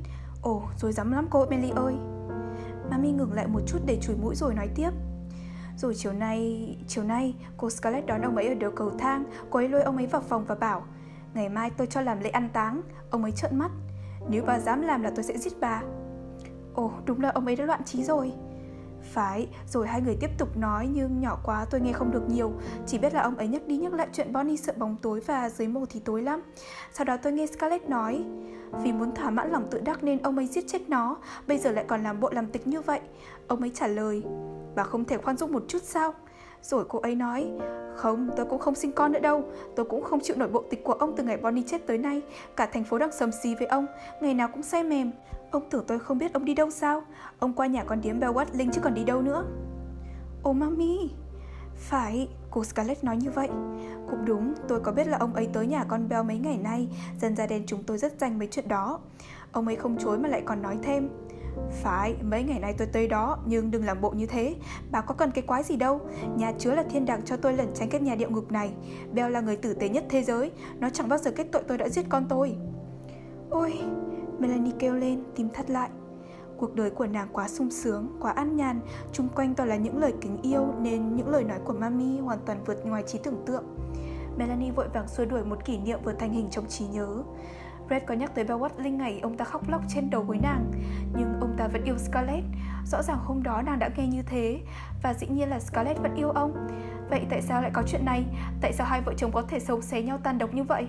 Ồ, 0.42 0.64
rồi 0.78 0.92
dám 0.92 1.12
lắm 1.12 1.28
cô 1.30 1.46
Emily 1.50 1.70
ơi. 1.70 1.94
Mami 2.92 3.12
ngừng 3.12 3.34
lại 3.34 3.48
một 3.48 3.60
chút 3.68 3.80
để 3.86 3.98
chùi 4.02 4.16
mũi 4.16 4.36
rồi 4.36 4.54
nói 4.54 4.70
tiếp. 4.76 4.90
Rồi 5.78 5.96
chiều 5.96 6.14
nay, 6.14 6.78
chiều 6.88 7.04
nay, 7.04 7.36
cô 7.58 7.70
Scarlett 7.70 8.06
đón 8.06 8.22
ông 8.22 8.36
ấy 8.36 8.48
ở 8.48 8.54
đầu 8.54 8.72
cầu 8.76 8.92
thang. 9.00 9.24
Cô 9.50 9.60
ấy 9.60 9.70
lôi 9.70 9.82
ông 9.82 9.98
ấy 9.98 10.08
vào 10.08 10.22
phòng 10.22 10.46
và 10.46 10.56
bảo 10.56 10.84
Ngày 11.34 11.50
mai 11.50 11.70
tôi 11.78 11.88
cho 11.88 12.02
làm 12.02 12.20
lễ 12.20 12.30
ăn 12.30 12.50
táng 12.54 12.82
Ông 13.10 13.24
ấy 13.24 13.32
trợn 13.32 13.60
mắt. 13.60 13.72
Nếu 14.30 14.44
bà 14.48 14.60
dám 14.60 14.82
làm 14.82 15.04
là 15.04 15.12
tôi 15.16 15.24
sẽ 15.24 15.38
giết 15.38 15.54
bà. 15.60 15.82
Ồ 16.74 16.92
đúng 17.06 17.22
là 17.22 17.30
ông 17.30 17.46
ấy 17.46 17.56
đã 17.56 17.66
loạn 17.66 17.84
trí 17.84 18.04
rồi. 18.04 18.32
Phải, 19.12 19.48
rồi 19.68 19.88
hai 19.88 20.02
người 20.02 20.18
tiếp 20.20 20.30
tục 20.38 20.58
nói 20.58 20.90
nhưng 20.94 21.20
nhỏ 21.20 21.40
quá 21.44 21.66
tôi 21.70 21.82
nghe 21.82 21.94
không 21.94 22.12
được 22.12 22.30
nhiều. 22.30 22.54
Chỉ 22.88 22.98
biết 22.98 23.14
là 23.14 23.22
ông 23.22 23.36
ấy 23.36 23.48
nhắc 23.48 23.68
đi 23.68 23.78
nhắc 23.78 23.94
lại 23.94 24.08
chuyện 24.14 24.34
Bonnie 24.34 24.58
sợ 24.58 24.74
bóng 24.78 24.96
tối 25.02 25.20
và 25.20 25.50
dưới 25.50 25.68
mồ 25.68 25.86
thì 25.86 26.00
tối 26.00 26.22
lắm. 26.22 26.42
Sau 26.94 27.06
đó 27.06 27.18
tôi 27.18 27.34
nghe 27.34 27.48
Scarlett 27.48 27.90
nói 27.90 28.26
Vì 28.84 28.92
muốn 28.92 29.16
thỏa 29.16 29.30
mãn 29.30 29.52
lòng 29.52 29.68
tự 29.72 29.82
đắc 29.82 30.04
nên 30.04 30.22
ông 30.22 30.38
ấy 30.38 30.48
giết 30.48 30.64
chết 30.68 30.90
nó 30.90 31.18
Bây 31.48 31.58
giờ 31.58 31.72
lại 31.72 31.86
còn 31.88 32.04
làm 32.04 32.20
bộ 32.20 32.30
làm 32.32 32.48
tịch 32.48 32.68
như 32.68 32.82
vậy. 32.82 33.00
Ông 33.48 33.62
ấy 33.62 33.72
trả 33.76 33.88
lời 33.88 34.24
Bà 34.76 34.84
không 34.84 35.06
thể 35.06 35.18
khoan 35.18 35.38
dung 35.38 35.52
một 35.52 35.64
chút 35.68 35.84
sao? 35.84 36.14
Rồi 36.64 36.86
cô 36.90 37.00
ấy 37.00 37.16
nói 37.16 37.52
Không, 37.96 38.30
tôi 38.38 38.46
cũng 38.46 38.60
không 38.60 38.76
sinh 38.76 38.92
con 38.92 39.12
nữa 39.12 39.20
đâu. 39.20 39.44
Tôi 39.76 39.86
cũng 39.86 40.04
không 40.04 40.20
chịu 40.20 40.36
nổi 40.36 40.50
bộ 40.50 40.64
tịch 40.70 40.84
của 40.84 40.94
ông 40.94 41.16
từ 41.16 41.24
ngày 41.24 41.38
Bonnie 41.38 41.64
chết 41.68 41.88
tới 41.88 41.98
nay. 41.98 42.22
Cả 42.56 42.66
thành 42.66 42.84
phố 42.84 42.98
đang 42.98 43.12
sầm 43.12 43.32
xì 43.44 43.56
với 43.56 43.68
ông. 43.68 43.86
Ngày 44.22 44.34
nào 44.34 44.48
cũng 44.54 44.64
say 44.64 44.84
mềm. 44.84 45.12
Ông 45.52 45.70
tưởng 45.70 45.84
tôi 45.88 46.00
không 46.00 46.18
biết 46.18 46.34
ông 46.34 46.46
đi 46.46 46.54
đâu 46.54 46.70
sao? 46.70 47.04
Ông 47.40 47.54
qua 47.54 47.68
nhà 47.68 47.84
con 47.84 48.02
điếm 48.02 48.20
Bell 48.20 48.38
Linh 48.54 48.72
chứ 48.72 48.82
còn 48.84 48.94
đi 48.94 49.04
đâu 49.04 49.22
nữa? 49.22 49.46
Ô 50.44 50.50
oh, 50.50 50.56
mami. 50.56 51.10
Phải, 51.76 52.28
cô 52.52 52.64
Scarlett 52.64 53.04
nói 53.04 53.18
như 53.18 53.32
vậy. 53.32 53.48
Cũng 54.10 54.26
đúng, 54.26 54.54
tôi 54.68 54.80
có 54.80 54.92
biết 54.92 55.08
là 55.08 55.18
ông 55.18 55.34
ấy 55.34 55.50
tới 55.54 55.68
nhà 55.68 55.86
con 55.88 56.10
Bell 56.10 56.24
mấy 56.24 56.38
ngày 56.38 56.58
nay. 56.58 56.88
Dân 57.22 57.36
gia 57.36 57.48
đen 57.48 57.64
chúng 57.68 57.84
tôi 57.84 57.98
rất 57.98 58.14
dành 58.20 58.40
mấy 58.40 58.48
chuyện 58.52 58.68
đó. 58.68 59.00
Ông 59.52 59.68
ấy 59.68 59.76
không 59.76 59.98
chối 59.98 60.18
mà 60.18 60.30
lại 60.30 60.42
còn 60.46 60.62
nói 60.62 60.78
thêm. 60.84 61.10
Phải, 61.84 62.16
mấy 62.22 62.44
ngày 62.44 62.60
nay 62.60 62.76
tôi 62.78 62.88
tới 62.88 63.08
đó, 63.08 63.38
nhưng 63.46 63.72
đừng 63.72 63.86
làm 63.86 64.02
bộ 64.02 64.12
như 64.12 64.26
thế. 64.26 64.56
Bà 64.92 65.02
có 65.02 65.14
cần 65.14 65.32
cái 65.32 65.42
quái 65.42 65.64
gì 65.64 65.76
đâu. 65.76 66.02
Nhà 66.38 66.54
chứa 66.58 66.76
là 66.76 66.84
thiên 66.84 67.06
đàng 67.06 67.22
cho 67.22 67.38
tôi 67.38 67.54
lẩn 67.54 67.68
tránh 67.74 67.90
cái 67.90 68.02
nhà 68.02 68.16
địa 68.16 68.28
ngục 68.28 68.52
này. 68.52 68.74
Bèo 69.14 69.30
là 69.30 69.42
người 69.42 69.56
tử 69.56 69.74
tế 69.74 69.90
nhất 69.90 70.06
thế 70.10 70.24
giới. 70.24 70.52
Nó 70.80 70.90
chẳng 70.90 71.10
bao 71.10 71.20
giờ 71.20 71.32
kết 71.32 71.48
tội 71.52 71.64
tôi 71.68 71.78
đã 71.78 71.90
giết 71.90 72.06
con 72.10 72.26
tôi. 72.30 72.56
Ôi, 73.50 73.80
Melanie 74.40 74.74
kêu 74.80 74.96
lên, 74.96 75.24
tim 75.36 75.50
thắt 75.50 75.70
lại. 75.70 75.90
Cuộc 76.58 76.76
đời 76.76 76.90
của 76.90 77.08
nàng 77.08 77.28
quá 77.34 77.48
sung 77.48 77.72
sướng, 77.72 78.18
quá 78.22 78.32
an 78.32 78.56
nhàn, 78.56 78.80
chung 79.12 79.28
quanh 79.36 79.56
toàn 79.56 79.70
là 79.70 79.76
những 79.76 79.98
lời 79.98 80.14
kính 80.22 80.38
yêu 80.42 80.66
nên 80.82 81.16
những 81.16 81.30
lời 81.30 81.44
nói 81.44 81.60
của 81.66 81.74
Mami 81.74 82.20
hoàn 82.20 82.40
toàn 82.46 82.64
vượt 82.66 82.86
ngoài 82.86 83.04
trí 83.08 83.18
tưởng 83.18 83.44
tượng. 83.46 83.64
Melanie 84.38 84.72
vội 84.72 84.88
vàng 84.94 85.08
xua 85.08 85.26
đuổi 85.26 85.46
một 85.46 85.66
kỷ 85.66 85.78
niệm 85.78 86.00
vừa 86.04 86.14
thành 86.14 86.34
hình 86.34 86.48
trong 86.50 86.68
trí 86.68 86.86
nhớ. 86.88 87.24
Red 87.90 88.04
có 88.06 88.14
nhắc 88.14 88.36
tới 88.36 88.44
Bell 88.44 88.62
Watling 88.62 88.98
ngày 88.98 89.20
ông 89.20 89.38
ta 89.38 89.46
khóc 89.46 89.70
lóc 89.70 89.82
trên 89.88 90.10
đầu 90.10 90.24
gối 90.24 90.40
nàng. 90.44 90.72
Nhưng 91.18 91.34
ông 91.42 91.56
ta 91.58 91.68
vẫn 91.68 91.84
yêu 91.84 91.98
Scarlett. 91.98 92.46
Rõ 92.86 93.02
ràng 93.02 93.18
hôm 93.18 93.44
đó 93.44 93.62
nàng 93.62 93.80
đã 93.80 93.90
nghe 93.98 94.08
như 94.08 94.22
thế 94.22 94.60
Và 95.04 95.14
dĩ 95.14 95.28
nhiên 95.28 95.50
là 95.50 95.60
Scarlett 95.60 96.02
vẫn 96.02 96.16
yêu 96.16 96.30
ông. 96.30 96.68
Vậy 97.10 97.26
tại 97.30 97.42
sao 97.42 97.62
lại 97.62 97.72
có 97.74 97.84
chuyện 97.88 98.06
này? 98.06 98.26
Tại 98.62 98.74
sao 98.74 98.88
hai 98.88 99.02
vợ 99.02 99.14
chồng 99.18 99.32
có 99.32 99.42
thể 99.42 99.60
xấu 99.60 99.82
xé 99.82 100.02
nhau 100.02 100.20
tan 100.24 100.38
độc 100.38 100.54
như 100.54 100.64
vậy? 100.64 100.88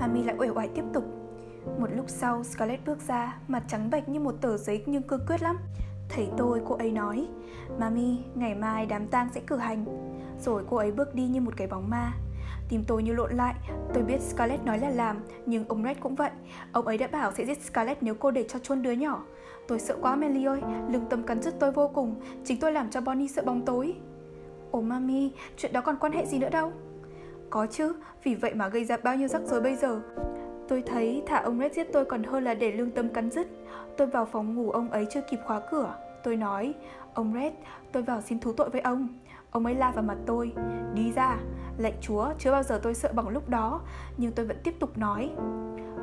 Mami 0.00 0.22
lại 0.22 0.36
uể 0.38 0.48
oải 0.48 0.68
tiếp 0.74 0.84
tục. 0.92 1.04
Một 1.78 1.88
lúc 1.96 2.04
sau 2.08 2.44
Scarlett 2.44 2.86
bước 2.86 2.98
ra 3.08 3.36
Mặt 3.48 3.62
trắng 3.68 3.90
bệch 3.90 4.08
như 4.08 4.20
một 4.20 4.34
tờ 4.40 4.56
giấy 4.56 4.82
nhưng 4.86 5.02
cương 5.02 5.26
quyết 5.26 5.42
lắm. 5.42 5.58
Thấy 6.08 6.28
tôi 6.36 6.60
cô 6.64 6.74
ấy 6.74 6.92
nói 6.92 7.28
Mami, 7.78 8.18
ngày 8.34 8.54
mai 8.54 8.86
đám 8.86 9.06
tang 9.06 9.28
sẽ 9.34 9.40
cử 9.46 9.56
hành. 9.56 9.84
Rồi 10.40 10.64
cô 10.70 10.76
ấy 10.76 10.92
bước 10.92 11.14
đi 11.14 11.26
như 11.26 11.40
một 11.40 11.56
cái 11.56 11.66
bóng 11.66 11.90
ma. 11.90 12.12
Tim 12.68 12.84
tôi 12.86 13.02
như 13.02 13.12
lộn 13.12 13.32
lại, 13.32 13.54
tôi 13.94 14.02
biết 14.02 14.20
Scarlett 14.20 14.64
nói 14.64 14.78
là 14.78 14.90
làm, 14.90 15.16
nhưng 15.46 15.64
ông 15.68 15.84
Red 15.84 15.96
cũng 16.00 16.14
vậy. 16.14 16.30
Ông 16.72 16.86
ấy 16.86 16.98
đã 16.98 17.06
bảo 17.06 17.32
sẽ 17.32 17.44
giết 17.44 17.62
Scarlett 17.62 18.02
nếu 18.02 18.14
cô 18.14 18.30
để 18.30 18.44
cho 18.48 18.58
chôn 18.58 18.82
đứa 18.82 18.92
nhỏ. 18.92 19.24
Tôi 19.68 19.78
sợ 19.78 19.96
quá 20.02 20.16
Melly 20.16 20.44
ơi, 20.44 20.60
lương 20.90 21.06
tâm 21.06 21.22
cắn 21.22 21.42
rứt 21.42 21.54
tôi 21.60 21.72
vô 21.72 21.88
cùng, 21.94 22.14
chính 22.44 22.60
tôi 22.60 22.72
làm 22.72 22.90
cho 22.90 23.00
Bonnie 23.00 23.28
sợ 23.28 23.42
bóng 23.42 23.64
tối. 23.64 23.94
Ồ 24.70 24.80
mami, 24.80 25.32
chuyện 25.56 25.72
đó 25.72 25.80
còn 25.80 25.96
quan 25.96 26.12
hệ 26.12 26.26
gì 26.26 26.38
nữa 26.38 26.48
đâu? 26.48 26.72
Có 27.50 27.66
chứ, 27.66 27.92
vì 28.22 28.34
vậy 28.34 28.54
mà 28.54 28.68
gây 28.68 28.84
ra 28.84 28.96
bao 28.96 29.16
nhiêu 29.16 29.28
rắc 29.28 29.42
rối 29.42 29.60
bây 29.60 29.76
giờ. 29.76 30.00
Tôi 30.68 30.82
thấy 30.82 31.22
thả 31.26 31.38
ông 31.38 31.58
Red 31.58 31.72
giết 31.72 31.92
tôi 31.92 32.04
còn 32.04 32.22
hơn 32.22 32.44
là 32.44 32.54
để 32.54 32.72
lương 32.72 32.90
tâm 32.90 33.08
cắn 33.08 33.30
rứt. 33.30 33.46
Tôi 33.96 34.06
vào 34.06 34.26
phòng 34.26 34.54
ngủ 34.54 34.70
ông 34.70 34.90
ấy 34.90 35.06
chưa 35.10 35.20
kịp 35.30 35.38
khóa 35.46 35.60
cửa. 35.70 35.94
Tôi 36.24 36.36
nói, 36.36 36.74
ông 37.14 37.34
Red, 37.34 37.52
tôi 37.92 38.02
vào 38.02 38.20
xin 38.20 38.40
thú 38.40 38.52
tội 38.52 38.70
với 38.70 38.80
ông. 38.80 39.08
Ông 39.50 39.66
ấy 39.66 39.74
la 39.74 39.90
vào 39.90 40.04
mặt 40.04 40.16
tôi, 40.26 40.52
đi 40.94 41.12
ra, 41.12 41.38
lệnh 41.78 41.94
Chúa, 42.00 42.32
chưa 42.38 42.52
bao 42.52 42.62
giờ 42.62 42.80
tôi 42.82 42.94
sợ 42.94 43.12
bằng 43.12 43.28
lúc 43.28 43.48
đó, 43.48 43.80
nhưng 44.16 44.32
tôi 44.32 44.46
vẫn 44.46 44.56
tiếp 44.64 44.74
tục 44.80 44.98
nói. 44.98 45.30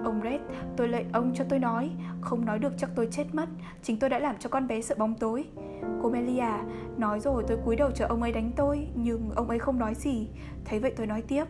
Ông 0.04 0.22
Red, 0.24 0.42
tôi 0.78 0.88
lệnh 0.88 1.12
ông 1.12 1.32
cho 1.36 1.44
tôi 1.50 1.60
nói, 1.60 1.92
không 2.22 2.46
nói 2.46 2.60
được 2.60 2.74
chắc 2.78 2.90
tôi 2.96 3.08
chết 3.12 3.26
mất, 3.34 3.50
chính 3.82 4.00
tôi 4.00 4.10
đã 4.10 4.20
làm 4.20 4.36
cho 4.40 4.50
con 4.50 4.68
bé 4.68 4.82
sợ 4.82 4.96
bóng 4.98 5.16
tối. 5.16 5.46
Cô 6.02 6.10
Melia, 6.10 6.52
nói 6.98 7.20
rồi 7.20 7.44
tôi 7.48 7.58
cúi 7.66 7.76
đầu 7.76 7.92
chờ 7.92 8.06
ông 8.06 8.22
ấy 8.22 8.32
đánh 8.32 8.52
tôi, 8.56 8.88
nhưng 8.96 9.30
ông 9.36 9.50
ấy 9.50 9.60
không 9.60 9.80
nói 9.80 9.96
gì. 9.96 10.30
Thấy 10.66 10.80
vậy 10.80 10.94
tôi 10.98 11.08
nói 11.08 11.22
tiếp. 11.22 11.46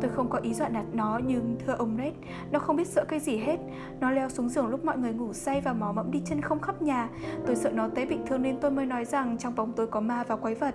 Tôi 0.00 0.10
không 0.10 0.30
có 0.30 0.38
ý 0.38 0.54
dọa 0.54 0.68
nạt 0.68 0.84
nó 0.92 1.20
nhưng 1.26 1.56
thưa 1.66 1.72
ông 1.72 1.96
Red, 1.98 2.12
nó 2.50 2.58
không 2.58 2.76
biết 2.76 2.86
sợ 2.86 3.04
cái 3.08 3.20
gì 3.20 3.36
hết. 3.36 3.56
Nó 4.00 4.10
leo 4.10 4.28
xuống 4.28 4.48
giường 4.48 4.66
lúc 4.66 4.84
mọi 4.84 4.98
người 4.98 5.12
ngủ 5.12 5.32
say 5.32 5.60
và 5.60 5.72
mò 5.72 5.92
mẫm 5.92 6.10
đi 6.10 6.22
chân 6.24 6.40
không 6.40 6.60
khắp 6.60 6.82
nhà. 6.82 7.08
Tôi 7.46 7.56
sợ 7.56 7.70
nó 7.70 7.88
té 7.88 8.06
bị 8.06 8.18
thương 8.26 8.42
nên 8.42 8.60
tôi 8.60 8.70
mới 8.70 8.86
nói 8.86 9.04
rằng 9.04 9.38
trong 9.38 9.54
bóng 9.54 9.72
tối 9.72 9.86
có 9.86 10.00
ma 10.00 10.24
và 10.28 10.36
quái 10.36 10.54
vật. 10.54 10.74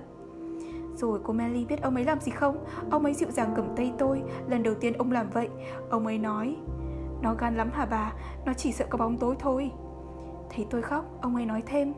Rồi 0.98 1.20
cô 1.24 1.34
Melly 1.34 1.66
biết 1.66 1.82
ông 1.82 1.95
ấy 1.95 2.06
làm 2.06 2.20
gì 2.20 2.32
không? 2.32 2.66
Ông 2.91 3.04
ấy 3.04 3.14
dịu 3.14 3.32
dàng 3.32 3.54
cầm 3.56 3.76
tay 3.76 3.93
tôi 3.98 4.22
Lần 4.48 4.64
đầu 4.64 4.74
tiên 4.74 4.93
ông 4.93 5.12
làm 5.12 5.30
vậy 5.30 5.50
Ông 5.89 6.06
ấy 6.08 6.18
nói 6.18 6.56
Nó 7.22 7.34
gan 7.34 7.56
lắm 7.56 7.70
hả 7.74 7.86
bà? 7.86 8.14
Nó 8.45 8.54
chỉ 8.54 8.72
sợ 8.72 8.86
có 8.89 8.98
bóng 8.98 9.18
tối 9.18 9.36
thôi 9.39 9.72
Thấy 10.50 10.68
tôi 10.70 10.82
khóc, 10.82 11.06
ông 11.22 11.36
ấy 11.36 11.45
nói 11.45 11.64
thêm 11.66 11.93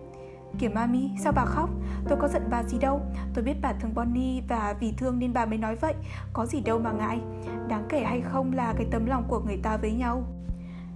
Kiểu 0.58 0.70
mami, 0.74 1.10
sao 1.24 1.34
bà 1.36 1.46
khóc? 1.46 1.70
Tôi 2.10 2.18
có 2.22 2.28
giận 2.28 2.44
bà 2.50 2.64
gì 2.64 2.78
đâu 2.80 3.02
Tôi 3.34 3.44
biết 3.44 3.56
bà 3.62 3.74
thương 3.74 3.96
Bonnie 3.96 4.42
và 4.50 4.76
vì 4.80 4.94
thương 4.98 5.20
nên 5.20 5.34
bà 5.34 5.46
mới 5.46 5.58
nói 5.58 5.76
vậy 5.76 5.94
Có 6.34 6.46
gì 6.46 6.62
đâu 6.62 6.80
mà 6.80 6.92
ngại 6.92 7.22
Đáng 7.68 7.86
kể 7.90 8.04
hay 8.04 8.22
không 8.22 8.54
là 8.54 8.74
cái 8.78 8.88
tấm 8.92 9.06
lòng 9.06 9.24
của 9.28 9.40
người 9.40 9.60
ta 9.64 9.78
với 9.78 9.92
nhau 9.92 10.24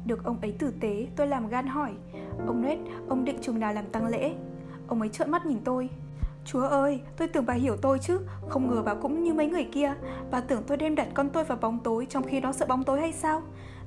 Được 0.06 0.24
ông 0.24 0.38
ấy 0.42 0.52
tử 0.60 0.74
tế, 0.80 1.08
tôi 1.16 1.28
làm 1.28 1.48
gan 1.48 1.68
hỏi 1.68 1.92
Ông 2.48 2.64
Red, 2.64 2.80
ông 3.10 3.26
định 3.26 3.38
chừng 3.42 3.60
nào 3.60 3.74
làm 3.74 3.86
tăng 3.86 4.06
lễ? 4.06 4.34
Ông 4.88 5.00
ấy 5.00 5.10
trợn 5.10 5.32
mắt 5.32 5.46
nhìn 5.46 5.60
tôi 5.64 5.90
Chúa 6.46 6.62
ơi, 6.62 7.02
tôi 7.18 7.28
tưởng 7.28 7.46
bà 7.46 7.54
hiểu 7.54 7.78
tôi 7.78 8.00
chứ. 8.00 8.20
Không 8.50 8.70
ngờ 8.70 8.82
bà 8.86 8.94
cũng 8.94 9.24
như 9.24 9.34
mấy 9.34 9.48
người 9.48 9.68
kia. 9.72 9.94
Bà 10.32 10.42
tưởng 10.42 10.64
tôi 10.68 10.78
đem 10.78 10.96
đặt 10.96 11.08
con 11.14 11.30
tôi 11.30 11.44
vào 11.44 11.58
bóng 11.62 11.80
tối 11.84 12.08
Trong 12.10 12.24
khi 12.24 12.40
nó 12.40 12.52
sợ 12.52 12.66
bóng 12.66 12.84
tối 12.84 13.00
hay 13.00 13.14
sao? 13.14 13.42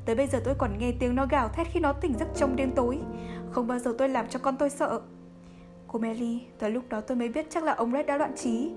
Tới 0.04 0.14
bây 0.14 0.26
giờ 0.26 0.40
tôi 0.44 0.54
còn 0.59 0.78
nghe 0.78 0.92
tiếng 1.00 1.14
nó 1.14 1.26
gào 1.30 1.48
thét 1.48 1.66
khi 1.72 1.80
nó 1.80 1.92
tỉnh 1.92 2.14
giấc 2.18 2.28
trong 2.36 2.57
đêm 2.57 2.70
tối. 2.76 2.98
Không 3.50 3.66
bao 3.66 3.78
giờ 3.78 3.94
tôi 3.98 4.09
làm 4.09 4.28
cho 4.28 4.38
con 4.38 4.57
tôi 4.57 4.70
sợ. 4.70 5.00
Cô 5.88 5.98
Melly, 5.98 6.40
tới 6.59 6.70
lúc 6.70 6.84
đó 6.88 7.00
tôi 7.00 7.16
mới 7.16 7.28
biết 7.28 7.46
chắc 7.50 7.64
là 7.64 7.72
ông 7.72 7.92
Red 7.92 8.07
đã 8.07 8.16
loạn 8.16 8.32
trí. 8.36 8.70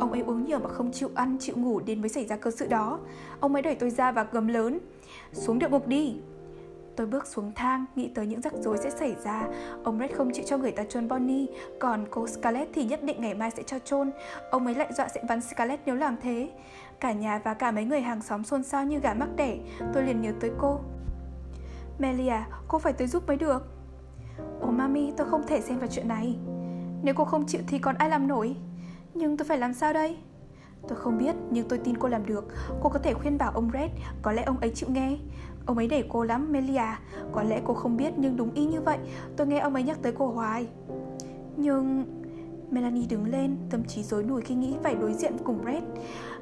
Ông 0.00 0.12
ấy 0.12 0.20
uống 0.20 0.44
nhiều 0.44 0.58
mà 0.58 0.68
không 0.68 0.92
chịu 0.92 1.10
ăn, 1.14 1.36
chịu 1.40 1.56
ngủ 1.56 1.80
đến 1.80 2.00
mới 2.00 2.08
xảy 2.08 2.26
ra 2.26 2.36
cơ 2.36 2.50
sự 2.50 2.66
đó. 2.66 2.98
Ông 3.40 3.52
ấy 3.54 3.62
đẩy 3.62 3.74
tôi 3.74 3.90
ra 3.90 4.12
và 4.12 4.26
gầm 4.32 4.48
lớn. 4.48 4.78
Xuống 5.32 5.58
địa 5.58 5.68
ngục 5.68 5.86
đi. 5.86 6.16
Tôi 6.96 7.06
bước 7.06 7.26
xuống 7.26 7.52
thang, 7.54 7.84
nghĩ 7.96 8.08
tới 8.14 8.26
những 8.26 8.40
rắc 8.40 8.52
rối 8.60 8.78
sẽ 8.78 8.90
xảy 8.90 9.16
ra. 9.24 9.48
Ông 9.84 9.98
Red 9.98 10.10
không 10.12 10.30
chịu 10.32 10.44
cho 10.48 10.58
người 10.58 10.72
ta 10.72 10.84
chôn 10.84 11.08
Bonnie, 11.08 11.46
còn 11.80 12.04
cô 12.10 12.26
Scarlett 12.26 12.70
thì 12.74 12.84
nhất 12.84 13.02
định 13.02 13.20
ngày 13.20 13.34
mai 13.34 13.50
sẽ 13.50 13.62
cho 13.62 13.78
chôn. 13.78 14.10
Ông 14.50 14.66
ấy 14.66 14.74
lại 14.74 14.92
dọa 14.92 15.08
sẽ 15.08 15.22
bắn 15.28 15.40
Scarlett 15.40 15.82
nếu 15.86 15.94
làm 15.94 16.16
thế. 16.22 16.50
Cả 17.00 17.12
nhà 17.12 17.40
và 17.44 17.54
cả 17.54 17.70
mấy 17.70 17.84
người 17.84 18.00
hàng 18.00 18.22
xóm 18.22 18.44
xôn 18.44 18.62
xao 18.62 18.84
như 18.84 18.98
gà 18.98 19.14
mắc 19.14 19.28
đẻ. 19.36 19.58
Tôi 19.92 20.02
liền 20.02 20.20
nhớ 20.20 20.32
tới 20.40 20.50
cô. 20.58 20.80
Melia, 21.98 22.38
cô 22.68 22.78
phải 22.78 22.92
tới 22.92 23.06
giúp 23.06 23.26
mới 23.26 23.36
được. 23.36 23.66
Ồ 24.60 24.70
mami, 24.70 25.12
tôi 25.16 25.28
không 25.30 25.46
thể 25.46 25.60
xem 25.60 25.78
vào 25.78 25.88
chuyện 25.90 26.08
này. 26.08 26.36
Nếu 27.02 27.14
cô 27.16 27.24
không 27.24 27.46
chịu 27.46 27.60
thì 27.66 27.78
còn 27.78 27.94
ai 27.94 28.08
làm 28.10 28.28
nổi? 28.28 28.56
Nhưng 29.14 29.36
tôi 29.36 29.46
phải 29.48 29.58
làm 29.58 29.74
sao 29.74 29.92
đây? 29.92 30.16
Tôi 30.88 30.98
không 30.98 31.18
biết, 31.18 31.34
nhưng 31.50 31.68
tôi 31.68 31.78
tin 31.78 31.98
cô 31.98 32.08
làm 32.08 32.26
được. 32.26 32.44
Cô 32.82 32.88
có 32.88 32.98
thể 32.98 33.14
khuyên 33.14 33.38
bảo 33.38 33.52
ông 33.54 33.70
Red, 33.72 33.90
có 34.22 34.32
lẽ 34.32 34.42
ông 34.42 34.58
ấy 34.60 34.70
chịu 34.74 34.88
nghe. 34.90 35.16
Ông 35.66 35.76
ấy 35.76 35.88
đẩy 35.88 36.04
cô 36.08 36.24
lắm, 36.24 36.52
Melia. 36.52 36.96
Có 37.32 37.42
lẽ 37.42 37.60
cô 37.64 37.74
không 37.74 37.96
biết 37.96 38.12
nhưng 38.16 38.36
đúng 38.36 38.54
y 38.54 38.66
như 38.66 38.80
vậy. 38.80 38.98
Tôi 39.36 39.46
nghe 39.46 39.58
ông 39.58 39.74
ấy 39.74 39.82
nhắc 39.82 39.98
tới 40.02 40.12
cô 40.18 40.26
hoài. 40.26 40.66
Nhưng... 41.56 42.04
Melanie 42.70 43.06
đứng 43.10 43.24
lên, 43.24 43.56
tâm 43.70 43.84
trí 43.84 44.02
rối 44.02 44.22
nùi 44.22 44.42
khi 44.42 44.54
nghĩ 44.54 44.76
phải 44.82 44.94
đối 44.94 45.14
diện 45.14 45.32
cùng 45.44 45.62
Brett. 45.62 45.84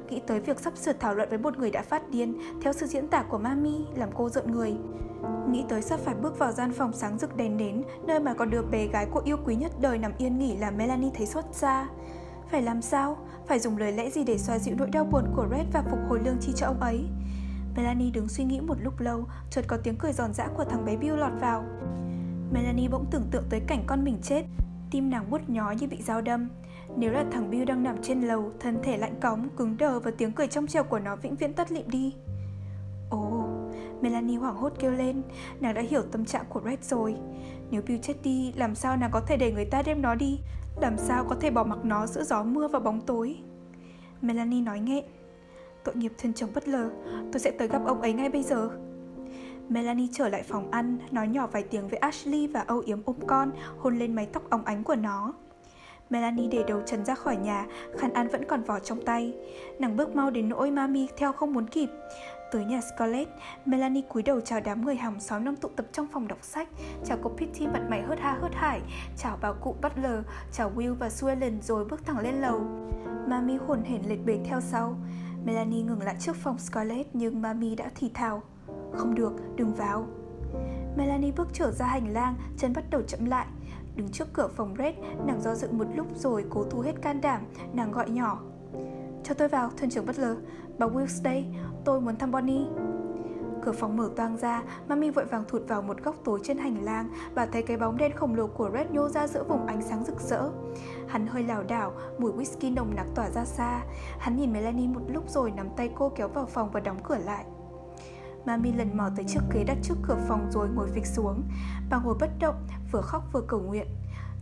Nghĩ 0.09 0.21
tới 0.27 0.39
việc 0.39 0.59
sắp 0.59 0.77
sửa 0.77 0.93
thảo 0.93 1.15
luận 1.15 1.29
với 1.29 1.37
một 1.37 1.57
người 1.57 1.71
đã 1.71 1.81
phát 1.81 2.09
điên 2.09 2.37
theo 2.61 2.73
sự 2.73 2.85
diễn 2.85 3.07
tả 3.07 3.23
của 3.29 3.37
Mami 3.37 3.85
làm 3.95 4.09
cô 4.15 4.29
giận 4.29 4.51
người. 4.51 4.73
Nghĩ 5.49 5.63
tới 5.69 5.81
sắp 5.81 5.99
phải 5.99 6.15
bước 6.15 6.39
vào 6.39 6.51
gian 6.51 6.71
phòng 6.71 6.93
sáng 6.93 7.17
rực 7.17 7.35
đèn 7.35 7.57
nến, 7.57 7.83
nơi 8.07 8.19
mà 8.19 8.33
còn 8.33 8.49
đứa 8.49 8.61
bé 8.61 8.87
gái 8.87 9.07
cô 9.11 9.21
yêu 9.25 9.37
quý 9.45 9.55
nhất 9.55 9.71
đời 9.81 9.97
nằm 9.97 10.11
yên 10.17 10.39
nghỉ 10.39 10.57
là 10.57 10.71
Melanie 10.71 11.11
thấy 11.15 11.25
xót 11.25 11.45
xa. 11.51 11.87
Phải 12.51 12.61
làm 12.61 12.81
sao? 12.81 13.17
Phải 13.47 13.59
dùng 13.59 13.77
lời 13.77 13.91
lẽ 13.91 14.09
gì 14.09 14.23
để 14.23 14.37
xoa 14.37 14.59
dịu 14.59 14.75
nỗi 14.77 14.89
đau 14.89 15.05
buồn 15.05 15.23
của 15.35 15.47
Red 15.51 15.65
và 15.73 15.83
phục 15.91 15.99
hồi 16.09 16.19
lương 16.25 16.37
chi 16.41 16.51
cho 16.55 16.67
ông 16.67 16.79
ấy? 16.79 17.05
Melanie 17.75 18.11
đứng 18.11 18.27
suy 18.27 18.43
nghĩ 18.43 18.59
một 18.59 18.77
lúc 18.81 18.99
lâu, 18.99 19.25
chợt 19.49 19.65
có 19.67 19.77
tiếng 19.77 19.95
cười 19.95 20.13
giòn 20.13 20.33
giã 20.33 20.47
của 20.47 20.65
thằng 20.65 20.85
bé 20.85 20.97
Bill 20.97 21.17
lọt 21.17 21.31
vào. 21.41 21.65
Melanie 22.51 22.89
bỗng 22.89 23.05
tưởng 23.11 23.27
tượng 23.31 23.43
tới 23.49 23.59
cảnh 23.67 23.83
con 23.87 24.03
mình 24.03 24.17
chết, 24.23 24.43
tim 24.91 25.09
nàng 25.09 25.29
bút 25.29 25.41
nhói 25.47 25.75
như 25.75 25.87
bị 25.87 26.01
dao 26.01 26.21
đâm. 26.21 26.49
Nếu 26.97 27.11
là 27.11 27.25
thằng 27.31 27.49
Bill 27.49 27.65
đang 27.65 27.83
nằm 27.83 27.95
trên 28.01 28.21
lầu, 28.21 28.51
thân 28.59 28.77
thể 28.83 28.97
lạnh 28.97 29.19
cóng, 29.21 29.49
cứng 29.57 29.77
đờ 29.77 29.99
và 29.99 30.11
tiếng 30.17 30.31
cười 30.31 30.47
trong 30.47 30.67
trèo 30.67 30.83
của 30.83 30.99
nó 30.99 31.15
vĩnh 31.15 31.35
viễn 31.35 31.53
tắt 31.53 31.71
lịm 31.71 31.89
đi. 31.89 32.13
Ồ, 33.09 33.49
Melanie 34.01 34.37
hoảng 34.37 34.55
hốt 34.55 34.73
kêu 34.79 34.91
lên, 34.91 35.21
nàng 35.59 35.73
đã 35.73 35.81
hiểu 35.81 36.01
tâm 36.11 36.25
trạng 36.25 36.45
của 36.49 36.61
Red 36.65 36.79
rồi. 36.81 37.15
Nếu 37.71 37.81
Bill 37.87 38.01
chết 38.01 38.13
đi, 38.23 38.53
làm 38.55 38.75
sao 38.75 38.97
nàng 38.97 39.11
có 39.11 39.19
thể 39.19 39.37
để 39.37 39.51
người 39.51 39.65
ta 39.65 39.81
đem 39.81 40.01
nó 40.01 40.15
đi? 40.15 40.39
Làm 40.81 40.97
sao 40.97 41.25
có 41.29 41.35
thể 41.35 41.51
bỏ 41.51 41.63
mặc 41.63 41.79
nó 41.83 42.07
giữa 42.07 42.23
gió 42.23 42.43
mưa 42.43 42.67
và 42.67 42.79
bóng 42.79 43.01
tối? 43.01 43.37
Melanie 44.21 44.61
nói 44.61 44.79
nghẹn. 44.79 45.05
Tội 45.83 45.95
nghiệp 45.95 46.13
thân 46.17 46.33
chồng 46.33 46.49
bất 46.53 46.67
lờ 46.67 46.89
Tôi 47.31 47.39
sẽ 47.39 47.51
tới 47.51 47.67
gặp 47.67 47.81
ông 47.85 48.01
ấy 48.01 48.13
ngay 48.13 48.29
bây 48.29 48.43
giờ. 48.43 48.69
Melanie 49.69 50.07
trở 50.13 50.29
lại 50.29 50.43
phòng 50.43 50.71
ăn 50.71 50.97
Nói 51.11 51.27
nhỏ 51.27 51.47
vài 51.47 51.63
tiếng 51.63 51.87
với 51.87 51.99
Ashley 51.99 52.47
và 52.47 52.59
âu 52.59 52.79
yếm 52.79 52.99
ôm 53.05 53.15
con 53.27 53.51
Hôn 53.77 53.99
lên 53.99 54.15
mái 54.15 54.25
tóc 54.25 54.49
óng 54.49 54.65
ánh 54.65 54.83
của 54.83 54.95
nó. 54.95 55.33
Melanie 56.09 56.47
để 56.47 56.63
đầu 56.67 56.81
trần 56.85 57.05
ra 57.05 57.15
khỏi 57.15 57.37
nhà 57.37 57.65
Khăn 57.97 58.13
ăn 58.13 58.27
vẫn 58.27 58.45
còn 58.47 58.63
vỏ 58.63 58.79
trong 58.79 59.05
tay. 59.05 59.33
Nàng 59.79 59.97
bước 59.97 60.15
mau 60.15 60.29
đến 60.29 60.49
nỗi 60.49 60.71
Mami 60.71 61.07
theo 61.17 61.33
không 61.33 61.53
muốn 61.53 61.67
kịp. 61.67 61.89
Tới 62.51 62.65
nhà 62.65 62.81
Scarlett, 62.81 63.29
Melanie 63.65 64.01
cúi 64.01 64.23
đầu 64.23 64.41
chào 64.41 64.59
đám 64.59 64.85
người 64.85 64.95
hàng 64.95 65.19
xóm 65.19 65.45
đang 65.45 65.55
tụ 65.55 65.69
tập 65.75 65.85
trong 65.91 66.07
phòng 66.13 66.27
đọc 66.27 66.37
sách. 66.41 66.67
Chào 67.05 67.17
cô 67.23 67.29
Pitty 67.37 67.67
mặt 67.67 67.81
mày 67.89 68.01
hớt 68.01 68.19
ha 68.19 68.37
hớt 68.41 68.55
hải 68.55 68.81
Chào 69.17 69.37
bà 69.41 69.53
cụ 69.53 69.75
Butler, 69.81 70.19
chào 70.51 70.71
Will 70.75 70.95
và 70.95 71.09
Suellen 71.09 71.61
rồi 71.61 71.85
bước 71.85 72.05
thẳng 72.05 72.19
lên 72.19 72.41
lầu. 72.41 72.61
Mami 73.27 73.57
hồn 73.67 73.83
hển 73.83 74.01
lệch 74.07 74.25
bề 74.25 74.39
theo 74.45 74.61
sau. 74.61 74.95
Melanie 75.45 75.83
ngừng 75.83 76.01
lại 76.01 76.15
trước 76.19 76.35
phòng 76.35 76.59
Scarlett 76.59 77.09
nhưng 77.13 77.41
Mami 77.41 77.75
đã 77.75 77.91
thì 77.95 78.11
thào. 78.13 78.43
Không 78.93 79.15
được, 79.15 79.33
đừng 79.55 79.73
vào. 79.73 80.07
Melanie 80.97 81.31
bước 81.31 81.47
trở 81.53 81.71
ra 81.71 81.85
hành 81.85 82.13
lang, 82.13 82.35
chân 82.57 82.73
bắt 82.73 82.89
đầu 82.89 83.01
chậm 83.01 83.25
lại. 83.25 83.47
Đứng 83.95 84.09
trước 84.09 84.33
cửa 84.33 84.47
phòng 84.47 84.75
Red, 84.77 84.95
nàng 85.25 85.41
do 85.41 85.55
dự 85.55 85.71
một 85.71 85.87
lúc 85.95 86.07
rồi 86.15 86.45
cố 86.49 86.63
thu 86.63 86.79
hết 86.79 87.01
can 87.01 87.21
đảm, 87.21 87.41
nàng 87.73 87.91
gọi 87.91 88.09
nhỏ. 88.09 88.41
Cho 89.23 89.33
tôi 89.33 89.47
vào, 89.47 89.69
thuyền 89.77 89.89
trưởng 89.89 90.05
Butler 90.05 90.37
Bà 90.77 90.87
Wills 90.87 91.23
đây, 91.23 91.45
tôi 91.85 92.01
muốn 92.01 92.15
thăm 92.15 92.31
Bonnie. 92.31 92.65
Cửa 93.65 93.71
phòng 93.71 93.97
mở 93.97 94.09
toang 94.15 94.37
ra, 94.37 94.63
Mami 94.89 95.09
vội 95.09 95.25
vàng 95.25 95.43
thụt 95.47 95.61
vào 95.67 95.81
một 95.81 96.03
góc 96.03 96.15
tối 96.23 96.39
trên 96.43 96.57
hành 96.57 96.83
lang 96.83 97.09
và 97.35 97.45
thấy 97.45 97.63
cái 97.63 97.77
bóng 97.77 97.97
đen 97.97 98.11
khổng 98.15 98.35
lồ 98.35 98.47
của 98.47 98.69
Red 98.73 98.87
nhô 98.91 99.09
ra 99.09 99.27
giữa 99.27 99.43
vùng 99.43 99.65
ánh 99.65 99.81
sáng 99.81 100.03
rực 100.03 100.19
rỡ. 100.19 100.49
Hắn 101.07 101.27
hơi 101.27 101.43
lảo 101.43 101.63
đảo, 101.63 101.93
mùi 102.19 102.31
whisky 102.31 102.73
nồng 102.73 102.95
nặc 102.95 103.07
tỏa 103.15 103.29
ra 103.29 103.45
xa. 103.45 103.81
Hắn 104.19 104.37
nhìn 104.37 104.53
Melanie 104.53 104.87
một 104.87 105.01
lúc 105.07 105.29
rồi 105.29 105.51
nắm 105.51 105.67
tay 105.77 105.89
cô 105.95 106.09
kéo 106.09 106.27
vào 106.27 106.45
phòng 106.45 106.71
và 106.71 106.79
đóng 106.79 106.97
cửa 107.03 107.17
lại. 107.25 107.45
Mami 108.45 108.71
lần 108.71 108.97
mò 108.97 109.09
tới 109.15 109.25
chiếc 109.27 109.41
ghế 109.53 109.63
đặt 109.63 109.77
trước 109.83 109.95
cửa 110.07 110.17
phòng 110.27 110.51
rồi 110.51 110.67
ngồi 110.75 110.87
phịch 110.93 111.05
xuống. 111.05 111.43
Bà 111.89 111.97
ngồi 111.99 112.15
bất 112.19 112.29
động, 112.39 112.67
vừa 112.91 113.01
khóc 113.01 113.23
vừa 113.33 113.41
cầu 113.41 113.59
nguyện. 113.59 113.87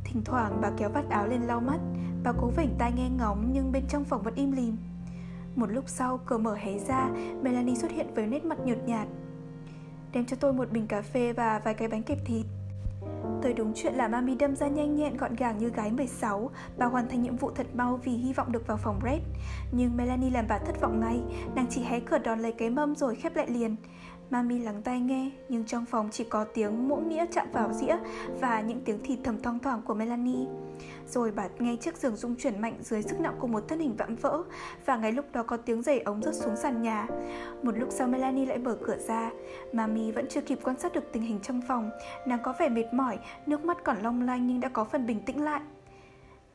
Thỉnh 0.04 0.24
thoảng 0.26 0.58
bà 0.62 0.72
kéo 0.78 0.90
vắt 0.90 1.10
áo 1.10 1.28
lên 1.28 1.42
lau 1.42 1.60
mắt, 1.60 1.80
bà 2.24 2.32
cố 2.42 2.50
vểnh 2.58 2.76
tai 2.78 2.92
nghe 2.92 3.10
ngóng 3.10 3.50
nhưng 3.54 3.72
bên 3.72 3.84
trong 3.90 4.04
phòng 4.04 4.22
vẫn 4.22 4.36
im 4.36 4.52
lìm. 4.52 4.78
Một 5.56 5.72
lúc 5.72 5.84
sau, 5.88 6.20
cửa 6.26 6.38
mở 6.38 6.56
hé 6.56 6.78
ra, 6.80 7.10
Melanie 7.42 7.76
xuất 7.76 7.92
hiện 7.92 8.14
với 8.16 8.28
nét 8.28 8.46
mặt 8.46 8.58
nhợt 8.66 8.78
nhạt. 8.86 9.08
Đem 10.14 10.26
cho 10.26 10.38
tôi 10.40 10.54
một 10.54 10.72
bình 10.72 10.88
cà 10.88 11.02
phê 11.02 11.34
và 11.34 11.62
vài 11.66 11.74
cái 11.74 11.88
bánh 11.88 12.04
kẹp 12.04 12.26
thịt. 12.26 12.46
Tới 13.42 13.54
đúng 13.54 13.74
chuyện 13.76 13.94
là 13.94 14.08
Mami 14.08 14.36
đâm 14.36 14.56
ra 14.56 14.68
nhanh 14.68 14.96
nhẹn 14.96 15.18
gọn 15.18 15.36
gàng 15.36 15.58
như 15.58 15.70
gái 15.70 15.92
16 15.92 16.50
Bà 16.78 16.86
hoàn 16.86 17.10
thành 17.10 17.22
nhiệm 17.22 17.36
vụ 17.36 17.52
thật 17.56 17.68
mau 17.74 18.00
vì 18.04 18.12
hy 18.12 18.34
vọng 18.34 18.52
được 18.52 18.68
vào 18.68 18.78
phòng 18.78 19.00
Red 19.04 19.22
Nhưng 19.72 19.98
Melanie 19.98 20.30
làm 20.30 20.46
bà 20.50 20.58
thất 20.58 20.82
vọng 20.82 21.00
ngay 21.00 21.22
Nàng 21.56 21.66
chỉ 21.70 21.84
hé 21.84 22.00
cửa 22.00 22.18
đón 22.18 22.40
lấy 22.40 22.52
cái 22.52 22.70
mâm 22.70 22.96
rồi 22.96 23.16
khép 23.16 23.36
lại 23.36 23.48
liền 23.50 23.76
Mami 24.32 24.60
lắng 24.60 24.82
tai 24.84 25.00
nghe, 25.00 25.32
nhưng 25.50 25.66
trong 25.66 25.86
phòng 25.86 26.10
chỉ 26.12 26.24
có 26.24 26.46
tiếng 26.54 26.88
muỗng 26.88 27.10
nĩa 27.10 27.26
chạm 27.32 27.48
vào 27.54 27.74
dĩa 27.74 27.98
và 28.40 28.62
những 28.62 28.82
tiếng 28.86 29.04
thịt 29.04 29.20
thầm 29.24 29.42
thong 29.42 29.60
thoảng 29.60 29.82
của 29.82 29.94
Melanie. 29.94 30.46
Rồi 31.12 31.32
bà 31.32 31.48
nghe 31.60 31.76
chiếc 31.76 31.98
giường 31.98 32.16
rung 32.16 32.36
chuyển 32.36 32.62
mạnh 32.62 32.78
dưới 32.82 33.02
sức 33.02 33.20
nặng 33.20 33.36
của 33.40 33.48
một 33.48 33.64
thân 33.68 33.80
hình 33.80 33.96
vạm 33.98 34.16
vỡ 34.16 34.44
và 34.86 34.98
ngay 34.98 35.12
lúc 35.12 35.26
đó 35.34 35.44
có 35.44 35.58
tiếng 35.58 35.82
giày 35.82 36.00
ống 36.00 36.22
rớt 36.22 36.36
xuống 36.36 36.56
sàn 36.56 36.82
nhà. 36.82 37.08
Một 37.64 37.78
lúc 37.78 37.90
sau 37.92 38.08
Melanie 38.08 38.46
lại 38.46 38.58
mở 38.58 38.78
cửa 38.84 38.98
ra. 39.08 39.32
Mami 39.74 40.12
vẫn 40.12 40.28
chưa 40.30 40.42
kịp 40.42 40.60
quan 40.64 40.80
sát 40.80 40.94
được 40.94 41.04
tình 41.12 41.24
hình 41.24 41.40
trong 41.44 41.62
phòng. 41.68 41.90
Nàng 42.28 42.40
có 42.44 42.54
vẻ 42.60 42.70
mệt 42.70 42.94
mỏi, 42.94 43.20
nước 43.46 43.66
mắt 43.66 43.78
còn 43.84 43.98
long 43.98 44.22
lanh 44.22 44.48
nhưng 44.48 44.60
đã 44.60 44.70
có 44.70 44.84
phần 44.84 45.06
bình 45.06 45.20
tĩnh 45.26 45.44
lại. 45.44 45.62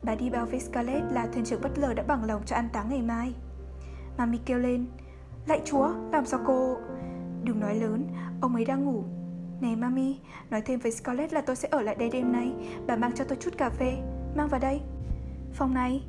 Bà 0.03 0.15
đi 0.15 0.31
báo 0.31 0.47
với 0.47 0.61
Scarlett 0.61 1.13
là 1.13 1.27
thuyền 1.33 1.45
trưởng 1.45 1.63
bất 1.63 1.79
lờ 1.79 1.95
đã 1.95 2.03
bằng 2.03 2.25
lòng 2.25 2.43
cho 2.47 2.57
an 2.57 2.69
táng 2.73 2.89
ngày 2.91 3.03
mai. 3.03 3.35
Mami 4.19 4.39
kêu 4.47 4.59
lên, 4.59 4.87
Lạy 5.47 5.61
chúa, 5.65 5.89
làm 6.13 6.27
sao 6.27 6.41
cô... 6.47 6.77
Đừng 7.45 7.61
nói 7.61 7.75
lớn, 7.75 8.07
ông 8.41 8.55
ấy 8.55 8.65
đang 8.65 8.85
ngủ 8.85 9.05
Này 9.61 9.77
mami, 9.77 10.19
nói 10.51 10.61
thêm 10.61 10.79
với 10.79 10.93
Scarlett 10.93 11.33
là 11.33 11.41
tôi 11.41 11.57
sẽ 11.57 11.69
ở 11.71 11.83
lại 11.83 11.95
đây 11.95 12.11
đêm 12.11 12.33
nay 12.33 12.53
Bà 12.87 12.97
mang 12.97 13.13
cho 13.15 13.25
tôi 13.25 13.39
chút 13.41 13.59
cà 13.59 13.71
phê 13.71 13.97
Mang 14.37 14.49
vào 14.49 14.61
đây. 14.61 14.81
Phòng 15.53 15.75
này. 15.75 16.03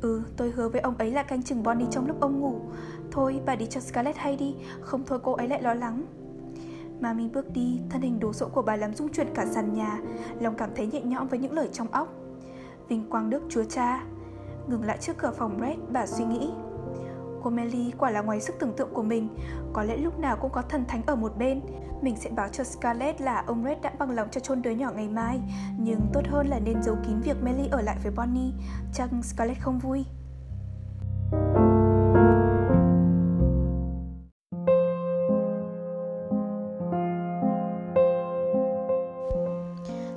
Ừ, 0.00 0.22
tôi 0.36 0.50
hứa 0.50 0.68
với 0.68 0.80
ông 0.80 0.96
ấy 0.96 1.10
là 1.10 1.22
canh 1.22 1.42
chừng 1.42 1.62
Bonnie 1.62 1.88
trong 1.90 2.06
lúc 2.06 2.20
ông 2.20 2.40
ngủ. 2.40 2.60
Thôi, 3.10 3.40
bà 3.46 3.56
đi 3.56 3.66
cho 3.66 3.80
Scarlett 3.80 4.18
hay 4.18 4.36
đi. 4.36 4.54
Không 4.80 5.02
thôi 5.06 5.18
cô 5.22 5.32
ấy 5.32 5.48
lại 5.48 5.62
lo 5.62 5.74
lắng. 5.74 6.04
Mà 7.00 7.12
mình 7.12 7.32
bước 7.32 7.52
đi, 7.52 7.80
thân 7.90 8.02
hình 8.02 8.20
đồ 8.20 8.32
sộ 8.32 8.48
của 8.48 8.62
bà 8.62 8.76
làm 8.76 8.94
rung 8.94 9.08
chuyển 9.08 9.34
cả 9.34 9.46
sàn 9.46 9.74
nhà. 9.74 10.00
Lòng 10.40 10.54
cảm 10.58 10.70
thấy 10.76 10.86
nhẹ 10.86 11.00
nhõm 11.00 11.28
với 11.28 11.38
những 11.38 11.52
lời 11.52 11.68
trong 11.72 11.88
óc. 11.88 12.08
Vinh 12.88 13.10
quang 13.10 13.30
đức 13.30 13.42
chúa 13.48 13.64
cha 13.64 14.04
Ngừng 14.66 14.84
lại 14.84 14.98
trước 15.00 15.18
cửa 15.18 15.32
phòng 15.36 15.58
Red, 15.60 15.78
bà 15.92 16.06
suy 16.06 16.24
nghĩ. 16.24 16.50
Cô 17.42 17.50
Melly 17.50 17.92
quả 17.98 18.10
là 18.10 18.20
ngoài 18.20 18.40
sức 18.40 18.56
tưởng 18.58 18.72
tượng 18.72 18.94
của 18.94 19.02
mình. 19.02 19.28
Có 19.72 19.82
lẽ 19.82 19.96
lúc 19.96 20.18
nào 20.18 20.36
cũng 20.36 20.52
có 20.52 20.62
thần 20.62 20.84
thánh 20.88 21.02
ở 21.06 21.16
một 21.16 21.38
bên. 21.38 21.60
Mình 22.02 22.16
sẽ 22.16 22.30
báo 22.30 22.48
cho 22.48 22.64
Scarlett 22.64 23.20
là 23.20 23.44
ông 23.46 23.64
Red 23.64 23.78
đã 23.82 23.92
bằng 23.98 24.10
lòng 24.10 24.28
cho 24.30 24.40
chôn 24.40 24.62
đứa 24.62 24.70
nhỏ 24.70 24.90
ngày 24.90 25.08
mai. 25.08 25.40
Nhưng 25.78 26.00
tốt 26.12 26.22
hơn 26.28 26.46
là 26.46 26.58
nên 26.58 26.82
giấu 26.82 26.96
kín 27.06 27.20
việc 27.20 27.42
Melly 27.42 27.68
ở 27.70 27.80
lại 27.80 27.96
với 28.02 28.12
Bonnie. 28.12 28.52
Chắc 28.94 29.10
Scarlett 29.22 29.60
không 29.60 29.78
vui. 29.78 30.04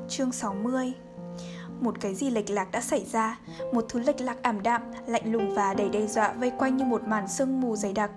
Chương 0.07 0.31
60 0.31 0.93
một 1.83 2.01
cái 2.01 2.15
gì 2.15 2.29
lệch 2.29 2.49
lạc 2.49 2.71
đã 2.71 2.81
xảy 2.81 3.05
ra? 3.11 3.39
Một 3.73 3.85
thứ 3.89 3.99
lệch 3.99 4.21
lạc 4.21 4.37
ảm 4.41 4.63
đạm, 4.63 4.81
lạnh 5.05 5.31
lùng 5.31 5.55
và 5.55 5.73
đầy 5.73 5.89
đe 5.89 6.07
dọa 6.07 6.33
vây 6.33 6.51
quanh 6.59 6.77
như 6.77 6.85
một 6.85 7.03
màn 7.03 7.27
sương 7.27 7.61
mù 7.61 7.75
dày 7.75 7.93
đặc 7.93 8.11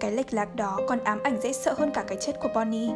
cái 0.00 0.12
lệch 0.12 0.34
lạc 0.34 0.56
đó 0.56 0.80
còn 0.88 1.04
ám 1.04 1.18
ảnh 1.22 1.40
dễ 1.40 1.52
sợ 1.52 1.74
hơn 1.78 1.90
cả 1.94 2.04
cái 2.08 2.18
chết 2.20 2.32
của 2.42 2.48
bonnie. 2.54 2.90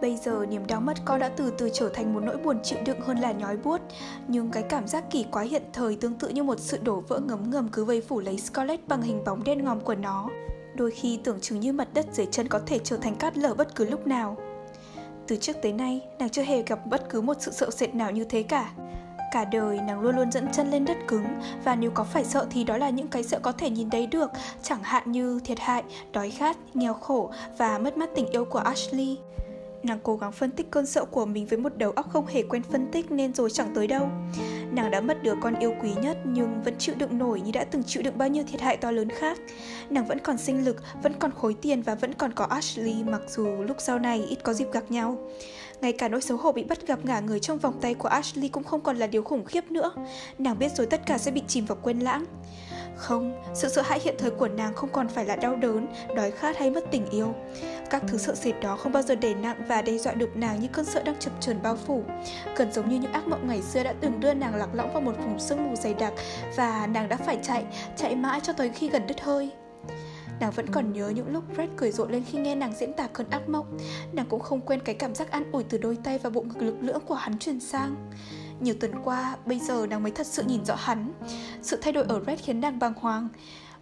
Bây 0.00 0.16
giờ 0.16 0.46
niềm 0.48 0.66
đau 0.66 0.80
mất 0.80 0.98
con 1.04 1.20
đã 1.20 1.28
từ 1.28 1.52
từ 1.58 1.70
trở 1.72 1.88
thành 1.88 2.14
một 2.14 2.20
nỗi 2.20 2.36
buồn 2.36 2.58
chịu 2.62 2.78
đựng 2.86 3.00
hơn 3.00 3.18
là 3.18 3.32
nhói 3.32 3.56
buốt. 3.56 3.80
Nhưng 4.28 4.50
cái 4.50 4.62
cảm 4.62 4.88
giác 4.88 5.04
kỳ 5.10 5.24
quái 5.24 5.48
hiện 5.48 5.62
thời 5.72 5.96
tương 5.96 6.14
tự 6.14 6.28
như 6.28 6.42
một 6.42 6.60
sự 6.60 6.78
đổ 6.82 7.00
vỡ 7.08 7.18
ngấm 7.18 7.50
ngầm 7.50 7.68
cứ 7.72 7.84
vây 7.84 8.00
phủ 8.00 8.20
lấy 8.20 8.38
Scarlett 8.38 8.88
bằng 8.88 9.02
hình 9.02 9.24
bóng 9.24 9.44
đen 9.44 9.64
ngòm 9.64 9.80
của 9.80 9.94
nó. 9.94 10.28
Đôi 10.74 10.90
khi 10.90 11.20
tưởng 11.24 11.40
chừng 11.40 11.60
như 11.60 11.72
mặt 11.72 11.88
đất 11.94 12.06
dưới 12.12 12.26
chân 12.26 12.48
có 12.48 12.60
thể 12.66 12.78
trở 12.84 12.96
thành 12.96 13.14
cát 13.14 13.38
lở 13.38 13.54
bất 13.54 13.74
cứ 13.74 13.90
lúc 13.90 14.06
nào. 14.06 14.36
Từ 15.26 15.36
trước 15.36 15.56
tới 15.62 15.72
nay, 15.72 16.00
nàng 16.18 16.28
chưa 16.28 16.42
hề 16.42 16.62
gặp 16.62 16.86
bất 16.86 17.08
cứ 17.10 17.20
một 17.20 17.36
sự 17.40 17.52
sợ 17.52 17.70
sệt 17.70 17.94
nào 17.94 18.10
như 18.10 18.24
thế 18.24 18.42
cả. 18.42 18.72
Cả 19.32 19.44
đời 19.44 19.80
nàng 19.86 20.00
luôn 20.00 20.16
luôn 20.16 20.32
dẫn 20.32 20.52
chân 20.52 20.70
lên 20.70 20.84
đất 20.84 20.96
cứng 21.08 21.26
và 21.64 21.76
nếu 21.76 21.90
có 21.90 22.04
phải 22.04 22.24
sợ 22.24 22.46
thì 22.50 22.64
đó 22.64 22.76
là 22.76 22.90
những 22.90 23.08
cái 23.08 23.22
sợ 23.22 23.38
có 23.42 23.52
thể 23.52 23.70
nhìn 23.70 23.90
thấy 23.90 24.06
được, 24.06 24.30
chẳng 24.62 24.82
hạn 24.82 25.12
như 25.12 25.40
thiệt 25.44 25.58
hại, 25.60 25.82
đói 26.12 26.30
khát, 26.30 26.56
nghèo 26.74 26.94
khổ 26.94 27.30
và 27.58 27.78
mất 27.78 27.96
mát 27.96 28.10
tình 28.14 28.26
yêu 28.26 28.44
của 28.44 28.58
Ashley. 28.58 29.18
Nàng 29.82 29.98
cố 30.02 30.16
gắng 30.16 30.32
phân 30.32 30.50
tích 30.50 30.70
cơn 30.70 30.86
sợ 30.86 31.04
của 31.04 31.26
mình 31.26 31.46
với 31.46 31.58
một 31.58 31.76
đầu 31.76 31.90
óc 31.90 32.06
không 32.12 32.26
hề 32.26 32.42
quen 32.42 32.62
phân 32.62 32.86
tích 32.92 33.10
nên 33.10 33.34
rồi 33.34 33.50
chẳng 33.50 33.74
tới 33.74 33.86
đâu. 33.86 34.08
Nàng 34.72 34.90
đã 34.90 35.00
mất 35.00 35.22
đứa 35.22 35.34
con 35.40 35.54
yêu 35.58 35.74
quý 35.82 35.90
nhất 36.02 36.18
nhưng 36.24 36.62
vẫn 36.64 36.74
chịu 36.78 36.94
đựng 36.98 37.18
nổi 37.18 37.40
như 37.40 37.52
đã 37.52 37.64
từng 37.64 37.82
chịu 37.86 38.02
đựng 38.02 38.18
bao 38.18 38.28
nhiêu 38.28 38.44
thiệt 38.52 38.60
hại 38.60 38.76
to 38.76 38.90
lớn 38.90 39.08
khác. 39.08 39.38
Nàng 39.90 40.06
vẫn 40.06 40.18
còn 40.18 40.38
sinh 40.38 40.64
lực, 40.64 40.76
vẫn 41.02 41.12
còn 41.18 41.30
khối 41.30 41.54
tiền 41.54 41.82
và 41.82 41.94
vẫn 41.94 42.14
còn 42.14 42.32
có 42.32 42.44
Ashley 42.44 43.02
mặc 43.04 43.20
dù 43.28 43.46
lúc 43.46 43.76
sau 43.80 43.98
này 43.98 44.24
ít 44.28 44.38
có 44.42 44.52
dịp 44.52 44.72
gặp 44.72 44.90
nhau. 44.90 45.18
Ngay 45.82 45.92
cả 45.92 46.08
nỗi 46.08 46.20
xấu 46.20 46.38
hổ 46.38 46.52
bị 46.52 46.64
bắt 46.64 46.86
gặp 46.86 46.98
ngả 47.04 47.20
người 47.20 47.40
trong 47.40 47.58
vòng 47.58 47.80
tay 47.80 47.94
của 47.94 48.08
Ashley 48.08 48.48
cũng 48.48 48.64
không 48.64 48.80
còn 48.80 48.96
là 48.96 49.06
điều 49.06 49.22
khủng 49.22 49.44
khiếp 49.44 49.70
nữa. 49.70 49.92
Nàng 50.38 50.58
biết 50.58 50.76
rồi 50.76 50.86
tất 50.86 51.00
cả 51.06 51.18
sẽ 51.18 51.30
bị 51.30 51.42
chìm 51.48 51.66
vào 51.66 51.78
quên 51.82 52.00
lãng. 52.00 52.24
Không, 52.96 53.42
sự 53.54 53.68
sợ 53.68 53.82
hãi 53.82 54.00
hiện 54.04 54.14
thời 54.18 54.30
của 54.30 54.48
nàng 54.48 54.74
không 54.74 54.90
còn 54.92 55.08
phải 55.08 55.24
là 55.24 55.36
đau 55.36 55.56
đớn, 55.56 55.86
đói 56.16 56.30
khát 56.30 56.58
hay 56.58 56.70
mất 56.70 56.84
tình 56.90 57.06
yêu. 57.10 57.34
Các 57.90 58.02
thứ 58.08 58.18
sợ 58.18 58.34
sệt 58.34 58.54
đó 58.60 58.76
không 58.76 58.92
bao 58.92 59.02
giờ 59.02 59.14
đè 59.14 59.34
nặng 59.34 59.62
và 59.68 59.82
đe 59.82 59.98
dọa 59.98 60.12
được 60.12 60.36
nàng 60.36 60.60
như 60.60 60.68
cơn 60.72 60.84
sợ 60.84 61.02
đang 61.02 61.18
chập 61.18 61.32
chờn 61.40 61.62
bao 61.62 61.76
phủ. 61.76 62.04
Gần 62.56 62.72
giống 62.72 62.88
như 62.88 62.98
những 62.98 63.12
ác 63.12 63.26
mộng 63.26 63.48
ngày 63.48 63.62
xưa 63.62 63.82
đã 63.82 63.94
từng 64.00 64.20
đưa 64.20 64.34
nàng 64.34 64.54
lạc 64.54 64.68
lõng 64.74 64.92
vào 64.92 65.00
một 65.00 65.14
vùng 65.24 65.38
sương 65.38 65.64
mù 65.64 65.76
dày 65.76 65.94
đặc 65.94 66.12
và 66.56 66.86
nàng 66.86 67.08
đã 67.08 67.16
phải 67.16 67.38
chạy, 67.42 67.64
chạy 67.96 68.16
mãi 68.16 68.40
cho 68.42 68.52
tới 68.52 68.68
khi 68.68 68.88
gần 68.88 69.06
đứt 69.06 69.20
hơi. 69.20 69.50
Nàng 70.40 70.50
vẫn 70.50 70.66
còn 70.66 70.92
nhớ 70.92 71.08
những 71.08 71.32
lúc 71.32 71.44
Fred 71.56 71.68
cười 71.76 71.92
rộ 71.92 72.06
lên 72.06 72.22
khi 72.30 72.38
nghe 72.38 72.54
nàng 72.54 72.72
diễn 72.78 72.92
tả 72.92 73.06
cơn 73.06 73.30
ác 73.30 73.48
mộng. 73.48 73.78
Nàng 74.12 74.26
cũng 74.28 74.40
không 74.40 74.60
quên 74.60 74.80
cái 74.80 74.94
cảm 74.94 75.14
giác 75.14 75.30
an 75.30 75.52
ủi 75.52 75.64
từ 75.64 75.78
đôi 75.78 75.96
tay 76.04 76.18
và 76.18 76.30
bộ 76.30 76.42
ngực 76.42 76.62
lực 76.62 76.76
lưỡng 76.80 77.00
của 77.06 77.14
hắn 77.14 77.38
truyền 77.38 77.60
sang. 77.60 78.10
Nhiều 78.60 78.74
tuần 78.80 78.92
qua, 79.04 79.36
bây 79.46 79.58
giờ 79.58 79.86
nàng 79.90 80.02
mới 80.02 80.12
thật 80.12 80.26
sự 80.26 80.42
nhìn 80.42 80.64
rõ 80.64 80.74
hắn. 80.74 81.12
Sự 81.62 81.78
thay 81.82 81.92
đổi 81.92 82.04
ở 82.08 82.20
Red 82.26 82.40
khiến 82.40 82.60
nàng 82.60 82.78
bàng 82.78 82.94
hoàng. 82.96 83.28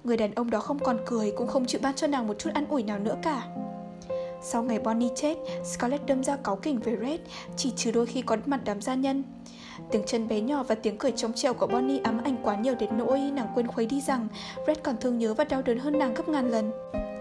Người 0.05 0.17
đàn 0.17 0.35
ông 0.35 0.51
đó 0.51 0.61
không 0.61 0.79
còn 0.79 0.99
cười 1.07 1.33
cũng 1.37 1.49
không 1.49 1.67
chịu 1.67 1.81
ban 1.83 1.95
cho 1.95 2.07
nàng 2.07 2.27
một 2.27 2.39
chút 2.39 2.51
an 2.55 2.67
ủi 2.69 2.83
nào 2.83 2.99
nữa 2.99 3.17
cả. 3.23 3.43
Sau 4.43 4.63
ngày 4.63 4.79
Bonnie 4.79 5.09
chết, 5.17 5.37
Scarlett 5.65 6.07
đâm 6.07 6.25
ra 6.25 6.37
cáu 6.37 6.57
kỉnh 6.57 6.81
về 6.81 6.97
Red, 7.01 7.21
chỉ 7.57 7.73
trừ 7.77 7.91
đôi 7.91 8.07
khi 8.07 8.23
có 8.23 8.37
mặt 8.47 8.61
đám 8.65 8.81
gia 8.81 8.95
nhân. 8.95 9.25
Tiếng 9.91 10.03
chân 10.07 10.29
bé 10.29 10.41
nhỏ 10.41 10.63
và 10.63 10.75
tiếng 10.75 10.99
cười 10.99 11.13
trong 11.13 11.33
trèo 11.33 11.55
của 11.55 11.67
Bonnie 11.67 12.01
ám 12.05 12.21
ảnh 12.25 12.37
quá 12.43 12.57
nhiều 12.57 12.75
đến 12.75 12.99
nỗi 12.99 13.19
nàng 13.19 13.53
quên 13.55 13.67
khuấy 13.67 13.87
đi 13.87 14.01
rằng 14.01 14.29
Red 14.67 14.79
còn 14.83 14.97
thương 15.01 15.19
nhớ 15.19 15.35
và 15.35 15.45
đau 15.45 15.63
đớn 15.63 15.79
hơn 15.79 15.99
nàng 15.99 16.15
gấp 16.15 16.29
ngàn 16.29 16.51
lần. 16.51 16.73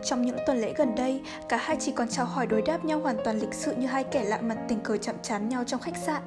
Trong 0.04 0.22
những 0.22 0.38
tuần 0.48 0.62
lễ 0.62 0.74
gần 0.78 0.96
đây, 0.96 1.22
cả 1.50 1.58
hai 1.58 1.78
chỉ 1.80 1.92
còn 1.92 2.08
chào 2.08 2.26
hỏi 2.26 2.48
đối 2.48 2.62
đáp 2.62 2.86
nhau 2.86 3.00
hoàn 3.00 3.18
toàn 3.24 3.40
lịch 3.40 3.54
sự 3.54 3.76
như 3.76 3.88
hai 3.88 4.04
kẻ 4.04 4.24
lạ 4.24 4.42
mặt 4.42 4.58
tình 4.68 4.80
cờ 4.80 4.98
chạm 4.98 5.16
trán 5.22 5.50
nhau 5.50 5.64
trong 5.64 5.80
khách 5.80 5.98
sạn. 5.98 6.22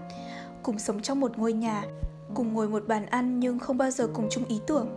Cùng 0.62 0.78
sống 0.78 1.03
trong 1.03 1.20
một 1.20 1.39
ngôi 1.39 1.53
nhà, 1.53 1.85
cùng 2.35 2.53
ngồi 2.55 2.68
một 2.68 2.89
bàn 2.89 3.07
ăn 3.07 3.41
nhưng 3.41 3.59
không 3.59 3.78
bao 3.78 3.91
giờ 3.91 4.09
cùng 4.14 4.28
chung 4.30 4.45
ý 4.49 4.61
tưởng. 4.66 4.89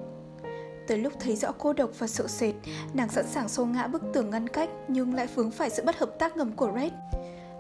Tới 0.88 0.98
lúc 0.98 1.14
thấy 1.20 1.36
rõ 1.36 1.52
cô 1.58 1.74
độc 1.74 1.90
và 2.00 2.08
sợ 2.08 2.28
sệt, 2.28 2.56
nàng 2.94 3.10
sẵn 3.10 3.28
sàng 3.28 3.50
xô 3.50 3.66
ngã 3.66 3.88
bức 3.88 4.02
tường 4.14 4.30
ngăn 4.30 4.50
cách 4.50 4.70
nhưng 4.88 5.14
lại 5.14 5.28
vướng 5.36 5.52
phải 5.52 5.70
sự 5.70 5.84
bất 5.86 5.98
hợp 5.98 6.20
tác 6.20 6.38
ngầm 6.38 6.52
của 6.52 6.72
Red. 6.76 6.92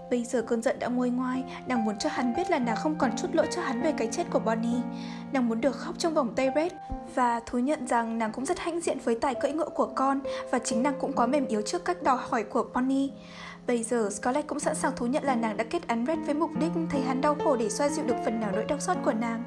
Bây 0.10 0.24
giờ 0.24 0.42
cơn 0.42 0.62
giận 0.62 0.80
đã 0.80 0.88
nguôi 0.88 1.10
ngoai, 1.10 1.44
nàng 1.68 1.86
muốn 1.86 1.98
cho 1.98 2.10
hắn 2.10 2.36
biết 2.36 2.50
là 2.50 2.60
nàng 2.60 2.76
không 2.76 2.96
còn 2.96 3.12
chút 3.18 3.28
lỗi 3.34 3.48
cho 3.52 3.62
hắn 3.62 3.82
về 3.82 3.94
cái 3.98 4.08
chết 4.12 4.24
của 4.32 4.40
Bonnie. 4.40 4.82
Nàng 5.34 5.50
muốn 5.50 5.62
được 5.62 5.76
khóc 5.76 5.96
trong 5.98 6.14
vòng 6.14 6.34
tay 6.36 6.50
Red 6.56 6.72
và 7.16 7.40
thú 7.46 7.58
nhận 7.58 7.88
rằng 7.88 8.18
nàng 8.18 8.32
cũng 8.32 8.46
rất 8.46 8.60
hãnh 8.60 8.82
diện 8.82 8.98
với 9.04 9.16
tài 9.22 9.36
cưỡi 9.36 9.52
ngựa 9.52 9.70
của 9.70 9.92
con 9.96 10.20
và 10.52 10.60
chính 10.60 10.84
nàng 10.84 10.96
cũng 11.00 11.14
có 11.14 11.28
mềm 11.28 11.46
yếu 11.46 11.62
trước 11.62 11.86
cách 11.86 12.04
đòi 12.04 12.18
hỏi 12.30 12.44
của 12.44 12.66
Bonnie. 12.74 13.10
Bây 13.68 13.84
giờ 13.84 14.10
Scarlett 14.12 14.48
cũng 14.48 14.60
sẵn 14.60 14.76
sàng 14.76 14.94
thú 14.96 15.06
nhận 15.06 15.24
là 15.24 15.36
nàng 15.36 15.58
đã 15.58 15.64
kết 15.64 15.88
án 15.88 16.06
Red 16.06 16.20
với 16.26 16.36
mục 16.36 16.50
đích 16.60 16.72
thấy 16.90 17.02
hắn 17.02 17.22
đau 17.22 17.36
khổ 17.44 17.58
để 17.58 17.70
xoa 17.70 17.90
dịu 17.90 18.06
được 18.06 18.16
phần 18.26 18.40
nào 18.40 18.52
nỗi 18.52 18.64
đau 18.64 18.80
xót 18.80 18.98
của 19.06 19.14
nàng. 19.14 19.44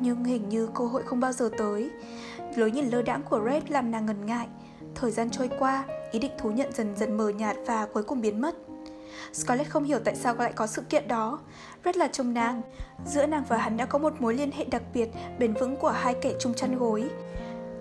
Nhưng 0.00 0.24
hình 0.24 0.48
như 0.48 0.68
cơ 0.74 0.86
hội 0.86 1.02
không 1.02 1.20
bao 1.20 1.32
giờ 1.32 1.50
tới. 1.58 1.90
Lối 2.56 2.70
nhìn 2.70 2.86
lơ 2.86 3.02
đãng 3.02 3.22
của 3.22 3.40
Red 3.44 3.62
làm 3.68 3.90
nàng 3.90 4.06
ngần 4.06 4.26
ngại. 4.26 4.46
Thời 4.94 5.10
gian 5.10 5.30
trôi 5.30 5.50
qua, 5.58 5.84
ý 6.10 6.18
định 6.18 6.32
thú 6.38 6.50
nhận 6.50 6.72
dần 6.72 6.96
dần 6.96 7.16
mờ 7.16 7.28
nhạt 7.28 7.56
và 7.66 7.86
cuối 7.92 8.02
cùng 8.02 8.20
biến 8.20 8.40
mất. 8.40 8.54
Scarlett 9.32 9.70
không 9.70 9.84
hiểu 9.84 9.98
tại 10.04 10.16
sao 10.16 10.34
lại 10.34 10.52
có 10.52 10.66
sự 10.66 10.82
kiện 10.82 11.08
đó. 11.08 11.38
rất 11.84 11.96
là 11.96 12.08
trông 12.08 12.34
nàng. 12.34 12.62
Giữa 13.06 13.26
nàng 13.26 13.44
và 13.48 13.56
hắn 13.56 13.76
đã 13.76 13.84
có 13.84 13.98
một 13.98 14.20
mối 14.20 14.34
liên 14.34 14.50
hệ 14.52 14.64
đặc 14.64 14.82
biệt, 14.94 15.08
bền 15.38 15.54
vững 15.54 15.76
của 15.76 15.90
hai 15.90 16.14
kẻ 16.14 16.32
chung 16.40 16.54
chăn 16.54 16.78
gối. 16.78 17.10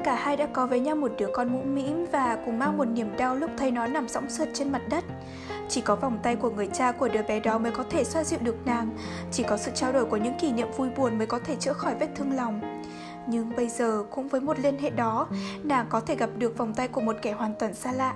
Cả 0.03 0.15
hai 0.15 0.37
đã 0.37 0.47
có 0.53 0.67
với 0.67 0.79
nhau 0.79 0.95
một 0.95 1.11
đứa 1.17 1.27
con 1.33 1.53
mũm 1.53 1.75
mĩm 1.75 2.05
và 2.11 2.37
cùng 2.45 2.59
mang 2.59 2.77
một 2.77 2.85
niềm 2.85 3.17
đau 3.17 3.35
lúc 3.35 3.49
thấy 3.57 3.71
nó 3.71 3.87
nằm 3.87 4.07
sõng 4.07 4.29
sượt 4.29 4.49
trên 4.53 4.71
mặt 4.71 4.81
đất. 4.89 5.03
Chỉ 5.69 5.81
có 5.81 5.95
vòng 5.95 6.19
tay 6.23 6.35
của 6.35 6.49
người 6.49 6.67
cha 6.73 6.91
của 6.91 7.07
đứa 7.07 7.21
bé 7.23 7.39
đó 7.39 7.57
mới 7.57 7.71
có 7.71 7.83
thể 7.89 8.03
xoa 8.03 8.23
dịu 8.23 8.39
được 8.41 8.55
nàng, 8.65 8.89
chỉ 9.31 9.43
có 9.43 9.57
sự 9.57 9.71
trao 9.75 9.93
đổi 9.93 10.05
của 10.05 10.17
những 10.17 10.39
kỷ 10.39 10.51
niệm 10.51 10.67
vui 10.77 10.89
buồn 10.89 11.17
mới 11.17 11.27
có 11.27 11.39
thể 11.39 11.55
chữa 11.55 11.73
khỏi 11.73 11.95
vết 11.99 12.07
thương 12.15 12.35
lòng. 12.35 12.81
Nhưng 13.27 13.55
bây 13.55 13.69
giờ 13.69 14.03
cũng 14.11 14.27
với 14.27 14.41
một 14.41 14.59
liên 14.59 14.77
hệ 14.79 14.89
đó, 14.89 15.27
nàng 15.63 15.85
có 15.89 15.99
thể 15.99 16.15
gặp 16.15 16.29
được 16.37 16.57
vòng 16.57 16.73
tay 16.73 16.87
của 16.87 17.01
một 17.01 17.15
kẻ 17.21 17.31
hoàn 17.31 17.53
toàn 17.59 17.73
xa 17.73 17.91
lạ. 17.91 18.13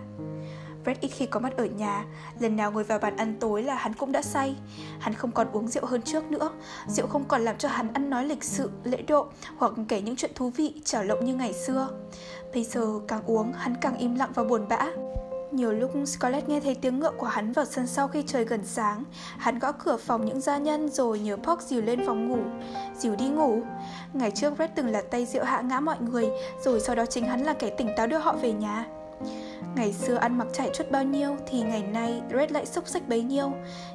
Brett 0.86 1.02
ít 1.02 1.08
khi 1.08 1.26
có 1.26 1.40
mặt 1.40 1.58
ở 1.58 1.66
nhà, 1.66 2.06
lần 2.40 2.56
nào 2.56 2.72
ngồi 2.72 2.84
vào 2.84 3.00
bàn 3.00 3.18
ăn 3.18 3.36
tối 3.40 3.64
là 3.64 3.76
hắn 3.76 3.94
cũng 3.94 4.12
đã 4.12 4.22
say. 4.22 4.56
Hắn 5.00 5.14
không 5.14 5.32
còn 5.32 5.48
uống 5.52 5.68
rượu 5.68 5.86
hơn 5.86 6.02
trước 6.02 6.32
nữa, 6.32 6.52
rượu 6.88 7.08
không 7.08 7.24
còn 7.28 7.42
làm 7.42 7.58
cho 7.58 7.70
hắn 7.70 7.94
ăn 7.94 8.10
nói 8.10 8.26
lịch 8.26 8.44
sự, 8.44 8.70
lễ 8.84 9.02
độ 9.02 9.28
hoặc 9.58 9.74
kể 9.88 10.02
những 10.02 10.16
chuyện 10.16 10.32
thú 10.36 10.50
vị, 10.50 10.74
trảo 10.86 11.04
lộng 11.04 11.26
như 11.26 11.36
ngày 11.36 11.54
xưa. 11.54 11.90
Bây 12.54 12.64
giờ 12.64 13.00
càng 13.08 13.24
uống, 13.26 13.54
hắn 13.54 13.76
càng 13.82 13.98
im 13.98 14.16
lặng 14.16 14.32
và 14.36 14.44
buồn 14.44 14.68
bã. 14.70 14.88
Nhiều 15.52 15.74
lúc 15.74 15.92
Scarlett 16.06 16.50
nghe 16.50 16.60
thấy 16.60 16.76
tiếng 16.76 17.00
ngựa 17.00 17.12
của 17.12 17.28
hắn 17.28 17.52
vào 17.52 17.66
sân 17.66 17.88
sau 17.88 18.08
khi 18.08 18.24
trời 18.28 18.46
gần 18.46 18.62
sáng 18.66 19.04
Hắn 19.38 19.60
gõ 19.60 19.72
cửa 19.72 19.98
phòng 19.98 20.26
những 20.26 20.42
gia 20.42 20.58
nhân 20.58 20.90
rồi 20.90 21.20
nhớ 21.20 21.38
Pork 21.38 21.62
dìu 21.62 21.82
lên 21.82 22.06
phòng 22.06 22.30
ngủ 22.30 22.40
Dìu 22.98 23.16
đi 23.16 23.28
ngủ 23.28 23.62
Ngày 24.14 24.32
trước 24.32 24.54
Red 24.60 24.70
từng 24.76 24.88
là 24.88 25.02
tay 25.12 25.26
rượu 25.26 25.44
hạ 25.44 25.62
ngã 25.62 25.80
mọi 25.80 25.98
người 26.00 26.30
Rồi 26.64 26.80
sau 26.80 26.96
đó 26.96 27.06
chính 27.06 27.26
hắn 27.26 27.44
là 27.44 27.54
kẻ 27.54 27.70
tỉnh 27.70 27.90
táo 27.98 28.08
đưa 28.08 28.18
họ 28.18 28.34
về 28.34 28.52
nhà 28.52 28.86
Ngày 29.76 29.94
xưa 29.94 30.16
ăn 30.16 30.38
mặc 30.38 30.48
chảy 30.54 30.70
chút 30.74 30.92
bao 30.92 31.04
nhiêu 31.04 31.36
thì 31.48 31.62
ngày 31.62 31.84
nay 31.84 32.22
Red 32.34 32.52
lại 32.52 32.66
xúc 32.66 32.88
xích 32.88 33.10
bấy 33.10 33.22
nhiêu. 33.22 33.52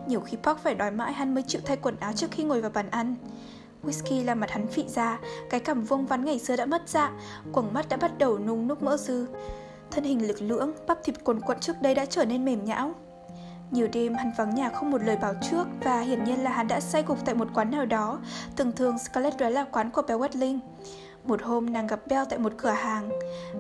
Nhiều 0.07 0.21
khi 0.21 0.37
Park 0.43 0.59
phải 0.59 0.75
đói 0.75 0.91
mãi 0.91 1.13
hắn 1.13 1.35
mới 1.35 1.45
chịu 1.47 1.61
thay 1.65 1.77
quần 1.77 1.97
áo 2.01 2.13
trước 2.13 2.31
khi 2.31 2.45
ngồi 2.45 2.61
vào 2.61 2.71
bàn 2.71 2.91
ăn. 2.91 3.15
Whisky 3.83 4.25
làm 4.25 4.41
mặt 4.41 4.51
hắn 4.51 4.67
phị 4.67 4.89
ra, 4.89 5.19
cái 5.51 5.61
cảm 5.61 5.85
vuông 5.85 6.07
vắn 6.07 6.25
ngày 6.25 6.39
xưa 6.39 6.57
đã 6.57 6.67
mất 6.67 6.83
dạ, 6.87 7.13
quầng 7.53 7.73
mắt 7.73 7.89
đã 7.89 7.97
bắt 7.97 8.19
đầu 8.19 8.39
nung 8.39 8.69
núc 8.69 8.83
mỡ 8.83 8.97
dư. 8.97 9.27
Thân 9.91 10.05
hình 10.05 10.29
lực 10.29 10.43
lưỡng, 10.43 10.73
bắp 10.87 10.99
thịt 11.05 11.25
cuồn 11.25 11.41
cuộn 11.41 11.61
trước 11.61 11.83
đây 11.83 11.95
đã 11.95 12.07
trở 12.07 12.25
nên 12.25 12.45
mềm 12.45 12.65
nhão. 12.65 12.95
Nhiều 13.71 13.89
đêm 13.93 14.15
hắn 14.15 14.33
vắng 14.39 14.55
nhà 14.55 14.71
không 14.71 14.91
một 14.91 15.03
lời 15.03 15.17
báo 15.23 15.35
trước 15.51 15.65
và 15.85 16.01
hiển 16.01 16.25
nhiên 16.25 16.45
là 16.45 16.51
hắn 16.51 16.69
đã 16.69 16.81
say 16.81 17.05
gục 17.07 17.19
tại 17.25 17.35
một 17.35 17.49
quán 17.55 17.71
nào 17.71 17.87
đó, 17.87 18.21
thường 18.57 18.73
thường 18.73 18.99
Scarlett 18.99 19.39
đoán 19.39 19.53
là 19.53 19.65
quán 19.65 19.91
của 19.91 20.03
bé 20.03 20.15
Wetling. 20.15 20.59
Một 21.25 21.43
hôm 21.43 21.73
nàng 21.73 21.87
gặp 21.87 22.07
Bell 22.07 22.25
tại 22.31 22.39
một 22.39 22.53
cửa 22.59 22.71
hàng. 22.71 23.09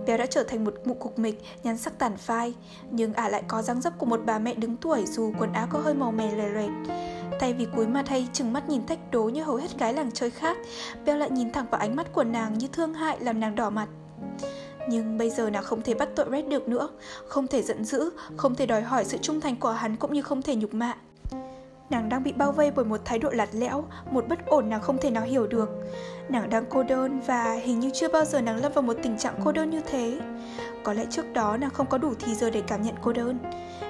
Bell 0.06 0.18
đã 0.18 0.26
trở 0.26 0.42
thành 0.44 0.64
một 0.64 0.74
mụ 0.84 0.94
cục 0.94 1.18
mịch 1.18 1.42
Nhắn 1.62 1.76
sắc 1.76 1.98
tàn 1.98 2.16
phai, 2.16 2.54
Nhưng 2.90 3.12
ả 3.12 3.28
lại 3.28 3.42
có 3.48 3.62
dáng 3.62 3.80
dấp 3.80 3.98
của 3.98 4.06
một 4.06 4.20
bà 4.26 4.38
mẹ 4.38 4.54
đứng 4.54 4.76
tuổi 4.76 5.04
Dù 5.06 5.32
quần 5.38 5.52
áo 5.52 5.66
có 5.70 5.78
hơi 5.78 5.94
màu 5.94 6.12
mè 6.12 6.34
lè 6.34 6.48
loẹt. 6.48 6.70
Thay 7.40 7.52
vì 7.54 7.66
cúi 7.76 7.86
mặt 7.86 8.08
hay 8.08 8.28
chừng 8.32 8.52
mắt 8.52 8.68
nhìn 8.68 8.86
thách 8.86 9.11
đố 9.11 9.24
như 9.24 9.42
hầu 9.42 9.56
hết 9.56 9.78
gái 9.78 9.92
làng 9.92 10.11
chơi 10.11 10.30
khác 10.30 10.56
Bell 11.04 11.20
lại 11.20 11.30
nhìn 11.30 11.52
thẳng 11.52 11.66
vào 11.70 11.80
ánh 11.80 11.96
mắt 11.96 12.12
của 12.12 12.24
nàng 12.24 12.58
như 12.58 12.66
thương 12.72 12.94
hại 12.94 13.20
làm 13.20 13.40
nàng 13.40 13.54
đỏ 13.54 13.70
mặt. 13.70 13.88
Nhưng 14.88 15.18
bây 15.18 15.30
giờ 15.30 15.50
nàng 15.50 15.62
không 15.62 15.82
thể 15.82 15.94
bắt 15.94 16.08
tội 16.16 16.26
Red 16.30 16.46
được 16.46 16.68
nữa, 16.68 16.88
Không 17.26 17.46
thể 17.46 17.62
giận 17.62 17.84
dữ, 17.84 18.11
Không 18.36 18.54
thể 18.54 18.66
đòi 18.66 18.82
hỏi 18.82 19.04
sự 19.04 19.18
trung 19.22 19.40
thành 19.40 19.56
của 19.56 19.70
hắn 19.70 19.96
Cũng 19.96 20.12
như 20.12 20.22
không 20.22 20.42
thể 20.42 20.56
nhục 20.56 20.74
mạ. 20.74 20.94
Nàng 21.91 22.09
đang 22.09 22.22
bị 22.22 22.32
bao 22.32 22.53
vây 22.53 22.70
bởi 22.70 22.84
một 22.84 23.01
thái 23.05 23.18
độ 23.18 23.30
lạt 23.30 23.49
lẽo, 23.53 23.84
một 24.11 24.28
bất 24.28 24.47
ổn 24.47 24.68
nàng 24.68 24.80
không 24.80 24.99
thể 24.99 25.11
nào 25.11 25.24
hiểu 25.24 25.47
được. 25.47 25.70
Nàng 26.28 26.51
đang 26.51 26.64
cô 26.68 26.82
đơn 26.82 27.20
và 27.26 27.53
hình 27.53 27.80
như 27.80 27.91
chưa 27.95 28.09
bao 28.09 28.24
giờ 28.24 28.41
nàng 28.41 28.57
lâm 28.57 28.72
vào 28.72 28.82
một 28.82 28.97
tình 29.03 29.18
trạng 29.18 29.34
cô 29.45 29.53
đơn 29.53 29.70
như 29.70 29.80
thế. 29.86 30.18
Có 30.82 30.93
lẽ 30.93 31.05
trước 31.11 31.32
đó 31.32 31.57
nàng 31.57 31.70
không 31.70 31.86
có 31.86 31.99
đủ 31.99 32.14
thì 32.18 32.34
giờ 32.34 32.51
để 32.51 32.62
cảm 32.66 32.82
nhận 32.82 32.95
cô 33.03 33.12
đơn. 33.12 33.38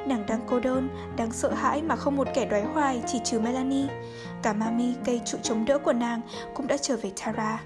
Nàng 0.07 0.27
đang 0.27 0.41
cô 0.47 0.61
đơn, 0.61 0.89
đang 1.17 1.33
sợ 1.33 1.51
hãi 1.51 1.83
mà 1.83 1.97
không 1.97 2.17
một 2.17 2.29
kẻ 2.35 2.47
đoái 2.47 2.63
hoài 2.63 3.03
chỉ 3.07 3.21
trừ 3.25 3.41
Melanie. 3.41 3.89
Cả 4.43 4.53
Mami, 4.53 4.95
cây 5.05 5.21
trụ 5.25 5.39
chống 5.43 5.65
đỡ 5.65 5.79
của 5.79 5.93
nàng, 5.93 6.21
cũng 6.55 6.67
đã 6.67 6.77
trở 6.77 6.97
về 6.97 7.13
Tara. 7.25 7.61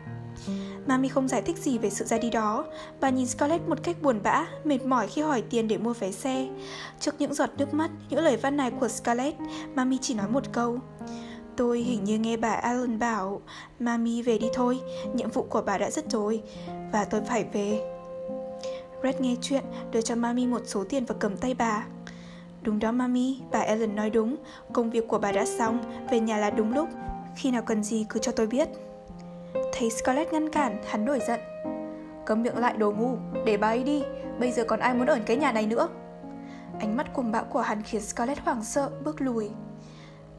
Mami 0.86 1.08
không 1.08 1.28
giải 1.28 1.42
thích 1.42 1.56
gì 1.58 1.78
về 1.78 1.90
sự 1.90 2.04
ra 2.04 2.18
đi 2.18 2.30
đó. 2.30 2.64
Bà 3.00 3.10
nhìn 3.10 3.26
Scarlett 3.26 3.68
một 3.68 3.78
cách 3.82 3.96
buồn 4.02 4.20
bã, 4.22 4.46
mệt 4.64 4.84
mỏi 4.84 5.06
khi 5.06 5.22
hỏi 5.22 5.42
tiền 5.50 5.68
để 5.68 5.78
mua 5.78 5.92
vé 5.92 6.12
xe. 6.12 6.48
Trước 7.00 7.14
những 7.18 7.34
giọt 7.34 7.50
nước 7.58 7.74
mắt, 7.74 7.90
những 8.10 8.20
lời 8.20 8.36
văn 8.36 8.56
này 8.56 8.70
của 8.70 8.88
Scarlett, 8.88 9.36
Mami 9.74 9.98
chỉ 9.98 10.14
nói 10.14 10.28
một 10.28 10.52
câu. 10.52 10.78
Tôi 11.56 11.78
hình 11.78 12.04
như 12.04 12.18
nghe 12.18 12.36
bà 12.36 12.52
Allen 12.52 12.98
bảo 12.98 13.40
Mami 13.78 14.22
về 14.22 14.38
đi 14.38 14.46
thôi, 14.54 14.80
nhiệm 15.14 15.30
vụ 15.30 15.42
của 15.42 15.62
bà 15.66 15.78
đã 15.78 15.90
rất 15.90 16.10
rồi 16.10 16.42
Và 16.92 17.04
tôi 17.04 17.20
phải 17.28 17.44
về 17.52 17.80
Red 19.02 19.14
nghe 19.20 19.36
chuyện, 19.40 19.64
đưa 19.90 20.00
cho 20.00 20.14
Mami 20.14 20.46
một 20.46 20.62
số 20.64 20.84
tiền 20.88 21.04
và 21.04 21.14
cầm 21.18 21.36
tay 21.36 21.54
bà 21.54 21.86
Đúng 22.62 22.78
đó 22.78 22.92
Mami, 22.92 23.40
bà 23.50 23.58
Ellen 23.58 23.96
nói 23.96 24.10
đúng 24.10 24.36
Công 24.72 24.90
việc 24.90 25.08
của 25.08 25.18
bà 25.18 25.32
đã 25.32 25.44
xong, 25.44 26.06
về 26.10 26.20
nhà 26.20 26.36
là 26.36 26.50
đúng 26.50 26.74
lúc 26.74 26.88
Khi 27.36 27.50
nào 27.50 27.62
cần 27.62 27.84
gì 27.84 28.06
cứ 28.08 28.20
cho 28.20 28.32
tôi 28.32 28.46
biết 28.46 28.68
Thấy 29.72 29.90
Scarlett 29.90 30.32
ngăn 30.32 30.48
cản, 30.48 30.82
hắn 30.86 31.04
nổi 31.04 31.20
giận 31.26 31.40
Cấm 32.26 32.42
miệng 32.42 32.58
lại 32.58 32.76
đồ 32.76 32.92
ngu, 32.92 33.16
để 33.44 33.56
bà 33.56 33.68
ấy 33.68 33.84
đi 33.84 34.02
Bây 34.38 34.52
giờ 34.52 34.64
còn 34.64 34.80
ai 34.80 34.94
muốn 34.94 35.06
ở 35.06 35.18
cái 35.26 35.36
nhà 35.36 35.52
này 35.52 35.66
nữa 35.66 35.88
Ánh 36.80 36.96
mắt 36.96 37.14
cuồng 37.14 37.32
bạo 37.32 37.44
của 37.50 37.60
hắn 37.60 37.82
khiến 37.82 38.00
Scarlett 38.00 38.40
hoảng 38.40 38.64
sợ, 38.64 38.90
bước 39.04 39.20
lùi 39.20 39.50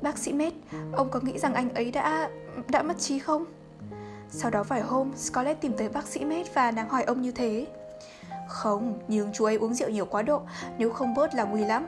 Bác 0.02 0.18
sĩ 0.18 0.34
Med, 0.34 0.54
ông 0.94 1.10
có 1.10 1.20
nghĩ 1.20 1.40
rằng 1.40 1.54
anh 1.54 1.74
ấy 1.74 1.92
đã... 1.92 2.30
đã 2.70 2.84
mất 2.84 3.00
trí 3.00 3.20
không? 3.20 3.46
Sau 4.30 4.52
đó 4.52 4.64
vài 4.64 4.82
hôm, 4.82 5.12
Scarlett 5.16 5.62
tìm 5.62 5.74
tới 5.78 5.90
bác 5.90 6.08
sĩ 6.08 6.26
Med 6.26 6.48
và 6.54 6.72
nàng 6.72 6.90
hỏi 6.90 7.04
ông 7.04 7.22
như 7.22 7.32
thế 7.32 7.66
không, 8.48 9.00
nhưng 9.08 9.30
chú 9.34 9.46
ấy 9.46 9.56
uống 9.56 9.74
rượu 9.74 9.90
nhiều 9.90 10.06
quá 10.06 10.22
độ, 10.22 10.42
nếu 10.78 10.90
không 10.90 11.14
bớt 11.14 11.36
là 11.36 11.44
nguy 11.44 11.66
lắm. 11.66 11.88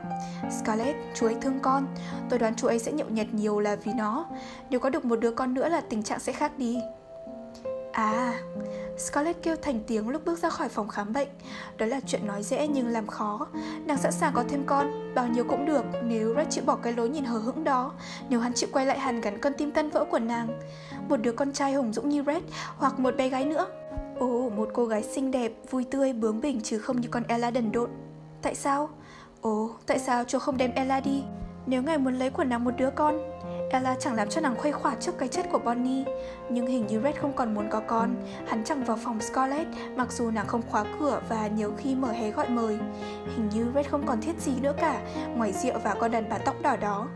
Scarlett, 0.50 0.96
chú 1.14 1.26
ấy 1.26 1.36
thương 1.40 1.60
con, 1.60 1.86
tôi 2.28 2.38
đoán 2.38 2.54
chú 2.56 2.66
ấy 2.66 2.78
sẽ 2.78 2.92
nhậu 2.92 3.08
nhẹt 3.08 3.26
nhiều 3.32 3.60
là 3.60 3.76
vì 3.76 3.92
nó. 3.92 4.26
Nếu 4.70 4.80
có 4.80 4.90
được 4.90 5.04
một 5.04 5.20
đứa 5.20 5.30
con 5.30 5.54
nữa 5.54 5.68
là 5.68 5.80
tình 5.80 6.02
trạng 6.02 6.20
sẽ 6.20 6.32
khác 6.32 6.52
đi. 6.58 6.78
À, 7.98 8.34
Scarlett 8.98 9.42
kêu 9.42 9.56
thành 9.62 9.80
tiếng 9.86 10.08
lúc 10.08 10.24
bước 10.24 10.38
ra 10.38 10.50
khỏi 10.50 10.68
phòng 10.68 10.88
khám 10.88 11.12
bệnh. 11.12 11.28
Đó 11.76 11.86
là 11.86 12.00
chuyện 12.06 12.26
nói 12.26 12.42
dễ 12.42 12.68
nhưng 12.68 12.88
làm 12.88 13.06
khó. 13.06 13.46
Nàng 13.86 13.98
sẵn 13.98 14.12
sàng 14.12 14.32
có 14.34 14.44
thêm 14.48 14.62
con, 14.66 15.14
bao 15.14 15.28
nhiêu 15.28 15.44
cũng 15.44 15.66
được 15.66 15.84
Nếu 16.04 16.34
Red 16.34 16.48
chịu 16.50 16.64
bỏ 16.64 16.76
cái 16.76 16.92
lối 16.92 17.08
nhìn 17.08 17.24
hờ 17.24 17.38
hững 17.38 17.64
đó 17.64 17.92
Nếu 18.28 18.40
hắn 18.40 18.52
chịu 18.54 18.68
quay 18.72 18.86
lại 18.86 18.98
hàn 18.98 19.20
gắn 19.20 19.38
con 19.40 19.52
tim 19.58 19.70
tân 19.70 19.90
vỡ 19.90 20.04
của 20.10 20.18
nàng. 20.18 20.60
Một 21.08 21.16
đứa 21.16 21.32
con 21.32 21.52
trai 21.52 21.74
hùng 21.74 21.92
dũng 21.92 22.08
như 22.08 22.22
Red 22.26 22.42
Hoặc 22.76 22.98
một 22.98 23.16
bé 23.16 23.28
gái 23.28 23.44
nữa. 23.44 23.66
Ồ, 24.18 24.50
một 24.56 24.68
cô 24.74 24.86
gái 24.86 25.02
xinh 25.02 25.30
đẹp, 25.30 25.52
vui 25.70 25.84
tươi, 25.90 26.12
bướng 26.12 26.40
bỉnh 26.40 26.60
Chứ 26.60 26.78
không 26.78 27.00
như 27.00 27.08
con 27.08 27.22
Ella 27.28 27.50
đần 27.50 27.72
độn. 27.72 27.90
Tại 28.42 28.54
sao? 28.54 28.88
Ồ, 29.40 29.70
tại 29.86 29.98
sao 29.98 30.24
chú 30.24 30.38
không 30.38 30.56
đem 30.56 30.72
Ella 30.74 31.00
đi? 31.00 31.22
Nếu 31.66 31.82
ngài 31.82 31.98
muốn 31.98 32.14
lấy 32.14 32.30
của 32.30 32.44
nàng 32.44 32.64
một 32.64 32.72
đứa 32.76 32.90
con 32.90 33.18
Ella 33.70 33.96
chẳng 34.00 34.14
làm 34.14 34.28
cho 34.28 34.40
nàng 34.40 34.56
khuây 34.56 34.72
khỏa 34.72 34.94
trước 34.94 35.18
cái 35.18 35.28
chết 35.28 35.42
của 35.52 35.58
Bonnie, 35.58 36.04
Nhưng 36.50 36.66
hình 36.66 36.86
như 36.86 37.00
Red 37.04 37.16
không 37.16 37.32
còn 37.32 37.54
muốn 37.54 37.68
có 37.70 37.80
con. 37.80 38.14
Hắn 38.46 38.64
chẳng 38.64 38.84
vào 38.84 38.96
phòng 39.04 39.20
Scarlett, 39.20 39.68
Mặc 39.96 40.12
dù 40.12 40.30
nàng 40.30 40.46
không 40.46 40.62
khóa 40.70 40.84
cửa 41.00 41.20
và 41.28 41.46
nhiều 41.46 41.72
khi 41.78 41.94
mở 41.94 42.12
hé 42.12 42.30
gọi 42.30 42.48
mời. 42.48 42.78
Hình 43.36 43.48
như 43.54 43.66
Red 43.74 43.86
không 43.86 44.06
còn 44.06 44.20
thiết 44.20 44.40
gì 44.40 44.52
nữa 44.62 44.74
cả, 44.80 45.00
Ngoài 45.36 45.52
rượu 45.52 45.78
và 45.84 45.94
con 45.94 46.10
đàn 46.10 46.28
bà 46.28 46.38
tóc 46.38 46.62
đỏ 46.62 46.76
đó 46.76 47.08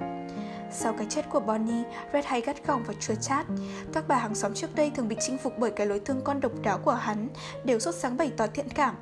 sau 0.72 0.92
cái 0.92 1.06
chết 1.10 1.22
của 1.30 1.40
Bonnie, 1.40 1.84
Red 2.12 2.24
hay 2.24 2.40
gắt 2.40 2.66
gỏng 2.66 2.82
và 2.86 2.94
chua 3.00 3.14
chát. 3.14 3.46
Các 3.92 4.04
bà 4.08 4.16
hàng 4.16 4.34
xóm 4.34 4.54
trước 4.54 4.74
đây 4.74 4.90
thường 4.90 5.08
bị 5.08 5.16
chinh 5.20 5.38
phục 5.38 5.58
bởi 5.58 5.70
cái 5.70 5.86
lối 5.86 6.00
thương 6.00 6.20
con 6.24 6.40
độc 6.40 6.52
đáo 6.62 6.78
của 6.78 6.94
hắn, 6.94 7.28
đều 7.64 7.78
sốt 7.78 7.94
sáng 7.94 8.16
bày 8.16 8.32
tỏ 8.36 8.46
thiện 8.54 8.68
cảm. 8.68 8.94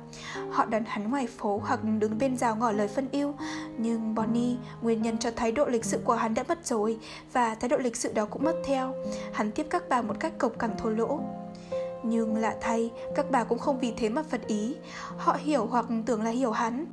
Họ 0.51 0.65
đón 0.65 0.83
hắn 0.87 1.09
ngoài 1.09 1.27
phố 1.37 1.61
hoặc 1.65 1.79
đứng 1.83 2.17
bên 2.17 2.37
rào 2.37 2.55
ngỏ 2.55 2.71
lời 2.71 2.87
phân 2.87 3.07
yêu. 3.11 3.33
Nhưng 3.77 4.15
Bonnie, 4.15 4.55
nguyên 4.81 5.01
nhân 5.01 5.17
cho 5.17 5.31
thái 5.35 5.51
độ 5.51 5.65
lịch 5.65 5.85
sự 5.85 5.97
của 6.03 6.15
hắn 6.15 6.33
đã 6.33 6.43
mất 6.47 6.65
rồi, 6.65 6.97
và 7.33 7.55
thái 7.55 7.69
độ 7.69 7.77
lịch 7.77 7.95
sự 7.95 8.13
đó 8.13 8.25
cũng 8.25 8.43
mất 8.43 8.55
theo. 8.65 8.93
Hắn 9.33 9.51
tiếp 9.51 9.67
các 9.69 9.83
bà 9.89 10.01
một 10.01 10.15
cách 10.19 10.33
cộc 10.37 10.59
cằn 10.59 10.77
thô 10.77 10.89
lỗ. 10.89 11.19
Nhưng 12.03 12.37
lạ 12.37 12.55
thay, 12.61 12.91
các 13.15 13.31
bà 13.31 13.43
cũng 13.43 13.59
không 13.59 13.79
vì 13.79 13.93
thế 13.97 14.09
mà 14.09 14.23
phật 14.23 14.47
ý. 14.47 14.75
Họ 15.17 15.37
hiểu 15.39 15.65
hoặc 15.65 15.85
tưởng 16.05 16.23
là 16.23 16.29
hiểu 16.29 16.51
hắn. 16.51 16.85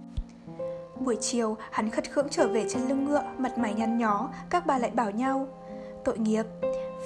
Buổi 1.00 1.16
chiều, 1.20 1.56
hắn 1.70 1.90
khất 1.90 2.10
khưỡng 2.10 2.28
trở 2.30 2.48
về 2.48 2.66
trên 2.68 2.88
lưng 2.88 3.04
ngựa, 3.04 3.22
mặt 3.38 3.58
mày 3.58 3.74
nhăn 3.74 3.98
nhó, 3.98 4.30
các 4.50 4.66
bà 4.66 4.78
lại 4.78 4.90
bảo 4.90 5.10
nhau 5.10 5.48
Tội 6.04 6.18
nghiệp, 6.18 6.44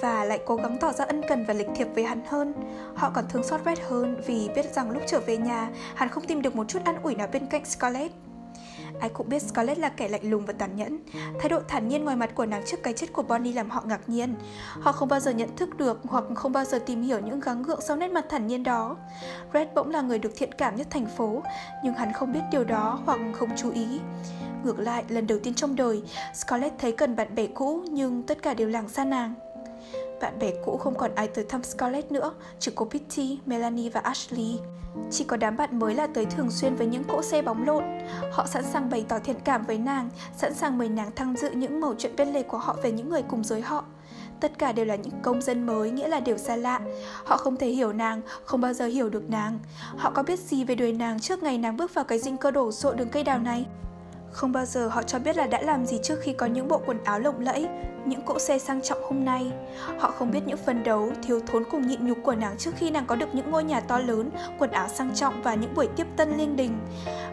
và 0.01 0.23
lại 0.23 0.39
cố 0.45 0.55
gắng 0.55 0.77
tỏ 0.77 0.91
ra 0.91 1.05
ân 1.05 1.21
cần 1.27 1.45
và 1.45 1.53
lịch 1.53 1.67
thiệp 1.75 1.87
với 1.95 2.03
hắn 2.03 2.21
hơn. 2.27 2.53
Họ 2.95 3.09
còn 3.09 3.25
thương 3.29 3.43
xót 3.43 3.61
Red 3.65 3.79
hơn 3.79 4.21
vì 4.25 4.49
biết 4.55 4.73
rằng 4.73 4.91
lúc 4.91 5.03
trở 5.07 5.19
về 5.19 5.37
nhà, 5.37 5.69
hắn 5.95 6.09
không 6.09 6.23
tìm 6.23 6.41
được 6.41 6.55
một 6.55 6.67
chút 6.67 6.79
an 6.85 6.95
ủi 7.03 7.15
nào 7.15 7.27
bên 7.33 7.45
cạnh 7.45 7.65
Scarlett. 7.65 8.13
Ai 9.03 9.09
cũng 9.09 9.29
biết 9.29 9.41
Scarlett 9.41 9.79
là 9.79 9.89
kẻ 9.89 10.07
lạnh 10.07 10.29
lùng 10.29 10.45
và 10.45 10.53
tàn 10.53 10.75
nhẫn. 10.75 10.99
Thái 11.39 11.49
độ 11.49 11.59
thản 11.67 11.87
nhiên 11.87 12.03
ngoài 12.03 12.15
mặt 12.15 12.29
của 12.35 12.45
nàng 12.45 12.63
trước 12.65 12.83
cái 12.83 12.93
chết 12.93 13.13
của 13.13 13.23
Bonnie 13.23 13.53
làm 13.53 13.69
họ 13.69 13.83
ngạc 13.85 14.09
nhiên. 14.09 14.35
Họ 14.81 14.91
không 14.91 15.09
bao 15.09 15.19
giờ 15.19 15.31
nhận 15.31 15.55
thức 15.55 15.77
được 15.77 16.01
hoặc 16.03 16.23
không 16.35 16.51
bao 16.51 16.65
giờ 16.65 16.79
tìm 16.79 17.01
hiểu 17.01 17.19
những 17.19 17.39
gắng 17.39 17.63
gượng 17.63 17.81
sau 17.81 17.97
nét 17.97 18.07
mặt 18.07 18.25
thản 18.29 18.47
nhiên 18.47 18.63
đó. 18.63 18.97
Red 19.53 19.67
bỗng 19.75 19.89
là 19.89 20.01
người 20.01 20.19
được 20.19 20.31
thiện 20.35 20.51
cảm 20.51 20.75
nhất 20.75 20.87
thành 20.89 21.05
phố, 21.05 21.43
nhưng 21.83 21.93
hắn 21.93 22.13
không 22.13 22.33
biết 22.33 22.41
điều 22.51 22.63
đó 22.63 22.99
hoặc 23.05 23.19
không 23.33 23.49
chú 23.55 23.71
ý. 23.71 23.99
Ngược 24.63 24.79
lại, 24.79 25.03
lần 25.09 25.27
đầu 25.27 25.39
tiên 25.39 25.53
trong 25.53 25.75
đời, 25.75 26.03
Scarlett 26.33 26.79
thấy 26.79 26.91
cần 26.91 27.15
bạn 27.15 27.35
bè 27.35 27.47
cũ 27.47 27.83
nhưng 27.89 28.23
tất 28.23 28.41
cả 28.41 28.53
đều 28.53 28.69
lảng 28.69 28.89
xa 28.89 29.05
nàng. 29.05 29.33
Bạn 30.23 30.39
bè 30.39 30.51
cũ 30.65 30.77
không 30.77 30.95
còn 30.97 31.15
ai 31.15 31.27
tới 31.27 31.45
thăm 31.49 31.63
Scarlett 31.63 32.11
nữa, 32.11 32.33
chỉ 32.59 32.71
có 32.75 32.85
Pitty, 32.85 33.39
Melanie 33.45 33.89
và 33.89 33.99
Ashley. 33.99 34.59
Chỉ 35.11 35.23
có 35.23 35.37
đám 35.37 35.57
bạn 35.57 35.79
mới 35.79 35.95
là 35.95 36.07
tới 36.07 36.25
thường 36.25 36.51
xuyên 36.51 36.75
với 36.75 36.87
những 36.87 37.03
cỗ 37.03 37.21
xe 37.21 37.41
bóng 37.41 37.65
lộn. 37.65 37.83
Họ 38.31 38.45
sẵn 38.47 38.63
sàng 38.63 38.89
bày 38.89 39.05
tỏ 39.09 39.19
thiện 39.19 39.35
cảm 39.43 39.65
với 39.65 39.77
nàng, 39.77 40.09
sẵn 40.37 40.53
sàng 40.53 40.77
mời 40.77 40.89
nàng 40.89 41.11
tham 41.15 41.35
dự 41.35 41.49
những 41.49 41.81
mẩu 41.81 41.95
chuyện 41.97 42.15
bên 42.15 42.33
lề 42.33 42.43
của 42.43 42.57
họ 42.57 42.75
về 42.83 42.91
những 42.91 43.09
người 43.09 43.21
cùng 43.21 43.43
giới 43.43 43.61
họ. 43.61 43.83
Tất 44.39 44.59
cả 44.59 44.71
đều 44.71 44.85
là 44.85 44.95
những 44.95 45.21
công 45.21 45.41
dân 45.41 45.65
mới, 45.65 45.91
nghĩa 45.91 46.07
là 46.07 46.19
đều 46.19 46.37
xa 46.37 46.55
lạ. 46.55 46.79
Họ 47.25 47.37
không 47.37 47.57
thể 47.57 47.67
hiểu 47.67 47.93
nàng, 47.93 48.21
không 48.45 48.61
bao 48.61 48.73
giờ 48.73 48.85
hiểu 48.85 49.09
được 49.09 49.29
nàng. 49.29 49.59
Họ 49.97 50.11
có 50.11 50.23
biết 50.23 50.39
gì 50.39 50.63
về 50.63 50.75
đời 50.75 50.93
nàng 50.93 51.19
trước 51.19 51.43
ngày 51.43 51.57
nàng 51.57 51.77
bước 51.77 51.93
vào 51.93 52.05
cái 52.05 52.19
dinh 52.19 52.37
cơ 52.37 52.51
đổ 52.51 52.71
sộ 52.71 52.93
đường 52.93 53.09
cây 53.09 53.23
đào 53.23 53.39
này? 53.39 53.65
Không 54.33 54.51
bao 54.51 54.65
giờ 54.65 54.87
họ 54.87 55.03
cho 55.03 55.19
biết 55.19 55.37
là 55.37 55.47
đã 55.47 55.61
làm 55.61 55.85
gì 55.85 55.99
trước 56.03 56.19
khi 56.21 56.33
có 56.33 56.45
những 56.45 56.67
bộ 56.67 56.81
quần 56.85 57.03
áo 57.03 57.19
lộng 57.19 57.39
lẫy, 57.39 57.67
những 58.05 58.21
cỗ 58.21 58.39
xe 58.39 58.59
sang 58.59 58.81
trọng 58.81 59.03
hôm 59.03 59.25
nay. 59.25 59.51
Họ 59.99 60.11
không 60.11 60.31
biết 60.31 60.39
những 60.45 60.57
phần 60.57 60.83
đấu, 60.83 61.11
thiếu 61.23 61.39
thốn 61.47 61.63
cùng 61.71 61.87
nhịn 61.87 62.05
nhục 62.05 62.17
của 62.23 62.35
nàng 62.35 62.57
trước 62.57 62.71
khi 62.75 62.91
nàng 62.91 63.05
có 63.05 63.15
được 63.15 63.35
những 63.35 63.51
ngôi 63.51 63.63
nhà 63.63 63.79
to 63.79 63.99
lớn, 63.99 64.29
quần 64.59 64.71
áo 64.71 64.87
sang 64.87 65.15
trọng 65.15 65.41
và 65.41 65.55
những 65.55 65.73
buổi 65.75 65.87
tiếp 65.95 66.07
tân 66.17 66.37
liên 66.37 66.55
đình. 66.55 66.79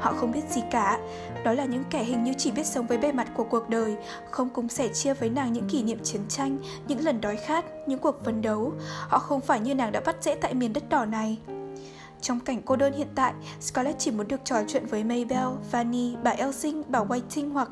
Họ 0.00 0.12
không 0.12 0.32
biết 0.32 0.40
gì 0.50 0.62
cả. 0.70 0.98
Đó 1.44 1.52
là 1.52 1.64
những 1.64 1.84
kẻ 1.90 2.02
hình 2.04 2.24
như 2.24 2.32
chỉ 2.38 2.50
biết 2.50 2.66
sống 2.66 2.86
với 2.86 2.98
bề 2.98 3.12
mặt 3.12 3.28
của 3.36 3.44
cuộc 3.44 3.68
đời, 3.68 3.96
không 4.30 4.48
cùng 4.50 4.68
sẻ 4.68 4.88
chia 4.88 5.14
với 5.14 5.30
nàng 5.30 5.52
những 5.52 5.68
kỷ 5.68 5.82
niệm 5.82 5.98
chiến 6.02 6.22
tranh, 6.28 6.58
những 6.88 7.04
lần 7.04 7.20
đói 7.20 7.36
khát, 7.36 7.64
những 7.86 7.98
cuộc 7.98 8.24
phấn 8.24 8.42
đấu. 8.42 8.72
Họ 9.08 9.18
không 9.18 9.40
phải 9.40 9.60
như 9.60 9.74
nàng 9.74 9.92
đã 9.92 10.00
bắt 10.00 10.16
dễ 10.20 10.34
tại 10.34 10.54
miền 10.54 10.72
đất 10.72 10.88
đỏ 10.88 11.04
này. 11.04 11.38
Trong 12.20 12.40
cảnh 12.40 12.62
cô 12.64 12.76
đơn 12.76 12.92
hiện 12.92 13.08
tại, 13.14 13.32
Scarlett 13.60 13.98
chỉ 13.98 14.10
muốn 14.10 14.28
được 14.28 14.40
trò 14.44 14.56
chuyện 14.68 14.86
với 14.86 15.04
Maybell, 15.04 15.48
Vanny, 15.70 16.16
bà 16.22 16.30
Elsing, 16.30 16.82
bà 16.88 16.98
Whiting 17.00 17.52
hoặc 17.52 17.68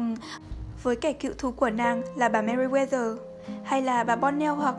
với 0.82 0.96
kẻ 0.96 1.12
cựu 1.12 1.32
thù 1.38 1.50
của 1.50 1.70
nàng 1.70 2.02
là 2.16 2.28
bà 2.28 2.42
Meriwether 2.42 3.16
hay 3.64 3.82
là 3.82 4.04
bà 4.04 4.16
Bonnell 4.16 4.54
hoặc 4.54 4.74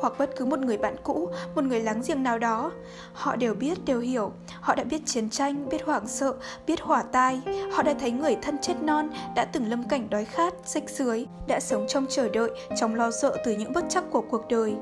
hoặc 0.00 0.12
bất 0.18 0.30
cứ 0.36 0.44
một 0.44 0.58
người 0.58 0.78
bạn 0.78 0.96
cũ, 1.02 1.28
một 1.54 1.64
người 1.64 1.80
láng 1.80 2.02
giềng 2.06 2.22
nào 2.22 2.38
đó. 2.38 2.72
Họ 3.12 3.36
đều 3.36 3.54
biết, 3.54 3.84
đều 3.84 4.00
hiểu. 4.00 4.32
Họ 4.60 4.74
đã 4.74 4.84
biết 4.84 5.06
chiến 5.06 5.30
tranh, 5.30 5.68
biết 5.68 5.82
hoảng 5.86 6.08
sợ, 6.08 6.34
biết 6.66 6.80
hỏa 6.80 7.02
tai. 7.02 7.40
Họ 7.72 7.82
đã 7.82 7.94
thấy 8.00 8.10
người 8.10 8.36
thân 8.42 8.58
chết 8.62 8.74
non, 8.82 9.10
đã 9.36 9.44
từng 9.44 9.70
lâm 9.70 9.88
cảnh 9.88 10.10
đói 10.10 10.24
khát, 10.24 10.54
rách 10.64 10.90
dưới, 10.90 11.26
đã 11.48 11.60
sống 11.60 11.86
trong 11.88 12.06
chờ 12.08 12.28
đợi, 12.28 12.50
trong 12.76 12.94
lo 12.94 13.10
sợ 13.10 13.36
từ 13.44 13.56
những 13.56 13.72
bất 13.72 13.84
chắc 13.88 14.04
của 14.10 14.24
cuộc 14.30 14.48
đời. 14.48 14.74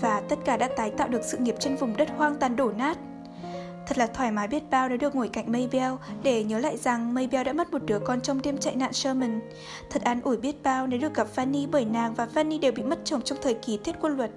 Và 0.00 0.22
tất 0.28 0.38
cả 0.44 0.56
đã 0.56 0.68
tái 0.76 0.90
tạo 0.90 1.08
được 1.08 1.24
sự 1.24 1.38
nghiệp 1.38 1.54
trên 1.60 1.76
vùng 1.76 1.96
đất 1.96 2.08
hoang 2.16 2.34
tàn 2.34 2.56
đổ 2.56 2.72
nát. 2.72 2.98
Thật 3.86 3.98
là 3.98 4.06
thoải 4.06 4.30
mái 4.30 4.48
biết 4.48 4.62
bao 4.70 4.88
nếu 4.88 4.98
được 4.98 5.14
ngồi 5.14 5.28
cạnh 5.28 5.52
Maybell 5.52 5.94
để 6.22 6.44
nhớ 6.44 6.58
lại 6.58 6.76
rằng 6.76 7.14
Maybell 7.14 7.44
đã 7.44 7.52
mất 7.52 7.72
một 7.72 7.82
đứa 7.86 7.98
con 7.98 8.20
trong 8.20 8.42
đêm 8.42 8.58
chạy 8.58 8.76
nạn 8.76 8.92
Sherman. 8.92 9.40
Thật 9.90 10.02
an 10.02 10.20
ủi 10.20 10.36
biết 10.36 10.62
bao 10.62 10.86
nếu 10.86 11.00
được 11.00 11.14
gặp 11.14 11.26
Fanny 11.36 11.68
bởi 11.70 11.84
nàng 11.84 12.14
và 12.14 12.28
Fanny 12.34 12.60
đều 12.60 12.72
bị 12.72 12.82
mất 12.82 12.98
chồng 13.04 13.22
trong 13.22 13.38
thời 13.42 13.54
kỳ 13.54 13.78
thiết 13.84 13.96
quân 14.00 14.16
luật. 14.16 14.30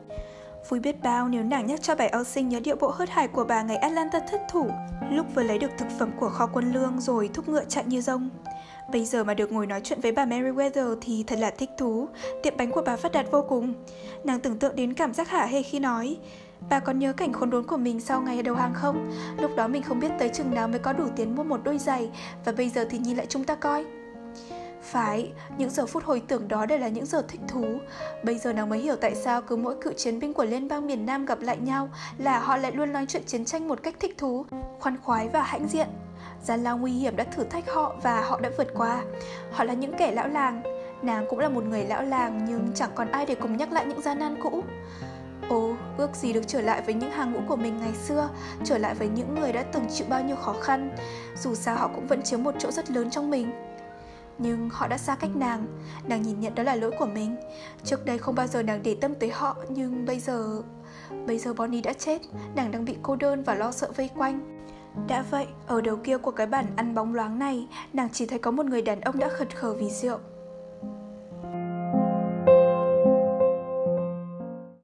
Vui 0.70 0.80
biết 0.80 1.04
bao 1.04 1.30
nếu 1.30 1.44
nàng 1.44 1.66
nhắc 1.66 1.82
cho 1.82 1.96
bà 1.96 2.06
Elsing 2.06 2.50
nhớ 2.50 2.60
điệu 2.60 2.76
bộ 2.76 2.88
hớt 2.88 3.10
hải 3.10 3.28
của 3.28 3.44
bà 3.44 3.62
ngày 3.64 3.78
Atlanta 3.78 4.20
thất 4.20 4.42
thủ, 4.52 4.70
lúc 5.12 5.26
vừa 5.36 5.44
lấy 5.44 5.58
được 5.58 5.72
thực 5.78 5.88
phẩm 6.00 6.12
của 6.20 6.30
kho 6.30 6.48
quân 6.48 6.72
lương 6.72 7.00
rồi 7.00 7.30
thúc 7.34 7.50
ngựa 7.50 7.64
chạy 7.66 7.84
như 7.88 8.02
rông. 8.02 8.30
Bây 8.92 9.06
giờ 9.06 9.24
mà 9.24 9.34
được 9.34 9.52
ngồi 9.52 9.68
nói 9.68 9.82
chuyện 9.84 10.02
với 10.02 10.12
bà 10.12 10.26
Meriwether 10.26 10.96
thì 11.02 11.24
thật 11.28 11.40
là 11.40 11.50
thích 11.50 11.70
thú, 11.78 12.08
tiệm 12.44 12.58
bánh 12.58 12.72
của 12.72 12.82
bà 12.86 12.96
phát 12.96 13.12
đạt 13.12 13.32
vô 13.32 13.46
cùng. 13.50 13.74
Nàng 14.24 14.40
tưởng 14.40 14.60
tượng 14.60 14.76
đến 14.76 14.94
cảm 14.94 15.14
giác 15.14 15.30
hả 15.30 15.46
hê 15.46 15.64
khi 15.64 15.80
nói, 15.80 16.18
Bà 16.70 16.80
còn 16.80 17.00
nhớ 17.00 17.14
cảnh 17.14 17.34
khốn 17.34 17.50
đốn 17.50 17.64
của 17.64 17.78
mình 17.78 18.00
sau 18.00 18.22
ngày 18.22 18.44
đầu 18.44 18.56
hàng 18.56 18.74
không? 18.74 19.12
Lúc 19.38 19.52
đó 19.58 19.68
mình 19.68 19.84
không 19.84 20.00
biết 20.00 20.12
tới 20.20 20.30
chừng 20.30 20.54
nào 20.54 20.68
mới 20.68 20.80
có 20.80 20.94
đủ 20.94 21.08
tiền 21.16 21.36
mua 21.36 21.44
một 21.44 21.62
đôi 21.64 21.78
giày 21.78 22.10
Và 22.46 22.52
bây 22.52 22.70
giờ 22.70 22.86
thì 22.90 22.98
nhìn 22.98 23.18
lại 23.18 23.26
chúng 23.30 23.44
ta 23.44 23.56
coi 23.56 23.86
phải, 24.84 25.32
những 25.58 25.70
giờ 25.70 25.86
phút 25.86 26.04
hồi 26.04 26.22
tưởng 26.28 26.48
đó 26.48 26.66
đều 26.66 26.78
là 26.78 26.88
những 26.88 27.06
giờ 27.06 27.22
thích 27.28 27.42
thú. 27.48 27.66
Bây 28.24 28.38
giờ 28.38 28.54
nàng 28.54 28.70
mới 28.70 28.80
hiểu 28.80 28.96
tại 28.96 29.16
sao 29.16 29.42
cứ 29.42 29.56
mỗi 29.56 29.76
cựu 29.82 29.94
chiến 29.94 30.20
binh 30.20 30.34
của 30.34 30.46
liên 30.46 30.68
bang 30.68 30.88
miền 30.88 31.06
Nam 31.06 31.26
gặp 31.26 31.42
lại 31.42 31.58
nhau 31.58 31.90
là 32.18 32.40
họ 32.40 32.58
lại 32.58 32.72
luôn 32.72 32.94
nói 32.94 33.06
chuyện 33.10 33.24
chiến 33.26 33.46
tranh 33.46 33.68
một 33.68 33.84
cách 33.84 33.96
thích 34.00 34.18
thú, 34.18 34.46
khoan 34.80 34.98
khoái 35.04 35.30
và 35.30 35.42
hãnh 35.42 35.68
diện. 35.68 35.88
Gian 36.44 36.64
lao 36.64 36.78
nguy 36.78 36.92
hiểm 36.92 37.16
đã 37.16 37.24
thử 37.24 37.44
thách 37.44 37.74
họ 37.74 37.96
và 38.04 38.22
họ 38.22 38.40
đã 38.40 38.50
vượt 38.58 38.68
qua. 38.74 39.02
Họ 39.52 39.64
là 39.64 39.74
những 39.74 39.94
kẻ 39.98 40.12
lão 40.12 40.28
làng. 40.28 40.62
Nàng 41.02 41.26
cũng 41.30 41.40
là 41.40 41.50
một 41.50 41.64
người 41.64 41.84
lão 41.84 42.04
làng 42.04 42.46
nhưng 42.50 42.72
chẳng 42.76 42.90
còn 42.96 43.12
ai 43.12 43.26
để 43.26 43.36
cùng 43.36 43.58
nhắc 43.58 43.72
lại 43.72 43.86
những 43.86 44.02
gian 44.02 44.20
nan 44.20 44.36
cũ. 44.44 44.64
Ồ, 45.50 45.76
ước 45.98 46.16
gì 46.16 46.34
được 46.34 46.48
trở 46.48 46.62
lại 46.62 46.82
với 46.82 46.94
những 46.94 47.12
hàng 47.12 47.34
ngũ 47.34 47.40
của 47.48 47.56
mình 47.56 47.78
ngày 47.80 47.94
xưa, 47.94 48.30
trở 48.64 48.78
lại 48.78 48.96
với 48.96 49.08
những 49.08 49.36
người 49.36 49.54
đã 49.54 49.64
từng 49.64 49.86
chịu 49.94 50.08
bao 50.10 50.24
nhiêu 50.24 50.36
khó 50.36 50.54
khăn. 50.62 50.96
Dù 51.42 51.56
sao 51.56 51.76
họ 51.76 51.88
cũng 51.96 52.08
vẫn 52.08 52.22
chiếm 52.22 52.44
một 52.44 52.56
chỗ 52.60 52.72
rất 52.72 52.92
lớn 52.92 53.10
trong 53.10 53.30
mình. 53.30 53.52
Nhưng 54.38 54.70
họ 54.70 54.88
đã 54.88 54.98
xa 54.98 55.16
cách 55.16 55.36
nàng, 55.36 55.66
nàng 56.08 56.22
nhìn 56.22 56.40
nhận 56.40 56.56
đó 56.56 56.64
là 56.64 56.76
lỗi 56.76 56.92
của 57.00 57.06
mình. 57.06 57.36
Trước 57.84 58.06
đây 58.06 58.18
không 58.18 58.36
bao 58.36 58.48
giờ 58.48 58.64
nàng 58.64 58.84
để 58.84 58.96
tâm 59.02 59.16
tới 59.16 59.30
họ, 59.30 59.58
nhưng 59.70 60.06
bây 60.06 60.20
giờ... 60.20 60.62
Bây 61.28 61.40
giờ 61.40 61.54
Bonnie 61.54 61.82
đã 61.82 61.94
chết, 61.94 62.22
nàng 62.56 62.72
đang 62.72 62.86
bị 62.86 62.96
cô 63.02 63.16
đơn 63.16 63.44
và 63.44 63.56
lo 63.56 63.72
sợ 63.72 63.92
vây 63.96 64.10
quanh. 64.18 64.66
Đã 65.08 65.26
vậy, 65.32 65.48
ở 65.68 65.82
đầu 65.82 65.98
kia 66.04 66.18
của 66.18 66.32
cái 66.32 66.48
bản 66.48 66.66
ăn 66.76 66.96
bóng 66.96 67.16
loáng 67.16 67.40
này, 67.40 67.68
nàng 67.94 68.10
chỉ 68.14 68.26
thấy 68.26 68.40
có 68.40 68.52
một 68.52 68.66
người 68.66 68.82
đàn 68.82 69.02
ông 69.02 69.20
đã 69.20 69.30
khật 69.30 69.56
khờ 69.56 69.74
vì 69.74 69.90
rượu. 69.90 70.18